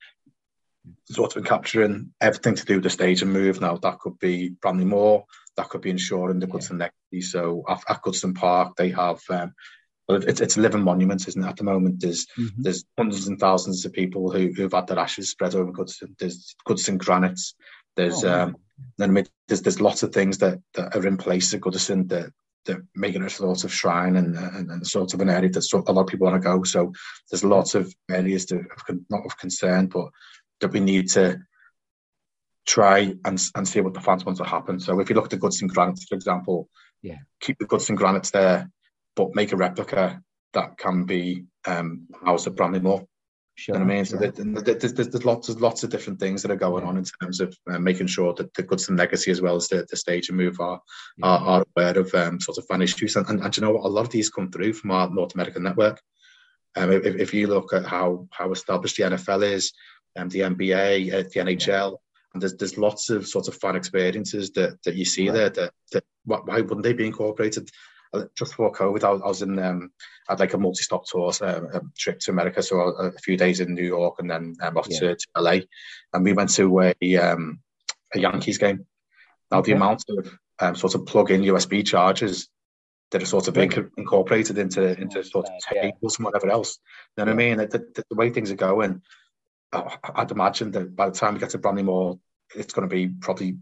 sort 1.06 1.36
of 1.36 1.44
capturing 1.44 2.12
everything 2.20 2.54
to 2.56 2.64
do 2.64 2.74
with 2.74 2.84
the 2.84 2.90
stage 2.90 3.22
and 3.22 3.32
move. 3.32 3.60
Now, 3.60 3.76
that 3.76 3.98
could 4.00 4.18
be 4.18 4.50
Bramley-Moore, 4.50 5.24
that 5.56 5.68
could 5.68 5.80
be 5.80 5.90
ensuring 5.90 6.40
the 6.40 6.46
Goodison 6.46 6.72
yeah. 6.80 6.90
Neckley. 7.12 7.22
So 7.22 7.64
at, 7.68 7.82
at 7.88 8.02
Goodison 8.02 8.34
Park, 8.34 8.76
they 8.76 8.90
have 8.90 9.20
um, 9.30 9.54
well, 10.08 10.22
it's, 10.26 10.40
it's 10.40 10.56
a 10.56 10.60
living 10.60 10.82
monument, 10.82 11.28
isn't 11.28 11.44
it? 11.44 11.46
At 11.46 11.56
the 11.56 11.64
moment, 11.64 12.00
there's 12.00 12.26
mm-hmm. 12.38 12.62
there's 12.62 12.84
hundreds 12.96 13.28
and 13.28 13.38
thousands 13.38 13.84
of 13.84 13.92
people 13.92 14.30
who, 14.30 14.50
who've 14.56 14.72
had 14.72 14.86
their 14.86 14.98
ashes 14.98 15.30
spread 15.30 15.54
over 15.54 15.70
Goodison. 15.70 16.16
There's 16.18 16.56
Goodison 16.66 16.96
granites. 16.96 17.54
There's 17.98 18.24
oh, 18.24 18.42
um, 18.42 18.56
I 19.00 19.08
mean, 19.08 19.26
there's 19.48 19.62
there's 19.62 19.80
lots 19.80 20.04
of 20.04 20.12
things 20.12 20.38
that, 20.38 20.60
that 20.74 20.94
are 20.94 21.06
in 21.06 21.16
place 21.16 21.52
at 21.52 21.60
Goodison 21.60 22.08
that 22.10 22.30
they're 22.64 22.84
making 22.94 23.24
a 23.24 23.28
sort 23.28 23.64
of 23.64 23.72
shrine 23.72 24.14
and, 24.14 24.36
and, 24.36 24.70
and 24.70 24.86
sort 24.86 25.14
of 25.14 25.20
an 25.20 25.28
area 25.28 25.50
that 25.50 25.72
a 25.72 25.92
lot 25.92 26.02
of 26.02 26.06
people 26.06 26.28
want 26.28 26.40
to 26.40 26.48
go. 26.48 26.62
So 26.62 26.92
there's 27.28 27.42
lots 27.42 27.74
of 27.74 27.92
areas 28.08 28.46
that 28.46 28.60
of, 28.60 28.98
not 29.10 29.26
of 29.26 29.36
concern, 29.36 29.86
but 29.86 30.10
that 30.60 30.72
we 30.72 30.78
need 30.78 31.10
to 31.10 31.40
try 32.66 33.14
and 33.24 33.42
and 33.56 33.66
see 33.66 33.80
what 33.80 33.94
the 33.94 34.00
fans 34.00 34.24
want 34.24 34.38
to 34.38 34.44
happen. 34.44 34.78
So 34.78 35.00
if 35.00 35.10
you 35.10 35.16
look 35.16 35.24
at 35.24 35.30
the 35.30 35.38
Goodison 35.38 35.68
Granites, 35.68 36.04
for 36.08 36.14
example, 36.14 36.68
yeah, 37.02 37.18
keep 37.40 37.58
the 37.58 37.66
Goodison 37.66 37.96
Granites 37.96 38.30
there, 38.30 38.70
but 39.16 39.34
make 39.34 39.50
a 39.52 39.56
replica 39.56 40.22
that 40.52 40.78
can 40.78 41.04
be 41.04 41.46
um, 41.66 42.06
housed 42.24 42.46
at 42.46 42.54
Bramley-Moore. 42.54 43.04
Sure. 43.59 43.74
You 43.74 43.80
know 43.80 43.86
what 43.86 43.93
I 43.93 43.97
mean? 43.97 44.05
So 44.05 44.22
yeah. 44.22 44.30
there's, 44.35 44.93
there's, 44.93 45.09
there's, 45.09 45.24
lots, 45.24 45.48
there's 45.48 45.60
lots 45.60 45.82
of 45.82 45.90
different 45.90 46.20
things 46.20 46.43
that 46.43 46.52
are 46.52 46.56
going 46.56 46.85
on 46.85 46.97
in 46.97 47.02
terms 47.20 47.40
of 47.40 47.59
uh, 47.68 47.80
making 47.80 48.06
sure 48.06 48.32
that 48.35 48.55
the 48.55 48.62
Goodison 48.62 48.97
legacy 48.97 49.32
as 49.32 49.40
well 49.40 49.56
as 49.56 49.66
the, 49.66 49.85
the 49.90 49.97
stage 49.97 50.28
and 50.28 50.39
move 50.39 50.60
are, 50.60 50.80
yeah. 51.16 51.26
are, 51.26 51.40
are, 51.40 51.64
aware 51.76 51.98
of 51.98 52.14
um, 52.14 52.40
sort 52.40 52.56
of 52.59 52.66
fan 52.66 52.82
issues. 52.82 53.16
And, 53.16 53.28
and, 53.28 53.43
and, 53.43 53.56
you 53.56 53.60
know 53.60 53.72
what? 53.72 53.85
A 53.85 53.89
lot 53.89 54.05
of 54.05 54.12
these 54.12 54.30
come 54.30 54.52
through 54.52 54.74
from 54.74 54.93
our 54.93 55.10
North 55.10 55.35
American 55.35 55.64
network. 55.64 56.01
Um, 56.76 56.93
if, 56.93 57.05
if 57.05 57.35
you 57.35 57.48
look 57.48 57.72
at 57.72 57.85
how, 57.85 58.28
how 58.30 58.52
established 58.52 58.97
the 58.97 59.02
NFL 59.02 59.43
is, 59.43 59.72
um, 60.16 60.28
the 60.28 60.40
NBA, 60.40 61.12
uh, 61.12 61.22
the 61.24 61.40
NHL, 61.40 61.97
and 62.35 62.40
there's, 62.40 62.55
there's 62.55 62.78
lots 62.78 63.10
of 63.10 63.26
sort 63.26 63.48
of 63.48 63.56
fan 63.56 63.74
experiences 63.74 64.52
that, 64.52 64.80
that 64.85 64.94
you 64.94 65.05
see 65.05 65.30
right. 65.30 65.35
there 65.35 65.51
that, 65.51 65.72
that 65.90 66.05
why 66.24 66.60
wouldn't 66.60 66.85
they 66.85 66.93
be 66.93 67.06
incorporated? 67.06 67.68
Uh, 68.12 68.24
just 68.36 68.52
before 68.52 68.72
COVID, 68.72 69.05
I, 69.05 69.10
I 69.10 69.28
was 69.28 69.43
in 69.43 69.59
um, 69.59 69.90
I 70.28 70.32
had 70.32 70.40
like 70.40 70.55
a 70.55 70.59
multi-stop 70.59 71.06
tour, 71.06 71.30
a 71.43 71.80
trip 71.97 72.20
to 72.20 72.30
America, 72.30 72.62
so 72.62 72.80
a, 72.80 73.09
a, 73.09 73.12
few 73.12 73.36
days 73.36 73.60
in 73.60 73.74
New 73.74 73.85
York 73.85 74.16
and 74.18 74.30
then 74.30 74.56
um, 74.62 74.76
off 74.78 74.86
yeah. 74.89 75.01
to, 75.01 75.16
to, 75.16 75.26
LA, 75.36 75.59
and 76.12 76.24
we 76.24 76.32
went 76.32 76.51
to 76.55 76.93
a 77.02 77.16
um, 77.16 77.60
a 78.14 78.18
Yankees 78.18 78.59
game. 78.59 78.86
Now 79.51 79.60
the 79.60 79.72
amount 79.72 80.05
of 80.09 80.39
um, 80.59 80.74
sort 80.74 80.94
of 80.94 81.06
plug-in 81.06 81.43
USB 81.43 81.86
chargers 81.86 82.48
that 83.10 83.22
are 83.22 83.26
sort 83.26 83.48
of 83.48 83.55
being 83.55 83.72
incorporated 83.97 84.59
into 84.59 84.98
into 85.01 85.24
sort 85.24 85.47
of 85.47 85.52
tables 85.60 85.97
yeah. 86.02 86.16
and 86.18 86.24
whatever 86.24 86.51
else. 86.51 86.78
You 87.16 87.24
know 87.24 87.32
what 87.32 87.40
I 87.40 87.44
mean? 87.44 87.56
The, 87.59 87.66
the, 87.66 88.05
the, 88.10 88.16
way 88.16 88.30
things 88.30 88.51
are 88.51 88.56
going, 88.56 89.02
I'd 89.72 90.30
imagine 90.30 90.72
that 90.72 90.94
by 90.94 91.09
the 91.09 91.14
time 91.14 91.35
we 91.35 91.40
get 91.40 91.51
to 91.51 91.59
Bramley-Moore, 91.59 92.18
it's 92.55 92.72
going 92.72 92.89
to 92.89 92.94
be 92.94 93.09
probably 93.09 93.59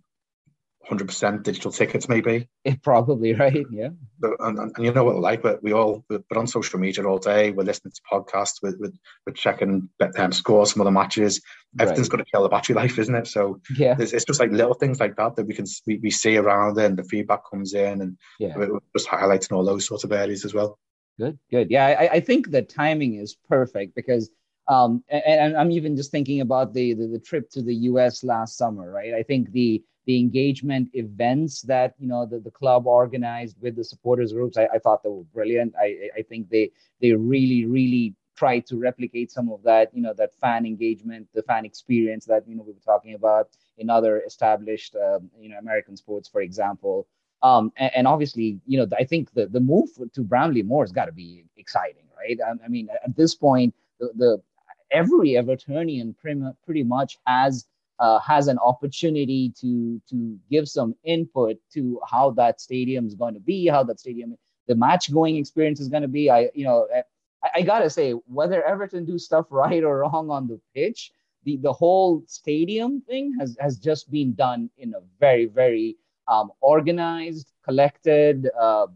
100% 0.91 1.43
digital 1.43 1.73
tickets 1.73 2.09
maybe. 2.09 2.49
It 2.65 2.83
probably 2.83 3.33
right 3.33 3.65
yeah. 3.71 3.91
But, 4.19 4.33
and, 4.41 4.59
and, 4.59 4.85
you 4.85 4.93
know 4.93 5.05
what 5.05 5.21
like 5.21 5.41
but 5.41 5.63
we 5.63 5.73
all 5.73 6.05
we're 6.09 6.21
on 6.35 6.49
social 6.49 6.81
media 6.81 7.05
all 7.05 7.19
day. 7.19 7.53
We're 7.53 7.63
listening 7.63 7.93
to 7.93 8.01
podcasts. 8.11 8.61
We're, 8.61 8.75
we're, 8.79 8.93
we're 9.25 9.33
checking 9.33 9.89
um, 10.19 10.33
scores 10.33 10.73
from 10.73 10.83
other 10.83 10.91
matches. 10.91 11.41
Everything's 11.79 12.09
right. 12.09 12.17
going 12.17 12.25
to 12.25 12.31
kill 12.31 12.43
the 12.43 12.49
battery 12.49 12.75
life 12.75 12.99
isn't 12.99 13.15
it? 13.15 13.29
So 13.29 13.61
yeah. 13.77 13.95
it's, 13.99 14.25
just 14.25 14.41
like 14.41 14.51
little 14.51 14.75
things 14.75 14.99
like 14.99 15.17
that 15.17 15.37
that 15.37 15.47
we 15.47 15.55
can 15.55 15.67
we, 15.87 15.99
we 15.99 16.11
see 16.11 16.37
around 16.37 16.79
and 16.79 16.97
the 16.97 17.05
feedback 17.05 17.49
comes 17.49 17.75
in 17.75 18.01
and 18.01 18.19
yeah. 18.41 18.57
we're 18.57 18.81
just 18.97 19.09
highlighting 19.09 19.53
all 19.53 19.65
those 19.65 19.87
sorts 19.87 20.03
of 20.03 20.13
areas 20.13 20.45
as 20.45 20.55
well. 20.55 20.79
Good 21.19 21.39
good. 21.51 21.71
Yeah 21.71 21.87
I, 21.87 22.09
I 22.15 22.21
think 22.21 22.51
the 22.51 22.63
timing 22.63 23.15
is 23.15 23.37
perfect 23.49 23.95
because 23.95 24.31
um, 24.69 25.03
and, 25.09 25.23
and 25.25 25.57
I'm 25.57 25.71
even 25.71 25.97
just 25.97 26.11
thinking 26.11 26.41
about 26.41 26.75
the, 26.75 26.95
the, 26.95 27.07
the 27.07 27.19
trip 27.19 27.51
to 27.51 27.63
the 27.63 27.75
U.S. 27.91 28.25
last 28.25 28.57
summer, 28.57 28.91
right? 28.91 29.15
I 29.15 29.23
think 29.23 29.53
the 29.53 29.83
the 30.07 30.21
engagement 30.21 30.89
events 30.93 31.63
that 31.63 31.95
you 31.99 32.07
know 32.07 32.27
the, 32.27 32.39
the 32.39 32.51
club 32.51 32.87
organized 32.87 33.57
with 33.61 33.77
the 33.77 33.85
supporters 33.85 34.33
groups, 34.33 34.57
I, 34.57 34.69
I 34.75 34.79
thought 34.79 35.03
they 35.03 35.09
were 35.09 35.25
brilliant. 35.35 35.75
I 35.81 36.11
I 36.17 36.23
think 36.23 36.49
they 36.49 36.71
they 37.01 37.13
really 37.13 37.67
really 37.67 38.15
tried 38.37 38.67
to 38.67 38.77
replicate 38.79 39.33
some 39.33 39.51
of 39.51 39.63
that 39.65 39.95
you 39.95 40.03
know 40.03 40.15
that 40.15 40.35
fan 40.41 40.65
engagement, 40.67 41.29
the 41.35 41.43
fan 41.43 41.65
experience 41.65 42.25
that 42.27 42.47
you 42.49 42.57
know 42.57 42.63
we 42.63 42.73
were 42.73 42.79
talking 42.85 43.15
about 43.15 43.49
in 43.79 43.91
other 43.91 44.23
established 44.23 44.97
um, 44.97 45.31
you 45.39 45.49
know 45.49 45.59
American 45.59 45.97
sports, 45.97 46.29
for 46.29 46.41
example. 46.41 47.07
Um, 47.43 47.71
and, 47.77 47.91
and, 47.95 48.07
obviously, 48.09 48.59
you 48.67 48.79
know, 48.79 48.89
I 48.99 49.05
think 49.05 49.33
the, 49.35 49.47
the 49.47 49.61
move 49.61 49.91
to 50.15 50.23
Bramley-Moore 50.23 50.85
has 50.85 50.91
got 50.91 51.05
to 51.05 51.13
be 51.13 51.45
exciting, 51.59 52.05
right? 52.17 52.39
I, 52.45 52.65
I 52.65 52.69
mean, 52.69 52.89
at 53.05 53.15
this 53.15 53.35
point, 53.35 53.75
the, 54.01 54.11
the 54.17 54.43
every 54.91 55.31
Evertonian 55.31 56.15
pretty 56.19 56.83
much 56.83 57.19
has 57.27 57.67
uh, 57.99 58.19
has 58.21 58.49
an 58.49 58.59
opportunity 58.59 59.53
to 59.61 60.01
to 60.11 60.39
give 60.51 60.69
some 60.69 60.95
input 61.05 61.57
to 61.73 62.01
how 62.09 62.31
that 62.33 62.61
stadium 62.61 63.07
is 63.07 63.15
going 63.15 63.35
to 63.35 63.41
be, 63.41 63.67
how 63.67 63.83
that 63.85 63.99
stadium, 63.99 64.37
the 64.69 64.75
match 64.75 65.13
going 65.13 65.37
experience 65.37 65.81
is 65.81 65.89
going 65.89 66.03
to 66.03 66.09
be. 66.09 66.31
I 66.31 66.51
you 66.55 66.65
know 66.65 66.87
I, 66.95 67.49
I, 67.55 67.63
gotta 67.63 67.89
say 67.89 68.13
whether 68.27 68.63
Everton 68.63 69.05
do 69.05 69.19
stuff 69.19 69.47
right 69.51 69.83
or 69.83 70.01
wrong 70.01 70.31
on 70.31 70.47
the 70.47 70.61
pitch, 70.75 71.13
the 71.45 71.57
the 71.57 71.73
whole 71.73 72.23
stadium 72.27 73.01
thing 73.01 73.35
has 73.41 73.57
has 73.61 73.79
just 73.79 74.11
been 74.11 74.35
done 74.35 74.71
in 74.77 74.95
a 74.95 75.01
very 75.19 75.47
very 75.47 75.97
um, 76.29 76.51
organized, 76.61 77.53
collected. 77.65 78.51
Uh, 78.59 78.89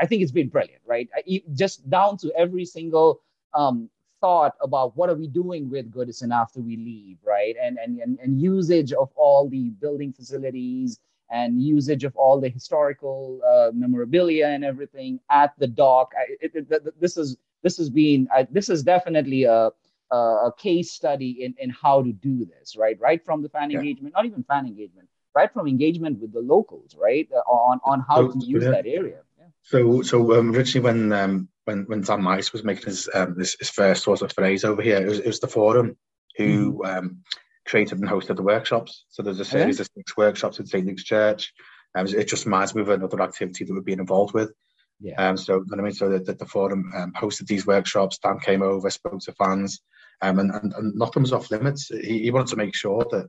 I 0.00 0.06
think 0.06 0.22
it's 0.22 0.32
been 0.32 0.48
brilliant, 0.48 0.82
right? 0.86 1.08
I, 1.16 1.42
just 1.54 1.88
down 1.88 2.16
to 2.18 2.32
every 2.36 2.64
single 2.64 3.20
um, 3.54 3.88
thought 4.22 4.54
about 4.62 4.96
what 4.96 5.10
are 5.10 5.14
we 5.14 5.26
doing 5.26 5.68
with 5.68 5.92
Goodison 5.92 6.32
after 6.32 6.60
we 6.62 6.76
leave, 6.76 7.18
right? 7.22 7.54
And, 7.62 7.76
and, 7.82 7.98
and, 7.98 8.18
and 8.20 8.40
usage 8.40 8.92
of 8.94 9.10
all 9.16 9.48
the 9.48 9.64
building 9.84 10.12
facilities 10.14 10.98
and 11.30 11.60
usage 11.62 12.04
of 12.04 12.14
all 12.16 12.40
the 12.40 12.48
historical 12.48 13.40
uh, 13.46 13.70
memorabilia 13.74 14.46
and 14.46 14.64
everything 14.64 15.18
at 15.30 15.52
the 15.58 15.66
dock. 15.66 16.12
I, 16.16 16.36
it, 16.40 16.52
it, 16.54 17.00
this 17.00 17.16
is 17.16 17.36
this 17.62 17.76
has 17.78 17.90
been 17.90 18.28
uh, 18.34 18.44
this 18.50 18.68
is 18.68 18.82
definitely 18.82 19.44
a, 19.44 19.70
a 20.10 20.52
case 20.58 20.92
study 20.92 21.44
in, 21.44 21.54
in 21.58 21.70
how 21.70 22.02
to 22.02 22.12
do 22.12 22.44
this, 22.44 22.76
right? 22.76 22.98
Right 23.00 23.24
from 23.24 23.42
the 23.42 23.48
fan 23.48 23.70
yeah. 23.70 23.78
engagement, 23.78 24.14
not 24.14 24.26
even 24.26 24.44
fan 24.44 24.66
engagement, 24.66 25.08
right 25.34 25.52
from 25.52 25.66
engagement 25.66 26.20
with 26.20 26.32
the 26.32 26.40
locals, 26.40 26.96
right? 27.00 27.28
Uh, 27.34 27.38
on 27.50 27.80
on 27.84 28.04
how 28.08 28.30
so, 28.30 28.38
to 28.38 28.46
use 28.46 28.64
yeah. 28.64 28.70
that 28.70 28.86
area. 28.86 29.20
Yeah. 29.38 29.46
So 29.62 30.02
so 30.02 30.38
um, 30.38 30.54
originally 30.54 30.84
when 30.84 31.12
um, 31.12 31.48
when 31.64 31.84
when 31.84 32.00
Dan 32.00 32.22
Meis 32.22 32.52
was 32.52 32.64
making 32.64 32.86
his 32.86 33.08
um, 33.14 33.38
his, 33.38 33.56
his, 33.58 33.70
first 33.70 34.04
sort 34.04 34.22
of 34.22 34.32
phrase 34.32 34.64
over 34.64 34.82
here, 34.82 34.98
it 34.98 35.08
was, 35.08 35.18
it 35.20 35.26
was 35.26 35.40
the 35.40 35.48
forum 35.48 35.96
who 36.36 36.80
mm. 36.82 36.98
um, 36.98 37.18
created 37.66 37.98
and 37.98 38.08
hosted 38.08 38.36
the 38.36 38.42
workshops. 38.42 39.04
So 39.08 39.22
there's 39.22 39.40
a 39.40 39.44
series 39.44 39.80
of 39.80 39.88
six 39.96 40.16
workshops 40.16 40.58
at 40.58 40.68
St 40.68 40.86
Luke's 40.86 41.04
Church. 41.04 41.52
Um, 41.94 42.06
it 42.06 42.28
just 42.28 42.46
reminds 42.46 42.74
me 42.74 42.82
of 42.82 42.88
another 42.88 43.20
activity 43.20 43.64
that 43.64 43.72
we've 43.72 43.84
been 43.84 44.00
involved 44.00 44.34
with. 44.34 44.52
Yeah. 45.00 45.14
Um, 45.16 45.36
so 45.36 45.56
you 45.56 45.64
know 45.68 45.82
I 45.82 45.84
mean, 45.84 45.92
so 45.92 46.08
that 46.10 46.26
the, 46.26 46.34
the, 46.34 46.46
forum 46.46 46.90
um, 46.96 47.12
hosted 47.12 47.46
these 47.46 47.66
workshops. 47.66 48.18
Dan 48.18 48.38
came 48.38 48.62
over, 48.62 48.88
spoke 48.88 49.20
to 49.20 49.32
fans, 49.32 49.80
um, 50.20 50.38
and, 50.38 50.50
and, 50.52 50.72
and 50.72 50.94
nothing 50.94 51.22
was 51.22 51.32
off 51.32 51.50
limits. 51.50 51.88
He, 51.88 52.22
he 52.22 52.30
wanted 52.30 52.48
to 52.48 52.56
make 52.56 52.74
sure 52.74 53.04
that 53.10 53.28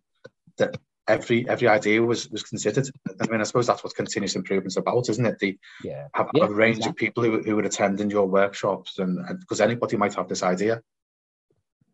that 0.57 0.77
every 1.07 1.47
every 1.47 1.67
idea 1.67 2.01
was 2.01 2.29
was 2.29 2.43
considered. 2.43 2.89
I 3.21 3.27
mean, 3.29 3.41
I 3.41 3.43
suppose 3.43 3.67
that's 3.67 3.83
what 3.83 3.95
continuous 3.95 4.35
improvement's 4.35 4.77
about, 4.77 5.09
isn't 5.09 5.25
it? 5.25 5.39
The 5.39 5.57
yeah, 5.83 6.07
have, 6.13 6.29
yeah, 6.33 6.45
a 6.45 6.51
range 6.51 6.77
exactly. 6.77 7.07
of 7.07 7.13
people 7.13 7.23
who, 7.23 7.41
who 7.41 7.55
would 7.55 7.65
attend 7.65 8.01
in 8.01 8.09
your 8.09 8.27
workshops, 8.27 8.99
and 8.99 9.39
because 9.39 9.61
anybody 9.61 9.97
might 9.97 10.15
have 10.15 10.27
this 10.27 10.43
idea. 10.43 10.81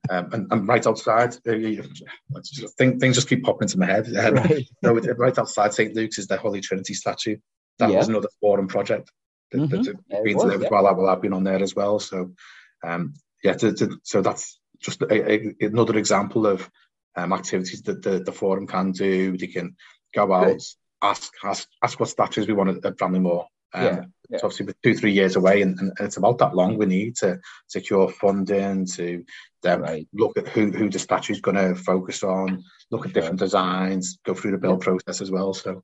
Um, 0.09 0.29
and, 0.31 0.51
and, 0.51 0.67
right 0.67 0.87
outside, 0.87 1.35
uh, 1.47 2.41
things 2.79 3.15
just 3.15 3.29
keep 3.29 3.43
popping 3.43 3.63
into 3.63 3.77
my 3.77 3.85
head. 3.85 4.07
Um, 4.15 4.33
right. 4.35 4.67
no, 4.81 4.93
right 4.93 5.37
outside 5.37 5.73
St. 5.73 5.93
Luke's 5.93 6.17
is 6.17 6.25
the 6.25 6.37
Holy 6.37 6.61
Trinity 6.61 6.95
statue. 6.95 7.35
That 7.77 7.91
yeah. 7.91 7.97
was 7.97 8.07
another 8.07 8.29
forum 8.39 8.67
project 8.67 9.11
that, 9.51 9.57
mm-hmm. 9.57 9.81
that 10.09 10.23
been 10.23 10.37
was, 10.37 10.61
yeah. 10.61 10.69
while, 10.69 10.87
I, 10.87 10.93
while 10.93 11.09
I've 11.09 11.21
been 11.21 11.33
on 11.33 11.43
there 11.43 11.61
as 11.61 11.75
well. 11.75 11.99
So, 11.99 12.31
um, 12.83 13.13
yeah, 13.43 13.53
to, 13.53 13.73
to, 13.73 13.99
so 14.03 14.21
that's 14.21 14.59
just 14.79 15.01
a, 15.01 15.31
a, 15.31 15.55
another 15.61 15.97
example 15.97 16.47
of 16.47 16.69
um, 17.19 17.33
activities 17.33 17.81
that 17.83 18.01
the, 18.01 18.19
the 18.19 18.31
forum 18.31 18.67
can 18.67 18.91
do. 18.91 19.37
They 19.37 19.47
can 19.47 19.75
go 20.13 20.33
out, 20.33 20.47
right. 20.47 20.63
ask, 21.01 21.31
ask 21.43 21.67
ask 21.83 21.99
what 21.99 22.09
statues 22.09 22.47
we 22.47 22.53
want 22.53 22.85
at 22.85 22.97
Bramley-Moore. 22.97 23.47
Um, 23.73 23.83
yeah, 23.83 23.95
yeah. 23.95 24.03
It's 24.31 24.43
obviously 24.43 24.73
two, 24.83 24.95
three 24.95 25.11
years 25.11 25.35
away, 25.35 25.61
and, 25.61 25.77
and, 25.79 25.91
it's 25.99 26.17
about 26.17 26.39
that 26.39 26.55
long 26.55 26.77
we 26.77 26.85
need 26.85 27.15
to 27.17 27.39
secure 27.67 28.09
funding, 28.09 28.85
to 28.95 29.23
um, 29.65 29.81
right. 29.81 30.07
look 30.13 30.37
at 30.37 30.47
who, 30.47 30.71
who 30.71 30.89
the 30.89 30.99
statue 30.99 31.33
is 31.33 31.41
going 31.41 31.57
to 31.57 31.75
focus 31.75 32.23
on, 32.23 32.63
look 32.91 33.05
at 33.05 33.13
different 33.13 33.39
designs, 33.39 34.17
go 34.25 34.33
through 34.33 34.51
the 34.51 34.57
build 34.57 34.81
yeah. 34.81 34.85
process 34.85 35.21
as 35.21 35.29
well. 35.29 35.53
So, 35.53 35.83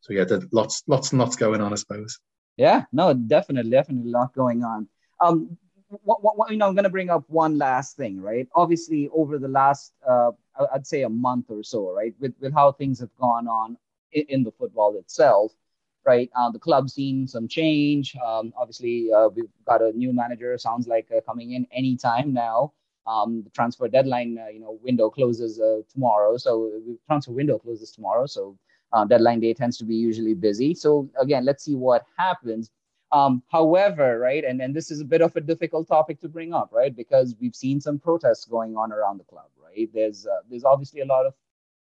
so 0.00 0.12
yeah, 0.12 0.24
there's 0.24 0.44
lots, 0.52 0.84
lots 0.86 1.10
and 1.10 1.18
lots 1.18 1.36
going 1.36 1.60
on, 1.60 1.72
I 1.72 1.76
suppose. 1.76 2.18
Yeah, 2.56 2.84
no, 2.92 3.14
definitely, 3.14 3.70
definitely 3.70 4.10
a 4.10 4.12
lot 4.12 4.32
going 4.32 4.62
on. 4.62 4.88
Um, 5.20 5.56
what, 6.02 6.22
what, 6.22 6.50
you 6.50 6.56
know, 6.56 6.68
I'm 6.68 6.74
going 6.74 6.84
to 6.84 6.90
bring 6.90 7.10
up 7.10 7.24
one 7.28 7.58
last 7.58 7.96
thing, 7.96 8.20
right? 8.20 8.48
Obviously, 8.54 9.08
over 9.12 9.38
the 9.38 9.48
last, 9.48 9.92
uh, 10.08 10.32
I'd 10.72 10.86
say 10.86 11.02
a 11.02 11.08
month 11.08 11.46
or 11.48 11.62
so, 11.62 11.90
right, 11.90 12.14
with, 12.20 12.34
with 12.40 12.52
how 12.52 12.72
things 12.72 13.00
have 13.00 13.14
gone 13.20 13.48
on 13.48 13.76
in, 14.12 14.24
in 14.28 14.42
the 14.42 14.52
football 14.52 14.96
itself, 14.96 15.52
right? 16.06 16.30
Uh, 16.36 16.50
the 16.50 16.58
club's 16.58 16.94
seen 16.94 17.26
some 17.26 17.48
change. 17.48 18.16
Um, 18.24 18.52
obviously, 18.56 19.12
uh, 19.12 19.28
we've 19.28 19.48
got 19.66 19.82
a 19.82 19.92
new 19.92 20.12
manager. 20.12 20.56
Sounds 20.58 20.86
like 20.86 21.08
uh, 21.10 21.20
coming 21.22 21.52
in 21.52 21.66
anytime 21.72 22.32
now. 22.32 22.72
Um, 23.06 23.42
the 23.42 23.50
transfer 23.50 23.88
deadline, 23.88 24.38
uh, 24.38 24.48
you 24.48 24.60
know, 24.60 24.78
window 24.82 25.10
closes 25.10 25.60
uh, 25.60 25.80
tomorrow. 25.92 26.36
So 26.36 26.70
the 26.86 26.98
transfer 27.06 27.32
window 27.32 27.58
closes 27.58 27.90
tomorrow. 27.90 28.26
So 28.26 28.56
deadline 29.08 29.40
day 29.40 29.52
tends 29.52 29.76
to 29.78 29.84
be 29.84 29.96
usually 29.96 30.34
busy. 30.34 30.72
So 30.74 31.10
again, 31.20 31.44
let's 31.44 31.64
see 31.64 31.74
what 31.74 32.06
happens. 32.16 32.70
Um, 33.12 33.42
however, 33.48 34.18
right, 34.18 34.44
and, 34.44 34.60
and 34.60 34.74
this 34.74 34.90
is 34.90 35.00
a 35.00 35.04
bit 35.04 35.22
of 35.22 35.36
a 35.36 35.40
difficult 35.40 35.86
topic 35.86 36.20
to 36.20 36.28
bring 36.28 36.52
up, 36.52 36.70
right, 36.72 36.94
because 36.94 37.36
we've 37.40 37.54
seen 37.54 37.80
some 37.80 37.98
protests 37.98 38.44
going 38.44 38.76
on 38.76 38.90
around 38.90 39.18
the 39.18 39.24
club, 39.24 39.46
right? 39.76 39.90
There's 39.92 40.26
uh, 40.26 40.40
there's 40.48 40.64
obviously 40.64 41.00
a 41.00 41.06
lot 41.06 41.26
of 41.26 41.34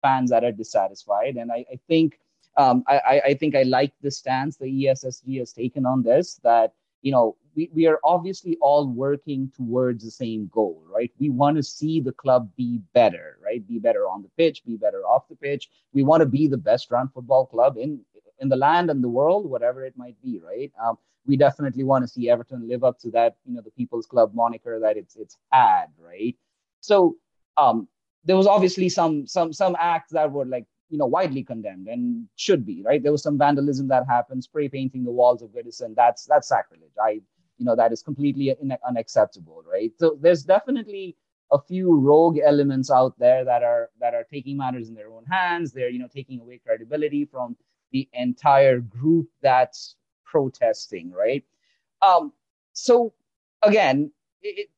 fans 0.02 0.30
that 0.30 0.44
are 0.44 0.52
dissatisfied, 0.52 1.36
and 1.36 1.50
I, 1.50 1.64
I 1.72 1.78
think 1.88 2.18
um, 2.56 2.84
I, 2.86 3.20
I 3.26 3.34
think 3.34 3.54
I 3.54 3.62
like 3.62 3.92
the 4.02 4.10
stance 4.10 4.56
the 4.56 4.66
ESSG 4.66 5.38
has 5.38 5.52
taken 5.52 5.86
on 5.86 6.02
this. 6.02 6.40
That 6.42 6.72
you 7.02 7.12
know 7.12 7.36
we, 7.54 7.70
we 7.72 7.86
are 7.86 8.00
obviously 8.04 8.56
all 8.60 8.86
working 8.86 9.50
towards 9.56 10.04
the 10.04 10.10
same 10.10 10.48
goal, 10.52 10.82
right? 10.88 11.12
We 11.18 11.30
want 11.30 11.56
to 11.56 11.62
see 11.62 12.00
the 12.00 12.12
club 12.12 12.50
be 12.56 12.80
better, 12.94 13.38
right? 13.44 13.66
Be 13.66 13.78
better 13.78 14.08
on 14.08 14.22
the 14.22 14.30
pitch, 14.36 14.64
be 14.64 14.76
better 14.76 15.02
off 15.02 15.28
the 15.28 15.36
pitch. 15.36 15.68
We 15.92 16.02
want 16.02 16.20
to 16.20 16.26
be 16.26 16.46
the 16.46 16.56
best 16.56 16.90
run 16.90 17.08
football 17.08 17.46
club 17.46 17.76
in 17.76 18.00
in 18.40 18.48
the 18.48 18.56
land 18.56 18.90
and 18.90 19.02
the 19.02 19.08
world, 19.08 19.48
whatever 19.50 19.84
it 19.84 19.96
might 19.96 20.16
be, 20.22 20.38
right? 20.38 20.70
Um, 20.82 20.96
we 21.26 21.36
definitely 21.36 21.84
want 21.84 22.04
to 22.04 22.08
see 22.08 22.30
Everton 22.30 22.68
live 22.68 22.84
up 22.84 22.98
to 23.00 23.10
that, 23.10 23.36
you 23.44 23.54
know, 23.54 23.60
the 23.60 23.70
People's 23.70 24.06
Club 24.06 24.34
moniker 24.34 24.80
that 24.80 24.96
it's 24.96 25.16
it's 25.16 25.36
had, 25.52 25.86
right? 25.98 26.36
So 26.80 27.16
um, 27.58 27.88
there 28.24 28.36
was 28.36 28.46
obviously 28.46 28.88
some 28.88 29.26
some 29.26 29.52
some 29.52 29.76
acts 29.78 30.12
that 30.12 30.30
were 30.30 30.44
like 30.44 30.66
you 30.88 30.98
know 30.98 31.06
widely 31.06 31.42
condemned 31.42 31.88
and 31.88 32.26
should 32.36 32.64
be 32.64 32.82
right. 32.82 33.02
There 33.02 33.12
was 33.12 33.22
some 33.22 33.38
vandalism 33.38 33.88
that 33.88 34.04
happened, 34.08 34.44
spray 34.44 34.68
painting 34.68 35.04
the 35.04 35.10
walls 35.10 35.42
of 35.42 35.50
Goodison. 35.50 35.94
That's 35.94 36.24
that's 36.26 36.48
sacrilege. 36.48 36.92
I 37.02 37.20
you 37.58 37.64
know 37.64 37.76
that 37.76 37.92
is 37.92 38.02
completely 38.02 38.54
unacceptable, 38.86 39.62
right? 39.70 39.92
So 39.98 40.16
there's 40.20 40.44
definitely 40.44 41.16
a 41.50 41.58
few 41.58 41.98
rogue 41.98 42.38
elements 42.44 42.90
out 42.90 43.18
there 43.18 43.44
that 43.44 43.62
are 43.62 43.90
that 44.00 44.14
are 44.14 44.24
taking 44.30 44.56
matters 44.56 44.88
in 44.88 44.94
their 44.94 45.10
own 45.10 45.24
hands. 45.24 45.72
They're 45.72 45.90
you 45.90 45.98
know 45.98 46.08
taking 46.12 46.40
away 46.40 46.60
credibility 46.64 47.24
from 47.24 47.56
the 47.92 48.08
entire 48.12 48.80
group 48.80 49.28
that's 49.42 49.96
protesting, 50.24 51.10
right? 51.10 51.44
Um, 52.02 52.32
so 52.72 53.14
again, 53.62 54.12
it, 54.42 54.68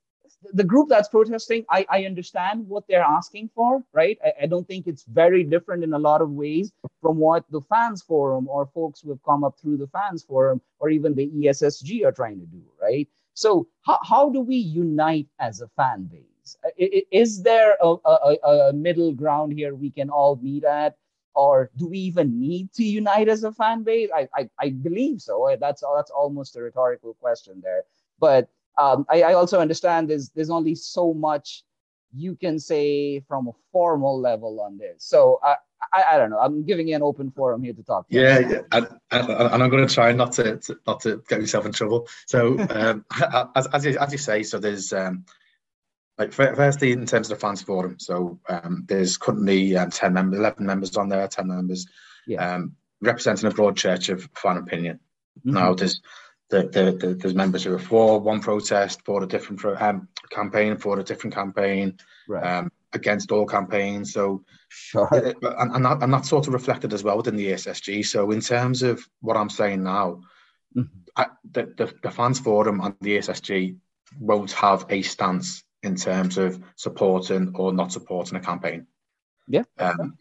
the 0.52 0.64
group 0.64 0.88
that's 0.88 1.08
protesting, 1.08 1.64
I, 1.70 1.86
I 1.88 2.04
understand 2.04 2.66
what 2.66 2.84
they're 2.88 3.02
asking 3.02 3.50
for, 3.54 3.82
right? 3.92 4.18
I, 4.24 4.32
I, 4.42 4.46
don't 4.46 4.66
think 4.66 4.86
it's 4.86 5.04
very 5.04 5.44
different 5.44 5.84
in 5.84 5.92
a 5.92 5.98
lot 5.98 6.22
of 6.22 6.30
ways 6.30 6.72
from 7.02 7.18
what 7.18 7.44
the 7.50 7.60
fans 7.60 8.02
forum 8.02 8.48
or 8.48 8.66
folks 8.66 9.00
who 9.00 9.10
have 9.10 9.22
come 9.22 9.44
up 9.44 9.58
through 9.58 9.76
the 9.76 9.88
fans 9.88 10.22
forum 10.22 10.60
or 10.78 10.88
even 10.90 11.14
the 11.14 11.28
ESSG 11.28 12.04
are 12.04 12.12
trying 12.12 12.40
to 12.40 12.46
do, 12.46 12.62
right? 12.80 13.08
So 13.34 13.68
how, 13.82 13.98
how 14.02 14.30
do 14.30 14.40
we 14.40 14.56
unite 14.56 15.28
as 15.38 15.60
a 15.60 15.68
fan 15.68 16.04
base? 16.04 16.56
Is 16.76 17.42
there 17.42 17.76
a, 17.82 17.96
a, 18.04 18.36
a 18.44 18.72
middle 18.72 19.12
ground 19.12 19.52
here 19.52 19.74
we 19.74 19.90
can 19.90 20.10
all 20.10 20.36
meet 20.36 20.64
at? 20.64 20.96
or 21.34 21.70
do 21.76 21.86
we 21.86 21.98
even 21.98 22.40
need 22.40 22.72
to 22.72 22.82
unite 22.82 23.28
as 23.28 23.44
a 23.44 23.52
fan 23.52 23.84
base? 23.84 24.10
I, 24.12 24.28
I, 24.34 24.50
I 24.58 24.70
believe 24.70 25.20
so. 25.20 25.56
That's 25.60 25.82
that's 25.96 26.10
almost 26.10 26.56
a 26.56 26.60
rhetorical 26.62 27.14
question 27.14 27.60
there. 27.62 27.84
But 28.18 28.50
um, 28.78 29.06
I, 29.10 29.22
I 29.22 29.32
also 29.34 29.60
understand 29.60 30.10
there's 30.10 30.30
there's 30.30 30.50
only 30.50 30.74
so 30.74 31.14
much 31.14 31.64
you 32.12 32.34
can 32.34 32.58
say 32.58 33.20
from 33.28 33.48
a 33.48 33.52
formal 33.72 34.20
level 34.20 34.60
on 34.60 34.78
this. 34.78 35.04
So 35.04 35.38
I, 35.44 35.56
I, 35.92 36.04
I 36.12 36.18
don't 36.18 36.30
know. 36.30 36.38
I'm 36.38 36.64
giving 36.64 36.88
you 36.88 36.96
an 36.96 37.02
open 37.02 37.30
forum 37.30 37.62
here 37.62 37.72
to 37.72 37.82
talk. 37.82 38.08
To 38.08 38.14
yeah, 38.14 38.38
yeah. 38.40 38.60
And, 38.72 38.88
and, 39.12 39.30
and, 39.30 39.62
I'm 39.62 39.70
going 39.70 39.86
to 39.86 39.94
try 39.94 40.12
not 40.12 40.32
to, 40.32 40.56
to, 40.56 40.76
not 40.86 41.00
to 41.00 41.22
get 41.28 41.38
myself 41.38 41.66
in 41.66 41.72
trouble. 41.72 42.08
So 42.26 42.58
um, 42.70 43.04
as, 43.54 43.68
as 43.68 43.84
you, 43.84 43.96
as 43.98 44.10
you 44.10 44.18
say, 44.18 44.42
so 44.42 44.58
there's 44.58 44.92
um, 44.92 45.24
like 46.20 46.32
firstly 46.32 46.92
in 46.92 47.06
terms 47.06 47.30
of 47.30 47.38
the 47.38 47.40
fans 47.40 47.62
forum 47.62 47.98
so 47.98 48.38
um, 48.48 48.84
there's 48.86 49.16
currently 49.16 49.74
um, 49.76 49.90
10 49.90 50.12
members 50.12 50.38
11 50.38 50.66
members 50.66 50.96
on 50.96 51.08
there 51.08 51.26
10 51.26 51.48
members 51.48 51.86
yeah. 52.26 52.56
um, 52.56 52.76
representing 53.00 53.50
a 53.50 53.54
broad 53.54 53.76
church 53.76 54.10
of 54.10 54.28
fan 54.34 54.58
opinion 54.58 55.00
mm-hmm. 55.38 55.54
now 55.54 55.74
there's 55.74 56.02
the, 56.50 56.62
the, 56.62 57.06
the, 57.06 57.14
there's 57.14 57.34
members 57.34 57.64
who 57.64 57.74
are 57.74 57.78
for 57.78 58.20
one 58.20 58.40
protest 58.40 59.02
for 59.04 59.22
a 59.22 59.26
different 59.26 59.60
pro, 59.60 59.76
um, 59.76 60.08
campaign 60.30 60.76
for 60.76 60.98
a 60.98 61.04
different 61.04 61.34
campaign 61.34 61.96
right. 62.28 62.44
Um, 62.44 62.72
against 62.92 63.30
all 63.30 63.46
campaigns 63.46 64.12
so 64.12 64.42
sure. 64.68 65.08
and, 65.12 65.74
and, 65.76 65.84
that, 65.84 66.02
and 66.02 66.12
that's 66.12 66.28
sort 66.28 66.48
of 66.48 66.52
reflected 66.52 66.92
as 66.92 67.04
well 67.04 67.16
within 67.16 67.36
the 67.36 67.52
ESSG 67.52 68.04
so 68.04 68.30
in 68.32 68.40
terms 68.40 68.82
of 68.82 69.00
what 69.20 69.36
I'm 69.36 69.50
saying 69.50 69.84
now 69.84 70.22
mm-hmm. 70.76 70.82
I, 71.16 71.26
the, 71.52 71.72
the, 71.76 71.94
the 72.02 72.10
fans 72.10 72.40
forum 72.40 72.80
and 72.80 72.94
the 73.00 73.18
ESSG 73.18 73.76
won't 74.18 74.52
have 74.52 74.86
a 74.88 75.02
stance 75.02 75.62
in 75.82 75.96
terms 75.96 76.38
of 76.38 76.62
supporting 76.76 77.52
or 77.54 77.72
not 77.72 77.92
supporting 77.92 78.36
a 78.36 78.40
campaign. 78.40 78.86
Yeah. 79.48 79.64
Um, 79.78 80.16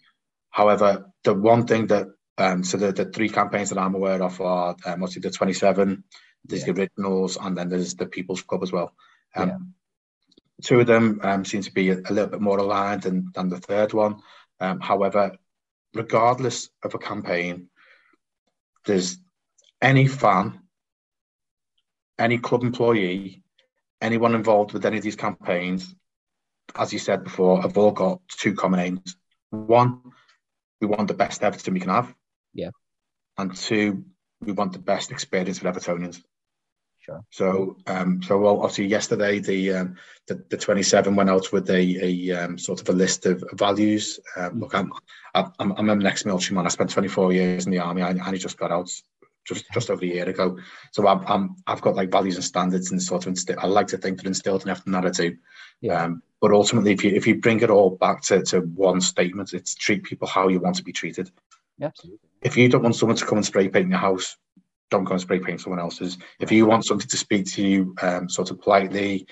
however, 0.49 1.11
the 1.23 1.34
one 1.34 1.68
thing 1.68 1.88
that 1.88 2.07
um, 2.40 2.64
so 2.64 2.78
the, 2.78 2.91
the 2.91 3.06
three 3.06 3.30
campaigns 3.30 3.70
that 3.70 3.78
I'm 3.78 3.95
aware 3.95 4.22
of 4.22 4.40
are 4.41 4.76
um, 4.86 5.03
obviously 5.03 5.22
the 5.22 5.32
27, 5.32 6.03
there's 6.45 6.66
yeah. 6.66 6.74
the 6.74 6.82
originals, 6.82 7.38
and 7.38 7.57
then 7.57 7.70
there's 7.70 7.95
the 7.95 8.06
People's 8.06 8.41
Club 8.41 8.64
as 8.64 8.72
well. 8.72 8.94
Um, 9.36 9.49
yeah. 9.49 9.57
Two 10.64 10.80
of 10.82 10.88
them 10.88 11.20
um, 11.24 11.45
seem 11.45 11.61
to 11.61 11.72
be 11.72 11.90
a, 11.90 11.99
a, 11.99 12.11
little 12.11 12.28
bit 12.28 12.41
more 12.41 12.57
aligned 12.57 13.03
than, 13.03 13.32
than 13.34 13.49
the 13.49 13.60
third 13.60 13.94
one. 13.94 14.22
Um, 14.60 14.80
however, 14.80 15.38
regardless 15.94 16.70
of 16.84 16.94
a 16.95 16.99
campaign, 16.99 17.70
there's 18.86 19.18
any 19.82 20.07
fan, 20.07 20.60
any 22.18 22.38
club 22.38 22.64
employee 22.64 23.44
anyone 24.02 24.36
involved 24.36 24.74
with 24.74 24.86
any 24.86 24.98
of 24.98 25.03
these 25.03 25.16
campaigns, 25.16 25.94
as 26.76 26.94
you 26.94 26.99
said 26.99 27.24
before, 27.24 27.61
have 27.61 27.78
all 27.78 27.91
got 27.91 28.22
two 28.28 28.53
common 28.53 28.80
aims. 28.80 29.16
One, 29.49 30.02
we 30.80 30.88
want 30.88 31.07
the 31.07 31.14
best 31.14 31.44
Everton 31.44 31.74
we 31.74 31.80
can 31.80 31.90
have. 31.90 32.14
Yeah. 32.54 32.70
And 33.38 33.56
two, 33.56 34.06
we 34.42 34.52
want 34.52 34.74
the 34.74 34.80
best 34.80 35.12
experience 35.12 35.60
for 35.60 35.72
Evertonians. 35.72 36.22
Sure. 37.00 37.24
So, 37.32 37.78
um, 37.88 38.22
so 38.22 38.38
well, 38.38 38.62
obviously 38.62 38.88
yesterday 38.88 39.40
the 39.40 39.74
um, 39.74 39.96
the, 40.28 40.44
the 40.50 40.58
27 40.58 41.16
went 41.16 41.30
out 41.30 41.52
with 41.52 41.70
a, 41.70 41.76
a 42.04 42.32
um, 42.44 42.58
sort 42.58 42.82
of 42.82 42.90
a 42.90 42.94
list 42.94 43.26
of 43.26 43.44
values. 43.54 44.20
Um. 44.36 44.60
Look, 44.60 44.76
I'm 44.76 44.92
I'm 45.34 45.54
I'm 45.58 45.90
an 45.90 46.06
ex-military 46.06 46.56
man. 46.56 46.66
I 46.66 46.70
spent 46.70 46.90
24 46.90 47.34
years 47.34 47.66
in 47.66 47.72
the 47.72 47.80
army. 47.80 48.02
I, 48.02 48.16
I 48.22 48.38
just 48.38 48.58
got 48.58 48.72
out 48.72 48.92
just 49.46 49.66
just 49.74 49.90
over 49.90 50.04
a 50.04 50.08
year 50.08 50.30
ago. 50.30 50.58
So 50.92 51.08
I'm, 51.08 51.26
I'm 51.26 51.56
I've 51.66 51.82
got 51.82 51.96
like 51.96 52.12
values 52.12 52.36
and 52.36 52.44
standards 52.44 52.92
and 52.92 53.02
sort 53.02 53.26
of 53.26 53.34
insti- 53.34 53.58
I 53.58 53.68
like 53.68 53.88
to 53.88 53.98
think 53.98 54.22
they're 54.22 54.28
instilled 54.28 54.64
in 54.64 54.70
everything 54.70 54.94
that 54.94 55.06
I 55.06 55.10
do. 55.10 55.38
Yeah. 55.82 56.04
Um, 56.04 56.22
but 56.42 56.52
ultimately, 56.52 56.92
if 56.92 57.04
you 57.04 57.12
if 57.12 57.28
you 57.28 57.40
bring 57.40 57.62
it 57.62 57.70
all 57.70 57.92
back 57.92 58.22
to, 58.24 58.44
to 58.44 58.60
one 58.60 59.02
statement, 59.02 59.54
it's 59.54 59.74
treat 59.76 60.04
people 60.04 60.28
how 60.28 60.48
you 60.48 60.60
want 60.60 60.76
to 60.76 60.84
be 60.84 60.94
treated. 60.94 61.32
Yeah, 61.78 61.88
absolutely. 61.88 62.28
If 62.41 62.57
you 62.57 62.70
don't 62.70 62.84
want 62.84 62.95
someone 62.95 63.18
to 63.18 63.26
come 63.26 63.38
and 63.38 63.45
spray 63.45 63.70
paint 63.70 63.90
your 63.90 63.98
house, 63.98 64.38
don't 64.90 65.03
go 65.03 65.14
and 65.14 65.22
spray 65.22 65.40
paint 65.40 65.61
someone 65.61 65.80
else's. 65.80 66.18
If 66.40 66.52
you 66.52 66.66
want 66.66 66.86
something 66.86 67.07
to 67.07 67.18
speak 67.18 67.45
to 67.53 67.61
you, 67.61 67.95
um, 68.02 68.30
sort 68.30 68.52
of 68.52 68.61
politely, 68.61 69.28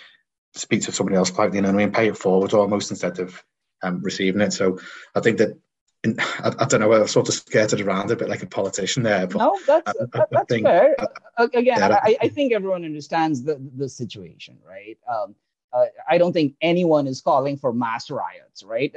speak 0.54 0.82
to 0.84 0.92
somebody 0.92 1.18
else 1.18 1.32
politely, 1.32 1.60
and 1.60 1.80
then 1.80 1.92
pay 1.92 2.08
it 2.08 2.18
forward 2.18 2.54
almost 2.54 2.92
instead 2.92 3.20
of 3.20 3.44
um, 3.84 4.02
receiving 4.02 4.42
it. 4.42 4.54
So 4.54 4.80
I 5.16 5.22
think 5.22 5.38
that 5.40 5.58
I, 6.06 6.54
I, 6.60 6.66
don't 6.66 6.80
know. 6.80 6.94
I 6.94 7.06
sort 7.06 7.28
of 7.28 7.34
skirted 7.34 7.82
around 7.82 8.12
a 8.12 8.16
bit 8.16 8.30
like 8.30 8.44
a 8.44 8.48
politician 8.48 9.04
there. 9.04 9.28
But 9.28 9.40
no, 9.40 9.58
that's 9.66 9.90
I, 9.90 10.06
that, 10.14 10.28
that's 10.32 10.48
think, 10.48 10.66
fair. 10.66 10.96
Again, 11.38 11.66
yeah, 11.66 12.00
I, 12.04 12.18
I, 12.22 12.28
think 12.30 12.54
everyone 12.54 12.86
understands 12.86 13.44
the 13.44 13.60
the 13.76 13.90
situation, 13.90 14.58
right? 14.66 14.98
Um, 15.10 15.36
uh, 15.74 15.86
I 16.08 16.18
don't 16.18 16.34
think 16.34 16.56
anyone 16.62 17.08
is 17.08 17.22
calling 17.22 17.58
for 17.58 17.74
mass 17.74 18.10
riots, 18.10 18.64
right? 18.64 18.94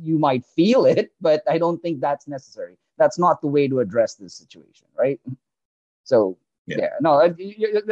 you 0.00 0.18
might 0.18 0.44
feel 0.44 0.84
it, 0.84 1.12
but 1.20 1.42
I 1.48 1.58
don't 1.58 1.80
think 1.80 2.00
that's 2.00 2.28
necessary. 2.28 2.76
That's 2.98 3.18
not 3.18 3.40
the 3.40 3.48
way 3.48 3.68
to 3.68 3.80
address 3.80 4.14
this 4.14 4.34
situation, 4.34 4.86
right? 4.96 5.20
So 6.04 6.38
yeah, 6.66 6.76
yeah 6.80 6.88
no, 7.00 7.34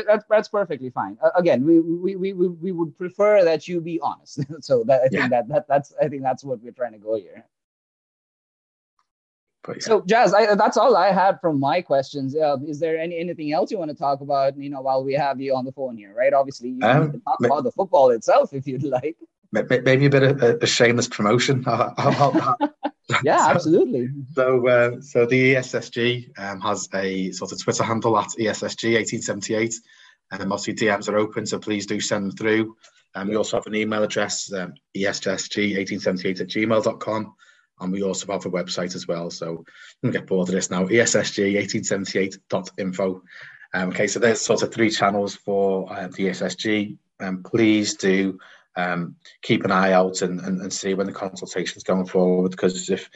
that's 0.07 0.24
that's 0.29 0.49
perfectly 0.49 0.91
fine. 0.91 1.19
Uh, 1.23 1.31
again, 1.37 1.65
we, 1.65 1.81
we 1.81 2.16
we 2.16 2.33
we 2.33 2.73
would 2.73 2.97
prefer 2.97 3.45
that 3.45 3.69
you 3.69 3.81
be 3.81 4.01
honest. 4.01 4.41
so 4.61 4.85
that 4.85 5.03
I 5.03 5.09
think 5.09 5.23
yeah. 5.23 5.29
that 5.29 5.49
that 5.49 5.69
that's 5.69 5.93
I 6.01 6.09
think 6.09 6.23
that's 6.23 6.45
what 6.45 6.62
we're 6.62 6.73
trying 6.73 6.93
to 6.93 6.99
go 6.99 7.16
here. 7.16 7.45
Yeah. 9.69 9.74
So, 9.79 10.03
Jazz, 10.03 10.35
I, 10.35 10.57
that's 10.57 10.77
all 10.77 10.97
I 10.97 11.12
had 11.12 11.41
from 11.41 11.61
my 11.61 11.83
questions. 11.83 12.35
Uh, 12.35 12.57
is 12.66 12.81
there 12.81 12.99
any 12.99 13.16
anything 13.19 13.53
else 13.53 13.70
you 13.70 13.79
want 13.79 13.91
to 13.91 13.97
talk 13.97 14.20
about? 14.20 14.57
You 14.57 14.70
know, 14.70 14.81
while 14.81 15.05
we 15.05 15.15
have 15.15 15.41
you 15.41 15.55
on 15.55 15.65
the 15.65 15.73
phone 15.73 15.97
here, 15.97 16.12
right? 16.15 16.33
Obviously, 16.33 16.70
you 16.70 16.83
um, 16.83 17.12
can 17.12 17.20
talk 17.20 17.39
about 17.45 17.62
the 17.62 17.70
football 17.70 18.11
itself 18.11 18.53
if 18.53 18.66
you'd 18.66 18.83
like. 18.83 19.16
Maybe 19.53 20.07
a 20.07 20.11
bit 20.11 20.23
of 20.23 20.43
a, 20.43 20.59
a 20.62 20.66
shameless 20.66 21.09
promotion. 21.09 21.65
yeah, 23.24 23.47
absolutely. 23.49 24.09
So, 24.35 24.66
uh, 24.66 25.01
so 25.03 25.27
the 25.27 25.55
ESSG 25.55 26.39
um, 26.39 26.61
has 26.62 26.89
a 26.95 27.33
sort 27.33 27.53
of 27.53 27.62
Twitter 27.62 27.85
handle 27.85 28.19
at 28.19 28.29
ESSG 28.29 28.95
1878, 28.95 29.74
and 30.31 30.43
um, 30.43 30.53
obviously 30.53 30.74
DMs 30.74 31.09
are 31.09 31.19
open, 31.19 31.45
so 31.45 31.59
please 31.59 31.87
do 31.87 32.01
send 32.01 32.24
them 32.24 32.37
through. 32.37 32.77
Um, 33.15 33.29
we 33.29 33.37
also 33.37 33.59
have 33.59 33.66
an 33.66 33.74
email 33.74 34.03
address, 34.03 34.51
um, 34.53 34.73
ESSG1878 34.97 36.41
at 36.41 36.49
gmail.com 36.49 37.35
and 37.83 37.93
we 37.93 38.03
also 38.03 38.33
have 38.33 38.47
a 38.47 38.51
website 38.51 38.95
as 38.95 39.07
well. 39.09 39.29
So 39.31 39.65
I'm 40.03 40.11
get 40.11 40.27
bored 40.27 40.49
of 40.49 40.55
this 40.55 40.70
now. 40.70 40.87
ESSG1878.info. 40.87 43.20
Um, 43.74 43.89
okay, 43.89 44.07
so 44.07 44.20
there's 44.20 44.41
sort 44.41 44.62
of 44.62 44.73
three 44.73 44.89
channels 44.91 45.35
for 45.35 45.93
uh, 45.93 46.09
the 46.09 46.29
ESSG. 46.29 46.97
Um, 47.20 47.43
please 47.43 47.97
do 47.97 48.39
um, 48.77 49.16
keep 49.43 49.65
an 49.65 49.70
eye 49.70 49.93
out 49.93 50.23
and, 50.23 50.40
and, 50.40 50.61
and 50.61 50.73
see 50.73 50.94
when 50.94 51.07
the 51.07 51.12
consultation 51.12 51.77
is 51.77 51.82
going 51.82 52.07
forward 52.07 52.51
because 52.51 52.89
if 52.90 53.11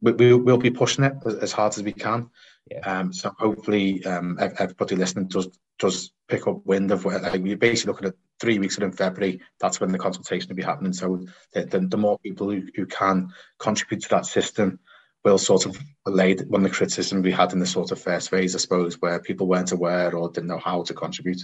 we, 0.00 0.12
we, 0.12 0.34
will 0.34 0.58
be 0.58 0.70
pushing 0.70 1.04
it 1.04 1.14
as, 1.26 1.34
as 1.36 1.52
hard 1.52 1.76
as 1.76 1.82
we 1.82 1.92
can. 1.92 2.30
Yeah. 2.70 2.80
Um, 2.80 3.12
so 3.12 3.32
hopefully 3.38 4.04
um, 4.06 4.38
everybody 4.40 4.96
listening 4.96 5.28
does 5.28 5.48
does 5.78 6.12
pick 6.28 6.46
up 6.46 6.64
wind 6.64 6.90
of 6.92 7.04
where 7.04 7.18
like, 7.18 7.42
we're 7.42 7.56
basically 7.56 7.92
looking 7.92 8.08
at 8.08 8.14
three 8.40 8.58
weeks 8.58 8.78
in 8.78 8.92
February. 8.92 9.40
That's 9.60 9.80
when 9.80 9.92
the 9.92 9.98
consultation 9.98 10.48
will 10.48 10.56
be 10.56 10.62
happening. 10.62 10.92
So 10.92 11.26
the, 11.52 11.64
the, 11.64 11.80
the 11.80 11.96
more 11.96 12.18
people 12.18 12.50
who, 12.50 12.62
who 12.74 12.86
can 12.86 13.30
contribute 13.58 14.02
to 14.02 14.08
that 14.10 14.26
system 14.26 14.78
will 15.24 15.38
sort 15.38 15.66
of 15.66 15.76
allay 16.06 16.36
one 16.36 16.64
of 16.64 16.70
the 16.70 16.76
criticism 16.76 17.22
we 17.22 17.32
had 17.32 17.52
in 17.52 17.58
the 17.58 17.66
sort 17.66 17.90
of 17.90 18.00
first 18.00 18.30
phase, 18.30 18.54
I 18.54 18.58
suppose, 18.58 19.00
where 19.00 19.18
people 19.20 19.46
weren't 19.46 19.72
aware 19.72 20.14
or 20.14 20.30
didn't 20.30 20.48
know 20.48 20.58
how 20.58 20.82
to 20.82 20.94
contribute. 20.94 21.42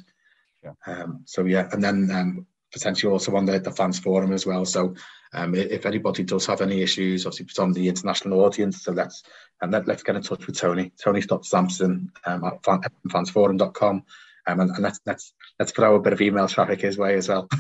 Yeah. 0.63 0.73
Um, 0.87 1.23
so 1.25 1.45
yeah, 1.45 1.69
and 1.73 1.83
then 1.83 2.11
um, 2.13 2.47
potentially 2.73 3.13
also 3.13 3.37
on 3.37 3.45
the, 3.45 3.59
the 3.59 3.71
fans 3.71 3.99
forum 3.99 4.33
as 4.33 4.47
well. 4.47 4.65
So 4.65 4.95
um, 5.33 5.55
if 5.55 5.87
anybody 5.87 6.25
does 6.25 6.47
have 6.47 6.61
any 6.61 6.83
issues, 6.83 7.27
obviously 7.27 7.47
it's 7.47 7.59
on 7.59 7.73
the 7.73 7.89
international 7.89 8.45
audience. 8.45 8.83
So 8.83 8.93
let's 8.93 9.23
and 9.63 9.73
let, 9.73 9.87
let's 9.87 10.03
get 10.03 10.17
in 10.17 10.23
touch 10.23 10.47
with 10.47 10.59
Tony. 10.59 10.93
Tony 11.03 11.23
Sampson 11.43 12.11
um, 12.25 12.45
at 12.45 12.65
fan, 12.65 12.81
fansforum.com. 13.09 14.05
Um, 14.47 14.61
and, 14.61 14.71
and 14.71 14.83
let's 14.83 15.01
let's 15.05 15.35
let's 15.59 15.79
out 15.79 15.95
a 15.95 16.01
bit 16.01 16.15
of 16.15 16.21
email 16.21 16.49
traffic 16.49 16.81
his 16.81 16.97
way 16.97 17.15
as 17.15 17.29
well. 17.29 17.49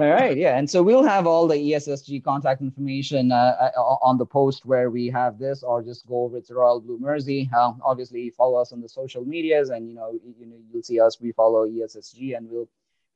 All 0.00 0.08
right, 0.08 0.34
yeah, 0.34 0.56
and 0.56 0.68
so 0.68 0.82
we'll 0.82 1.04
have 1.04 1.26
all 1.26 1.46
the 1.46 1.56
ESSG 1.56 2.24
contact 2.24 2.62
information 2.62 3.32
uh, 3.32 3.70
uh, 3.76 3.80
on 4.00 4.16
the 4.16 4.24
post 4.24 4.64
where 4.64 4.88
we 4.88 5.08
have 5.08 5.38
this, 5.38 5.62
or 5.62 5.82
just 5.82 6.06
go 6.06 6.22
over 6.22 6.40
to 6.40 6.54
Royal 6.54 6.80
Blue 6.80 6.98
Mersey. 6.98 7.50
Uh, 7.54 7.72
obviously, 7.84 8.30
follow 8.30 8.58
us 8.58 8.72
on 8.72 8.80
the 8.80 8.88
social 8.88 9.26
medias, 9.26 9.68
and 9.68 9.86
you 9.86 9.94
know, 9.94 10.18
you 10.38 10.46
know, 10.46 10.56
you'll 10.72 10.82
see 10.82 10.98
us. 10.98 11.20
We 11.20 11.32
follow 11.32 11.66
ESSG, 11.66 12.34
and 12.34 12.48
we'll 12.48 12.66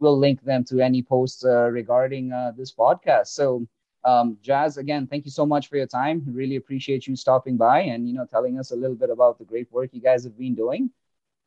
we'll 0.01 0.19
link 0.19 0.43
them 0.43 0.65
to 0.65 0.81
any 0.81 1.03
posts 1.03 1.45
uh, 1.45 1.69
regarding 1.71 2.33
uh, 2.33 2.53
this 2.57 2.73
podcast. 2.73 3.29
So, 3.29 3.67
um, 4.05 4.37
Jazz, 4.43 4.77
again, 4.77 5.07
thank 5.07 5.25
you 5.25 5.31
so 5.31 5.47
much 5.47 5.69
for 5.69 5.77
your 5.77 5.87
time. 5.87 6.23
Really 6.27 6.57
appreciate 6.57 7.07
you 7.07 7.17
stopping 7.17 7.57
by 7.57 7.81
and 7.81 8.07
you 8.07 8.15
know 8.15 8.27
telling 8.27 8.59
us 8.59 8.71
a 8.71 8.77
little 8.77 8.97
bit 8.97 9.11
about 9.11 9.39
the 9.39 9.45
great 9.45 9.71
work 9.73 9.91
you 9.93 10.01
guys 10.01 10.25
have 10.25 10.37
been 10.37 10.55
doing. 10.55 10.91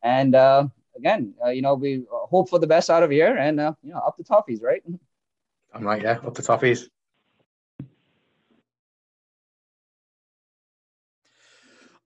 And 0.02 0.34
uh, 0.34 0.68
again, 0.96 1.34
you 1.52 1.62
know, 1.62 1.74
we 1.74 2.04
hope 2.10 2.48
for 2.48 2.58
the 2.58 2.66
best 2.66 2.90
out 2.90 3.02
of 3.02 3.10
here, 3.10 3.36
and 3.36 3.58
you 3.82 3.92
know, 3.92 3.98
up 3.98 4.16
the 4.16 4.24
toffees, 4.24 4.62
right? 4.62 4.82
I'm 5.74 5.84
right, 5.84 6.02
yeah, 6.02 6.18
up 6.24 6.34
the 6.34 6.42
toffees. 6.42 6.88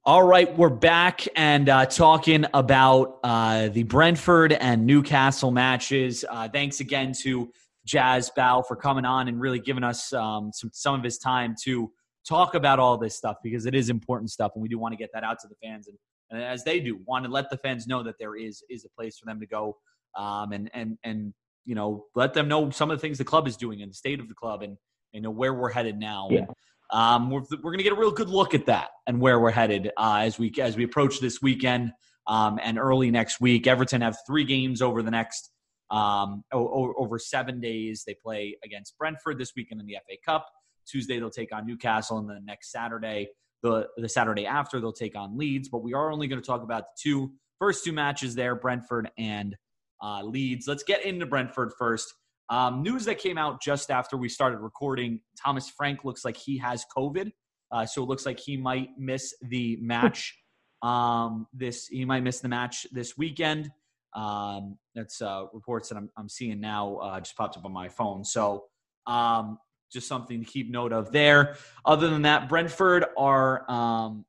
All 0.04 0.24
right, 0.24 0.52
we're 0.58 0.68
back 0.68 1.26
and 1.36 1.68
uh, 1.68 1.86
talking 1.86 2.44
about 2.54 3.20
uh, 3.22 3.68
the 3.68 3.84
Brentford 3.84 4.52
and 4.52 4.84
Newcastle 4.84 5.52
matches. 5.52 6.24
Uh, 6.28 6.48
thanks 6.48 6.80
again 6.80 7.12
to 7.22 7.52
Jazz 7.84 8.30
Bow 8.34 8.62
for 8.62 8.74
coming 8.74 9.04
on 9.04 9.28
and 9.28 9.40
really 9.40 9.60
giving 9.60 9.84
us 9.84 10.12
um, 10.12 10.50
some 10.52 10.70
some 10.72 10.94
of 10.96 11.04
his 11.04 11.18
time 11.18 11.54
to 11.64 11.92
talk 12.28 12.54
about 12.54 12.80
all 12.80 12.98
this 12.98 13.14
stuff 13.14 13.36
because 13.44 13.64
it 13.64 13.76
is 13.76 13.90
important 13.90 14.30
stuff, 14.30 14.52
and 14.56 14.62
we 14.62 14.68
do 14.68 14.76
want 14.76 14.92
to 14.92 14.96
get 14.96 15.10
that 15.14 15.22
out 15.22 15.38
to 15.40 15.48
the 15.48 15.54
fans 15.62 15.86
and, 15.86 15.96
and 16.30 16.42
as 16.42 16.64
they 16.64 16.80
do, 16.80 16.98
want 17.06 17.24
to 17.24 17.30
let 17.30 17.48
the 17.48 17.58
fans 17.58 17.86
know 17.86 18.02
that 18.02 18.16
there 18.18 18.34
is 18.34 18.64
is 18.68 18.84
a 18.84 18.88
place 19.00 19.18
for 19.18 19.26
them 19.26 19.38
to 19.38 19.46
go 19.46 19.76
um, 20.16 20.50
and 20.50 20.68
and 20.74 20.98
and 21.04 21.32
you 21.64 21.74
know, 21.74 22.06
let 22.14 22.34
them 22.34 22.48
know 22.48 22.70
some 22.70 22.90
of 22.90 22.98
the 22.98 23.00
things 23.00 23.18
the 23.18 23.24
club 23.24 23.46
is 23.46 23.56
doing 23.56 23.82
and 23.82 23.90
the 23.90 23.94
state 23.94 24.20
of 24.20 24.28
the 24.28 24.34
club 24.34 24.62
and 24.62 24.76
you 25.12 25.20
know 25.20 25.30
where 25.30 25.54
we're 25.54 25.70
headed 25.70 25.98
now. 25.98 26.28
Yeah. 26.30 26.46
Um, 26.92 27.30
we're 27.30 27.40
we're 27.50 27.70
going 27.70 27.78
to 27.78 27.84
get 27.84 27.94
a 27.94 27.96
real 27.96 28.10
good 28.10 28.28
look 28.28 28.54
at 28.54 28.66
that 28.66 28.90
and 29.06 29.20
where 29.20 29.40
we're 29.40 29.50
headed 29.50 29.90
uh, 29.96 30.20
as 30.20 30.38
we 30.38 30.52
as 30.60 30.76
we 30.76 30.84
approach 30.84 31.20
this 31.20 31.40
weekend 31.40 31.92
um, 32.26 32.58
and 32.62 32.78
early 32.78 33.10
next 33.10 33.40
week. 33.40 33.66
Everton 33.66 34.02
have 34.02 34.16
three 34.26 34.44
games 34.44 34.82
over 34.82 35.02
the 35.02 35.10
next 35.10 35.50
um, 35.90 36.44
over 36.52 37.18
seven 37.18 37.60
days. 37.60 38.04
They 38.06 38.14
play 38.14 38.56
against 38.64 38.96
Brentford 38.98 39.38
this 39.38 39.52
weekend 39.56 39.80
in 39.80 39.86
the 39.86 39.96
FA 40.06 40.16
Cup. 40.24 40.46
Tuesday 40.86 41.18
they'll 41.18 41.30
take 41.30 41.54
on 41.54 41.66
Newcastle, 41.66 42.18
and 42.18 42.28
then 42.28 42.44
next 42.44 42.70
Saturday, 42.70 43.28
the 43.62 43.88
the 43.96 44.08
Saturday 44.08 44.46
after 44.46 44.80
they'll 44.80 44.92
take 44.92 45.16
on 45.16 45.38
Leeds. 45.38 45.68
But 45.68 45.82
we 45.82 45.94
are 45.94 46.10
only 46.12 46.28
going 46.28 46.40
to 46.40 46.46
talk 46.46 46.62
about 46.62 46.84
the 46.84 47.10
two 47.10 47.32
first 47.58 47.84
two 47.84 47.92
matches 47.92 48.34
there, 48.34 48.54
Brentford 48.54 49.10
and 49.16 49.56
uh, 50.02 50.22
Leeds. 50.24 50.66
Let's 50.66 50.82
get 50.82 51.04
into 51.04 51.26
Brentford 51.26 51.72
first. 51.78 52.12
Um, 52.52 52.82
news 52.82 53.06
that 53.06 53.16
came 53.16 53.38
out 53.38 53.62
just 53.62 53.90
after 53.90 54.18
we 54.18 54.28
started 54.28 54.58
recording 54.58 55.20
Thomas 55.42 55.70
Frank 55.70 56.04
looks 56.04 56.22
like 56.22 56.36
he 56.36 56.58
has 56.58 56.84
COVID. 56.94 57.32
Uh, 57.70 57.86
so 57.86 58.02
it 58.02 58.06
looks 58.10 58.26
like 58.26 58.38
he 58.38 58.58
might 58.58 58.90
miss 58.98 59.34
the 59.40 59.78
match. 59.80 60.36
Um, 60.82 61.46
this 61.54 61.86
he 61.86 62.04
might 62.04 62.22
miss 62.22 62.40
the 62.40 62.48
match 62.48 62.86
this 62.92 63.16
weekend. 63.16 63.70
Um, 64.14 64.76
that's 64.94 65.22
uh, 65.22 65.46
reports 65.54 65.88
that 65.88 65.96
I'm, 65.96 66.10
I'm 66.18 66.28
seeing 66.28 66.60
now. 66.60 66.96
Uh, 66.96 67.20
just 67.20 67.34
popped 67.38 67.56
up 67.56 67.64
on 67.64 67.72
my 67.72 67.88
phone. 67.88 68.22
So 68.22 68.64
um, 69.06 69.56
just 69.90 70.06
something 70.06 70.38
to 70.38 70.44
keep 70.44 70.70
note 70.70 70.92
of 70.92 71.10
there. 71.10 71.56
Other 71.86 72.10
than 72.10 72.20
that, 72.22 72.50
Brentford 72.50 73.06
are. 73.16 73.64
Um, 73.70 74.26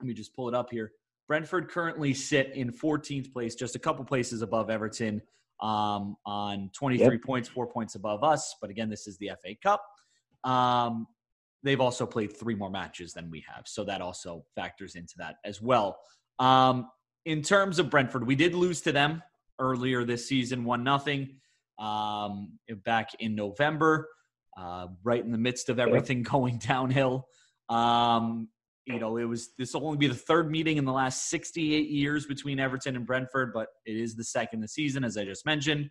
let 0.00 0.08
me 0.08 0.14
just 0.14 0.34
pull 0.34 0.48
it 0.48 0.56
up 0.56 0.70
here. 0.72 0.90
Brentford 1.28 1.68
currently 1.68 2.14
sit 2.14 2.56
in 2.56 2.72
14th 2.72 3.32
place, 3.32 3.54
just 3.54 3.76
a 3.76 3.78
couple 3.78 4.04
places 4.04 4.42
above 4.42 4.70
Everton 4.70 5.22
um, 5.60 6.16
on 6.24 6.70
23 6.74 7.06
yep. 7.06 7.22
points, 7.22 7.48
four 7.48 7.66
points 7.66 7.94
above 7.94 8.22
us. 8.22 8.54
But 8.60 8.70
again, 8.70 8.88
this 8.88 9.06
is 9.06 9.18
the 9.18 9.30
FA 9.42 9.54
Cup. 9.62 9.82
Um, 10.44 11.06
they've 11.62 11.80
also 11.80 12.06
played 12.06 12.36
three 12.36 12.54
more 12.54 12.70
matches 12.70 13.12
than 13.12 13.30
we 13.30 13.44
have. 13.52 13.66
So 13.66 13.84
that 13.84 14.00
also 14.00 14.44
factors 14.54 14.94
into 14.94 15.14
that 15.18 15.36
as 15.44 15.60
well. 15.60 15.98
Um, 16.38 16.88
in 17.24 17.42
terms 17.42 17.78
of 17.78 17.90
Brentford, 17.90 18.26
we 18.26 18.36
did 18.36 18.54
lose 18.54 18.80
to 18.82 18.92
them 18.92 19.22
earlier 19.58 20.04
this 20.04 20.28
season, 20.28 20.64
one 20.64 20.84
nothing, 20.84 21.36
um, 21.78 22.58
back 22.84 23.10
in 23.18 23.34
November, 23.34 24.08
uh, 24.56 24.86
right 25.02 25.22
in 25.22 25.32
the 25.32 25.38
midst 25.38 25.68
of 25.68 25.78
everything 25.78 26.22
going 26.34 26.58
downhill. 26.58 27.26
Um, 27.68 28.48
you 28.88 28.98
know, 28.98 29.18
it 29.18 29.24
was 29.24 29.50
this 29.58 29.74
will 29.74 29.84
only 29.84 29.98
be 29.98 30.06
the 30.06 30.14
third 30.14 30.50
meeting 30.50 30.78
in 30.78 30.84
the 30.84 30.92
last 30.92 31.28
68 31.28 31.90
years 31.90 32.26
between 32.26 32.58
Everton 32.58 32.96
and 32.96 33.06
Brentford, 33.06 33.52
but 33.52 33.68
it 33.84 33.96
is 33.96 34.16
the 34.16 34.24
second 34.24 34.60
the 34.60 34.68
season, 34.68 35.04
as 35.04 35.16
I 35.16 35.24
just 35.24 35.44
mentioned. 35.44 35.90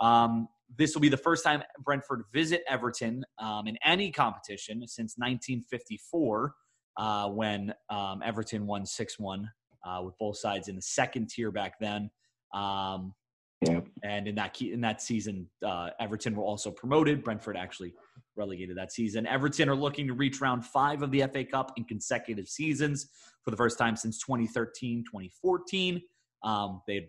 Um, 0.00 0.48
this 0.78 0.94
will 0.94 1.00
be 1.00 1.08
the 1.08 1.16
first 1.16 1.42
time 1.44 1.62
Brentford 1.84 2.22
visit 2.32 2.62
Everton 2.68 3.24
um, 3.38 3.66
in 3.66 3.76
any 3.84 4.12
competition 4.12 4.86
since 4.86 5.14
1954, 5.16 6.54
uh, 6.98 7.28
when 7.30 7.74
um, 7.90 8.22
Everton 8.24 8.66
won 8.66 8.86
6 8.86 9.18
1 9.18 9.50
uh, 9.84 10.02
with 10.04 10.14
both 10.18 10.38
sides 10.38 10.68
in 10.68 10.76
the 10.76 10.82
second 10.82 11.28
tier 11.28 11.50
back 11.50 11.74
then. 11.80 12.10
Um, 12.54 13.12
yeah. 13.62 13.80
And 14.02 14.28
in 14.28 14.34
that 14.34 14.60
in 14.60 14.80
that 14.82 15.00
season, 15.00 15.48
uh, 15.64 15.90
Everton 15.98 16.36
were 16.36 16.42
also 16.42 16.70
promoted. 16.70 17.24
Brentford 17.24 17.56
actually 17.56 17.94
relegated 18.36 18.76
that 18.76 18.92
season. 18.92 19.26
Everton 19.26 19.68
are 19.68 19.74
looking 19.74 20.06
to 20.08 20.12
reach 20.12 20.40
round 20.40 20.64
five 20.64 21.02
of 21.02 21.10
the 21.10 21.22
FA 21.32 21.44
Cup 21.44 21.72
in 21.76 21.84
consecutive 21.84 22.48
seasons 22.48 23.08
for 23.42 23.50
the 23.50 23.56
first 23.56 23.78
time 23.78 23.96
since 23.96 24.18
2013, 24.18 25.04
2014. 25.04 26.02
Um, 26.42 26.82
they 26.86 26.94
had 26.96 27.04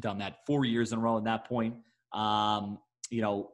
done 0.00 0.18
that 0.18 0.38
four 0.46 0.64
years 0.64 0.92
in 0.92 0.98
a 0.98 1.00
row 1.00 1.16
at 1.16 1.24
that 1.24 1.48
point. 1.48 1.76
Um, 2.12 2.78
you 3.10 3.22
know, 3.22 3.50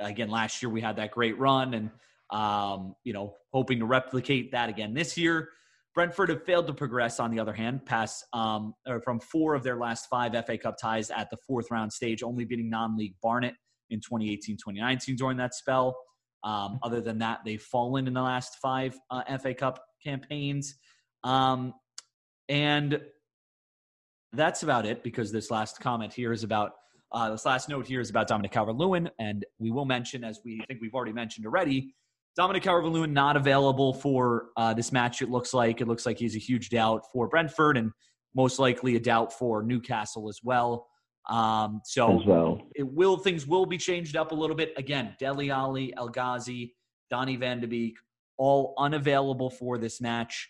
again, 0.00 0.30
last 0.30 0.62
year 0.62 0.70
we 0.70 0.80
had 0.80 0.96
that 0.96 1.12
great 1.12 1.38
run 1.38 1.74
and, 1.74 1.90
um, 2.30 2.94
you 3.04 3.12
know, 3.12 3.34
hoping 3.52 3.78
to 3.78 3.86
replicate 3.86 4.52
that 4.52 4.68
again 4.68 4.94
this 4.94 5.16
year. 5.16 5.50
Brentford 5.94 6.28
have 6.28 6.44
failed 6.44 6.66
to 6.68 6.74
progress, 6.74 7.18
on 7.18 7.30
the 7.30 7.40
other 7.40 7.52
hand, 7.52 7.84
past 7.84 8.24
um, 8.32 8.74
or 8.86 9.00
from 9.00 9.18
four 9.20 9.54
of 9.54 9.62
their 9.62 9.76
last 9.76 10.06
five 10.08 10.32
FA 10.46 10.56
Cup 10.56 10.76
ties 10.80 11.10
at 11.10 11.28
the 11.30 11.36
fourth 11.46 11.70
round 11.70 11.92
stage, 11.92 12.22
only 12.22 12.44
beating 12.44 12.70
non 12.70 12.96
league 12.96 13.14
Barnet 13.22 13.54
in 13.90 14.00
2018 14.00 14.56
2019 14.56 15.16
during 15.16 15.36
that 15.38 15.54
spell. 15.54 15.96
Um, 16.44 16.78
other 16.82 17.00
than 17.00 17.18
that, 17.18 17.40
they've 17.44 17.60
fallen 17.60 18.06
in 18.06 18.14
the 18.14 18.22
last 18.22 18.58
five 18.62 18.96
uh, 19.10 19.36
FA 19.38 19.54
Cup 19.54 19.82
campaigns. 20.04 20.76
Um, 21.24 21.74
and 22.48 23.00
that's 24.32 24.62
about 24.62 24.86
it 24.86 25.02
because 25.02 25.32
this 25.32 25.50
last 25.50 25.80
comment 25.80 26.12
here 26.12 26.32
is 26.32 26.44
about 26.44 26.72
uh, 27.12 27.30
this 27.30 27.46
last 27.46 27.68
note 27.68 27.86
here 27.86 28.00
is 28.00 28.10
about 28.10 28.28
Dominic 28.28 28.52
Calvert 28.52 28.76
Lewin. 28.76 29.10
And 29.18 29.44
we 29.58 29.70
will 29.70 29.86
mention, 29.86 30.24
as 30.24 30.40
we 30.44 30.62
think 30.68 30.80
we've 30.80 30.94
already 30.94 31.12
mentioned 31.12 31.46
already, 31.46 31.94
Dominic 32.38 32.62
Calvert 32.62 32.92
Lewin 32.92 33.12
not 33.12 33.36
available 33.36 33.92
for 33.92 34.50
uh, 34.56 34.72
this 34.72 34.92
match, 34.92 35.22
it 35.22 35.28
looks 35.28 35.52
like. 35.52 35.80
It 35.80 35.88
looks 35.88 36.06
like 36.06 36.20
he's 36.20 36.36
a 36.36 36.38
huge 36.38 36.70
doubt 36.70 37.02
for 37.12 37.26
Brentford 37.26 37.76
and 37.76 37.90
most 38.32 38.60
likely 38.60 38.94
a 38.94 39.00
doubt 39.00 39.32
for 39.32 39.64
Newcastle 39.64 40.28
as 40.28 40.38
well. 40.44 40.86
Um, 41.28 41.80
so 41.84 42.20
as 42.20 42.24
well. 42.24 42.62
it 42.76 42.86
will 42.86 43.16
things 43.16 43.44
will 43.44 43.66
be 43.66 43.76
changed 43.76 44.14
up 44.14 44.30
a 44.30 44.36
little 44.36 44.54
bit. 44.54 44.72
Again, 44.76 45.16
Dele 45.18 45.50
Alli, 45.50 45.92
El 45.96 46.10
Ghazi, 46.10 46.76
Donny 47.10 47.34
van 47.34 47.58
de 47.60 47.66
Beek, 47.66 47.96
all 48.36 48.72
unavailable 48.78 49.50
for 49.50 49.76
this 49.76 50.00
match. 50.00 50.48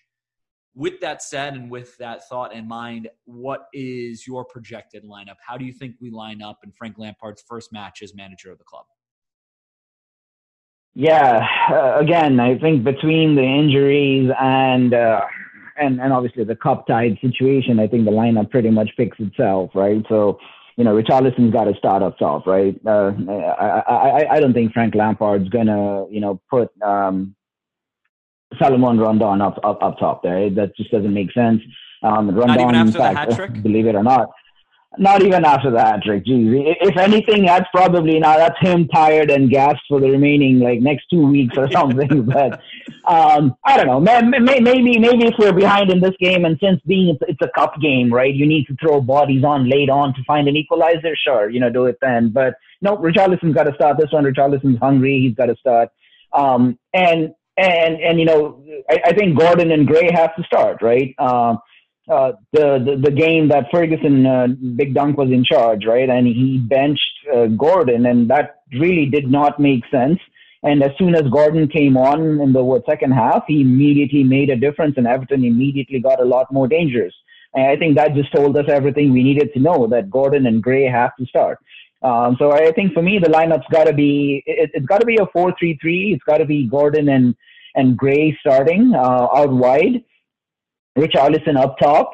With 0.74 1.00
that 1.00 1.22
said, 1.22 1.54
and 1.54 1.70
with 1.70 1.96
that 1.96 2.28
thought 2.28 2.52
in 2.52 2.68
mind, 2.68 3.08
what 3.24 3.66
is 3.72 4.26
your 4.26 4.44
projected 4.44 5.04
lineup? 5.04 5.36
How 5.44 5.56
do 5.56 5.64
you 5.64 5.72
think 5.72 5.94
we 6.02 6.10
line 6.10 6.42
up 6.42 6.58
in 6.64 6.70
Frank 6.70 6.98
Lampard's 6.98 7.42
first 7.48 7.72
match 7.72 8.02
as 8.02 8.14
manager 8.14 8.52
of 8.52 8.58
the 8.58 8.64
club? 8.64 8.84
Yeah, 10.94 11.46
uh, 11.70 11.98
again, 11.98 12.40
I 12.40 12.58
think 12.58 12.82
between 12.84 13.36
the 13.36 13.42
injuries 13.42 14.30
and 14.40 14.92
uh, 14.92 15.20
and 15.76 16.00
and 16.00 16.12
obviously 16.12 16.44
the 16.44 16.56
cup 16.56 16.86
tied 16.86 17.18
situation, 17.20 17.78
I 17.78 17.86
think 17.86 18.04
the 18.04 18.10
lineup 18.10 18.50
pretty 18.50 18.70
much 18.70 18.90
picks 18.96 19.18
itself, 19.20 19.70
right? 19.74 20.04
So 20.08 20.38
you 20.78 20.84
know, 20.84 20.94
Richarlison's 20.94 21.52
got 21.52 21.64
to 21.64 21.74
start 21.76 22.04
up 22.04 22.18
top, 22.18 22.46
right? 22.46 22.80
Uh, 22.86 23.10
I, 23.28 23.82
I, 23.88 24.26
I 24.34 24.40
don't 24.40 24.52
think 24.52 24.72
Frank 24.72 24.94
Lampard's 24.94 25.48
gonna, 25.48 26.06
you 26.08 26.20
know, 26.20 26.40
put 26.48 26.70
um, 26.82 27.34
Salomon 28.60 28.98
Rondon 28.98 29.40
up, 29.40 29.58
up 29.64 29.82
up 29.82 29.98
top 29.98 30.22
there. 30.22 30.48
That 30.50 30.76
just 30.76 30.92
doesn't 30.92 31.12
make 31.12 31.32
sense. 31.32 31.60
Um, 32.04 32.30
Rondon, 32.30 32.46
not 32.46 32.60
even 32.60 32.74
after 32.76 32.98
fact, 32.98 33.28
the 33.28 33.34
hat 33.34 33.50
trick. 33.50 33.62
Believe 33.62 33.86
it 33.88 33.96
or 33.96 34.04
not, 34.04 34.30
not 34.96 35.22
even 35.22 35.44
after 35.44 35.70
the 35.70 35.80
hat 35.80 36.02
trick. 36.02 36.24
Geez, 36.24 36.48
if 36.80 36.96
anything, 36.96 37.44
that's 37.44 37.68
probably 37.74 38.18
now 38.18 38.38
that's 38.38 38.58
him 38.60 38.88
tired 38.88 39.30
and 39.30 39.50
gassed 39.50 39.82
for 39.86 40.00
the 40.00 40.10
remaining 40.10 40.60
like 40.60 40.80
next 40.80 41.06
two 41.10 41.26
weeks 41.26 41.56
or 41.58 41.70
something. 41.72 42.24
but 42.24 42.60
um, 43.04 43.54
I 43.64 43.76
don't 43.76 43.86
know. 43.86 44.00
Maybe 44.00 44.98
maybe 44.98 45.26
if 45.26 45.34
we're 45.38 45.52
behind 45.52 45.90
in 45.90 46.00
this 46.00 46.14
game, 46.18 46.46
and 46.46 46.58
since 46.62 46.80
being 46.86 47.08
it's, 47.08 47.22
it's, 47.28 47.42
a 47.42 47.50
cup 47.54 47.74
game, 47.80 48.12
right? 48.12 48.34
You 48.34 48.46
need 48.46 48.66
to 48.66 48.76
throw 48.76 49.00
bodies 49.00 49.44
on 49.44 49.68
late 49.68 49.90
on 49.90 50.14
to 50.14 50.22
find 50.26 50.48
an 50.48 50.56
equalizer. 50.56 51.14
Sure, 51.16 51.50
you 51.50 51.60
know, 51.60 51.70
do 51.70 51.84
it 51.84 51.98
then. 52.00 52.30
But 52.30 52.54
no, 52.80 52.96
Richarlison's 52.96 53.54
got 53.54 53.64
to 53.64 53.74
start 53.74 53.98
this 53.98 54.10
one. 54.10 54.24
Richarlison's 54.24 54.78
hungry. 54.78 55.20
He's 55.20 55.34
got 55.34 55.46
to 55.46 55.56
start. 55.56 55.90
Um, 56.32 56.78
and 56.94 57.34
and 57.58 58.00
and 58.00 58.18
you 58.18 58.24
know, 58.24 58.62
I, 58.88 59.00
I, 59.06 59.12
think 59.12 59.38
Gordon 59.38 59.72
and 59.72 59.86
Gray 59.86 60.10
have 60.12 60.34
to 60.36 60.42
start, 60.44 60.80
right? 60.80 61.14
Um, 61.18 61.58
uh, 62.08 62.32
the, 62.52 62.98
the, 63.02 63.10
game 63.10 63.48
that 63.48 63.66
Ferguson 63.70 64.24
uh, 64.24 64.46
Big 64.76 64.94
Dunk 64.94 65.18
was 65.18 65.30
in 65.30 65.44
charge, 65.44 65.84
right? 65.84 66.08
And 66.08 66.26
he 66.26 66.58
benched 66.58 67.02
uh, 67.34 67.46
Gordon, 67.46 68.06
and 68.06 68.28
that 68.30 68.62
really 68.72 69.06
did 69.06 69.30
not 69.30 69.60
make 69.60 69.82
sense. 69.90 70.18
And 70.62 70.82
as 70.82 70.90
soon 70.98 71.14
as 71.14 71.22
Gordon 71.30 71.68
came 71.68 71.96
on 71.96 72.40
in 72.40 72.52
the 72.52 72.82
second 72.88 73.12
half, 73.12 73.44
he 73.46 73.60
immediately 73.60 74.24
made 74.24 74.50
a 74.50 74.56
difference, 74.56 74.94
and 74.96 75.06
Everton 75.06 75.44
immediately 75.44 76.00
got 76.00 76.20
a 76.20 76.24
lot 76.24 76.52
more 76.52 76.66
dangerous. 76.66 77.14
And 77.54 77.66
I 77.66 77.76
think 77.76 77.96
that 77.96 78.14
just 78.14 78.32
told 78.34 78.56
us 78.56 78.64
everything 78.68 79.12
we 79.12 79.22
needed 79.22 79.52
to 79.52 79.60
know 79.60 79.86
that 79.88 80.10
Gordon 80.10 80.46
and 80.46 80.62
Gray 80.62 80.84
have 80.84 81.14
to 81.16 81.26
start. 81.26 81.58
Um, 82.02 82.36
so 82.38 82.52
I 82.52 82.70
think 82.72 82.92
for 82.92 83.02
me, 83.02 83.18
the 83.18 83.28
lineup's 83.28 83.66
got 83.70 83.84
to 83.84 83.92
be 83.92 84.42
it, 84.46 84.70
has 84.74 84.84
got 84.86 85.00
to 85.00 85.06
be 85.06 85.16
a 85.16 85.26
four-three-three. 85.26 86.12
It's 86.14 86.24
got 86.24 86.38
to 86.38 86.44
be 86.44 86.68
Gordon 86.68 87.08
and 87.08 87.34
and 87.74 87.96
Gray 87.96 88.36
starting 88.40 88.94
uh, 88.94 89.28
out 89.34 89.50
wide 89.50 90.04
Richarlison 90.98 91.56
up 91.56 91.78
top. 91.78 92.12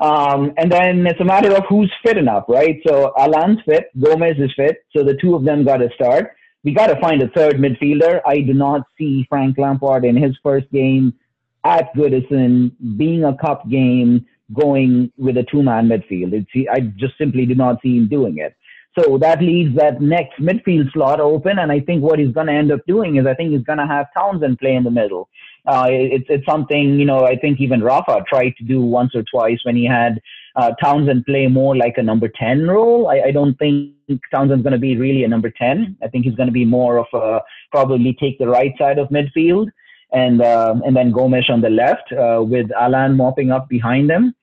Um, 0.00 0.52
and 0.56 0.70
then 0.70 1.06
it's 1.06 1.20
a 1.20 1.24
matter 1.24 1.54
of 1.54 1.64
who's 1.68 1.92
fit 2.04 2.18
enough, 2.18 2.44
right? 2.48 2.80
So 2.86 3.12
Allan's 3.16 3.60
fit, 3.64 3.90
Gomes 3.98 4.38
is 4.38 4.52
fit, 4.56 4.78
so 4.94 5.04
the 5.04 5.16
two 5.20 5.34
of 5.34 5.44
them 5.44 5.64
got 5.64 5.78
to 5.78 5.88
start. 5.94 6.34
We 6.64 6.72
got 6.72 6.88
to 6.88 7.00
find 7.00 7.22
a 7.22 7.28
third 7.28 7.56
midfielder. 7.56 8.20
I 8.26 8.40
do 8.40 8.54
not 8.54 8.82
see 8.98 9.24
Frank 9.28 9.56
Lampard 9.56 10.04
in 10.04 10.16
his 10.16 10.36
first 10.42 10.70
game 10.72 11.14
at 11.62 11.94
Goodison 11.94 12.72
being 12.96 13.24
a 13.24 13.36
cup 13.36 13.68
game 13.70 14.26
going 14.52 15.12
with 15.16 15.36
a 15.36 15.44
two-man 15.44 15.88
midfield. 15.88 16.32
It's, 16.32 16.68
I 16.70 16.80
just 16.96 17.16
simply 17.16 17.46
do 17.46 17.54
not 17.54 17.80
see 17.82 17.96
him 17.96 18.08
doing 18.08 18.38
it. 18.38 18.56
So 18.98 19.18
that 19.18 19.42
leaves 19.42 19.76
that 19.76 20.00
next 20.00 20.40
midfield 20.40 20.92
slot 20.92 21.20
open, 21.20 21.58
and 21.58 21.72
I 21.72 21.80
think 21.80 22.02
what 22.02 22.18
he's 22.18 22.32
going 22.32 22.46
to 22.46 22.52
end 22.52 22.70
up 22.70 22.80
doing 22.86 23.16
is 23.16 23.26
I 23.26 23.34
think 23.34 23.52
he's 23.52 23.64
going 23.64 23.78
to 23.78 23.86
have 23.86 24.06
Townsend 24.16 24.58
play 24.58 24.74
in 24.74 24.84
the 24.84 24.90
middle. 24.90 25.28
Uh, 25.66 25.86
it's 25.88 26.26
it's 26.28 26.44
something 26.46 26.98
you 26.98 27.06
know 27.06 27.24
I 27.24 27.36
think 27.36 27.60
even 27.60 27.82
Rafa 27.82 28.24
tried 28.28 28.54
to 28.58 28.64
do 28.64 28.82
once 28.82 29.14
or 29.14 29.22
twice 29.22 29.58
when 29.64 29.76
he 29.76 29.86
had 29.86 30.20
uh, 30.56 30.72
Townsend 30.82 31.24
play 31.24 31.46
more 31.46 31.74
like 31.76 31.94
a 31.96 32.02
number 32.02 32.28
ten 32.28 32.66
role. 32.66 33.08
I, 33.08 33.28
I 33.28 33.30
don't 33.30 33.54
think 33.54 33.94
Townsend's 34.30 34.62
going 34.62 34.72
to 34.72 34.78
be 34.78 34.96
really 34.96 35.24
a 35.24 35.28
number 35.28 35.50
ten. 35.50 35.96
I 36.02 36.08
think 36.08 36.24
he's 36.24 36.34
going 36.34 36.48
to 36.48 36.52
be 36.52 36.66
more 36.66 36.98
of 36.98 37.06
a 37.14 37.40
probably 37.70 38.14
take 38.20 38.38
the 38.38 38.48
right 38.48 38.72
side 38.78 38.98
of 38.98 39.08
midfield 39.08 39.68
and 40.12 40.42
uh, 40.42 40.74
and 40.84 40.96
then 40.96 41.12
Gomes 41.12 41.48
on 41.48 41.60
the 41.60 41.70
left 41.70 42.12
uh, 42.12 42.42
with 42.42 42.70
Allan 42.72 43.16
mopping 43.16 43.50
up 43.50 43.68
behind 43.68 44.10
him. 44.10 44.34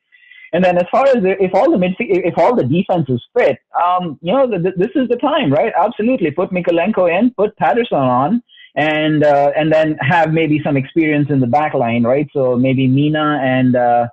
And 0.54 0.66
then 0.66 0.78
as 0.78 0.84
far 0.92 1.08
as 1.08 1.18
if 1.24 1.56
all 1.56 1.72
the 1.72 1.78
midfield, 1.78 2.26
if 2.32 2.38
all 2.38 2.56
the 2.56 2.66
defense 2.66 3.08
is 3.08 3.24
fit, 3.38 3.58
um, 3.82 4.20
you 4.22 4.34
know, 4.34 4.48
this 4.48 4.90
is 4.96 5.08
the 5.08 5.16
time, 5.22 5.52
right? 5.52 5.72
Absolutely, 5.78 6.30
put 6.32 6.50
Mykolenko 6.50 7.10
in, 7.10 7.32
put 7.32 7.56
Patterson 7.56 7.98
on, 7.98 8.44
and 8.76 9.24
uh, 9.24 9.52
and 9.56 9.72
then 9.72 9.98
have 10.02 10.32
maybe 10.32 10.62
some 10.64 10.78
experience 10.78 11.28
in 11.30 11.40
the 11.40 11.48
back 11.48 11.74
line, 11.74 12.04
right? 12.04 12.28
So 12.34 12.56
maybe 12.56 12.88
Mina 12.88 13.40
and 13.42 13.76
uh, 13.76 14.08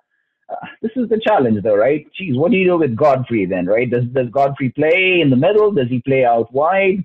uh, 0.50 0.66
this 0.82 0.90
is 0.96 1.08
the 1.08 1.20
challenge, 1.20 1.62
though, 1.62 1.76
right? 1.76 2.06
Geez, 2.16 2.36
what 2.36 2.50
do 2.50 2.56
you 2.56 2.66
do 2.66 2.78
with 2.78 2.96
Godfrey 2.96 3.46
then, 3.46 3.66
right? 3.66 3.90
Does 3.90 4.04
does 4.06 4.28
Godfrey 4.30 4.70
play 4.70 5.20
in 5.20 5.30
the 5.30 5.36
middle? 5.36 5.70
Does 5.70 5.88
he 5.88 6.00
play 6.00 6.24
out 6.24 6.52
wide? 6.52 7.04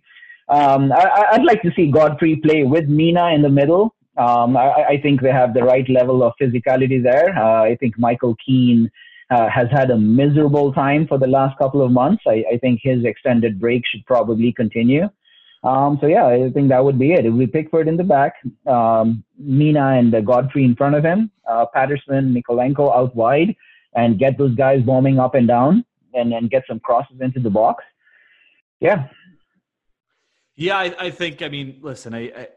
Um, 0.50 0.92
I, 0.92 1.26
I'd 1.32 1.46
like 1.46 1.62
to 1.62 1.72
see 1.76 1.92
Godfrey 1.92 2.36
play 2.38 2.64
with 2.64 2.88
Mina 2.88 3.30
in 3.34 3.42
the 3.42 3.50
middle. 3.50 3.96
Um, 4.18 4.56
I, 4.58 4.86
I 4.90 5.02
think 5.02 5.22
they 5.22 5.32
have 5.32 5.54
the 5.54 5.64
right 5.64 5.88
level 5.90 6.22
of 6.24 6.34
physicality 6.40 7.02
there. 7.02 7.38
Uh, 7.38 7.64
I 7.64 7.78
think 7.80 7.98
Michael 7.98 8.36
Keane 8.46 8.92
uh, 9.32 9.50
has 9.50 9.68
had 9.72 9.90
a 9.90 9.98
miserable 9.98 10.72
time 10.74 11.08
for 11.08 11.18
the 11.18 11.28
last 11.28 11.58
couple 11.58 11.82
of 11.82 11.92
months. 11.92 12.24
I, 12.28 12.44
I 12.54 12.58
think 12.58 12.82
his 12.84 13.04
extended 13.06 13.60
break 13.60 13.84
should 13.86 14.06
probably 14.06 14.52
continue. 14.52 15.10
Um, 15.64 15.98
so 16.02 16.07
yeah, 16.07 16.27
I 16.27 16.49
think 16.49 16.69
that 16.69 16.84
would 16.84 16.99
be 16.99 17.14
it. 17.14 17.26
It 17.26 17.30
would 17.30 17.40
be 17.40 17.48
Pickford 17.48 17.88
in 17.88 17.95
the 17.95 18.03
back, 18.03 18.35
um, 18.68 19.23
Mina 19.38 19.94
and 19.98 20.14
uh, 20.14 20.19
Godfrey 20.19 20.65
in 20.65 20.76
front 20.76 20.95
of 20.95 21.06
him, 21.06 21.31
uh, 21.49 21.65
Patterson, 21.73 22.34
Mykolenko 22.34 22.94
out 22.94 23.15
wide, 23.15 23.56
and 23.95 24.19
get 24.19 24.38
those 24.38 24.53
guys 24.56 24.84
bombing 24.84 25.19
up 25.19 25.35
and 25.35 25.48
down, 25.48 25.85
and 26.14 26.34
then 26.34 26.48
get 26.48 26.64
some 26.68 26.81
crosses 26.81 27.22
into 27.22 27.40
the 27.40 27.49
box. 27.49 27.84
Yeah. 28.81 29.07
Yeah, 30.56 30.77
I, 30.77 30.95
I 30.99 31.10
think. 31.11 31.41
I 31.41 31.48
mean, 31.48 31.80
listen, 31.81 32.14
I, 32.14 32.19
I, 32.19 32.48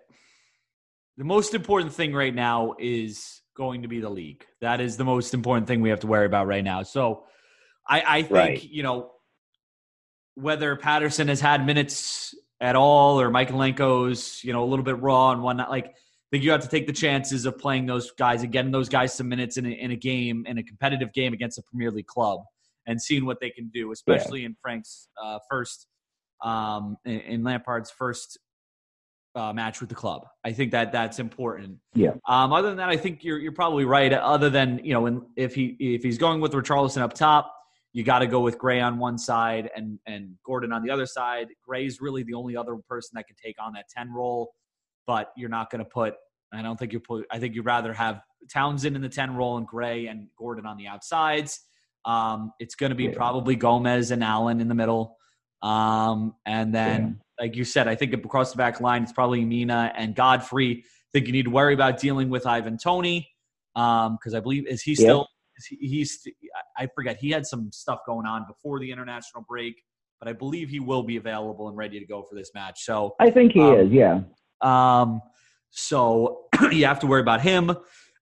the 1.17 1.25
most 1.25 1.55
important 1.55 1.93
thing 1.93 2.13
right 2.13 2.35
now 2.35 2.75
is 2.79 3.41
going 3.57 3.83
to 3.83 3.89
be 3.89 4.01
the 4.01 4.11
league. 4.11 4.45
That 4.61 4.81
is 4.81 4.97
the 4.97 5.05
most 5.05 5.33
important 5.33 5.69
thing 5.69 5.81
we 5.81 5.91
have 5.91 6.01
to 6.01 6.07
worry 6.09 6.27
about 6.27 6.49
right 6.49 6.65
now. 6.65 6.83
So, 6.83 7.25
I, 7.89 8.03
I 8.07 8.23
think 8.23 8.35
right. 8.35 8.63
you 8.65 8.83
know 8.83 9.13
whether 10.35 10.77
Patterson 10.77 11.29
has 11.29 11.41
had 11.41 11.65
minutes 11.65 12.35
at 12.61 12.77
all, 12.77 13.21
or 13.21 13.31
Mykolenko's, 13.31 14.43
you 14.43 14.53
know, 14.53 14.65
a 14.65 14.67
little 14.67 14.85
bit 14.85 15.01
raw 15.01 15.33
and 15.33 15.43
whatnot. 15.43 15.71
Like, 15.71 15.87
I 15.87 16.29
think 16.31 16.45
you 16.45 16.51
have 16.51 16.63
to 16.63 16.69
take 16.69 16.87
the 16.87 16.93
chances 16.93 17.47
of 17.47 17.59
playing 17.59 17.87
those 17.87 18.11
guys 18.13 18.43
and 18.43 18.51
getting 18.51 18.73
those 18.73 18.89
guys 18.89 19.15
some 19.15 19.29
minutes 19.29 19.59
in 19.59 19.67
a, 19.67 19.71
in 19.71 19.91
a 19.91 19.97
game, 19.97 20.45
in 20.47 20.59
a 20.59 20.63
competitive 20.63 21.13
game 21.13 21.33
against 21.33 21.59
a 21.59 21.63
Premier 21.63 21.91
League 21.91 22.07
club, 22.07 22.41
and 22.87 23.01
seeing 23.01 23.27
what 23.27 23.41
they 23.41 23.51
can 23.51 23.69
do, 23.73 23.93
especially 23.93 24.41
yeah. 24.41 24.47
in 24.47 24.57
Frank's 24.61 25.09
uh, 25.23 25.39
first, 25.51 25.87
um, 26.43 26.97
in, 27.05 27.21
in 27.21 27.45
Lampard's 27.45 27.91
first 27.91 28.39
uh, 29.37 29.53
match 29.53 29.81
with 29.81 29.89
the 29.89 29.95
club. 29.95 30.27
I 30.45 30.53
think 30.53 30.73
that 30.73 30.93
that's 30.93 31.19
important. 31.19 31.79
Yeah. 31.95 32.15
Um, 32.27 32.53
other 32.53 32.69
than 32.69 32.79
that, 32.79 32.89
I 32.89 32.97
think 32.97 33.23
you're 33.23 33.39
you're 33.39 33.53
probably 33.53 33.85
right. 33.85 34.13
Other 34.13 34.51
than 34.51 34.81
you 34.83 34.95
know, 34.95 35.07
in, 35.07 35.23
if 35.37 35.55
he 35.55 35.77
if 35.79 36.03
he's 36.03 36.19
going 36.19 36.41
with 36.41 36.53
Richarlison 36.53 37.03
up 37.03 37.13
top, 37.13 37.55
you 37.97 38.05
got 38.05 38.19
to 38.19 38.27
go 38.27 38.41
with 38.41 38.59
Gray 38.59 38.83
on 38.83 38.99
one 38.99 39.17
side 39.17 39.71
and 39.75 39.99
and 40.05 40.35
Gordon 40.45 40.71
on 40.71 40.83
the 40.83 40.91
other 40.91 41.07
side. 41.07 41.49
Gray's 41.67 41.99
really 41.99 42.23
the 42.23 42.35
only 42.35 42.55
other 42.55 42.77
person 42.87 43.13
that 43.15 43.27
can 43.27 43.37
take 43.43 43.57
on 43.59 43.73
that 43.73 43.87
ten 43.89 44.13
role, 44.13 44.53
but 45.07 45.33
you're 45.35 45.49
not 45.49 45.71
going 45.71 45.83
to 45.83 45.89
put. 45.89 46.13
I 46.53 46.61
don't 46.61 46.79
think 46.79 46.93
you 46.93 47.01
put. 47.01 47.27
I 47.31 47.39
think 47.39 47.55
you'd 47.55 47.65
rather 47.65 47.95
have 47.95 48.21
Townsend 48.53 48.97
in 48.97 49.03
the 49.03 49.09
ten 49.09 49.35
role 49.35 49.57
and 49.57 49.67
Gray 49.67 50.09
and 50.09 50.29
Gordon 50.39 50.67
on 50.67 50.77
the 50.77 50.89
outsides. 50.89 51.59
Um, 52.05 52.53
it's 52.61 52.75
going 52.75 52.91
to 52.91 52.97
be 52.97 53.05
yeah. 53.05 53.15
probably 53.15 53.57
Gomes 53.57 54.11
and 54.11 54.23
Allan 54.23 54.61
in 54.61 54.69
the 54.69 54.75
middle, 54.75 55.17
um, 55.63 56.35
and 56.45 56.75
then 56.75 57.19
yeah. 57.39 57.45
like 57.47 57.57
you 57.57 57.65
said, 57.65 57.89
I 57.89 57.95
think 57.95 58.13
across 58.13 58.51
the 58.51 58.59
back 58.59 58.79
line 58.79 59.05
it's 59.05 59.13
probably 59.13 59.43
Mina 59.43 59.91
and 59.97 60.15
Godfrey. 60.15 60.85
I 60.85 61.09
think 61.15 61.29
you 61.29 61.33
need 61.33 61.47
to 61.47 61.51
worry 61.51 61.73
about 61.73 61.99
dealing 61.99 62.29
with 62.29 62.47
Ivan 62.47 62.77
Toney 62.77 63.27
because 63.75 64.35
um, 64.35 64.37
I 64.37 64.41
believe 64.41 64.67
is 64.67 64.83
he 64.83 64.95
still 64.95 65.27
he's 65.65 66.27
I 66.77 66.89
forget 66.95 67.19
he 67.19 67.31
had 67.31 67.47
some 67.47 67.71
stuff 67.73 68.01
going 68.07 68.27
on 68.27 68.45
before 68.47 68.79
the 68.81 68.91
international 68.91 69.45
break, 69.49 69.83
but 70.21 70.29
I 70.29 70.33
believe 70.33 70.69
he 70.69 70.81
will 70.81 71.03
be 71.03 71.17
available 71.17 71.69
and 71.69 71.77
ready 71.77 71.99
to 71.99 72.07
go 72.07 72.23
for 72.23 72.35
this 72.35 72.51
match. 72.55 72.85
So 72.85 73.15
I 73.21 73.31
think 73.31 73.53
he 73.53 73.61
um, 73.61 73.75
is, 73.75 73.93
yeah. 73.93 74.21
Um, 74.61 75.21
so 75.71 76.47
you 76.71 76.87
have 76.87 77.01
to 77.01 77.07
worry 77.07 77.21
about 77.21 77.41
him. 77.41 77.77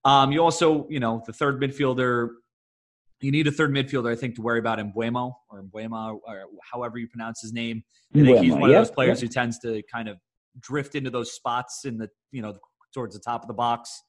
Um, 0.05 0.33
you 0.33 0.43
also, 0.43 0.87
you 0.91 1.01
know, 1.01 1.23
the 1.27 1.33
third 1.33 1.61
midfielder. 1.61 2.29
You 3.21 3.31
need 3.31 3.47
a 3.47 3.53
third 3.53 3.71
midfielder, 3.71 4.13
I 4.13 4.17
think, 4.17 4.35
to 4.35 4.43
worry 4.43 4.59
about 4.59 4.79
Mbeumo 4.79 5.33
or 5.49 5.63
Mbeumo 5.63 6.19
or 6.27 6.45
however 6.71 6.99
you 6.99 7.09
pronounce 7.09 7.41
his 7.41 7.55
name. 7.55 7.83
I 8.15 8.23
think 8.23 8.41
he's 8.41 8.53
one 8.53 8.65
of 8.65 8.77
those 8.77 8.91
players 8.91 9.21
who 9.21 9.29
tends 9.29 9.59
to 9.61 9.83
kind 9.91 10.09
of 10.09 10.19
drift 10.61 10.95
into 10.95 11.11
those 11.11 11.33
spots 11.33 11.85
in 11.85 11.97
the 11.97 12.09
you 12.33 12.43
know 12.43 12.55
towards 12.93 13.15
the 13.15 13.21
top 13.21 13.43
of 13.43 13.49
the 13.49 13.55
box. 13.55 14.03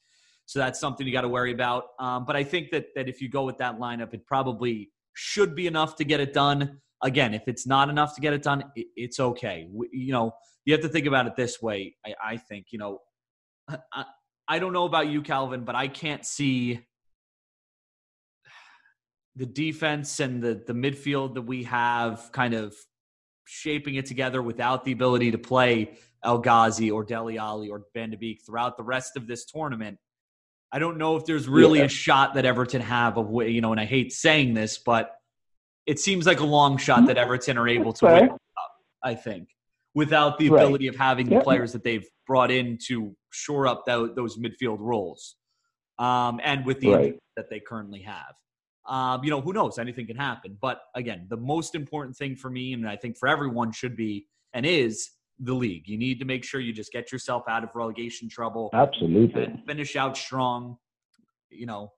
So 0.46 0.60
that's 0.60 0.80
something 0.80 1.06
you 1.06 1.14
got 1.14 1.22
to 1.22 1.30
worry 1.30 1.52
about. 1.52 1.86
Um, 2.00 2.26
but 2.26 2.36
I 2.36 2.44
think 2.44 2.72
that 2.72 2.88
that 2.96 3.10
if 3.10 3.22
you 3.22 3.30
go 3.30 3.44
with 3.44 3.58
that 3.58 3.80
lineup, 3.80 4.14
it 4.14 4.26
probably 4.26 4.92
should 5.14 5.56
be 5.56 5.68
enough 5.68 5.96
to 5.98 6.04
get 6.04 6.20
it 6.20 6.34
done. 6.34 6.82
Again, 7.04 7.34
if 7.34 7.48
it's 7.48 7.68
not 7.68 7.90
enough 7.90 8.16
to 8.16 8.22
get 8.22 8.34
it 8.34 8.44
done, 8.44 8.64
it, 8.76 8.88
it's 8.96 9.20
okay. 9.20 9.68
We, 9.72 9.90
you 9.92 10.12
know, 10.12 10.34
you 10.66 10.74
have 10.74 10.82
to 10.82 10.90
think 10.90 11.08
about 11.08 11.28
it 11.28 11.36
this 11.36 11.62
way. 11.62 11.96
I, 12.06 12.14
I 12.24 12.38
think 12.38 12.68
you 12.72 12.80
know, 12.80 13.00
I, 13.92 14.06
I 14.48 14.60
don't 14.60 14.74
know 14.74 14.86
about 14.86 15.08
you, 15.08 15.22
Calvin, 15.22 15.66
but 15.66 15.76
I 15.76 15.88
can't 15.88 16.26
see 16.26 16.86
the 19.36 19.46
defense 19.46 20.20
and 20.20 20.42
the 20.42 20.64
the 20.66 20.74
midfield 20.74 21.34
that 21.36 21.42
we 21.42 21.64
have 21.64 22.30
kind 22.32 22.54
of 22.54 22.76
shaping 23.46 23.96
it 23.96 24.06
together 24.06 24.42
without 24.42 24.84
the 24.86 24.92
ability 24.92 25.32
to 25.32 25.38
play 25.38 25.98
El 26.24 26.40
Ghazi 26.40 26.90
or 26.90 27.04
Dele 27.04 27.38
Alli 27.38 27.70
or 27.70 27.84
Van 27.94 28.10
de 28.10 28.18
Beek 28.18 28.42
throughout 28.46 28.78
the 28.78 28.84
rest 28.84 29.16
of 29.16 29.28
this 29.28 29.46
tournament. 29.46 29.98
I 30.76 30.80
don't 30.80 30.98
know 30.98 31.16
if 31.16 31.26
there's 31.26 31.48
really 31.48 31.80
yeah. 31.80 31.86
a 31.86 31.88
shot 31.88 32.34
that 32.34 32.44
Everton 32.44 32.82
have 32.82 33.18
of 33.18 33.32
you 33.48 33.62
know, 33.62 33.72
and 33.72 33.80
I 33.80 33.86
hate 33.86 34.12
saying 34.12 34.56
this, 34.56 34.78
but 34.78 35.10
it 35.86 36.00
seems 36.00 36.26
like 36.26 36.42
a 36.42 36.46
long 36.46 36.76
shot 36.76 37.08
that 37.08 37.18
Everton 37.18 37.58
are 37.58 37.70
able 37.70 37.94
to 37.94 38.06
win. 38.06 38.30
I 39.02 39.16
think 39.16 39.48
without 39.94 40.38
the 40.38 40.48
ability 40.48 40.90
right. 40.90 40.94
of 40.94 41.00
having 41.00 41.30
the 41.30 41.40
players 41.40 41.72
that 41.72 41.86
they've 41.86 42.06
brought 42.28 42.52
in 42.52 42.78
to 42.88 43.16
shore 43.32 43.68
up 43.68 43.86
those 43.86 44.38
midfield 44.38 44.80
roles, 44.82 45.38
um, 45.98 46.42
and 46.44 46.66
with 46.66 46.82
the 46.82 46.90
right. 46.90 47.20
that 47.38 47.50
they 47.50 47.62
currently 47.62 48.02
have. 48.02 48.34
Um, 48.86 49.24
you 49.24 49.30
know, 49.30 49.40
who 49.40 49.54
knows? 49.54 49.80
Anything 49.80 50.08
can 50.08 50.18
happen. 50.18 50.58
But 50.62 50.82
again, 50.94 51.28
the 51.30 51.38
most 51.38 51.74
important 51.74 52.18
thing 52.18 52.36
for 52.36 52.50
me, 52.50 52.74
and 52.74 52.86
I 52.86 52.98
think 52.98 53.18
for 53.18 53.30
everyone, 53.30 53.72
should 53.72 53.96
be 53.96 54.28
and 54.54 54.66
is 54.66 55.10
the 55.40 55.54
league. 55.54 55.88
You 55.88 55.98
need 55.98 56.20
to 56.20 56.26
make 56.26 56.44
sure 56.44 56.60
you 56.60 56.74
just 56.74 56.92
get 56.92 57.12
yourself 57.12 57.44
out 57.50 57.64
of 57.64 57.70
relegation 57.76 58.30
trouble. 58.30 58.70
Absolutely. 58.74 59.44
And 59.44 59.66
finish 59.66 59.96
out 59.96 60.18
strong. 60.18 60.78
You 61.50 61.66
know, 61.66 61.92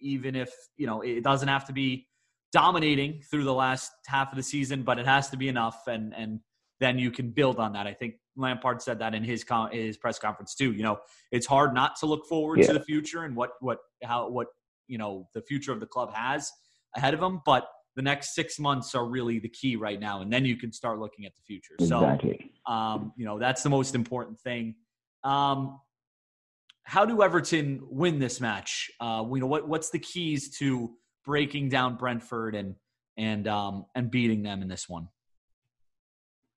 even 0.00 0.36
if, 0.36 0.52
you 0.76 0.86
know, 0.86 1.00
it 1.02 1.24
doesn't 1.24 1.48
have 1.48 1.66
to 1.66 1.72
be 1.72 2.06
dominating 2.52 3.22
through 3.30 3.44
the 3.44 3.54
last 3.54 3.90
half 4.06 4.30
of 4.30 4.36
the 4.36 4.42
season, 4.42 4.82
but 4.82 4.98
it 4.98 5.06
has 5.06 5.30
to 5.30 5.36
be 5.36 5.48
enough. 5.48 5.82
And, 5.86 6.14
and 6.14 6.40
then 6.80 6.98
you 6.98 7.10
can 7.10 7.30
build 7.30 7.58
on 7.58 7.72
that. 7.72 7.86
I 7.86 7.94
think 7.94 8.14
Lampard 8.36 8.82
said 8.82 8.98
that 8.98 9.14
in 9.14 9.24
his 9.24 9.44
con- 9.44 9.70
his 9.72 9.96
press 9.96 10.18
conference 10.18 10.54
too. 10.54 10.72
You 10.72 10.82
know, 10.82 10.98
it's 11.30 11.46
hard 11.46 11.74
not 11.74 11.96
to 12.00 12.06
look 12.06 12.26
forward 12.26 12.58
yeah. 12.60 12.66
to 12.68 12.72
the 12.74 12.84
future 12.84 13.24
and 13.24 13.36
what 13.36 13.50
what 13.60 13.78
how 14.02 14.28
what 14.28 14.48
you 14.88 14.98
know 14.98 15.28
the 15.34 15.42
future 15.42 15.72
of 15.72 15.80
the 15.80 15.86
club 15.86 16.12
has 16.14 16.50
ahead 16.96 17.14
of 17.14 17.20
them, 17.20 17.40
but 17.44 17.68
the 17.94 18.02
next 18.02 18.34
six 18.34 18.58
months 18.58 18.94
are 18.94 19.06
really 19.06 19.38
the 19.38 19.48
key 19.48 19.76
right 19.76 20.00
now, 20.00 20.22
and 20.22 20.32
then 20.32 20.44
you 20.44 20.56
can 20.56 20.72
start 20.72 20.98
looking 20.98 21.26
at 21.26 21.32
the 21.36 21.42
future. 21.42 21.74
Exactly. 21.78 22.38
So, 22.40 22.48
um, 22.66 23.12
you 23.16 23.24
know, 23.24 23.38
that's 23.38 23.62
the 23.62 23.70
most 23.70 23.94
important 23.94 24.40
thing. 24.40 24.74
Um, 25.24 25.80
how 26.84 27.04
do 27.04 27.22
Everton 27.22 27.80
win 27.82 28.18
this 28.18 28.40
match? 28.40 28.90
Uh, 29.00 29.24
you 29.32 29.40
know, 29.40 29.46
what 29.46 29.68
what's 29.68 29.90
the 29.90 29.98
keys 29.98 30.56
to 30.58 30.92
breaking 31.24 31.68
down 31.68 31.96
Brentford 31.96 32.54
and 32.54 32.74
and 33.16 33.46
um, 33.46 33.86
and 33.94 34.10
beating 34.10 34.42
them 34.42 34.62
in 34.62 34.68
this 34.68 34.88
one? 34.88 35.08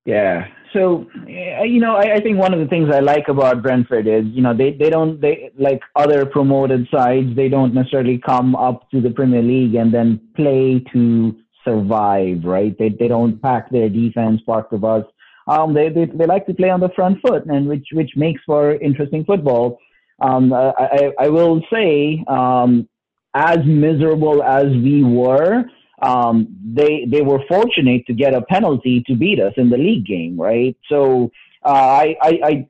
Yeah. 0.05 0.47
So, 0.71 1.07
you 1.25 1.79
know, 1.79 1.95
I, 1.95 2.15
I, 2.15 2.19
think 2.19 2.37
one 2.37 2.53
of 2.53 2.59
the 2.59 2.67
things 2.67 2.89
I 2.93 2.99
like 2.99 3.27
about 3.27 3.63
Brentford 3.63 4.07
is, 4.07 4.25
you 4.25 4.41
know, 4.43 4.55
they, 4.55 4.71
they 4.71 4.91
don't, 4.91 5.19
they 5.19 5.49
like 5.57 5.81
other 5.95 6.27
promoted 6.27 6.87
sides, 6.93 7.35
they 7.35 7.49
don't 7.49 7.73
necessarily 7.73 8.19
come 8.19 8.55
up 8.55 8.89
to 8.91 9.01
the 9.01 9.09
Premier 9.09 9.41
League 9.41 9.73
and 9.73 9.91
then 9.91 10.21
play 10.35 10.83
to 10.93 11.35
survive, 11.63 12.43
right? 12.43 12.77
They, 12.77 12.89
they 12.89 13.07
don't 13.07 13.41
pack 13.41 13.71
their 13.71 13.89
defense, 13.89 14.41
park 14.45 14.69
the 14.69 14.77
bus. 14.77 15.05
Um, 15.47 15.73
they, 15.73 15.89
they, 15.89 16.05
they 16.05 16.25
like 16.25 16.45
to 16.47 16.53
play 16.53 16.69
on 16.69 16.79
the 16.79 16.89
front 16.89 17.19
foot 17.21 17.45
and 17.45 17.67
which, 17.67 17.87
which 17.93 18.11
makes 18.15 18.41
for 18.45 18.75
interesting 18.75 19.23
football. 19.25 19.79
Um, 20.19 20.53
I, 20.53 21.11
I 21.19 21.29
will 21.29 21.61
say, 21.71 22.23
um, 22.27 22.87
as 23.35 23.59
miserable 23.65 24.41
as 24.41 24.67
we 24.67 25.03
were, 25.03 25.65
um, 26.01 26.47
they 26.63 27.05
they 27.09 27.21
were 27.21 27.39
fortunate 27.47 28.05
to 28.07 28.13
get 28.13 28.33
a 28.33 28.41
penalty 28.41 29.03
to 29.07 29.15
beat 29.15 29.39
us 29.39 29.53
in 29.57 29.69
the 29.69 29.77
league 29.77 30.05
game, 30.05 30.39
right? 30.39 30.75
So 30.89 31.31
uh, 31.63 31.69
I, 31.69 32.15
I, 32.21 32.67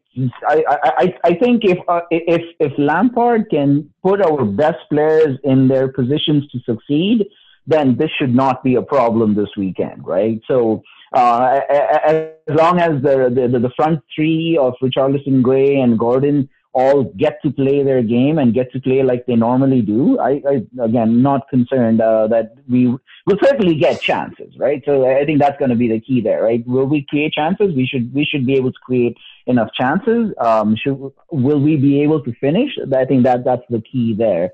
I 0.47 0.63
I 0.97 1.13
I 1.23 1.33
think 1.35 1.63
if 1.65 1.77
uh, 1.87 2.01
if 2.11 2.41
if 2.59 2.73
Lampard 2.77 3.49
can 3.49 3.89
put 4.03 4.21
our 4.21 4.45
best 4.45 4.77
players 4.89 5.37
in 5.43 5.67
their 5.67 5.87
positions 5.91 6.47
to 6.51 6.59
succeed, 6.65 7.25
then 7.67 7.97
this 7.97 8.09
should 8.17 8.33
not 8.33 8.63
be 8.63 8.75
a 8.75 8.81
problem 8.81 9.35
this 9.35 9.49
weekend, 9.57 10.05
right? 10.05 10.39
So 10.47 10.83
uh, 11.13 11.59
as 11.69 12.31
long 12.49 12.79
as 12.79 13.01
the, 13.01 13.31
the 13.33 13.59
the 13.59 13.71
front 13.75 14.01
three 14.15 14.57
of 14.59 14.73
Richarlison, 14.81 15.41
Gray, 15.41 15.79
and 15.79 15.97
Gordon 15.97 16.49
all 16.73 17.05
get 17.15 17.41
to 17.41 17.49
play 17.51 17.83
their 17.83 18.03
game 18.03 18.37
and 18.37 18.53
get 18.53 18.69
to 18.73 18.81
play 18.81 19.01
like 19.01 19.25
they 19.25 19.35
normally 19.35 19.81
do, 19.81 20.19
I, 20.19 20.41
I 20.47 20.83
again 20.83 21.21
not 21.21 21.47
concerned 21.49 22.01
uh, 22.01 22.27
that 22.27 22.55
we 22.69 22.87
will 22.87 23.37
certainly 23.41 23.75
get 23.75 24.01
chances, 24.01 24.53
right? 24.57 24.83
So 24.85 25.07
I 25.07 25.25
think 25.25 25.39
that's 25.39 25.57
going 25.57 25.69
to 25.71 25.77
be 25.77 25.87
the 25.87 26.01
key 26.01 26.19
there, 26.21 26.43
right? 26.43 26.65
Will 26.67 26.85
we 26.85 27.05
create 27.09 27.33
chances? 27.33 27.73
We 27.73 27.87
should 27.87 28.13
we 28.13 28.25
should 28.25 28.45
be 28.45 28.55
able 28.55 28.73
to 28.73 28.79
create 28.85 29.15
enough 29.45 29.69
chances. 29.73 30.33
Um, 30.39 30.75
should 30.75 30.97
will 31.31 31.61
we 31.61 31.77
be 31.77 32.01
able 32.01 32.21
to 32.23 32.33
finish? 32.41 32.71
I 32.93 33.05
think 33.05 33.23
that 33.23 33.45
that's 33.45 33.63
the 33.69 33.81
key 33.81 34.13
there. 34.13 34.51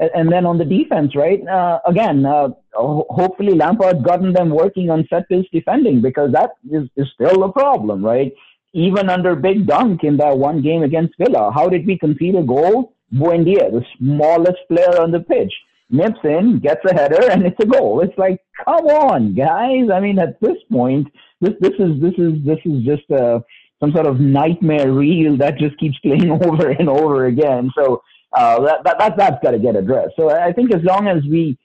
And, 0.00 0.32
then 0.32 0.46
on 0.46 0.56
the 0.56 0.64
defense, 0.64 1.14
right? 1.14 1.46
Uh, 1.46 1.78
again, 1.86 2.24
uh, 2.24 2.48
hopefully 2.72 3.54
Lampard 3.54 4.02
gotten 4.02 4.32
them 4.32 4.48
working 4.48 4.88
on 4.88 5.06
set 5.10 5.28
piece 5.28 5.46
defending 5.52 6.00
because 6.00 6.32
that 6.32 6.52
is, 6.70 6.88
is 6.96 7.06
still 7.14 7.44
a 7.44 7.52
problem, 7.52 8.02
right? 8.02 8.32
even 8.72 9.10
under 9.10 9.34
Big 9.34 9.66
Dunk 9.66 10.04
in 10.04 10.16
that 10.18 10.36
one 10.36 10.62
game 10.62 10.82
against 10.82 11.14
Villa. 11.18 11.50
How 11.52 11.68
did 11.68 11.86
we 11.86 11.98
concede 11.98 12.36
a 12.36 12.42
goal? 12.42 12.94
Buendia, 13.12 13.72
the 13.72 13.84
smallest 13.98 14.58
player 14.68 15.00
on 15.00 15.10
the 15.10 15.20
pitch, 15.20 15.52
nips 15.90 16.20
in, 16.22 16.60
gets 16.60 16.80
a 16.88 16.94
header, 16.94 17.28
and 17.30 17.44
it's 17.44 17.58
a 17.60 17.66
goal. 17.66 18.00
It's 18.00 18.16
like, 18.16 18.40
come 18.64 18.86
on, 18.86 19.34
guys. 19.34 19.90
I 19.92 19.98
mean, 19.98 20.18
at 20.20 20.40
this 20.40 20.56
point, 20.70 21.08
this 21.40 21.54
this 21.60 21.72
is 21.80 22.00
this 22.00 22.14
is 22.18 22.34
this 22.44 22.58
is 22.64 22.84
just 22.84 23.02
a 23.10 23.36
uh, 23.36 23.40
some 23.80 23.92
sort 23.92 24.06
of 24.06 24.20
nightmare 24.20 24.92
reel 24.92 25.36
that 25.38 25.58
just 25.58 25.76
keeps 25.78 25.98
playing 26.00 26.30
over 26.44 26.68
and 26.68 26.88
over 26.88 27.26
again. 27.26 27.70
So 27.76 28.02
uh, 28.32 28.60
that, 28.60 28.84
that, 28.84 28.98
that 28.98 29.16
that's 29.16 29.42
got 29.42 29.50
to 29.52 29.58
get 29.58 29.76
addressed. 29.76 30.14
So 30.16 30.30
I 30.30 30.52
think 30.52 30.74
as 30.74 30.82
long 30.84 31.08
as 31.08 31.22
we 31.24 31.58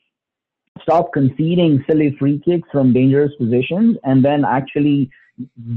stop 0.81 1.13
conceding 1.13 1.83
silly 1.87 2.15
free 2.19 2.41
kicks 2.43 2.67
from 2.71 2.93
dangerous 2.93 3.31
positions 3.37 3.97
and 4.03 4.23
then 4.23 4.43
actually 4.45 5.09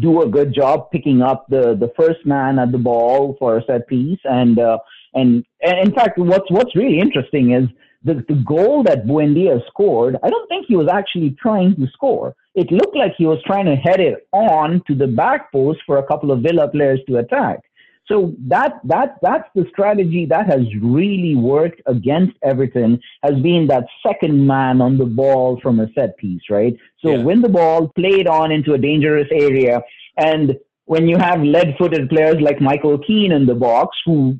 do 0.00 0.22
a 0.22 0.28
good 0.28 0.54
job 0.54 0.90
picking 0.90 1.20
up 1.20 1.46
the 1.48 1.74
the 1.74 1.90
first 1.96 2.24
man 2.24 2.58
at 2.58 2.70
the 2.72 2.78
ball 2.78 3.36
for 3.38 3.58
a 3.58 3.64
set 3.64 3.86
piece 3.88 4.20
and 4.24 4.58
uh, 4.58 4.78
and, 5.14 5.44
and 5.62 5.88
in 5.88 5.94
fact 5.94 6.18
what's 6.18 6.50
what's 6.50 6.76
really 6.76 6.98
interesting 6.98 7.52
is 7.52 7.68
the, 8.04 8.14
the 8.28 8.42
goal 8.46 8.84
that 8.84 9.04
Buendia 9.04 9.60
scored 9.66 10.16
I 10.22 10.30
don't 10.30 10.48
think 10.48 10.66
he 10.68 10.76
was 10.76 10.88
actually 10.88 11.36
trying 11.40 11.74
to 11.76 11.86
score 11.92 12.34
it 12.54 12.70
looked 12.70 12.96
like 12.96 13.14
he 13.18 13.26
was 13.26 13.42
trying 13.44 13.66
to 13.66 13.76
head 13.76 14.00
it 14.00 14.28
on 14.32 14.82
to 14.86 14.94
the 14.94 15.08
back 15.08 15.50
post 15.50 15.80
for 15.86 15.98
a 15.98 16.06
couple 16.06 16.30
of 16.30 16.42
Villa 16.42 16.68
players 16.68 17.00
to 17.08 17.18
attack 17.18 17.60
so 18.08 18.34
that 18.46 18.80
that 18.84 19.16
that's 19.20 19.48
the 19.54 19.66
strategy 19.70 20.24
that 20.26 20.46
has 20.46 20.62
really 20.80 21.34
worked 21.34 21.82
against 21.86 22.36
Everton 22.42 23.00
has 23.22 23.34
been 23.42 23.66
that 23.68 23.84
second 24.04 24.46
man 24.46 24.80
on 24.80 24.96
the 24.96 25.04
ball 25.04 25.60
from 25.60 25.78
a 25.78 25.92
set 25.92 26.16
piece, 26.16 26.42
right? 26.48 26.74
So 27.04 27.10
yeah. 27.10 27.22
when 27.22 27.42
the 27.42 27.50
ball 27.50 27.88
played 27.88 28.26
on 28.26 28.50
into 28.50 28.72
a 28.72 28.78
dangerous 28.78 29.28
area, 29.30 29.82
and 30.16 30.56
when 30.86 31.06
you 31.06 31.18
have 31.18 31.42
lead-footed 31.42 32.08
players 32.08 32.40
like 32.40 32.62
Michael 32.62 32.98
Keane 32.98 33.32
in 33.32 33.44
the 33.44 33.54
box 33.54 33.98
who 34.06 34.38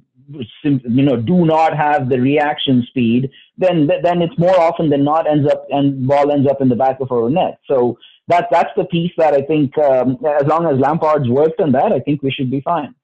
you 0.63 1.03
know 1.03 1.17
do 1.17 1.45
not 1.45 1.77
have 1.77 2.09
the 2.09 2.19
reaction 2.19 2.87
speed, 2.89 3.31
then 3.59 3.87
then 4.03 4.23
it's 4.23 4.39
more 4.39 4.59
often 4.59 4.89
than 4.89 5.05
not 5.05 5.31
ends 5.31 5.47
up 5.47 5.67
and 5.71 6.07
ball 6.07 6.31
ends 6.31 6.49
up 6.49 6.63
in 6.63 6.71
the 6.71 6.77
back 6.77 7.01
of 7.01 7.13
our 7.13 7.29
net. 7.29 7.59
So 7.67 7.99
that 8.29 8.47
that's 8.51 8.71
the 8.77 8.85
piece 8.85 9.13
that 9.19 9.35
I 9.35 9.43
think 9.43 9.77
um, 9.79 10.19
as 10.41 10.47
long 10.47 10.67
as 10.67 10.79
Lampard's 10.79 11.29
worked 11.29 11.61
on 11.61 11.73
that, 11.73 11.93
I 11.93 12.01
think 12.01 12.23
we 12.23 12.31
should 12.31 12.51
be 12.51 12.63
fine. 12.63 12.95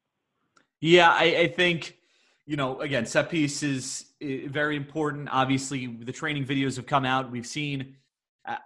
Yeah, 0.85 1.11
I, 1.11 1.24
I 1.24 1.47
think 1.48 1.97
you 2.44 2.56
know 2.56 2.78
again 2.82 3.06
set 3.06 3.31
piece 3.31 3.62
is 3.62 4.05
very 4.20 4.77
important. 4.77 5.31
Obviously, 5.32 5.86
the 5.86 6.12
training 6.12 6.44
videos 6.44 6.77
have 6.77 6.85
come 6.85 7.06
out. 7.06 7.31
We've 7.31 7.47
seen. 7.47 7.97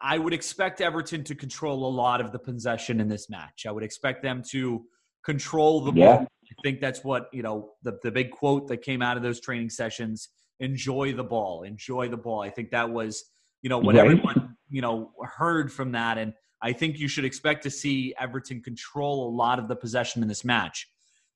I 0.02 0.18
would 0.18 0.32
expect 0.32 0.80
Everton 0.80 1.22
to 1.22 1.36
control 1.36 1.86
a 1.86 1.92
lot 1.94 2.20
of 2.20 2.32
the 2.32 2.38
possession 2.40 3.00
in 3.00 3.06
this 3.06 3.30
match. 3.30 3.66
I 3.68 3.70
would 3.70 3.84
expect 3.84 4.24
them 4.24 4.42
to 4.50 4.84
control 5.24 5.80
the 5.80 5.92
yeah. 5.92 6.16
ball. 6.16 6.26
I 6.50 6.54
think 6.64 6.80
that's 6.80 7.04
what 7.04 7.28
you 7.32 7.44
know 7.44 7.74
the 7.84 8.00
the 8.02 8.10
big 8.10 8.32
quote 8.32 8.66
that 8.66 8.78
came 8.78 9.00
out 9.00 9.16
of 9.16 9.22
those 9.22 9.40
training 9.40 9.70
sessions. 9.70 10.30
Enjoy 10.58 11.12
the 11.12 11.22
ball. 11.22 11.62
Enjoy 11.62 12.08
the 12.08 12.16
ball. 12.16 12.42
I 12.42 12.50
think 12.50 12.70
that 12.70 12.90
was 12.90 13.26
you 13.62 13.70
know 13.70 13.78
what 13.78 13.94
right. 13.94 14.04
everyone 14.04 14.56
you 14.68 14.82
know 14.82 15.12
heard 15.22 15.72
from 15.72 15.92
that, 15.92 16.18
and 16.18 16.32
I 16.60 16.72
think 16.72 16.98
you 16.98 17.06
should 17.06 17.24
expect 17.24 17.62
to 17.62 17.70
see 17.70 18.12
Everton 18.18 18.60
control 18.60 19.28
a 19.28 19.30
lot 19.30 19.60
of 19.60 19.68
the 19.68 19.76
possession 19.76 20.20
in 20.20 20.26
this 20.26 20.44
match. 20.44 20.88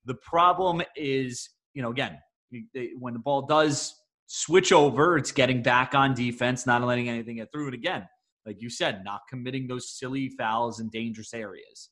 The 0.05 0.15
problem 0.15 0.83
is, 0.97 1.49
you 1.75 1.83
know, 1.83 1.91
again, 1.91 2.19
when 2.99 3.15
the 3.15 3.21
ball 3.21 3.43
does 3.43 3.95
switch 4.27 4.73
over, 4.73 5.17
it's 5.17 5.33
getting 5.33 5.63
back 5.63 5.95
on 5.95 6.15
defense, 6.15 6.67
not 6.67 6.83
letting 6.83 7.09
anything 7.09 7.37
get 7.37 7.51
through. 7.53 7.67
And 7.67 7.75
again, 7.75 8.09
like 8.47 8.61
you 8.61 8.71
said, 8.71 9.05
not 9.05 9.21
committing 9.29 9.67
those 9.67 9.91
silly 9.91 10.29
fouls 10.31 10.81
in 10.81 10.89
dangerous 10.91 11.33
areas. 11.33 11.91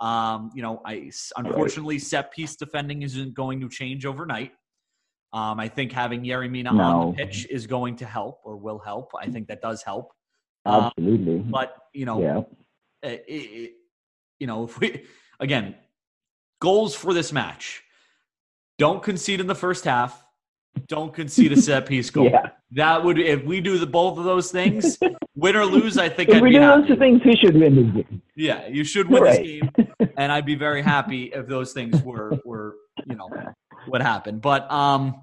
Um, 0.00 0.50
you 0.54 0.62
know, 0.62 0.80
I 0.86 1.10
unfortunately 1.36 1.98
set 1.98 2.32
piece 2.32 2.54
defending 2.56 3.02
isn't 3.02 3.34
going 3.34 3.60
to 3.60 3.68
change 3.68 4.06
overnight. 4.06 4.52
Um, 5.32 5.58
I 5.60 5.68
think 5.68 5.92
having 5.92 6.22
Yerry 6.22 6.50
Mina 6.50 6.72
no. 6.72 6.82
on 6.82 7.06
the 7.08 7.12
pitch 7.14 7.46
is 7.50 7.66
going 7.66 7.96
to 7.96 8.06
help 8.06 8.40
or 8.44 8.56
will 8.56 8.78
help. 8.78 9.10
I 9.20 9.26
think 9.26 9.48
that 9.48 9.60
does 9.60 9.82
help. 9.82 10.12
Absolutely. 10.64 11.40
Um, 11.40 11.50
but 11.50 11.74
you 11.92 12.06
know, 12.06 12.22
yeah. 12.22 13.10
It, 13.10 13.24
it, 13.28 13.72
you 14.38 14.46
know, 14.46 14.64
if 14.64 14.78
we 14.78 15.04
again, 15.40 15.74
goals 16.60 16.94
for 16.94 17.14
this 17.14 17.32
match. 17.32 17.82
Don't 18.78 19.02
concede 19.02 19.40
in 19.40 19.46
the 19.46 19.54
first 19.54 19.84
half. 19.84 20.24
Don't 20.86 21.12
concede 21.12 21.52
a 21.52 21.60
set 21.60 21.86
piece 21.86 22.10
goal. 22.10 22.24
yeah. 22.30 22.50
That 22.72 23.02
would 23.02 23.18
if 23.18 23.44
we 23.44 23.60
do 23.60 23.78
the 23.78 23.86
both 23.86 24.18
of 24.18 24.24
those 24.24 24.52
things, 24.52 24.98
win 25.34 25.56
or 25.56 25.64
lose, 25.64 25.98
I 25.98 26.08
think 26.08 26.28
if 26.28 26.36
I'd 26.36 26.42
we 26.42 26.52
do 26.52 26.60
happy. 26.60 26.88
those 26.88 26.98
things, 26.98 27.20
we 27.24 27.36
should 27.36 27.56
win 27.56 27.74
this 27.74 28.04
game. 28.04 28.22
Yeah, 28.36 28.68
you 28.68 28.84
should 28.84 29.08
win 29.08 29.22
right. 29.22 29.42
this 29.42 29.46
game, 29.46 30.10
and 30.16 30.30
I'd 30.30 30.46
be 30.46 30.54
very 30.54 30.82
happy 30.82 31.24
if 31.34 31.46
those 31.46 31.72
things 31.72 32.00
were 32.02 32.38
were 32.44 32.76
you 33.06 33.16
know 33.16 33.28
what 33.88 34.02
happened. 34.02 34.42
But 34.42 34.70
um, 34.70 35.22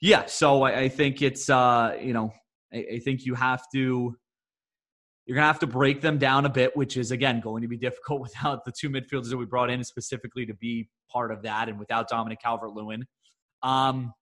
yeah. 0.00 0.26
So 0.26 0.62
I, 0.62 0.82
I 0.82 0.88
think 0.88 1.20
it's 1.20 1.50
uh, 1.50 1.96
you 2.00 2.12
know, 2.12 2.32
I, 2.72 2.86
I 2.94 2.98
think 3.00 3.26
you 3.26 3.34
have 3.34 3.62
to 3.74 4.16
you're 5.28 5.34
going 5.34 5.42
to 5.42 5.48
have 5.48 5.58
to 5.58 5.66
break 5.66 6.00
them 6.00 6.16
down 6.16 6.46
a 6.46 6.48
bit, 6.48 6.74
which 6.74 6.96
is, 6.96 7.10
again, 7.10 7.40
going 7.40 7.60
to 7.60 7.68
be 7.68 7.76
difficult 7.76 8.20
without 8.22 8.64
the 8.64 8.72
two 8.72 8.88
midfielders 8.88 9.28
that 9.28 9.36
we 9.36 9.44
brought 9.44 9.70
in 9.70 9.84
specifically 9.84 10.46
to 10.46 10.54
be 10.54 10.88
part 11.12 11.30
of 11.30 11.42
that 11.42 11.68
and 11.68 11.78
without 11.78 12.08
Dominic 12.08 12.40
Calvert 12.40 12.72
Lewin. 12.72 13.04
Um, 13.62 14.14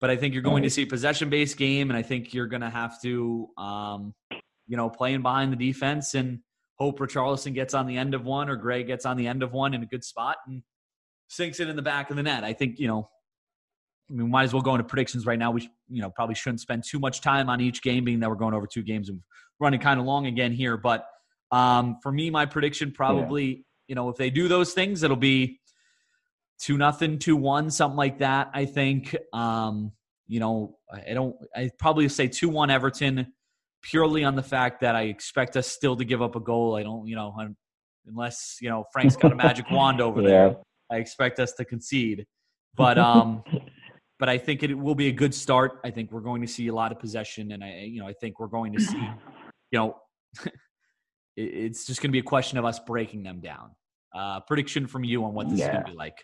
but 0.00 0.10
I 0.10 0.16
think 0.16 0.34
you're 0.34 0.42
going 0.42 0.64
to 0.64 0.70
see 0.70 0.84
possession 0.84 1.30
based 1.30 1.56
game, 1.56 1.90
and 1.90 1.96
I 1.96 2.02
think 2.02 2.34
you're 2.34 2.48
going 2.48 2.62
to 2.62 2.70
have 2.70 3.00
to, 3.02 3.48
um, 3.56 4.14
you 4.66 4.76
know, 4.76 4.90
playing 4.90 5.22
behind 5.22 5.52
the 5.52 5.56
defense 5.56 6.14
and 6.14 6.40
hope 6.74 6.98
Richarlison 6.98 7.54
gets 7.54 7.72
on 7.72 7.86
the 7.86 7.96
end 7.96 8.12
of 8.12 8.24
one 8.24 8.50
or 8.50 8.56
Gray 8.56 8.82
gets 8.82 9.06
on 9.06 9.16
the 9.16 9.28
end 9.28 9.44
of 9.44 9.52
one 9.52 9.74
in 9.74 9.82
a 9.84 9.86
good 9.86 10.02
spot 10.02 10.38
and 10.48 10.64
sinks 11.28 11.60
it 11.60 11.68
in 11.68 11.76
the 11.76 11.82
back 11.82 12.10
of 12.10 12.16
the 12.16 12.22
net. 12.24 12.42
I 12.42 12.52
think 12.52 12.80
you 12.80 12.88
know. 12.88 13.08
I 14.12 14.14
mean, 14.14 14.26
we 14.26 14.30
might 14.30 14.44
as 14.44 14.52
well 14.52 14.62
go 14.62 14.74
into 14.74 14.84
predictions 14.84 15.24
right 15.24 15.38
now. 15.38 15.50
We, 15.50 15.70
you 15.88 16.02
know, 16.02 16.10
probably 16.10 16.34
shouldn't 16.34 16.60
spend 16.60 16.84
too 16.86 16.98
much 16.98 17.22
time 17.22 17.48
on 17.48 17.60
each 17.62 17.82
game, 17.82 18.04
being 18.04 18.20
that 18.20 18.28
we're 18.28 18.36
going 18.36 18.52
over 18.52 18.66
two 18.66 18.82
games 18.82 19.08
and 19.08 19.20
running 19.58 19.80
kind 19.80 19.98
of 19.98 20.04
long 20.04 20.26
again 20.26 20.52
here. 20.52 20.76
But 20.76 21.06
um, 21.50 21.96
for 22.02 22.12
me, 22.12 22.28
my 22.28 22.44
prediction 22.44 22.92
probably, 22.92 23.44
yeah. 23.44 23.56
you 23.88 23.94
know, 23.94 24.10
if 24.10 24.16
they 24.16 24.28
do 24.28 24.48
those 24.48 24.74
things, 24.74 25.02
it'll 25.02 25.16
be 25.16 25.60
two 26.60 26.76
nothing, 26.76 27.18
two 27.18 27.36
one, 27.36 27.70
something 27.70 27.96
like 27.96 28.18
that. 28.18 28.50
I 28.52 28.66
think. 28.66 29.16
Um, 29.32 29.92
you 30.28 30.40
know, 30.40 30.76
I 30.90 31.14
don't. 31.14 31.36
I 31.54 31.70
probably 31.78 32.08
say 32.08 32.28
two 32.28 32.48
one 32.48 32.70
Everton, 32.70 33.32
purely 33.82 34.24
on 34.24 34.34
the 34.34 34.42
fact 34.42 34.80
that 34.80 34.94
I 34.94 35.02
expect 35.02 35.56
us 35.56 35.66
still 35.66 35.96
to 35.96 36.04
give 36.04 36.22
up 36.22 36.36
a 36.36 36.40
goal. 36.40 36.76
I 36.76 36.82
don't, 36.82 37.06
you 37.06 37.16
know, 37.16 37.34
unless 38.06 38.58
you 38.60 38.68
know 38.68 38.84
Frank's 38.92 39.16
got 39.16 39.32
a 39.32 39.34
magic 39.34 39.70
wand 39.70 40.00
over 40.00 40.20
yeah. 40.22 40.28
there. 40.28 40.56
I 40.90 40.96
expect 40.96 41.38
us 41.38 41.52
to 41.54 41.64
concede, 41.64 42.26
but 42.74 42.98
um, 42.98 43.42
but 44.22 44.28
I 44.28 44.38
think 44.38 44.62
it 44.62 44.72
will 44.72 44.94
be 44.94 45.08
a 45.08 45.12
good 45.12 45.34
start. 45.34 45.80
I 45.82 45.90
think 45.90 46.12
we're 46.12 46.20
going 46.20 46.42
to 46.42 46.46
see 46.46 46.68
a 46.68 46.72
lot 46.72 46.92
of 46.92 47.00
possession, 47.00 47.50
and 47.50 47.64
I, 47.64 47.88
you 47.90 47.98
know, 47.98 48.06
I 48.06 48.12
think 48.12 48.38
we're 48.38 48.46
going 48.46 48.72
to 48.72 48.80
see, 48.80 49.10
you 49.72 49.78
know, 49.80 49.96
it's 51.36 51.86
just 51.86 52.00
going 52.00 52.10
to 52.10 52.12
be 52.12 52.20
a 52.20 52.22
question 52.22 52.56
of 52.56 52.64
us 52.64 52.78
breaking 52.78 53.24
them 53.24 53.40
down. 53.40 53.72
Uh, 54.14 54.38
prediction 54.38 54.86
from 54.86 55.02
you 55.02 55.24
on 55.24 55.34
what 55.34 55.50
this 55.50 55.58
yeah. 55.58 55.64
is 55.64 55.72
going 55.72 55.84
to 55.86 55.90
be 55.90 55.96
like. 55.96 56.18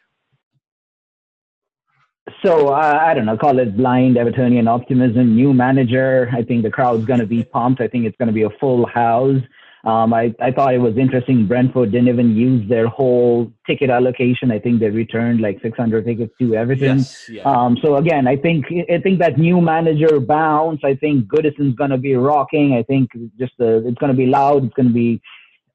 So 2.45 2.69
uh, 2.69 3.01
I 3.03 3.15
don't 3.15 3.27
know, 3.27 3.37
call 3.37 3.59
it 3.59 3.77
blind 3.77 4.15
Evertonian 4.15 4.69
optimism. 4.69 5.35
New 5.35 5.53
manager. 5.53 6.31
I 6.33 6.45
think 6.45 6.63
the 6.63 6.71
crowd's 6.71 7.05
going 7.05 7.19
to 7.19 7.27
be 7.27 7.43
pumped. 7.43 7.81
I 7.81 7.89
think 7.89 8.05
it's 8.05 8.17
going 8.17 8.29
to 8.29 8.33
be 8.33 8.45
a 8.45 8.51
full 8.61 8.87
house. 8.87 9.43
Um, 9.85 10.13
I, 10.13 10.35
I 10.41 10.51
thought 10.51 10.75
it 10.75 10.79
was 10.79 10.97
interesting. 10.97 11.47
Brentford 11.47 11.93
didn't 11.93 12.09
even 12.09 12.35
use 12.35 12.69
their 12.69 12.89
whole 12.89 13.53
ticket 13.67 13.91
allocation. 13.91 14.51
I 14.51 14.59
think 14.59 14.81
they 14.81 14.91
returned 14.91 15.41
like 15.41 15.61
600 15.63 16.05
tickets 16.05 16.35
to 16.41 16.55
Everton. 16.57 16.99
Yes, 16.99 17.29
yeah. 17.29 17.43
um, 17.43 17.79
so 17.81 17.97
again, 17.97 18.27
I 18.27 18.37
think 18.37 18.67
I 18.91 18.99
think 18.99 19.21
that 19.21 19.39
new 19.39 19.61
manager 19.61 20.19
bounce. 20.19 20.81
I 20.85 20.95
think 20.95 21.29
Goodison's 21.29 21.77
going 21.77 21.91
to 21.91 21.99
be 21.99 22.15
rocking. 22.17 22.75
I 22.75 22.83
think 22.83 23.11
just 23.39 23.53
the, 23.59 23.87
it's 23.87 23.99
going 23.99 24.13
to 24.13 24.17
be 24.17 24.27
loud. 24.27 24.65
It's 24.65 24.75
going 24.75 24.89
to 24.89 24.95
be 24.95 25.23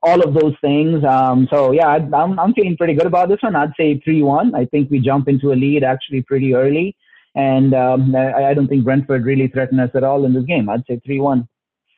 all 0.03 0.21
of 0.21 0.33
those 0.33 0.53
things. 0.61 1.03
Um, 1.05 1.47
so 1.49 1.71
yeah, 1.71 1.87
I'm 1.87 2.39
I'm 2.39 2.53
feeling 2.53 2.77
pretty 2.77 2.93
good 2.93 3.07
about 3.07 3.29
this 3.29 3.41
one. 3.41 3.55
I'd 3.55 3.73
say 3.79 3.99
three 4.01 4.21
one. 4.21 4.53
I 4.53 4.65
think 4.65 4.91
we 4.91 4.99
jump 4.99 5.27
into 5.27 5.53
a 5.53 5.55
lead 5.55 5.83
actually 5.83 6.21
pretty 6.21 6.53
early, 6.53 6.95
and 7.35 7.73
um, 7.73 8.15
I, 8.15 8.49
I, 8.49 8.53
don't 8.53 8.67
think 8.67 8.83
Brentford 8.83 9.23
really 9.23 9.47
threatened 9.47 9.79
us 9.79 9.91
at 9.95 10.03
all 10.03 10.25
in 10.25 10.33
this 10.33 10.43
game. 10.43 10.69
I'd 10.69 10.85
say 10.87 10.99
three 11.05 11.21
one. 11.21 11.47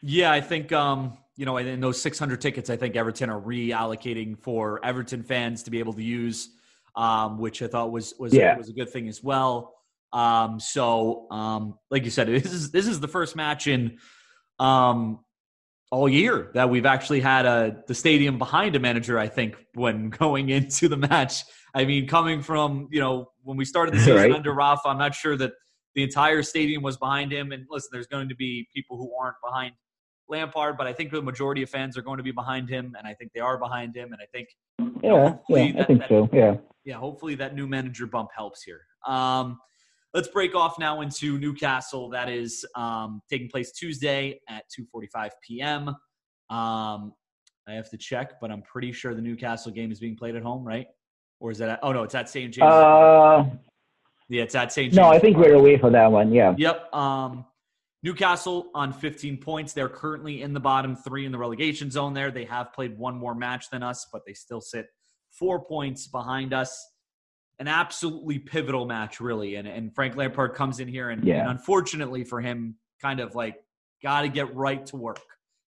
Yeah, 0.02 0.32
I 0.32 0.40
think 0.40 0.72
um, 0.72 1.18
you 1.36 1.46
know 1.46 1.58
in 1.58 1.80
those 1.80 2.02
600 2.02 2.40
tickets, 2.42 2.70
I 2.70 2.78
think 2.78 2.96
Everton 2.96 3.30
are 3.30 3.40
reallocating 3.40 4.38
for 4.38 4.84
Everton 4.84 5.24
fans 5.24 5.64
to 5.64 5.72
be 5.72 5.80
able 5.80 5.94
to 5.94 6.04
use, 6.04 6.50
um, 6.96 7.38
which 7.38 7.62
I 7.62 7.68
thought 7.68 7.92
was 7.92 8.14
was 8.18 8.34
yeah. 8.34 8.58
was 8.58 8.70
a 8.70 8.74
good 8.74 8.90
thing 8.90 9.08
as 9.08 9.24
well. 9.24 9.74
Um, 10.14 10.60
so 10.60 11.28
um, 11.32 11.78
like 11.92 12.06
you 12.06 12.10
said, 12.10 12.28
this 12.44 12.52
is 12.52 12.72
this 12.72 12.88
is 12.88 13.00
the 13.00 13.08
first 13.08 13.36
match 13.36 13.68
in 13.68 13.98
um, 14.60 15.20
all 15.92 16.10
year 16.10 16.52
that 16.54 16.70
we've 16.70 16.86
actually 16.86 17.20
had 17.20 17.46
a 17.46 17.84
the 17.88 17.96
stadium 17.96 18.38
behind 18.38 18.76
a 18.76 18.80
manager. 18.80 19.20
I 19.20 19.28
think 19.28 19.56
when 19.74 20.10
going 20.22 20.50
into 20.50 20.88
the 20.88 20.98
match, 20.98 21.44
I 21.74 21.86
mean, 21.86 22.08
coming 22.08 22.42
from 22.42 22.88
you 22.92 23.02
know 23.02 23.32
when 23.44 23.58
we 23.58 23.66
started 23.66 23.94
the 23.94 24.00
season 24.06 24.16
right. 24.16 24.32
under 24.32 24.54
Rafa, 24.54 24.88
I'm 24.88 24.98
not 24.98 25.14
sure 25.14 25.36
that 25.38 25.52
the 25.96 26.04
entire 26.04 26.44
stadium 26.44 26.84
was 26.84 26.98
behind 26.98 27.32
him. 27.32 27.52
And 27.52 27.66
listen, 27.70 27.90
there's 27.92 28.08
going 28.08 28.30
to 28.30 28.36
be 28.36 28.68
people 28.74 28.98
who 28.98 29.12
aren't 29.20 29.38
behind 29.44 29.74
Lampard, 30.30 30.78
but 30.78 30.88
I 30.88 30.94
think 30.94 31.12
the 31.12 31.22
majority 31.22 31.64
of 31.64 31.70
fans 31.70 31.98
are 31.98 32.02
going 32.02 32.18
to 32.18 32.24
be 32.24 32.32
behind 32.32 32.70
him, 32.70 32.96
and 32.98 33.08
I 33.08 33.14
think 33.14 33.32
they 33.34 33.40
are 33.40 33.58
behind 33.58 33.96
him. 33.96 34.12
And 34.12 34.22
I 34.22 34.26
think 34.34 34.50
yeah, 35.04 35.36
yeah, 35.50 35.72
that, 35.72 35.82
I 35.82 35.84
think 35.86 36.00
that, 36.00 36.10
so. 36.10 36.30
Yeah, 36.34 36.56
yeah. 36.84 36.96
Hopefully 36.96 37.36
that 37.36 37.56
new 37.56 37.68
manager 37.68 38.08
bump 38.08 38.30
helps 38.36 38.64
here. 38.64 38.82
Um, 39.06 39.60
let's 40.14 40.28
break 40.28 40.56
off 40.56 40.80
now 40.80 41.02
into 41.02 41.38
Newcastle. 41.38 42.10
That 42.10 42.30
is 42.30 42.66
um, 42.76 43.22
taking 43.30 43.50
place 43.50 43.72
Tuesday 43.72 44.40
at 44.50 44.64
2:45 44.96 45.30
p.m. 45.48 45.90
Um, 46.50 47.14
I 47.68 47.74
have 47.74 47.90
to 47.92 47.98
check, 47.98 48.40
but 48.40 48.52
I'm 48.52 48.62
pretty 48.62 48.92
sure 48.92 49.14
the 49.14 49.22
Newcastle 49.22 49.72
game 49.72 49.92
is 49.92 50.00
being 50.00 50.16
played 50.16 50.36
at 50.36 50.44
home, 50.44 50.64
right? 50.64 50.88
Or 51.40 51.52
is 51.52 51.58
that? 51.60 51.70
At, 51.70 51.80
oh 51.84 51.92
no, 51.92 52.04
it's 52.04 52.16
at 52.16 52.30
St. 52.30 52.54
James. 52.54 52.72
Uh, 52.72 53.46
yeah, 54.30 54.44
it's 54.44 54.56
at 54.56 54.72
St. 54.72 54.92
James. 54.92 54.96
No, 54.96 55.10
I 55.10 55.20
think 55.20 55.38
we're 55.38 55.54
away 55.54 55.78
for 55.78 55.90
that 55.92 56.12
one. 56.12 56.32
Yeah. 56.32 56.56
Yep. 56.58 56.94
Um, 56.94 57.46
Newcastle 58.06 58.70
on 58.76 58.94
15 58.94 59.38
points. 59.38 59.74
They're 59.74 59.90
currently 59.90 60.44
in 60.44 60.54
the 60.54 60.60
bottom 60.60 60.96
three 60.96 61.26
in 61.26 61.32
the 61.32 61.40
relegation 61.40 61.90
zone. 61.90 62.14
There, 62.14 62.30
they 62.30 62.46
have 62.46 62.72
played 62.72 62.96
one 63.00 63.18
more 63.18 63.34
match 63.34 63.72
than 63.72 63.82
us, 63.82 64.06
but 64.14 64.22
they 64.28 64.34
still 64.34 64.62
sit 64.62 64.86
four 65.32 65.66
points 65.66 66.06
behind 66.06 66.54
us 66.54 66.88
an 67.58 67.68
absolutely 67.68 68.38
pivotal 68.38 68.86
match, 68.86 69.20
really. 69.20 69.56
And 69.56 69.68
and 69.68 69.94
Frank 69.96 70.16
Lampard 70.16 70.54
comes 70.54 70.80
in 70.80 70.88
here, 70.88 71.10
and, 71.10 71.24
yeah. 71.24 71.42
and 71.42 71.50
unfortunately 71.50 72.24
for 72.24 72.40
him, 72.42 72.76
kind 73.02 73.20
of 73.20 73.34
like 73.34 73.56
got 74.04 74.22
to 74.22 74.28
get 74.28 74.54
right 74.54 74.86
to 74.88 74.98
work. 74.98 75.22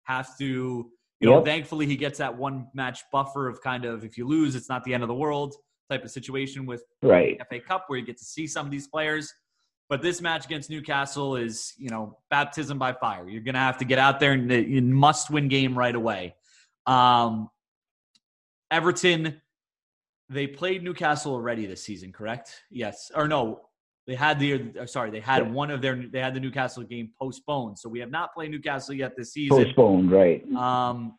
Have 0.03 0.38
to, 0.40 0.45
you 0.45 0.91
yep. 1.22 1.30
know. 1.30 1.41
Thankfully, 1.45 1.86
he 1.86 1.95
gets 1.95 2.18
that 2.18 2.36
one 2.36 2.68
match 2.74 2.99
buffer 3.14 3.48
of 3.48 3.62
kind 3.62 3.86
of 3.86 4.03
if 4.03 4.18
you 4.18 4.28
lose, 4.28 4.56
it's 4.56 4.68
not 4.68 4.84
the 4.84 4.94
end 4.94 5.03
of 5.03 5.07
the 5.07 5.16
world 5.16 5.56
type 5.90 6.03
of 6.03 6.12
situation 6.12 6.66
with 6.66 6.84
right. 7.02 7.40
FA 7.49 7.62
Cup 7.62 7.86
where 7.88 7.98
you 7.98 8.06
get 8.06 8.18
to 8.18 8.26
see 8.26 8.45
some 8.45 8.66
of 8.66 8.72
these 8.74 8.88
players. 8.88 9.32
But 9.88 10.02
this 10.02 10.20
match 10.20 10.45
against 10.45 10.70
Newcastle 10.70 11.36
is, 11.36 11.74
you 11.78 11.90
know, 11.90 12.18
baptism 12.30 12.80
by 12.80 12.94
fire. 12.94 13.30
You're 13.30 13.44
going 13.44 13.53
to 13.53 13.60
have 13.60 13.78
to 13.78 13.86
get 13.86 13.99
out 13.99 14.20
there 14.20 14.32
and 14.32 14.52
you 14.52 14.82
must 14.82 15.30
win 15.30 15.48
game 15.48 15.78
right 15.78 15.95
away. 15.95 16.36
Um, 16.88 17.49
Everton 18.72 19.41
they 20.30 20.48
played 20.48 20.84
Newcastle 20.84 21.34
already 21.34 21.66
this 21.66 21.84
season, 21.84 22.12
correct? 22.12 22.64
Yes, 22.72 23.12
or 23.16 23.28
no? 23.28 23.62
They 24.07 24.16
had 24.16 24.40
the 24.40 24.72
uh, 24.80 24.86
sorry, 24.86 25.10
they 25.10 25.20
had 25.20 25.52
one 25.52 25.72
of 25.72 25.82
their 25.82 25.95
they 25.95 26.20
had 26.20 26.36
the 26.36 26.40
Newcastle 26.40 26.84
game 26.84 27.10
postponed, 27.20 27.80
so 27.80 27.90
we 27.90 27.99
have 27.99 28.12
not 28.12 28.34
played 28.36 28.52
Newcastle 28.52 28.94
yet 28.94 29.16
this 29.18 29.34
season. 29.34 29.66
Postponed, 29.66 30.12
right? 30.12 30.45
Um, 30.53 31.16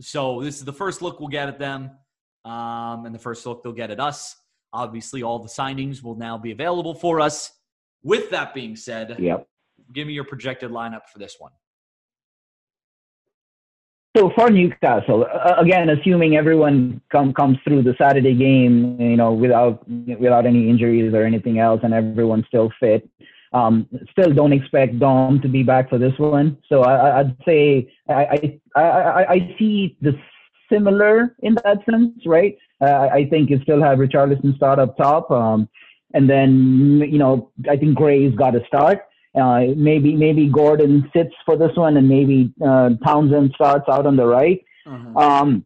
so 0.00 0.42
this 0.42 0.56
is 0.56 0.64
the 0.64 0.72
first 0.72 1.02
look 1.02 1.20
we'll 1.20 1.28
get 1.28 1.48
at 1.48 1.58
them, 1.58 1.90
um, 2.46 3.04
and 3.04 3.14
the 3.14 3.18
first 3.18 3.44
look 3.44 3.62
they'll 3.62 3.72
get 3.72 3.90
at 3.90 4.00
us. 4.00 4.36
Obviously, 4.72 5.22
all 5.22 5.38
the 5.38 5.48
signings 5.48 6.02
will 6.02 6.14
now 6.14 6.38
be 6.38 6.50
available 6.50 6.94
for 6.94 7.20
us. 7.20 7.52
With 8.02 8.30
that 8.30 8.54
being 8.54 8.76
said, 8.76 9.16
yep. 9.18 9.46
give 9.92 10.06
me 10.06 10.12
your 10.14 10.24
projected 10.24 10.70
lineup 10.70 11.02
for 11.12 11.18
this 11.18 11.36
one. 11.38 11.52
So 14.16 14.32
for 14.34 14.50
Newcastle, 14.50 15.24
again, 15.56 15.88
assuming 15.88 16.36
everyone 16.36 17.00
come, 17.12 17.32
comes 17.32 17.58
through 17.62 17.84
the 17.84 17.94
Saturday 17.96 18.34
game, 18.34 19.00
you 19.00 19.16
know, 19.16 19.32
without 19.32 19.88
without 19.88 20.46
any 20.46 20.68
injuries 20.68 21.14
or 21.14 21.22
anything 21.22 21.60
else, 21.60 21.80
and 21.84 21.94
everyone's 21.94 22.44
still 22.48 22.72
fit, 22.80 23.08
um, 23.52 23.86
still 24.10 24.32
don't 24.32 24.52
expect 24.52 24.98
Dom 24.98 25.40
to 25.42 25.48
be 25.48 25.62
back 25.62 25.88
for 25.88 25.98
this 25.98 26.16
one. 26.18 26.58
So 26.68 26.82
I, 26.82 27.22
would 27.22 27.36
say 27.46 27.92
I, 28.08 28.58
I, 28.74 28.80
I, 28.80 29.26
I 29.30 29.56
see 29.58 29.96
the 30.00 30.18
similar 30.70 31.36
in 31.40 31.54
that 31.64 31.78
sense, 31.88 32.26
right? 32.26 32.56
Uh, 32.80 33.08
I 33.12 33.26
think 33.28 33.50
you 33.50 33.60
still 33.62 33.82
have 33.82 33.98
Richarlison 33.98 34.56
start 34.56 34.78
up 34.78 34.96
top, 34.96 35.30
um, 35.30 35.68
and 36.14 36.28
then 36.28 37.02
you 37.08 37.18
know 37.18 37.50
I 37.68 37.76
think 37.76 37.96
Gray's 37.96 38.34
got 38.34 38.52
to 38.52 38.64
start. 38.66 39.00
Uh, 39.34 39.60
maybe 39.76 40.14
maybe 40.14 40.48
Gordon 40.48 41.08
sits 41.14 41.34
for 41.44 41.56
this 41.56 41.76
one, 41.76 41.96
and 41.96 42.08
maybe 42.08 42.52
uh, 42.64 42.90
Townsend 43.04 43.52
starts 43.54 43.88
out 43.88 44.06
on 44.06 44.16
the 44.16 44.26
right. 44.26 44.64
Uh-huh. 44.86 45.18
Um, 45.18 45.64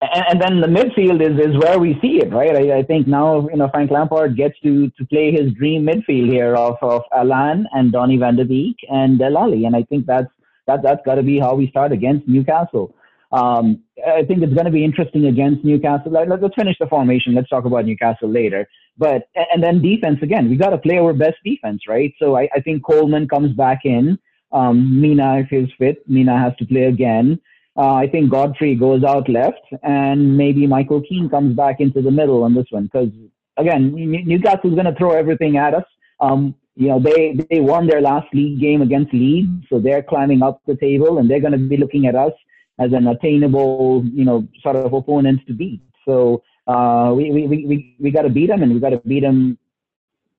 and, 0.00 0.24
and, 0.30 0.40
then 0.40 0.60
the 0.62 0.66
midfield 0.66 1.20
is, 1.20 1.38
is 1.38 1.58
where 1.62 1.78
we 1.78 1.98
see 2.00 2.22
it, 2.22 2.32
right? 2.32 2.56
I, 2.56 2.78
I, 2.78 2.82
think 2.82 3.06
now 3.06 3.46
you 3.50 3.56
know 3.56 3.68
Frank 3.68 3.90
Lampard 3.90 4.34
gets 4.34 4.58
to 4.60 4.88
to 4.90 5.04
play 5.06 5.30
his 5.30 5.52
dream 5.52 5.84
midfield 5.84 6.30
here 6.30 6.54
of 6.54 6.76
of 6.80 7.02
Allan 7.14 7.66
and 7.72 7.92
Donny 7.92 8.16
Van 8.16 8.36
de 8.36 8.46
Beek 8.46 8.76
and 8.88 9.18
Dele 9.18 9.36
Alli, 9.36 9.64
and 9.66 9.76
I 9.76 9.82
think 9.82 10.06
that's 10.06 10.32
that 10.66 10.82
that's 10.82 11.04
got 11.04 11.16
to 11.16 11.22
be 11.22 11.38
how 11.38 11.54
we 11.54 11.68
start 11.68 11.92
against 11.92 12.26
Newcastle. 12.26 12.94
Um, 13.32 13.84
I 14.06 14.24
think 14.24 14.42
it's 14.42 14.54
going 14.54 14.64
to 14.64 14.72
be 14.72 14.84
interesting 14.84 15.26
against 15.26 15.64
Newcastle. 15.64 16.10
Let, 16.10 16.30
us 16.30 16.50
finish 16.56 16.76
the 16.80 16.86
formation. 16.86 17.34
Let's 17.34 17.48
talk 17.48 17.64
about 17.64 17.84
Newcastle 17.84 18.28
later. 18.28 18.68
But 18.98 19.28
and 19.34 19.62
then 19.62 19.80
defense 19.80 20.18
again. 20.22 20.50
We 20.50 20.56
got 20.56 20.70
to 20.70 20.78
play 20.78 20.98
our 20.98 21.12
best 21.12 21.36
defense, 21.44 21.82
right? 21.88 22.12
So 22.18 22.36
I, 22.36 22.48
I 22.54 22.60
think 22.60 22.84
Coleman 22.84 23.28
comes 23.28 23.54
back 23.54 23.80
in. 23.84 24.18
Um, 24.52 25.00
Mina, 25.00 25.38
if 25.38 25.48
he's 25.48 25.72
fit, 25.78 26.08
Mina 26.08 26.38
has 26.38 26.56
to 26.58 26.66
play 26.66 26.84
again. 26.84 27.40
Uh, 27.76 27.94
I 27.94 28.08
think 28.08 28.30
Godfrey 28.30 28.74
goes 28.74 29.04
out 29.04 29.28
left, 29.28 29.62
and 29.84 30.36
maybe 30.36 30.66
Michael 30.66 31.00
Keane 31.02 31.30
comes 31.30 31.54
back 31.54 31.76
into 31.78 32.02
the 32.02 32.10
middle 32.10 32.42
on 32.42 32.52
this 32.52 32.66
one 32.70 32.90
because 32.92 33.10
again, 33.56 33.94
Newcastle's 33.94 34.74
going 34.74 34.86
to 34.86 34.94
throw 34.96 35.12
everything 35.12 35.56
at 35.56 35.72
us. 35.72 35.84
Um, 36.18 36.56
you 36.74 36.88
know, 36.88 37.00
they 37.00 37.38
they 37.48 37.60
won 37.60 37.86
their 37.86 38.00
last 38.00 38.26
league 38.34 38.60
game 38.60 38.82
against 38.82 39.14
Leeds, 39.14 39.66
so 39.68 39.78
they're 39.78 40.02
climbing 40.02 40.42
up 40.42 40.60
the 40.66 40.76
table, 40.76 41.18
and 41.18 41.30
they're 41.30 41.40
going 41.40 41.52
to 41.52 41.58
be 41.58 41.76
looking 41.76 42.06
at 42.06 42.16
us 42.16 42.32
as 42.80 42.92
an 42.92 43.06
attainable, 43.06 44.02
you 44.12 44.24
know, 44.24 44.48
sort 44.62 44.76
of 44.76 44.92
opponent 44.92 45.40
to 45.46 45.52
beat. 45.52 45.82
So 46.04 46.42
uh, 46.66 47.12
we 47.14 47.30
we 47.30 47.46
we 47.46 47.96
we 48.00 48.10
got 48.10 48.22
to 48.22 48.30
beat 48.30 48.48
them, 48.48 48.62
and 48.62 48.72
we 48.72 48.80
got 48.80 48.90
to 48.90 48.98
beat 48.98 49.20
them 49.20 49.58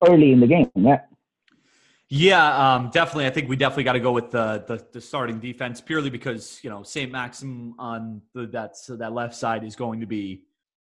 early 0.06 0.32
in 0.32 0.40
the 0.40 0.48
game. 0.48 0.70
Yeah. 0.76 1.02
Yeah, 2.14 2.76
um, 2.76 2.90
definitely. 2.90 3.26
I 3.26 3.30
think 3.30 3.48
we 3.48 3.56
definitely 3.56 3.86
got 3.86 3.94
to 3.94 4.02
go 4.02 4.12
with 4.12 4.32
the, 4.32 4.66
the, 4.68 4.86
the 4.92 5.00
starting 5.00 5.40
defense 5.40 5.80
purely 5.80 6.10
because 6.10 6.60
you 6.62 6.70
know 6.70 6.84
Saint 6.84 7.10
Maxim 7.10 7.74
on 7.80 8.22
the 8.34 8.48
that 8.48 8.76
so 8.76 8.98
that 8.98 9.14
left 9.14 9.34
side 9.34 9.64
is 9.64 9.78
going 9.78 10.02
to 10.02 10.06
be 10.06 10.44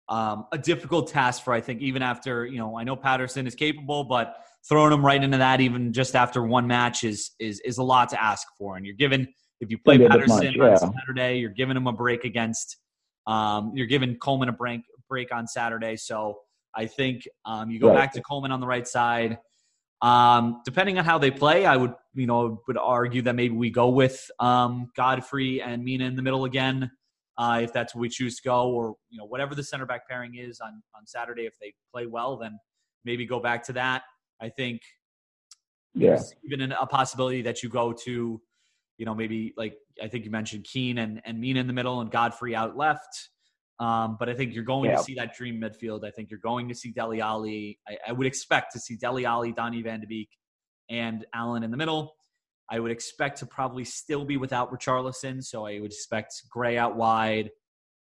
um, 0.09 0.47
a 0.51 0.57
difficult 0.57 1.09
task 1.09 1.45
for 1.45 1.53
I 1.53 1.61
think 1.61 1.83
even 1.83 2.01
after 2.01 2.47
you 2.47 2.57
know 2.57 2.79
I 2.79 2.85
know 2.85 2.97
Patterson 2.97 3.47
is 3.47 3.55
capable, 3.55 4.05
but 4.05 4.47
throwing 4.67 4.95
him 4.95 5.05
right 5.05 5.23
into 5.23 5.37
that 5.37 5.61
even 5.61 5.93
just 5.93 6.17
after 6.17 6.43
one 6.43 6.67
match 6.67 7.05
is 7.05 7.33
is 7.39 7.61
is 7.61 7.77
a 7.77 7.83
lot 7.83 8.09
to 8.11 8.23
ask 8.23 8.47
for. 8.57 8.79
And 8.79 8.87
you're 8.87 8.95
given 8.95 9.29
if 9.61 9.70
you 9.70 9.78
play 9.78 9.99
Patterson 9.99 10.53
yeah. 10.53 10.78
on 10.82 10.95
Saturday, 10.95 11.39
you're 11.39 11.51
giving 11.51 11.77
him 11.77 11.87
a 11.87 11.93
break 11.93 12.24
against 12.24 12.78
um, 13.27 13.73
you're 13.74 13.87
giving 13.87 14.16
Coleman 14.16 14.49
a 14.49 14.53
break 14.53 14.81
break 15.09 15.32
on 15.35 15.47
Saturday. 15.47 15.97
So 15.97 16.39
I 16.74 16.87
think 16.87 17.28
um, 17.45 17.70
you 17.70 17.78
go 17.78 17.89
right. 17.89 17.97
back 17.97 18.12
to 18.15 18.23
Coleman 18.23 18.53
on 18.53 18.61
the 18.61 18.66
right 18.66 18.87
side. 18.87 19.39
Um, 20.03 20.62
depending 20.65 20.99
on 20.99 21.05
how 21.05 21.19
they 21.19 21.31
play, 21.31 21.66
I 21.66 21.77
would, 21.77 21.93
you 22.15 22.27
know, 22.27 22.62
would 22.66 22.78
argue 22.78 23.20
that 23.23 23.35
maybe 23.35 23.55
we 23.55 23.70
go 23.70 23.91
with 23.91 24.31
um, 24.39 24.91
Godfrey 24.97 25.61
and 25.61 25.85
Mina 25.85 26.07
in 26.07 26.16
the 26.16 26.23
middle 26.23 26.47
again, 26.47 26.91
uh, 27.37 27.61
if 27.62 27.73
that's 27.73 27.95
what 27.95 28.01
we 28.01 28.09
choose 28.09 28.37
to 28.37 28.43
go, 28.43 28.70
or 28.70 28.95
you 29.11 29.19
know, 29.19 29.27
whatever 29.27 29.55
the 29.55 29.62
center 29.62 29.85
back 29.85 30.09
pairing 30.09 30.37
is 30.37 30.61
on 30.61 30.82
on 30.97 31.07
Saturday. 31.07 31.45
If 31.45 31.59
they 31.61 31.74
play 31.93 32.07
well, 32.07 32.37
then 32.37 32.59
maybe 33.05 33.27
go 33.27 33.41
back 33.41 33.62
to 33.65 33.73
that. 33.74 34.03
I 34.41 34.49
think 34.49 34.81
yeah. 35.95 36.19
even 36.45 36.73
a 36.73 36.87
possibility 36.87 37.43
that 37.43 37.62
you 37.62 37.69
go 37.69 37.93
to, 38.05 38.41
you 39.01 39.07
know, 39.07 39.15
maybe 39.15 39.55
like 39.57 39.79
I 40.01 40.09
think 40.09 40.27
you 40.27 40.31
mentioned 40.31 40.65
Keane 40.65 40.99
and 40.99 41.23
and 41.25 41.41
Mina 41.41 41.59
in 41.59 41.67
the 41.67 41.73
middle 41.73 42.03
and 42.03 42.11
Godfrey 42.11 42.55
out 42.55 42.77
left. 42.77 43.31
Um, 43.79 44.19
but 44.21 44.29
I 44.29 44.35
think 44.35 44.53
you're 44.53 44.63
going 44.63 44.91
yeah. 44.91 44.97
to 44.97 45.03
see 45.03 45.15
that 45.15 45.35
dream 45.35 45.59
midfield. 45.59 46.05
I 46.05 46.11
think 46.11 46.31
you're 46.31 46.39
going 46.39 46.69
to 46.69 46.75
see 46.75 46.91
Dele 46.91 47.23
Alli. 47.23 47.79
I, 47.89 47.97
I 48.09 48.13
would 48.13 48.27
expect 48.27 48.75
to 48.75 48.79
see 48.79 48.97
Dele 48.97 49.25
Alli, 49.25 49.53
Donny 49.53 49.81
Van 49.81 50.01
de 50.01 50.07
Beek, 50.07 50.29
and 50.91 51.25
Allan 51.33 51.63
in 51.63 51.71
the 51.71 51.79
middle. 51.79 52.15
I 52.71 52.79
would 52.79 52.91
expect 52.91 53.39
to 53.39 53.47
probably 53.47 53.87
still 53.87 54.27
be 54.27 54.37
without 54.37 54.71
Richarlison, 54.71 55.43
so 55.43 55.67
I 55.67 55.81
would 55.81 55.93
expect 55.93 56.35
Gray 56.51 56.77
out 56.77 56.95
wide, 56.95 57.51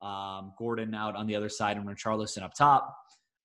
um, 0.03 0.53
Gordon 0.59 0.93
out 0.93 1.15
on 1.15 1.25
the 1.25 1.35
other 1.35 1.49
side, 1.49 1.75
and 1.75 1.87
Richarlison 1.87 2.43
up 2.43 2.53
top. 2.53 2.95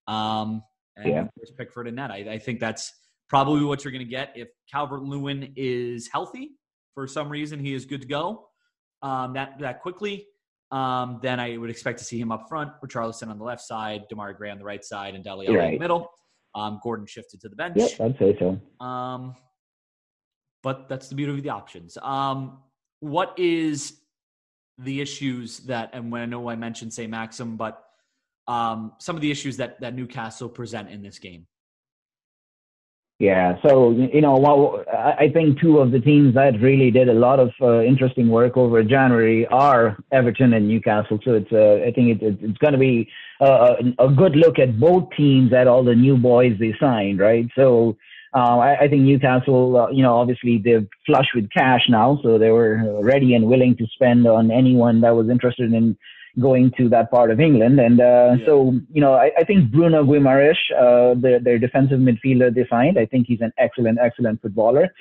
Um, 0.06 0.62
and 0.96 1.08
yeah. 1.08 1.24
there's 1.34 1.52
Pickford 1.56 1.88
in 1.88 1.94
net. 1.94 2.10
I, 2.10 2.32
I 2.32 2.38
think 2.38 2.60
that's 2.60 2.92
probably 3.30 3.64
what 3.64 3.84
you're 3.84 3.92
going 3.92 4.04
to 4.04 4.10
get 4.10 4.34
if 4.36 4.48
Calvert 4.70 5.02
Lewin 5.02 5.54
is 5.56 6.10
healthy 6.12 6.57
for 6.98 7.06
some 7.06 7.28
reason. 7.28 7.60
He 7.60 7.74
is 7.74 7.84
good 7.84 8.00
to 8.00 8.08
go 8.08 8.48
um, 9.02 9.34
that 9.34 9.60
that 9.60 9.80
quickly 9.82 10.26
um, 10.70 11.20
then 11.22 11.38
I 11.40 11.56
would 11.56 11.70
expect 11.70 11.98
to 12.00 12.04
see 12.04 12.18
him 12.18 12.32
up 12.32 12.48
front, 12.48 12.72
Richarlison 12.84 13.28
on 13.28 13.38
the 13.38 13.44
left 13.44 13.62
side, 13.62 14.02
Demarai 14.12 14.36
Gray 14.36 14.50
on 14.50 14.58
the 14.58 14.64
right 14.64 14.84
side, 14.84 15.14
and 15.14 15.22
Dele 15.24 15.48
right. 15.48 15.68
in 15.68 15.72
the 15.74 15.78
middle. 15.78 16.10
Um, 16.56 16.80
Gordon 16.82 17.06
shifted 17.06 17.40
to 17.42 17.48
the 17.48 17.56
bench. 17.56 17.76
Yep, 17.76 18.00
I'd 18.00 18.18
say 18.18 18.36
so. 18.38 18.84
Um, 18.84 19.34
but 20.64 20.88
that's 20.88 21.08
the 21.08 21.14
beauty 21.14 21.32
of 21.32 21.42
the 21.42 21.50
options. 21.50 21.96
Um, 22.02 22.58
what 23.00 23.32
is 23.38 24.00
the 24.76 25.00
issues 25.00 25.60
that, 25.60 25.90
and 25.92 26.10
when 26.10 26.20
I 26.20 26.26
know 26.26 26.50
I 26.50 26.56
mentioned 26.56 26.92
say 26.92 27.06
Maxim, 27.06 27.56
but 27.56 27.82
um, 28.48 28.92
some 28.98 29.14
of 29.14 29.22
the 29.22 29.30
issues 29.30 29.56
that 29.58 29.80
that 29.80 29.94
Newcastle 29.94 30.48
present 30.48 30.90
in 30.90 31.00
this 31.00 31.18
game? 31.18 31.46
Yeah, 33.18 33.56
so 33.66 33.90
you 33.90 34.20
know, 34.20 34.36
well, 34.36 34.84
I 34.96 35.28
think 35.32 35.60
two 35.60 35.78
of 35.78 35.90
the 35.90 35.98
teams 35.98 36.34
that 36.34 36.60
really 36.60 36.92
did 36.92 37.08
a 37.08 37.14
lot 37.14 37.40
of 37.40 37.50
uh, 37.60 37.82
interesting 37.82 38.28
work 38.28 38.56
over 38.56 38.84
January 38.84 39.44
are 39.48 39.98
Everton 40.12 40.52
and 40.52 40.68
Newcastle. 40.68 41.18
So 41.24 41.34
it's, 41.34 41.50
uh, 41.50 41.84
I 41.84 41.90
think 41.90 42.22
it, 42.22 42.22
it, 42.22 42.38
it's 42.40 42.58
going 42.58 42.74
to 42.74 42.78
be 42.78 43.10
uh, 43.40 43.74
a 43.98 44.08
good 44.08 44.36
look 44.36 44.60
at 44.60 44.78
both 44.78 45.08
teams 45.16 45.52
at 45.52 45.66
all 45.66 45.82
the 45.82 45.96
new 45.96 46.16
boys 46.16 46.52
they 46.60 46.74
signed, 46.78 47.18
right? 47.18 47.46
So 47.56 47.96
uh, 48.36 48.58
I, 48.58 48.82
I 48.82 48.88
think 48.88 49.02
Newcastle, 49.02 49.76
uh, 49.76 49.90
you 49.90 50.04
know, 50.04 50.14
obviously 50.14 50.62
they're 50.64 50.86
flush 51.04 51.26
with 51.34 51.50
cash 51.50 51.82
now, 51.88 52.20
so 52.22 52.38
they 52.38 52.50
were 52.50 53.02
ready 53.02 53.34
and 53.34 53.46
willing 53.46 53.76
to 53.78 53.86
spend 53.94 54.28
on 54.28 54.52
anyone 54.52 55.00
that 55.00 55.16
was 55.16 55.28
interested 55.28 55.72
in 55.72 55.98
going 56.40 56.70
to 56.76 56.88
that 56.88 57.10
part 57.10 57.30
of 57.30 57.40
England. 57.40 57.80
And 57.80 58.00
uh, 58.00 58.36
yeah. 58.38 58.46
so, 58.46 58.74
you 58.92 59.00
know, 59.00 59.14
I, 59.14 59.30
I 59.38 59.44
think 59.44 59.70
Bruno 59.70 60.04
Guimaraes, 60.04 60.56
uh, 60.76 61.14
their, 61.20 61.40
their 61.40 61.58
defensive 61.58 62.00
midfielder 62.00 62.54
they 62.54 62.66
signed, 62.68 62.98
I 62.98 63.06
think 63.06 63.26
he's 63.26 63.40
an 63.40 63.52
excellent, 63.58 63.98
excellent 64.00 64.40
footballer. 64.42 64.94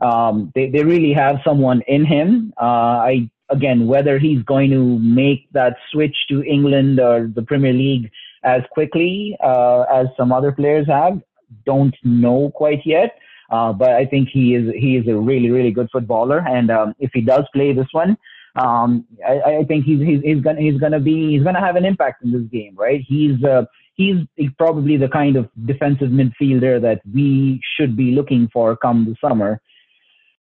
Um, 0.00 0.52
they, 0.54 0.68
they 0.70 0.84
really 0.84 1.12
have 1.12 1.36
someone 1.44 1.82
in 1.88 2.04
him. 2.04 2.52
Uh, 2.60 2.64
I 3.10 3.30
again, 3.48 3.86
whether 3.86 4.18
he's 4.18 4.42
going 4.42 4.70
to 4.70 4.98
make 4.98 5.50
that 5.52 5.76
switch 5.90 6.16
to 6.28 6.42
England 6.42 7.00
or 7.00 7.30
the 7.34 7.42
Premier 7.42 7.72
League 7.72 8.10
as 8.42 8.62
quickly 8.72 9.36
uh, 9.42 9.82
as 9.82 10.06
some 10.16 10.32
other 10.32 10.52
players 10.52 10.86
have, 10.86 11.20
don't 11.64 11.94
know 12.04 12.50
quite 12.54 12.84
yet. 12.84 13.18
Uh, 13.50 13.72
but 13.72 13.92
I 13.92 14.04
think 14.04 14.28
he 14.28 14.54
is 14.54 14.72
he 14.74 14.96
is 14.96 15.06
a 15.06 15.16
really 15.16 15.50
really 15.50 15.70
good 15.70 15.88
footballer, 15.92 16.44
and 16.48 16.68
um, 16.68 16.94
if 16.98 17.10
he 17.14 17.20
does 17.20 17.44
play 17.54 17.72
this 17.72 17.86
one, 17.92 18.16
um, 18.56 19.04
I, 19.26 19.58
I, 19.60 19.64
think 19.64 19.84
he's, 19.84 20.00
he's, 20.00 20.20
he's 20.22 20.40
gonna 20.40 20.60
he's 20.60 20.80
gonna 20.80 21.00
be 21.00 21.32
he's 21.32 21.42
gonna 21.42 21.60
have 21.60 21.76
an 21.76 21.84
impact 21.84 22.24
in 22.24 22.32
this 22.32 22.48
game, 22.50 22.74
right? 22.76 23.02
He's 23.06 23.42
uh, 23.44 23.64
he's 23.94 24.16
probably 24.58 24.96
the 24.96 25.08
kind 25.08 25.36
of 25.36 25.48
defensive 25.64 26.10
midfielder 26.10 26.80
that 26.82 27.00
we 27.12 27.60
should 27.76 27.96
be 27.96 28.12
looking 28.12 28.48
for 28.52 28.76
come 28.76 29.04
the 29.04 29.16
summer. 29.26 29.60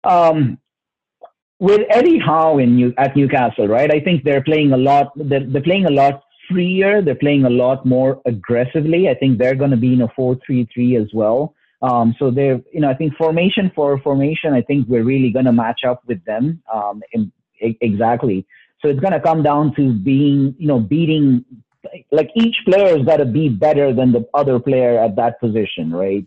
Um, 0.04 0.60
with 1.60 1.82
Eddie 1.90 2.20
Howe 2.20 2.58
in 2.58 2.76
New, 2.76 2.94
at 2.98 3.16
Newcastle, 3.16 3.68
right? 3.68 3.92
I 3.92 4.00
think 4.00 4.24
they're 4.24 4.44
playing 4.44 4.74
a 4.74 4.78
lot. 4.78 5.12
They're, 5.16 5.46
they're 5.46 5.64
playing 5.64 5.86
a 5.86 5.92
lot 5.92 6.24
freer. 6.50 7.02
They're 7.02 7.16
playing 7.16 7.46
a 7.46 7.50
lot 7.50 7.86
more 7.86 8.22
aggressively. 8.26 9.10
I 9.10 9.16
think 9.16 9.38
they're 9.38 9.56
going 9.56 9.72
to 9.72 9.78
be 9.78 9.94
in 9.94 10.02
a 10.02 10.10
four-three-three 10.16 10.96
as 10.98 11.08
well. 11.14 11.56
Um, 11.82 12.16
so 12.20 12.32
they're, 12.32 12.62
you 12.74 12.82
know, 12.82 12.90
I 12.90 12.94
think 12.94 13.16
formation 13.16 13.72
for 13.76 13.98
formation, 14.00 14.54
I 14.54 14.62
think 14.62 14.88
we're 14.88 15.04
really 15.04 15.30
going 15.30 15.46
to 15.46 15.52
match 15.52 15.82
up 15.88 16.02
with 16.08 16.24
them 16.26 16.62
um, 16.74 17.02
in, 17.14 17.32
exactly. 17.60 18.46
So 18.82 18.90
it's 18.90 19.00
going 19.00 19.14
to 19.14 19.20
come 19.20 19.42
down 19.42 19.74
to 19.76 19.94
being, 19.94 20.56
you 20.58 20.68
know, 20.68 20.80
beating, 20.80 21.44
like 22.12 22.30
each 22.36 22.58
player 22.66 22.98
has 22.98 23.06
got 23.06 23.18
to 23.18 23.26
be 23.26 23.50
better 23.50 23.94
than 23.94 24.12
the 24.12 24.28
other 24.34 24.60
player 24.60 25.00
at 25.00 25.16
that 25.16 25.40
position, 25.40 25.92
right? 25.92 26.26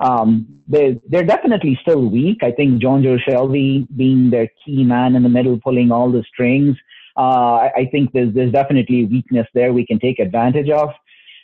Um, 0.00 0.46
they're, 0.66 0.96
they're 1.08 1.24
definitely 1.24 1.78
still 1.82 2.06
weak. 2.06 2.42
I 2.42 2.52
think 2.52 2.82
Jonjo 2.82 3.18
Shelvey 3.28 3.86
being 3.96 4.30
their 4.30 4.48
key 4.64 4.82
man 4.82 5.14
in 5.14 5.22
the 5.22 5.28
middle, 5.28 5.60
pulling 5.60 5.92
all 5.92 6.10
the 6.10 6.24
strings. 6.32 6.76
Uh, 7.16 7.54
I, 7.54 7.72
I 7.76 7.88
think 7.92 8.12
there's, 8.12 8.32
there's 8.34 8.52
definitely 8.52 9.04
weakness 9.04 9.46
there 9.52 9.72
we 9.72 9.86
can 9.86 9.98
take 9.98 10.18
advantage 10.18 10.70
of. 10.70 10.90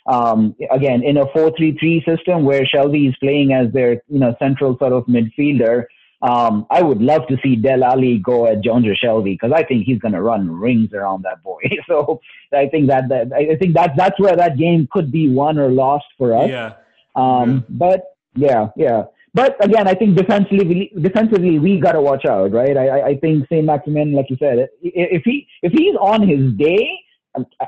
Um, 0.07 0.55
again, 0.71 1.03
in 1.03 1.17
a 1.17 1.25
4-3-3 1.27 2.03
system 2.05 2.45
where 2.45 2.65
Shelby 2.65 3.07
is 3.07 3.15
playing 3.21 3.53
as 3.53 3.71
their, 3.73 4.01
you 4.07 4.19
know, 4.19 4.35
central 4.39 4.77
sort 4.79 4.93
of 4.93 5.05
midfielder, 5.05 5.85
um, 6.21 6.65
I 6.71 6.81
would 6.81 7.01
love 7.01 7.27
to 7.27 7.37
see 7.43 7.55
Dele 7.55 7.83
Alli 7.83 8.17
go 8.17 8.47
at 8.47 8.61
Jonjo 8.61 8.95
Shelvey 8.97 9.35
because 9.35 9.51
I 9.53 9.63
think 9.63 9.85
he's 9.85 9.99
going 9.99 10.13
to 10.13 10.21
run 10.21 10.49
rings 10.49 10.93
around 10.93 11.23
that 11.23 11.43
boy. 11.43 11.61
so 11.87 12.21
I 12.51 12.67
think 12.67 12.87
that, 12.87 13.09
that 13.09 13.31
I 13.33 13.55
think 13.55 13.75
that 13.75 13.93
that's 13.95 14.19
where 14.19 14.35
that 14.35 14.57
game 14.57 14.87
could 14.91 15.11
be 15.11 15.29
won 15.29 15.59
or 15.59 15.69
lost 15.69 16.05
for 16.17 16.35
us. 16.35 16.49
Yeah. 16.49 16.73
Um, 17.15 17.51
yeah. 17.51 17.61
But 17.69 18.03
yeah, 18.35 18.67
yeah. 18.75 19.03
But 19.33 19.63
again, 19.63 19.87
I 19.87 19.93
think 19.93 20.17
defensively, 20.17 20.91
defensively 20.99 21.59
we 21.59 21.79
got 21.79 21.91
to 21.91 22.01
watch 22.01 22.25
out, 22.25 22.51
right? 22.51 22.75
I, 22.75 23.01
I 23.01 23.17
think 23.17 23.47
Saint 23.49 23.65
Maximin, 23.65 24.13
like 24.13 24.29
you 24.29 24.37
said, 24.39 24.69
if 24.81 25.21
he 25.23 25.47
if 25.61 25.71
he's 25.73 25.95
on 25.99 26.27
his 26.27 26.53
day, 26.53 26.89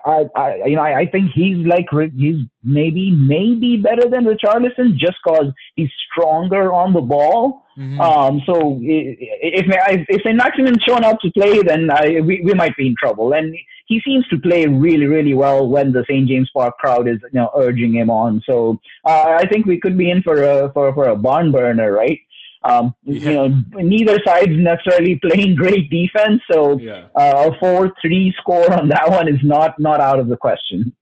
I, 0.05 0.25
I, 0.35 0.55
you 0.65 0.75
know, 0.75 0.81
I, 0.81 0.99
I 0.99 1.05
think 1.05 1.31
he's 1.33 1.65
like 1.65 1.87
he's 2.15 2.37
maybe 2.63 3.11
maybe 3.11 3.77
better 3.77 4.09
than 4.09 4.25
Richarlison 4.25 4.97
just 4.97 5.17
because 5.23 5.51
he's 5.75 5.89
stronger 6.11 6.73
on 6.73 6.93
the 6.93 7.01
ball. 7.01 7.65
Mm-hmm. 7.77 8.01
Um, 8.01 8.41
so 8.45 8.79
if 8.81 9.65
if, 10.09 10.35
Maximin's 10.35 10.83
shown 10.83 11.03
up 11.03 11.19
to 11.21 11.31
play, 11.31 11.61
then 11.61 11.89
I, 11.89 12.21
we 12.21 12.41
we 12.43 12.53
might 12.53 12.75
be 12.75 12.87
in 12.87 12.95
trouble. 12.99 13.33
And 13.33 13.55
he 13.85 14.01
seems 14.01 14.27
to 14.27 14.37
play 14.37 14.65
really 14.65 15.05
really 15.05 15.33
well 15.33 15.67
when 15.67 15.91
the 15.91 16.03
St 16.09 16.27
James 16.27 16.49
Park 16.53 16.77
crowd 16.77 17.07
is 17.07 17.19
you 17.23 17.39
know 17.39 17.51
urging 17.55 17.93
him 17.93 18.09
on. 18.09 18.41
So 18.45 18.79
uh, 19.05 19.37
I 19.39 19.47
think 19.47 19.65
we 19.65 19.79
could 19.79 19.97
be 19.97 20.11
in 20.11 20.21
for 20.21 20.43
a 20.43 20.71
for 20.73 20.93
for 20.93 21.07
a 21.07 21.15
barn 21.15 21.51
burner, 21.51 21.91
right? 21.91 22.19
Um, 22.61 22.93
yeah. 23.03 23.29
You 23.29 23.33
know, 23.33 23.63
neither 23.81 24.19
side's 24.25 24.51
necessarily 24.51 25.15
playing 25.17 25.55
great 25.55 25.89
defense, 25.89 26.41
so 26.51 26.77
yeah. 26.77 27.07
uh, 27.15 27.51
a 27.51 27.59
four-three 27.59 28.33
score 28.37 28.73
on 28.73 28.89
that 28.89 29.09
one 29.09 29.29
is 29.29 29.39
not 29.43 29.79
not 29.79 30.01
out 30.01 30.19
of 30.19 30.27
the 30.27 30.35
question. 30.35 30.93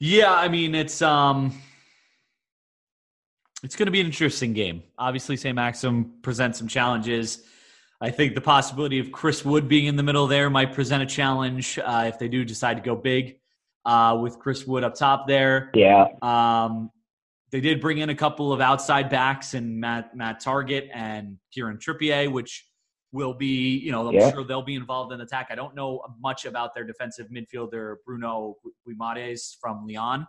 Yeah, 0.00 0.32
I 0.32 0.48
mean 0.48 0.74
it's 0.74 1.00
um, 1.00 1.56
it's 3.62 3.76
going 3.76 3.86
to 3.86 3.92
be 3.92 4.00
an 4.00 4.06
interesting 4.06 4.52
game. 4.52 4.82
Obviously, 4.98 5.36
St. 5.36 5.54
Maxim 5.54 6.14
presents 6.22 6.58
some 6.58 6.68
challenges. 6.68 7.42
I 8.00 8.10
think 8.10 8.34
the 8.34 8.40
possibility 8.40 8.98
of 8.98 9.10
Chris 9.10 9.44
Wood 9.44 9.68
being 9.68 9.86
in 9.86 9.96
the 9.96 10.02
middle 10.02 10.26
there 10.26 10.50
might 10.50 10.74
present 10.74 11.02
a 11.02 11.06
challenge 11.06 11.78
uh, 11.78 12.04
if 12.06 12.18
they 12.18 12.28
do 12.28 12.44
decide 12.44 12.74
to 12.74 12.82
go 12.82 12.94
big 12.94 13.38
uh, 13.86 14.18
with 14.20 14.38
Chris 14.38 14.66
Wood 14.66 14.84
up 14.84 14.94
top 14.94 15.26
there. 15.26 15.70
Yeah. 15.74 16.06
Um, 16.20 16.90
they 17.50 17.60
did 17.60 17.80
bring 17.80 17.98
in 17.98 18.10
a 18.10 18.14
couple 18.14 18.52
of 18.52 18.60
outside 18.60 19.08
backs 19.08 19.54
and 19.54 19.80
Matt 19.80 20.16
Matt 20.16 20.42
Targett 20.42 20.88
and 20.92 21.38
Kieran 21.52 21.78
Trippier, 21.78 22.30
which 22.30 22.66
will 23.12 23.34
be, 23.34 23.78
you 23.78 23.92
know, 23.92 24.08
I'm 24.08 24.14
yeah. 24.14 24.30
sure 24.32 24.44
they'll 24.44 24.62
be 24.62 24.74
involved 24.74 25.12
in 25.12 25.18
the 25.18 25.24
attack. 25.24 25.48
I 25.50 25.54
don't 25.54 25.74
know 25.74 26.02
much 26.20 26.44
about 26.44 26.74
their 26.74 26.84
defensive 26.84 27.28
midfielder 27.28 27.96
Bruno 28.04 28.56
Guimaraes 28.86 29.56
from 29.60 29.86
Lyon, 29.86 30.26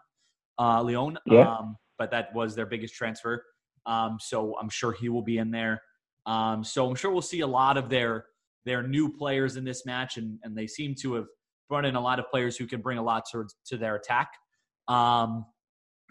uh, 0.60 0.82
Lyon, 0.84 1.18
yeah. 1.26 1.58
Um, 1.58 1.78
but 1.98 2.12
that 2.12 2.34
was 2.34 2.56
their 2.56 2.68
biggest 2.68 2.94
transfer. 2.94 3.44
Um, 3.86 4.18
so 4.20 4.56
I'm 4.60 4.70
sure 4.70 4.92
he 4.92 5.10
will 5.10 5.24
be 5.24 5.40
in 5.40 5.50
there. 5.50 5.82
Um, 6.26 6.64
so 6.64 6.88
I'm 6.88 6.96
sure 6.96 7.12
we'll 7.12 7.22
see 7.22 7.40
a 7.42 7.48
lot 7.48 7.78
of 7.78 7.90
their 7.90 8.26
their 8.66 8.84
new 8.84 9.10
players 9.10 9.56
in 9.56 9.64
this 9.64 9.86
match, 9.86 10.18
and, 10.18 10.38
and 10.44 10.56
they 10.56 10.68
seem 10.68 10.94
to 10.96 11.14
have 11.14 11.26
brought 11.70 11.86
in 11.86 11.96
a 11.96 12.02
lot 12.02 12.20
of 12.20 12.30
players 12.30 12.58
who 12.58 12.68
can 12.68 12.82
bring 12.82 12.98
a 12.98 13.02
lot 13.02 13.24
to, 13.32 13.48
to 13.66 13.78
their 13.78 13.96
attack. 13.96 14.30
Um, 14.90 15.46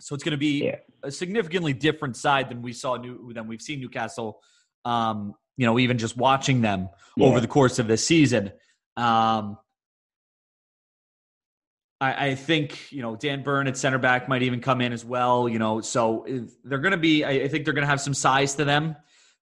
so 0.01 0.15
it's 0.15 0.25
going 0.25 0.33
to 0.33 0.39
be 0.39 0.65
yeah. 0.65 0.77
a 1.03 1.11
significantly 1.11 1.73
different 1.73 2.17
side 2.17 2.49
than 2.51 2.63
we 2.63 2.73
saw 2.73 2.97
new 2.97 3.33
than 3.33 3.47
we've 3.47 3.63
seen 3.63 3.81
Newcastle. 3.81 4.41
Um, 4.85 5.35
you 5.57 5.67
know, 5.67 5.79
even 5.79 5.99
just 5.99 6.17
watching 6.17 6.61
them 6.61 6.89
yeah. 7.17 7.27
over 7.27 7.41
the 7.41 7.49
course 7.49 7.79
of 7.79 7.87
this 7.89 8.07
season. 8.07 8.53
Um, 8.97 9.59
I, 12.01 12.29
I, 12.29 12.35
think 12.35 12.93
you 12.93 13.01
know 13.01 13.17
Dan 13.17 13.43
Burn 13.43 13.67
at 13.67 13.77
center 13.77 13.99
back 13.99 14.29
might 14.29 14.43
even 14.43 14.61
come 14.61 14.81
in 14.81 14.93
as 14.93 15.05
well. 15.05 15.49
You 15.49 15.59
know, 15.59 15.81
so 15.81 16.27
they're 16.65 16.79
going 16.79 16.93
to 16.93 16.99
be. 16.99 17.25
I, 17.25 17.31
I 17.31 17.49
think 17.49 17.65
they're 17.65 17.75
going 17.75 17.87
to 17.87 17.91
have 17.91 18.01
some 18.01 18.15
size 18.15 18.55
to 18.57 18.65
them. 18.65 18.97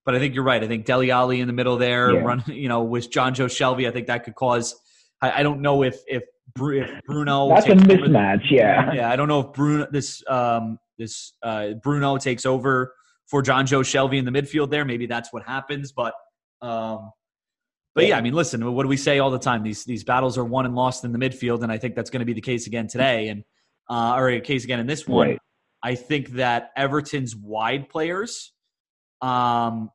But 0.04 0.14
I 0.14 0.18
think 0.18 0.34
you're 0.34 0.44
right. 0.44 0.62
I 0.62 0.68
think 0.68 0.84
Dele 0.84 1.10
Alli 1.10 1.40
in 1.40 1.46
the 1.46 1.54
middle 1.54 1.78
there, 1.78 2.12
yeah. 2.12 2.20
run. 2.20 2.44
You 2.46 2.68
know, 2.68 2.82
with 2.82 3.10
Jonjo 3.10 3.46
Shelvey, 3.46 3.88
I 3.88 3.90
think 3.90 4.06
that 4.06 4.24
could 4.24 4.34
cause. 4.34 4.74
I, 5.20 5.40
I 5.40 5.42
don't 5.42 5.62
know 5.62 5.82
if 5.82 5.98
if, 6.06 6.22
if 6.56 7.04
Bruno. 7.06 7.48
That's 7.48 7.66
a 7.66 7.70
mismatch. 7.70 8.50
Yeah. 8.50 8.92
Yeah, 8.92 9.10
I 9.10 9.16
don't 9.16 9.28
know 9.28 9.40
if 9.40 9.52
Bruno 9.52 9.86
this 9.90 10.22
um 10.28 10.78
this 10.98 11.32
uh 11.42 11.70
Bruno 11.82 12.16
takes 12.16 12.46
over 12.46 12.94
for 13.26 13.42
Jonjo 13.42 13.80
Shelvey 13.80 14.18
in 14.18 14.24
the 14.24 14.30
midfield 14.30 14.70
there. 14.70 14.84
Maybe 14.84 15.06
that's 15.06 15.32
what 15.32 15.42
happens. 15.44 15.92
But 15.92 16.14
um, 16.62 17.10
but 17.94 18.06
yeah, 18.06 18.18
I 18.18 18.20
mean, 18.20 18.34
listen, 18.34 18.72
what 18.72 18.82
do 18.82 18.88
we 18.88 18.96
say 18.96 19.18
all 19.18 19.30
the 19.30 19.38
time? 19.38 19.62
These 19.62 19.84
these 19.84 20.04
battles 20.04 20.38
are 20.38 20.44
won 20.44 20.66
and 20.66 20.74
lost 20.74 21.04
in 21.04 21.12
the 21.12 21.18
midfield, 21.18 21.62
and 21.62 21.70
I 21.70 21.78
think 21.78 21.94
that's 21.94 22.10
going 22.10 22.20
to 22.20 22.26
be 22.26 22.32
the 22.32 22.40
case 22.40 22.66
again 22.66 22.86
today, 22.86 23.28
and 23.28 23.44
uh, 23.88 24.14
or 24.16 24.30
a 24.30 24.40
case 24.40 24.64
again 24.64 24.80
in 24.80 24.86
this 24.86 25.06
one. 25.06 25.28
Right. 25.28 25.38
I 25.82 25.94
think 25.94 26.30
that 26.30 26.70
Everton's 26.76 27.36
wide 27.36 27.90
players, 27.90 28.52
um, 29.20 29.90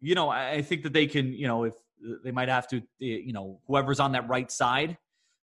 you 0.00 0.14
know, 0.14 0.28
I 0.28 0.60
think 0.60 0.82
that 0.82 0.92
they 0.92 1.06
can, 1.06 1.32
you 1.32 1.46
know, 1.46 1.64
if 1.64 1.74
they 2.22 2.30
might 2.30 2.50
have 2.50 2.68
to, 2.68 2.82
you 2.98 3.32
know, 3.32 3.60
whoever's 3.66 4.00
on 4.00 4.12
that 4.12 4.28
right 4.28 4.50
side 4.50 4.98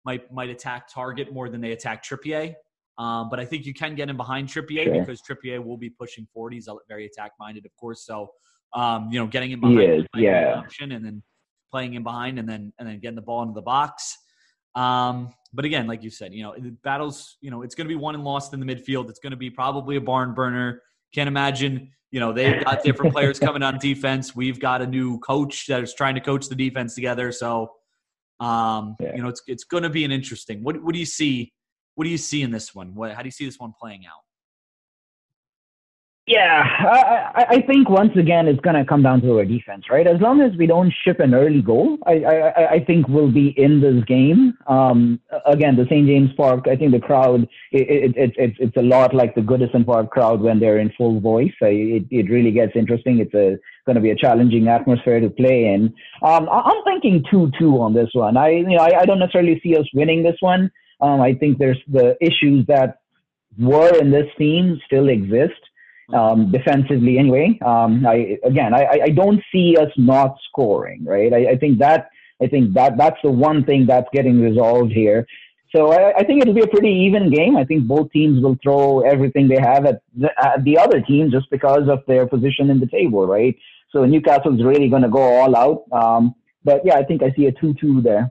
might 0.06 0.32
might 0.32 0.48
attack 0.48 0.90
Targett 0.90 1.32
more 1.32 1.50
than 1.50 1.60
they 1.60 1.72
attack 1.72 2.02
Trippier. 2.02 2.54
Um, 2.96 3.28
but 3.28 3.38
I 3.38 3.44
think 3.44 3.66
you 3.66 3.74
can 3.74 3.94
get 3.94 4.08
in 4.08 4.16
behind 4.16 4.48
Trippier 4.48 4.84
sure. 4.84 5.00
because 5.00 5.20
Trippier 5.20 5.62
will 5.62 5.76
be 5.76 5.90
pushing 5.90 6.26
forward. 6.32 6.54
He's 6.54 6.68
very 6.88 7.04
attack 7.04 7.32
minded, 7.38 7.66
of 7.66 7.76
course. 7.76 8.06
So, 8.06 8.30
um, 8.72 9.10
you 9.10 9.18
know, 9.20 9.26
getting 9.26 9.50
in 9.50 9.60
behind, 9.60 9.82
is, 9.82 10.04
yeah, 10.14 10.54
option, 10.56 10.92
and 10.92 11.04
then 11.04 11.22
playing 11.70 11.92
in 11.92 12.02
behind, 12.02 12.38
and 12.38 12.48
then 12.48 12.72
and 12.78 12.88
then 12.88 13.00
getting 13.00 13.16
the 13.16 13.22
ball 13.22 13.42
into 13.42 13.52
the 13.52 13.62
box. 13.62 14.16
Um, 14.74 15.34
but 15.52 15.64
again, 15.64 15.86
like 15.86 16.02
you 16.02 16.10
said, 16.10 16.32
you 16.32 16.42
know, 16.42 16.54
battles, 16.84 17.38
you 17.40 17.50
know, 17.50 17.62
it's 17.62 17.74
going 17.74 17.86
to 17.86 17.88
be 17.88 17.96
won 17.96 18.14
and 18.14 18.24
lost 18.24 18.52
in 18.52 18.60
the 18.60 18.66
midfield. 18.66 19.08
It's 19.08 19.18
going 19.18 19.30
to 19.30 19.36
be 19.36 19.50
probably 19.50 19.96
a 19.96 20.00
barn 20.00 20.34
burner. 20.34 20.82
Can't 21.14 21.28
imagine, 21.28 21.90
you 22.10 22.20
know, 22.20 22.32
they've 22.32 22.62
got 22.62 22.82
different 22.82 23.14
players 23.14 23.38
coming 23.38 23.62
on 23.62 23.78
defense. 23.78 24.36
We've 24.36 24.60
got 24.60 24.82
a 24.82 24.86
new 24.86 25.18
coach 25.20 25.66
that 25.68 25.82
is 25.82 25.94
trying 25.94 26.14
to 26.14 26.20
coach 26.20 26.48
the 26.48 26.54
defense 26.54 26.94
together. 26.94 27.32
So, 27.32 27.72
um, 28.40 28.96
yeah. 29.00 29.14
you 29.14 29.22
know, 29.22 29.28
it's 29.28 29.42
it's 29.46 29.64
going 29.64 29.82
to 29.82 29.90
be 29.90 30.04
an 30.04 30.12
interesting. 30.12 30.62
What 30.62 30.82
what 30.82 30.92
do 30.92 30.98
you 30.98 31.06
see? 31.06 31.52
What 31.94 32.04
do 32.04 32.10
you 32.10 32.18
see 32.18 32.42
in 32.42 32.50
this 32.50 32.74
one? 32.74 32.94
What, 32.94 33.12
how 33.12 33.22
do 33.22 33.26
you 33.26 33.32
see 33.32 33.46
this 33.46 33.58
one 33.58 33.72
playing 33.80 34.04
out? 34.06 34.25
Yeah, 36.26 36.64
I, 37.36 37.46
I 37.50 37.60
think 37.62 37.88
once 37.88 38.10
again 38.16 38.48
it's 38.48 38.58
going 38.58 38.74
to 38.74 38.84
come 38.84 39.00
down 39.00 39.20
to 39.20 39.38
our 39.38 39.44
defense, 39.44 39.84
right? 39.88 40.08
As 40.08 40.20
long 40.20 40.40
as 40.40 40.50
we 40.58 40.66
don't 40.66 40.92
ship 41.04 41.20
an 41.20 41.34
early 41.34 41.62
goal, 41.62 41.98
I, 42.04 42.14
I, 42.24 42.70
I 42.70 42.84
think 42.84 43.06
we'll 43.06 43.30
be 43.30 43.54
in 43.56 43.80
this 43.80 44.02
game. 44.06 44.54
Um, 44.66 45.20
again, 45.44 45.76
the 45.76 45.84
St. 45.84 46.04
James 46.04 46.30
Park, 46.36 46.66
I 46.66 46.74
think 46.74 46.90
the 46.90 46.98
crowd, 46.98 47.42
it, 47.70 47.88
it, 47.88 48.16
it, 48.16 48.32
it's 48.38 48.56
it's 48.58 48.76
a 48.76 48.82
lot 48.82 49.14
like 49.14 49.36
the 49.36 49.40
Goodison 49.40 49.86
Park 49.86 50.10
crowd 50.10 50.40
when 50.40 50.58
they're 50.58 50.80
in 50.80 50.90
full 50.98 51.20
voice. 51.20 51.52
It, 51.60 52.06
it 52.10 52.28
really 52.28 52.50
gets 52.50 52.72
interesting. 52.74 53.20
It's 53.20 53.34
a 53.34 53.56
going 53.86 53.94
to 53.94 54.02
be 54.02 54.10
a 54.10 54.16
challenging 54.16 54.66
atmosphere 54.66 55.20
to 55.20 55.30
play 55.30 55.66
in. 55.66 55.94
Um, 56.22 56.48
I'm 56.50 56.82
thinking 56.82 57.22
2-2 57.32 57.78
on 57.78 57.94
this 57.94 58.10
one. 58.14 58.36
I, 58.36 58.48
you 58.50 58.64
know, 58.64 58.78
I, 58.78 59.02
I 59.02 59.04
don't 59.06 59.20
necessarily 59.20 59.60
see 59.62 59.76
us 59.76 59.86
winning 59.94 60.24
this 60.24 60.38
one. 60.40 60.72
Um, 61.00 61.20
I 61.20 61.34
think 61.34 61.58
there's 61.58 61.80
the 61.86 62.16
issues 62.20 62.66
that 62.66 62.98
were 63.56 63.96
in 64.00 64.10
this 64.10 64.26
team 64.36 64.80
still 64.86 65.08
exist 65.08 65.60
um, 66.12 66.50
defensively 66.52 67.18
anyway. 67.18 67.58
Um, 67.64 68.06
I 68.06 68.38
again, 68.44 68.74
I, 68.74 69.00
I 69.04 69.08
don't 69.10 69.42
see 69.52 69.76
us 69.76 69.90
not 69.96 70.36
scoring, 70.48 71.04
right? 71.04 71.32
I, 71.32 71.52
I 71.52 71.56
think 71.56 71.78
that 71.78 72.10
I 72.42 72.46
think 72.46 72.74
that 72.74 72.96
that's 72.96 73.18
the 73.22 73.30
one 73.30 73.64
thing 73.64 73.86
that's 73.86 74.08
getting 74.12 74.40
resolved 74.40 74.92
here. 74.92 75.26
So 75.74 75.92
I, 75.92 76.18
I 76.18 76.24
think 76.24 76.40
it'll 76.40 76.54
be 76.54 76.62
a 76.62 76.66
pretty 76.66 76.90
even 76.90 77.30
game. 77.30 77.56
I 77.56 77.64
think 77.64 77.86
both 77.86 78.10
teams 78.12 78.42
will 78.42 78.56
throw 78.62 79.00
everything 79.00 79.48
they 79.48 79.60
have 79.60 79.84
at 79.84 80.00
the, 80.16 80.30
at 80.42 80.64
the 80.64 80.78
other 80.78 81.00
team 81.00 81.30
just 81.30 81.50
because 81.50 81.88
of 81.88 82.02
their 82.06 82.26
position 82.26 82.70
in 82.70 82.78
the 82.78 82.86
table, 82.86 83.26
right? 83.26 83.56
So 83.90 84.04
Newcastle's 84.04 84.62
really 84.62 84.88
going 84.88 85.02
to 85.02 85.08
go 85.08 85.22
all 85.22 85.56
out. 85.56 85.84
Um, 85.92 86.34
but 86.64 86.82
yeah, 86.84 86.94
I 86.94 87.04
think 87.04 87.22
I 87.22 87.32
see 87.32 87.46
a 87.46 87.52
two-two 87.52 88.00
there. 88.00 88.30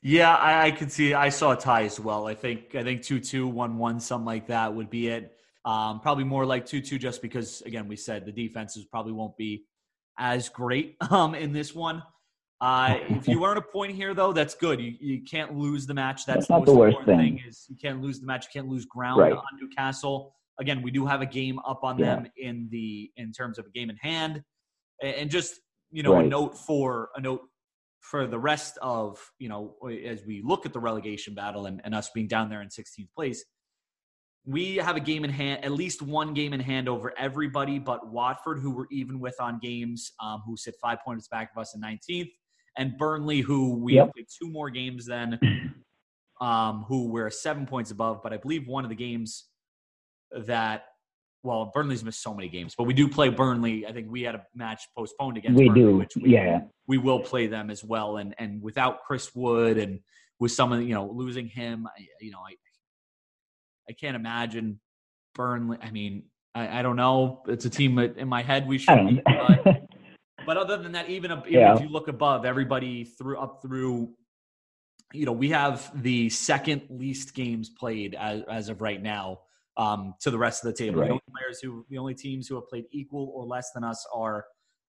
Yeah, 0.00 0.34
I, 0.34 0.66
I 0.66 0.70
could 0.70 0.92
see. 0.92 1.12
I 1.12 1.28
saw 1.28 1.52
a 1.52 1.56
tie 1.56 1.82
as 1.84 1.98
well. 1.98 2.26
I 2.26 2.34
think 2.34 2.74
I 2.74 2.84
think 2.84 3.02
two 3.02 3.18
two 3.18 3.48
one 3.48 3.78
one 3.78 3.98
something 3.98 4.26
like 4.26 4.46
that 4.46 4.72
would 4.72 4.90
be 4.90 5.08
it. 5.08 5.37
Um, 5.68 6.00
probably 6.00 6.24
more 6.24 6.46
like 6.46 6.64
2 6.64 6.80
2 6.80 6.98
just 6.98 7.20
because, 7.20 7.60
again, 7.66 7.88
we 7.88 7.96
said 7.96 8.24
the 8.24 8.32
defenses 8.32 8.86
probably 8.86 9.12
won't 9.12 9.36
be 9.36 9.66
as 10.18 10.48
great 10.48 10.96
um, 11.10 11.34
in 11.34 11.52
this 11.52 11.74
one. 11.74 12.02
Uh, 12.60 12.96
if 13.10 13.28
you 13.28 13.44
earn 13.44 13.58
a 13.58 13.62
point 13.62 13.94
here, 13.94 14.14
though, 14.14 14.32
that's 14.32 14.54
good. 14.54 14.80
You, 14.80 14.94
you 14.98 15.22
can't 15.22 15.56
lose 15.56 15.86
the 15.86 15.92
match. 15.92 16.24
That's, 16.24 16.48
that's 16.48 16.50
not 16.50 16.64
the, 16.64 16.74
worst 16.74 16.96
thing. 17.04 17.18
thing. 17.18 17.42
Is 17.46 17.66
you 17.68 17.76
can't 17.76 18.00
lose 18.00 18.18
the 18.18 18.26
match. 18.26 18.46
You 18.46 18.60
can't 18.60 18.72
lose 18.72 18.86
ground 18.86 19.20
right. 19.20 19.32
on 19.32 19.44
Newcastle. 19.60 20.34
Again, 20.58 20.80
we 20.82 20.90
do 20.90 21.04
have 21.04 21.20
a 21.20 21.26
game 21.26 21.60
up 21.60 21.80
on 21.84 21.98
yeah. 21.98 22.16
them 22.16 22.26
in 22.38 22.68
the 22.72 23.12
in 23.16 23.30
terms 23.30 23.58
of 23.58 23.66
a 23.66 23.70
game 23.70 23.90
in 23.90 23.96
hand, 23.96 24.42
and 25.02 25.30
just 25.30 25.60
you 25.92 26.02
know 26.02 26.14
right. 26.14 26.24
a 26.24 26.28
note 26.28 26.58
for 26.58 27.10
a 27.14 27.20
note 27.20 27.42
for 28.00 28.26
the 28.26 28.38
rest 28.38 28.76
of 28.82 29.20
you 29.38 29.48
know 29.48 29.76
as 30.04 30.24
we 30.26 30.42
look 30.42 30.66
at 30.66 30.72
the 30.72 30.80
relegation 30.80 31.34
battle 31.34 31.66
and, 31.66 31.80
and 31.84 31.94
us 31.94 32.10
being 32.12 32.26
down 32.26 32.48
there 32.48 32.62
in 32.62 32.68
16th 32.68 33.12
place 33.14 33.44
we 34.48 34.76
have 34.76 34.96
a 34.96 35.00
game 35.00 35.24
in 35.24 35.30
hand, 35.30 35.62
at 35.62 35.72
least 35.72 36.00
one 36.00 36.32
game 36.32 36.54
in 36.54 36.60
hand 36.60 36.88
over 36.88 37.12
everybody 37.18 37.78
but 37.78 38.10
Watford, 38.10 38.58
who 38.58 38.70
we're 38.70 38.86
even 38.90 39.20
with 39.20 39.36
on 39.38 39.58
games, 39.58 40.12
um, 40.22 40.42
who 40.46 40.56
sit 40.56 40.74
five 40.80 40.98
points 41.04 41.28
back 41.28 41.50
of 41.54 41.60
us 41.60 41.74
in 41.74 41.82
19th, 41.82 42.30
and 42.78 42.96
Burnley, 42.96 43.40
who 43.40 43.74
we 43.74 43.94
yep. 43.94 44.06
have 44.06 44.14
played 44.14 44.26
two 44.40 44.48
more 44.50 44.70
games 44.70 45.04
than, 45.04 45.38
um, 46.40 46.86
who 46.88 47.08
we're 47.08 47.28
seven 47.28 47.66
points 47.66 47.90
above. 47.90 48.22
But 48.22 48.32
I 48.32 48.38
believe 48.38 48.66
one 48.66 48.84
of 48.84 48.88
the 48.88 48.96
games 48.96 49.48
that, 50.32 50.84
well, 51.42 51.70
Burnley's 51.74 52.02
missed 52.02 52.22
so 52.22 52.32
many 52.32 52.48
games, 52.48 52.74
but 52.76 52.84
we 52.84 52.94
do 52.94 53.06
play 53.06 53.28
Burnley. 53.28 53.86
I 53.86 53.92
think 53.92 54.10
we 54.10 54.22
had 54.22 54.34
a 54.34 54.42
match 54.54 54.82
postponed 54.96 55.36
against 55.36 55.58
we 55.58 55.68
Burnley, 55.68 55.82
do. 55.82 55.98
which 55.98 56.16
we, 56.16 56.30
yeah. 56.30 56.60
we 56.86 56.96
will 56.96 57.20
play 57.20 57.48
them 57.48 57.68
as 57.68 57.84
well. 57.84 58.16
And 58.16 58.34
and 58.38 58.62
without 58.62 59.04
Chris 59.06 59.34
Wood 59.34 59.76
and 59.76 60.00
with 60.40 60.52
some 60.52 60.72
of 60.72 60.80
you 60.80 60.94
know 60.94 61.06
losing 61.06 61.48
him, 61.48 61.86
you 62.18 62.30
know, 62.30 62.38
I 62.38 62.54
I 63.88 63.92
can't 63.92 64.16
imagine 64.16 64.80
Burnley. 65.34 65.78
I 65.82 65.90
mean, 65.90 66.24
I, 66.54 66.80
I 66.80 66.82
don't 66.82 66.96
know. 66.96 67.42
It's 67.48 67.64
a 67.64 67.70
team 67.70 67.94
that 67.96 68.16
in 68.16 68.28
my 68.28 68.42
head 68.42 68.66
we 68.66 68.78
should 68.78 69.06
be. 69.06 69.22
But, 69.24 69.82
but 70.46 70.56
other 70.56 70.76
than 70.76 70.92
that, 70.92 71.08
even, 71.08 71.30
even 71.30 71.44
yeah. 71.48 71.74
if 71.74 71.80
you 71.80 71.88
look 71.88 72.08
above, 72.08 72.44
everybody 72.44 73.04
through 73.04 73.38
up 73.38 73.60
through, 73.62 74.10
you 75.12 75.24
know, 75.24 75.32
we 75.32 75.50
have 75.50 75.90
the 76.02 76.28
second 76.28 76.82
least 76.90 77.34
games 77.34 77.70
played 77.70 78.14
as, 78.14 78.42
as 78.50 78.68
of 78.68 78.80
right 78.82 79.02
now 79.02 79.40
um, 79.76 80.14
to 80.20 80.30
the 80.30 80.38
rest 80.38 80.64
of 80.64 80.72
the 80.72 80.76
table. 80.76 81.00
Right. 81.00 81.06
The 81.06 81.12
only 81.12 81.22
players 81.38 81.60
who, 81.62 81.86
the 81.88 81.98
only 81.98 82.14
teams 82.14 82.48
who 82.48 82.56
have 82.56 82.68
played 82.68 82.84
equal 82.92 83.32
or 83.34 83.46
less 83.46 83.70
than 83.72 83.84
us 83.84 84.04
are 84.12 84.44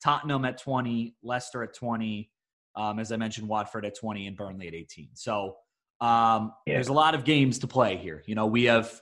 Tottenham 0.03 0.45
at 0.45 0.57
20, 0.57 1.15
Leicester 1.23 1.63
at 1.63 1.73
20, 1.73 2.29
um, 2.75 2.99
as 2.99 3.11
I 3.11 3.17
mentioned, 3.17 3.47
Watford 3.47 3.85
at 3.85 3.97
20, 3.97 4.27
and 4.27 4.37
Burnley 4.37 4.67
at 4.67 4.73
18. 4.73 5.09
So 5.13 5.55
um, 6.01 6.53
yeah. 6.65 6.73
There's 6.73 6.89
a 6.89 6.93
lot 6.93 7.15
of 7.15 7.23
games 7.23 7.59
to 7.59 7.67
play 7.67 7.97
here. 7.97 8.23
You 8.25 8.35
know, 8.35 8.45
we 8.45 8.65
have. 8.65 9.01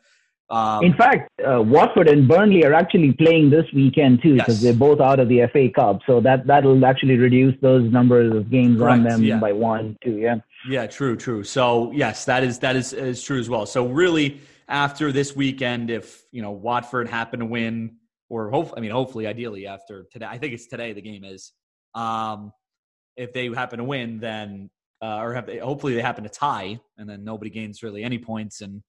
Um, 0.49 0.83
In 0.83 0.93
fact, 0.93 1.29
uh, 1.41 1.61
Watford 1.61 2.07
and 2.07 2.27
Burnley 2.27 2.63
are 2.63 2.73
actually 2.73 3.13
playing 3.13 3.49
this 3.49 3.65
weekend 3.73 4.21
too, 4.21 4.35
because 4.35 4.61
yes. 4.61 4.63
they're 4.63 4.79
both 4.79 4.99
out 4.99 5.19
of 5.19 5.27
the 5.27 5.47
FA 5.51 5.69
Cup. 5.69 6.01
So 6.05 6.19
that 6.21 6.45
that'll 6.45 6.85
actually 6.85 7.17
reduce 7.17 7.55
those 7.61 7.91
numbers 7.91 8.35
of 8.35 8.51
games 8.51 8.79
Correct. 8.79 8.99
on 8.99 9.03
them 9.03 9.23
yeah. 9.23 9.39
by 9.39 9.53
one, 9.53 9.97
two. 10.03 10.17
Yeah. 10.17 10.35
Yeah. 10.69 10.85
True. 10.87 11.15
True. 11.15 11.43
So 11.43 11.91
yes, 11.91 12.25
that 12.25 12.43
is 12.43 12.59
that 12.59 12.75
is 12.75 12.93
is 12.93 13.23
true 13.23 13.39
as 13.39 13.49
well. 13.49 13.65
So 13.65 13.87
really, 13.87 14.41
after 14.67 15.11
this 15.11 15.35
weekend, 15.35 15.89
if 15.89 16.23
you 16.31 16.41
know 16.41 16.51
Watford 16.51 17.07
happen 17.07 17.39
to 17.39 17.45
win, 17.45 17.97
or 18.29 18.51
hope 18.51 18.73
I 18.77 18.79
mean, 18.79 18.91
hopefully, 18.91 19.25
ideally 19.25 19.65
after 19.65 20.05
today, 20.11 20.27
I 20.29 20.37
think 20.37 20.53
it's 20.53 20.67
today 20.67 20.93
the 20.93 21.01
game 21.01 21.23
is. 21.23 21.51
Um, 21.95 22.51
if 23.15 23.31
they 23.33 23.47
happen 23.49 23.77
to 23.77 23.83
win, 23.83 24.19
then 24.19 24.69
uh, 25.03 25.19
or 25.21 25.33
have 25.33 25.45
they, 25.45 25.57
hopefully 25.57 25.93
they 25.93 26.01
happen 26.01 26.23
to 26.23 26.29
tie, 26.29 26.79
and 26.97 27.09
then 27.09 27.23
nobody 27.23 27.49
gains 27.49 27.83
really 27.83 28.03
any 28.03 28.17
points. 28.17 28.61
And 28.61 28.81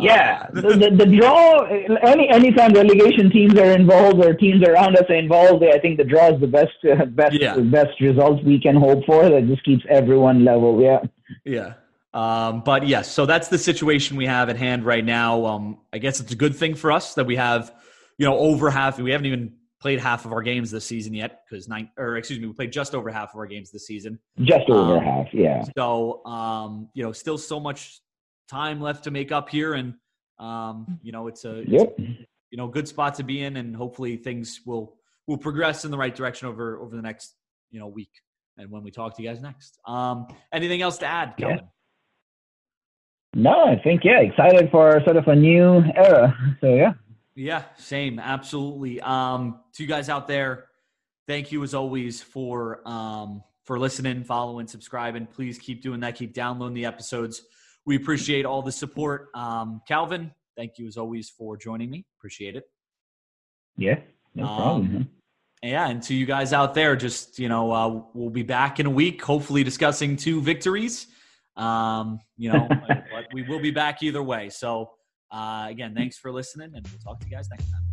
uh, 0.00 0.04
yeah, 0.04 0.46
the, 0.52 0.62
the, 0.62 1.04
the, 1.04 1.16
draw. 1.18 1.64
Any 1.66 2.30
anytime 2.30 2.72
relegation 2.72 3.30
teams 3.30 3.58
are 3.58 3.72
involved 3.72 4.24
or 4.24 4.32
teams 4.32 4.66
around 4.66 4.96
us 4.96 5.04
are 5.10 5.16
involved, 5.16 5.62
I 5.62 5.78
think 5.78 5.98
the 5.98 6.04
draw 6.04 6.34
is 6.34 6.40
the 6.40 6.46
best 6.46 6.72
uh, 6.90 7.04
best 7.04 7.34
yeah. 7.34 7.58
best 7.58 8.00
results 8.00 8.42
we 8.44 8.58
can 8.58 8.76
hope 8.76 9.04
for. 9.04 9.28
That 9.28 9.46
just 9.46 9.62
keeps 9.64 9.84
everyone 9.90 10.44
level. 10.44 10.80
Yeah. 10.80 11.00
Yeah. 11.44 11.74
Um, 12.14 12.62
but 12.64 12.88
yes, 12.88 13.12
so 13.12 13.26
that's 13.26 13.48
the 13.48 13.58
situation 13.58 14.16
we 14.16 14.24
have 14.24 14.48
at 14.48 14.56
hand 14.56 14.86
right 14.86 15.04
now. 15.04 15.44
Um, 15.44 15.78
I 15.92 15.98
guess 15.98 16.20
it's 16.20 16.32
a 16.32 16.36
good 16.36 16.56
thing 16.56 16.74
for 16.74 16.90
us 16.90 17.14
that 17.14 17.26
we 17.26 17.36
have 17.36 17.74
you 18.18 18.26
know, 18.26 18.36
over 18.36 18.68
half. 18.68 18.98
We 18.98 19.12
haven't 19.12 19.26
even 19.26 19.52
played 19.80 20.00
half 20.00 20.24
of 20.24 20.32
our 20.32 20.42
games 20.42 20.70
this 20.70 20.84
season 20.84 21.14
yet 21.14 21.42
because 21.48 21.68
nine, 21.68 21.90
or 21.96 22.16
excuse 22.16 22.40
me, 22.40 22.46
we 22.46 22.52
played 22.52 22.72
just 22.72 22.94
over 22.94 23.10
half 23.10 23.34
of 23.34 23.38
our 23.38 23.46
games 23.46 23.70
this 23.70 23.86
season. 23.86 24.18
Just 24.40 24.68
over 24.68 24.98
um, 24.98 25.04
half, 25.04 25.26
yeah. 25.32 25.64
So, 25.76 26.24
um, 26.24 26.88
you 26.94 27.02
know, 27.02 27.12
still 27.12 27.38
so 27.38 27.60
much 27.60 28.00
time 28.50 28.80
left 28.80 29.04
to 29.04 29.10
make 29.10 29.32
up 29.32 29.48
here, 29.48 29.74
and 29.74 29.94
um, 30.38 30.98
you 31.02 31.12
know, 31.12 31.28
it's 31.28 31.44
a, 31.44 31.64
yep. 31.66 31.94
It's 31.98 32.20
a, 32.20 32.26
you 32.50 32.56
know, 32.56 32.66
good 32.66 32.88
spot 32.88 33.14
to 33.16 33.22
be 33.22 33.42
in, 33.44 33.56
and 33.56 33.76
hopefully 33.76 34.16
things 34.16 34.60
will 34.64 34.96
will 35.26 35.38
progress 35.38 35.84
in 35.84 35.90
the 35.90 35.98
right 35.98 36.14
direction 36.14 36.48
over 36.48 36.78
over 36.80 36.96
the 36.96 37.02
next 37.02 37.34
you 37.70 37.78
know 37.78 37.86
week 37.86 38.10
and 38.56 38.70
when 38.70 38.82
we 38.82 38.90
talk 38.90 39.16
to 39.16 39.22
you 39.22 39.28
guys 39.28 39.40
next. 39.40 39.78
Um, 39.86 40.26
anything 40.52 40.82
else 40.82 40.98
to 40.98 41.06
add, 41.06 41.36
Kelvin? 41.36 41.58
Yeah. 41.58 41.64
No, 43.34 43.64
I 43.66 43.80
think 43.82 44.02
yeah, 44.04 44.20
excited 44.20 44.70
for 44.70 45.00
sort 45.04 45.16
of 45.16 45.28
a 45.28 45.36
new 45.36 45.82
era. 45.94 46.36
So 46.60 46.74
yeah. 46.74 46.92
Yeah, 47.38 47.62
same, 47.76 48.18
absolutely. 48.18 49.00
Um, 49.00 49.60
to 49.74 49.84
you 49.84 49.88
guys 49.88 50.08
out 50.08 50.26
there, 50.26 50.64
thank 51.28 51.52
you 51.52 51.62
as 51.62 51.72
always 51.72 52.20
for 52.20 52.80
um, 52.84 53.44
for 53.62 53.78
listening, 53.78 54.24
following, 54.24 54.66
subscribing. 54.66 55.24
Please 55.26 55.56
keep 55.56 55.80
doing 55.80 56.00
that. 56.00 56.16
Keep 56.16 56.34
downloading 56.34 56.74
the 56.74 56.84
episodes. 56.84 57.42
We 57.86 57.94
appreciate 57.94 58.44
all 58.44 58.60
the 58.60 58.72
support. 58.72 59.28
Um, 59.36 59.82
Calvin, 59.86 60.32
thank 60.56 60.78
you 60.78 60.88
as 60.88 60.96
always 60.96 61.30
for 61.30 61.56
joining 61.56 61.90
me. 61.90 62.06
Appreciate 62.18 62.56
it. 62.56 62.64
Yeah, 63.76 64.00
no 64.34 64.44
problem. 64.44 64.96
Um, 64.96 65.08
yeah, 65.62 65.88
and 65.88 66.02
to 66.02 66.14
you 66.14 66.26
guys 66.26 66.52
out 66.52 66.74
there, 66.74 66.96
just 66.96 67.38
you 67.38 67.48
know, 67.48 67.70
uh, 67.70 68.02
we'll 68.14 68.30
be 68.30 68.42
back 68.42 68.80
in 68.80 68.86
a 68.86 68.90
week, 68.90 69.22
hopefully 69.22 69.62
discussing 69.62 70.16
two 70.16 70.42
victories. 70.42 71.06
Um, 71.56 72.18
you 72.36 72.52
know, 72.52 72.66
but 72.88 73.26
we 73.32 73.42
will 73.42 73.60
be 73.60 73.70
back 73.70 74.02
either 74.02 74.24
way. 74.24 74.48
So 74.48 74.90
uh, 75.30 75.66
again, 75.68 75.94
thanks 75.94 76.18
for 76.18 76.32
listening, 76.32 76.72
and 76.74 76.86
we'll 76.86 76.98
talk 76.98 77.20
to 77.20 77.26
you 77.26 77.32
guys 77.32 77.48
next 77.50 77.70
time. 77.70 77.87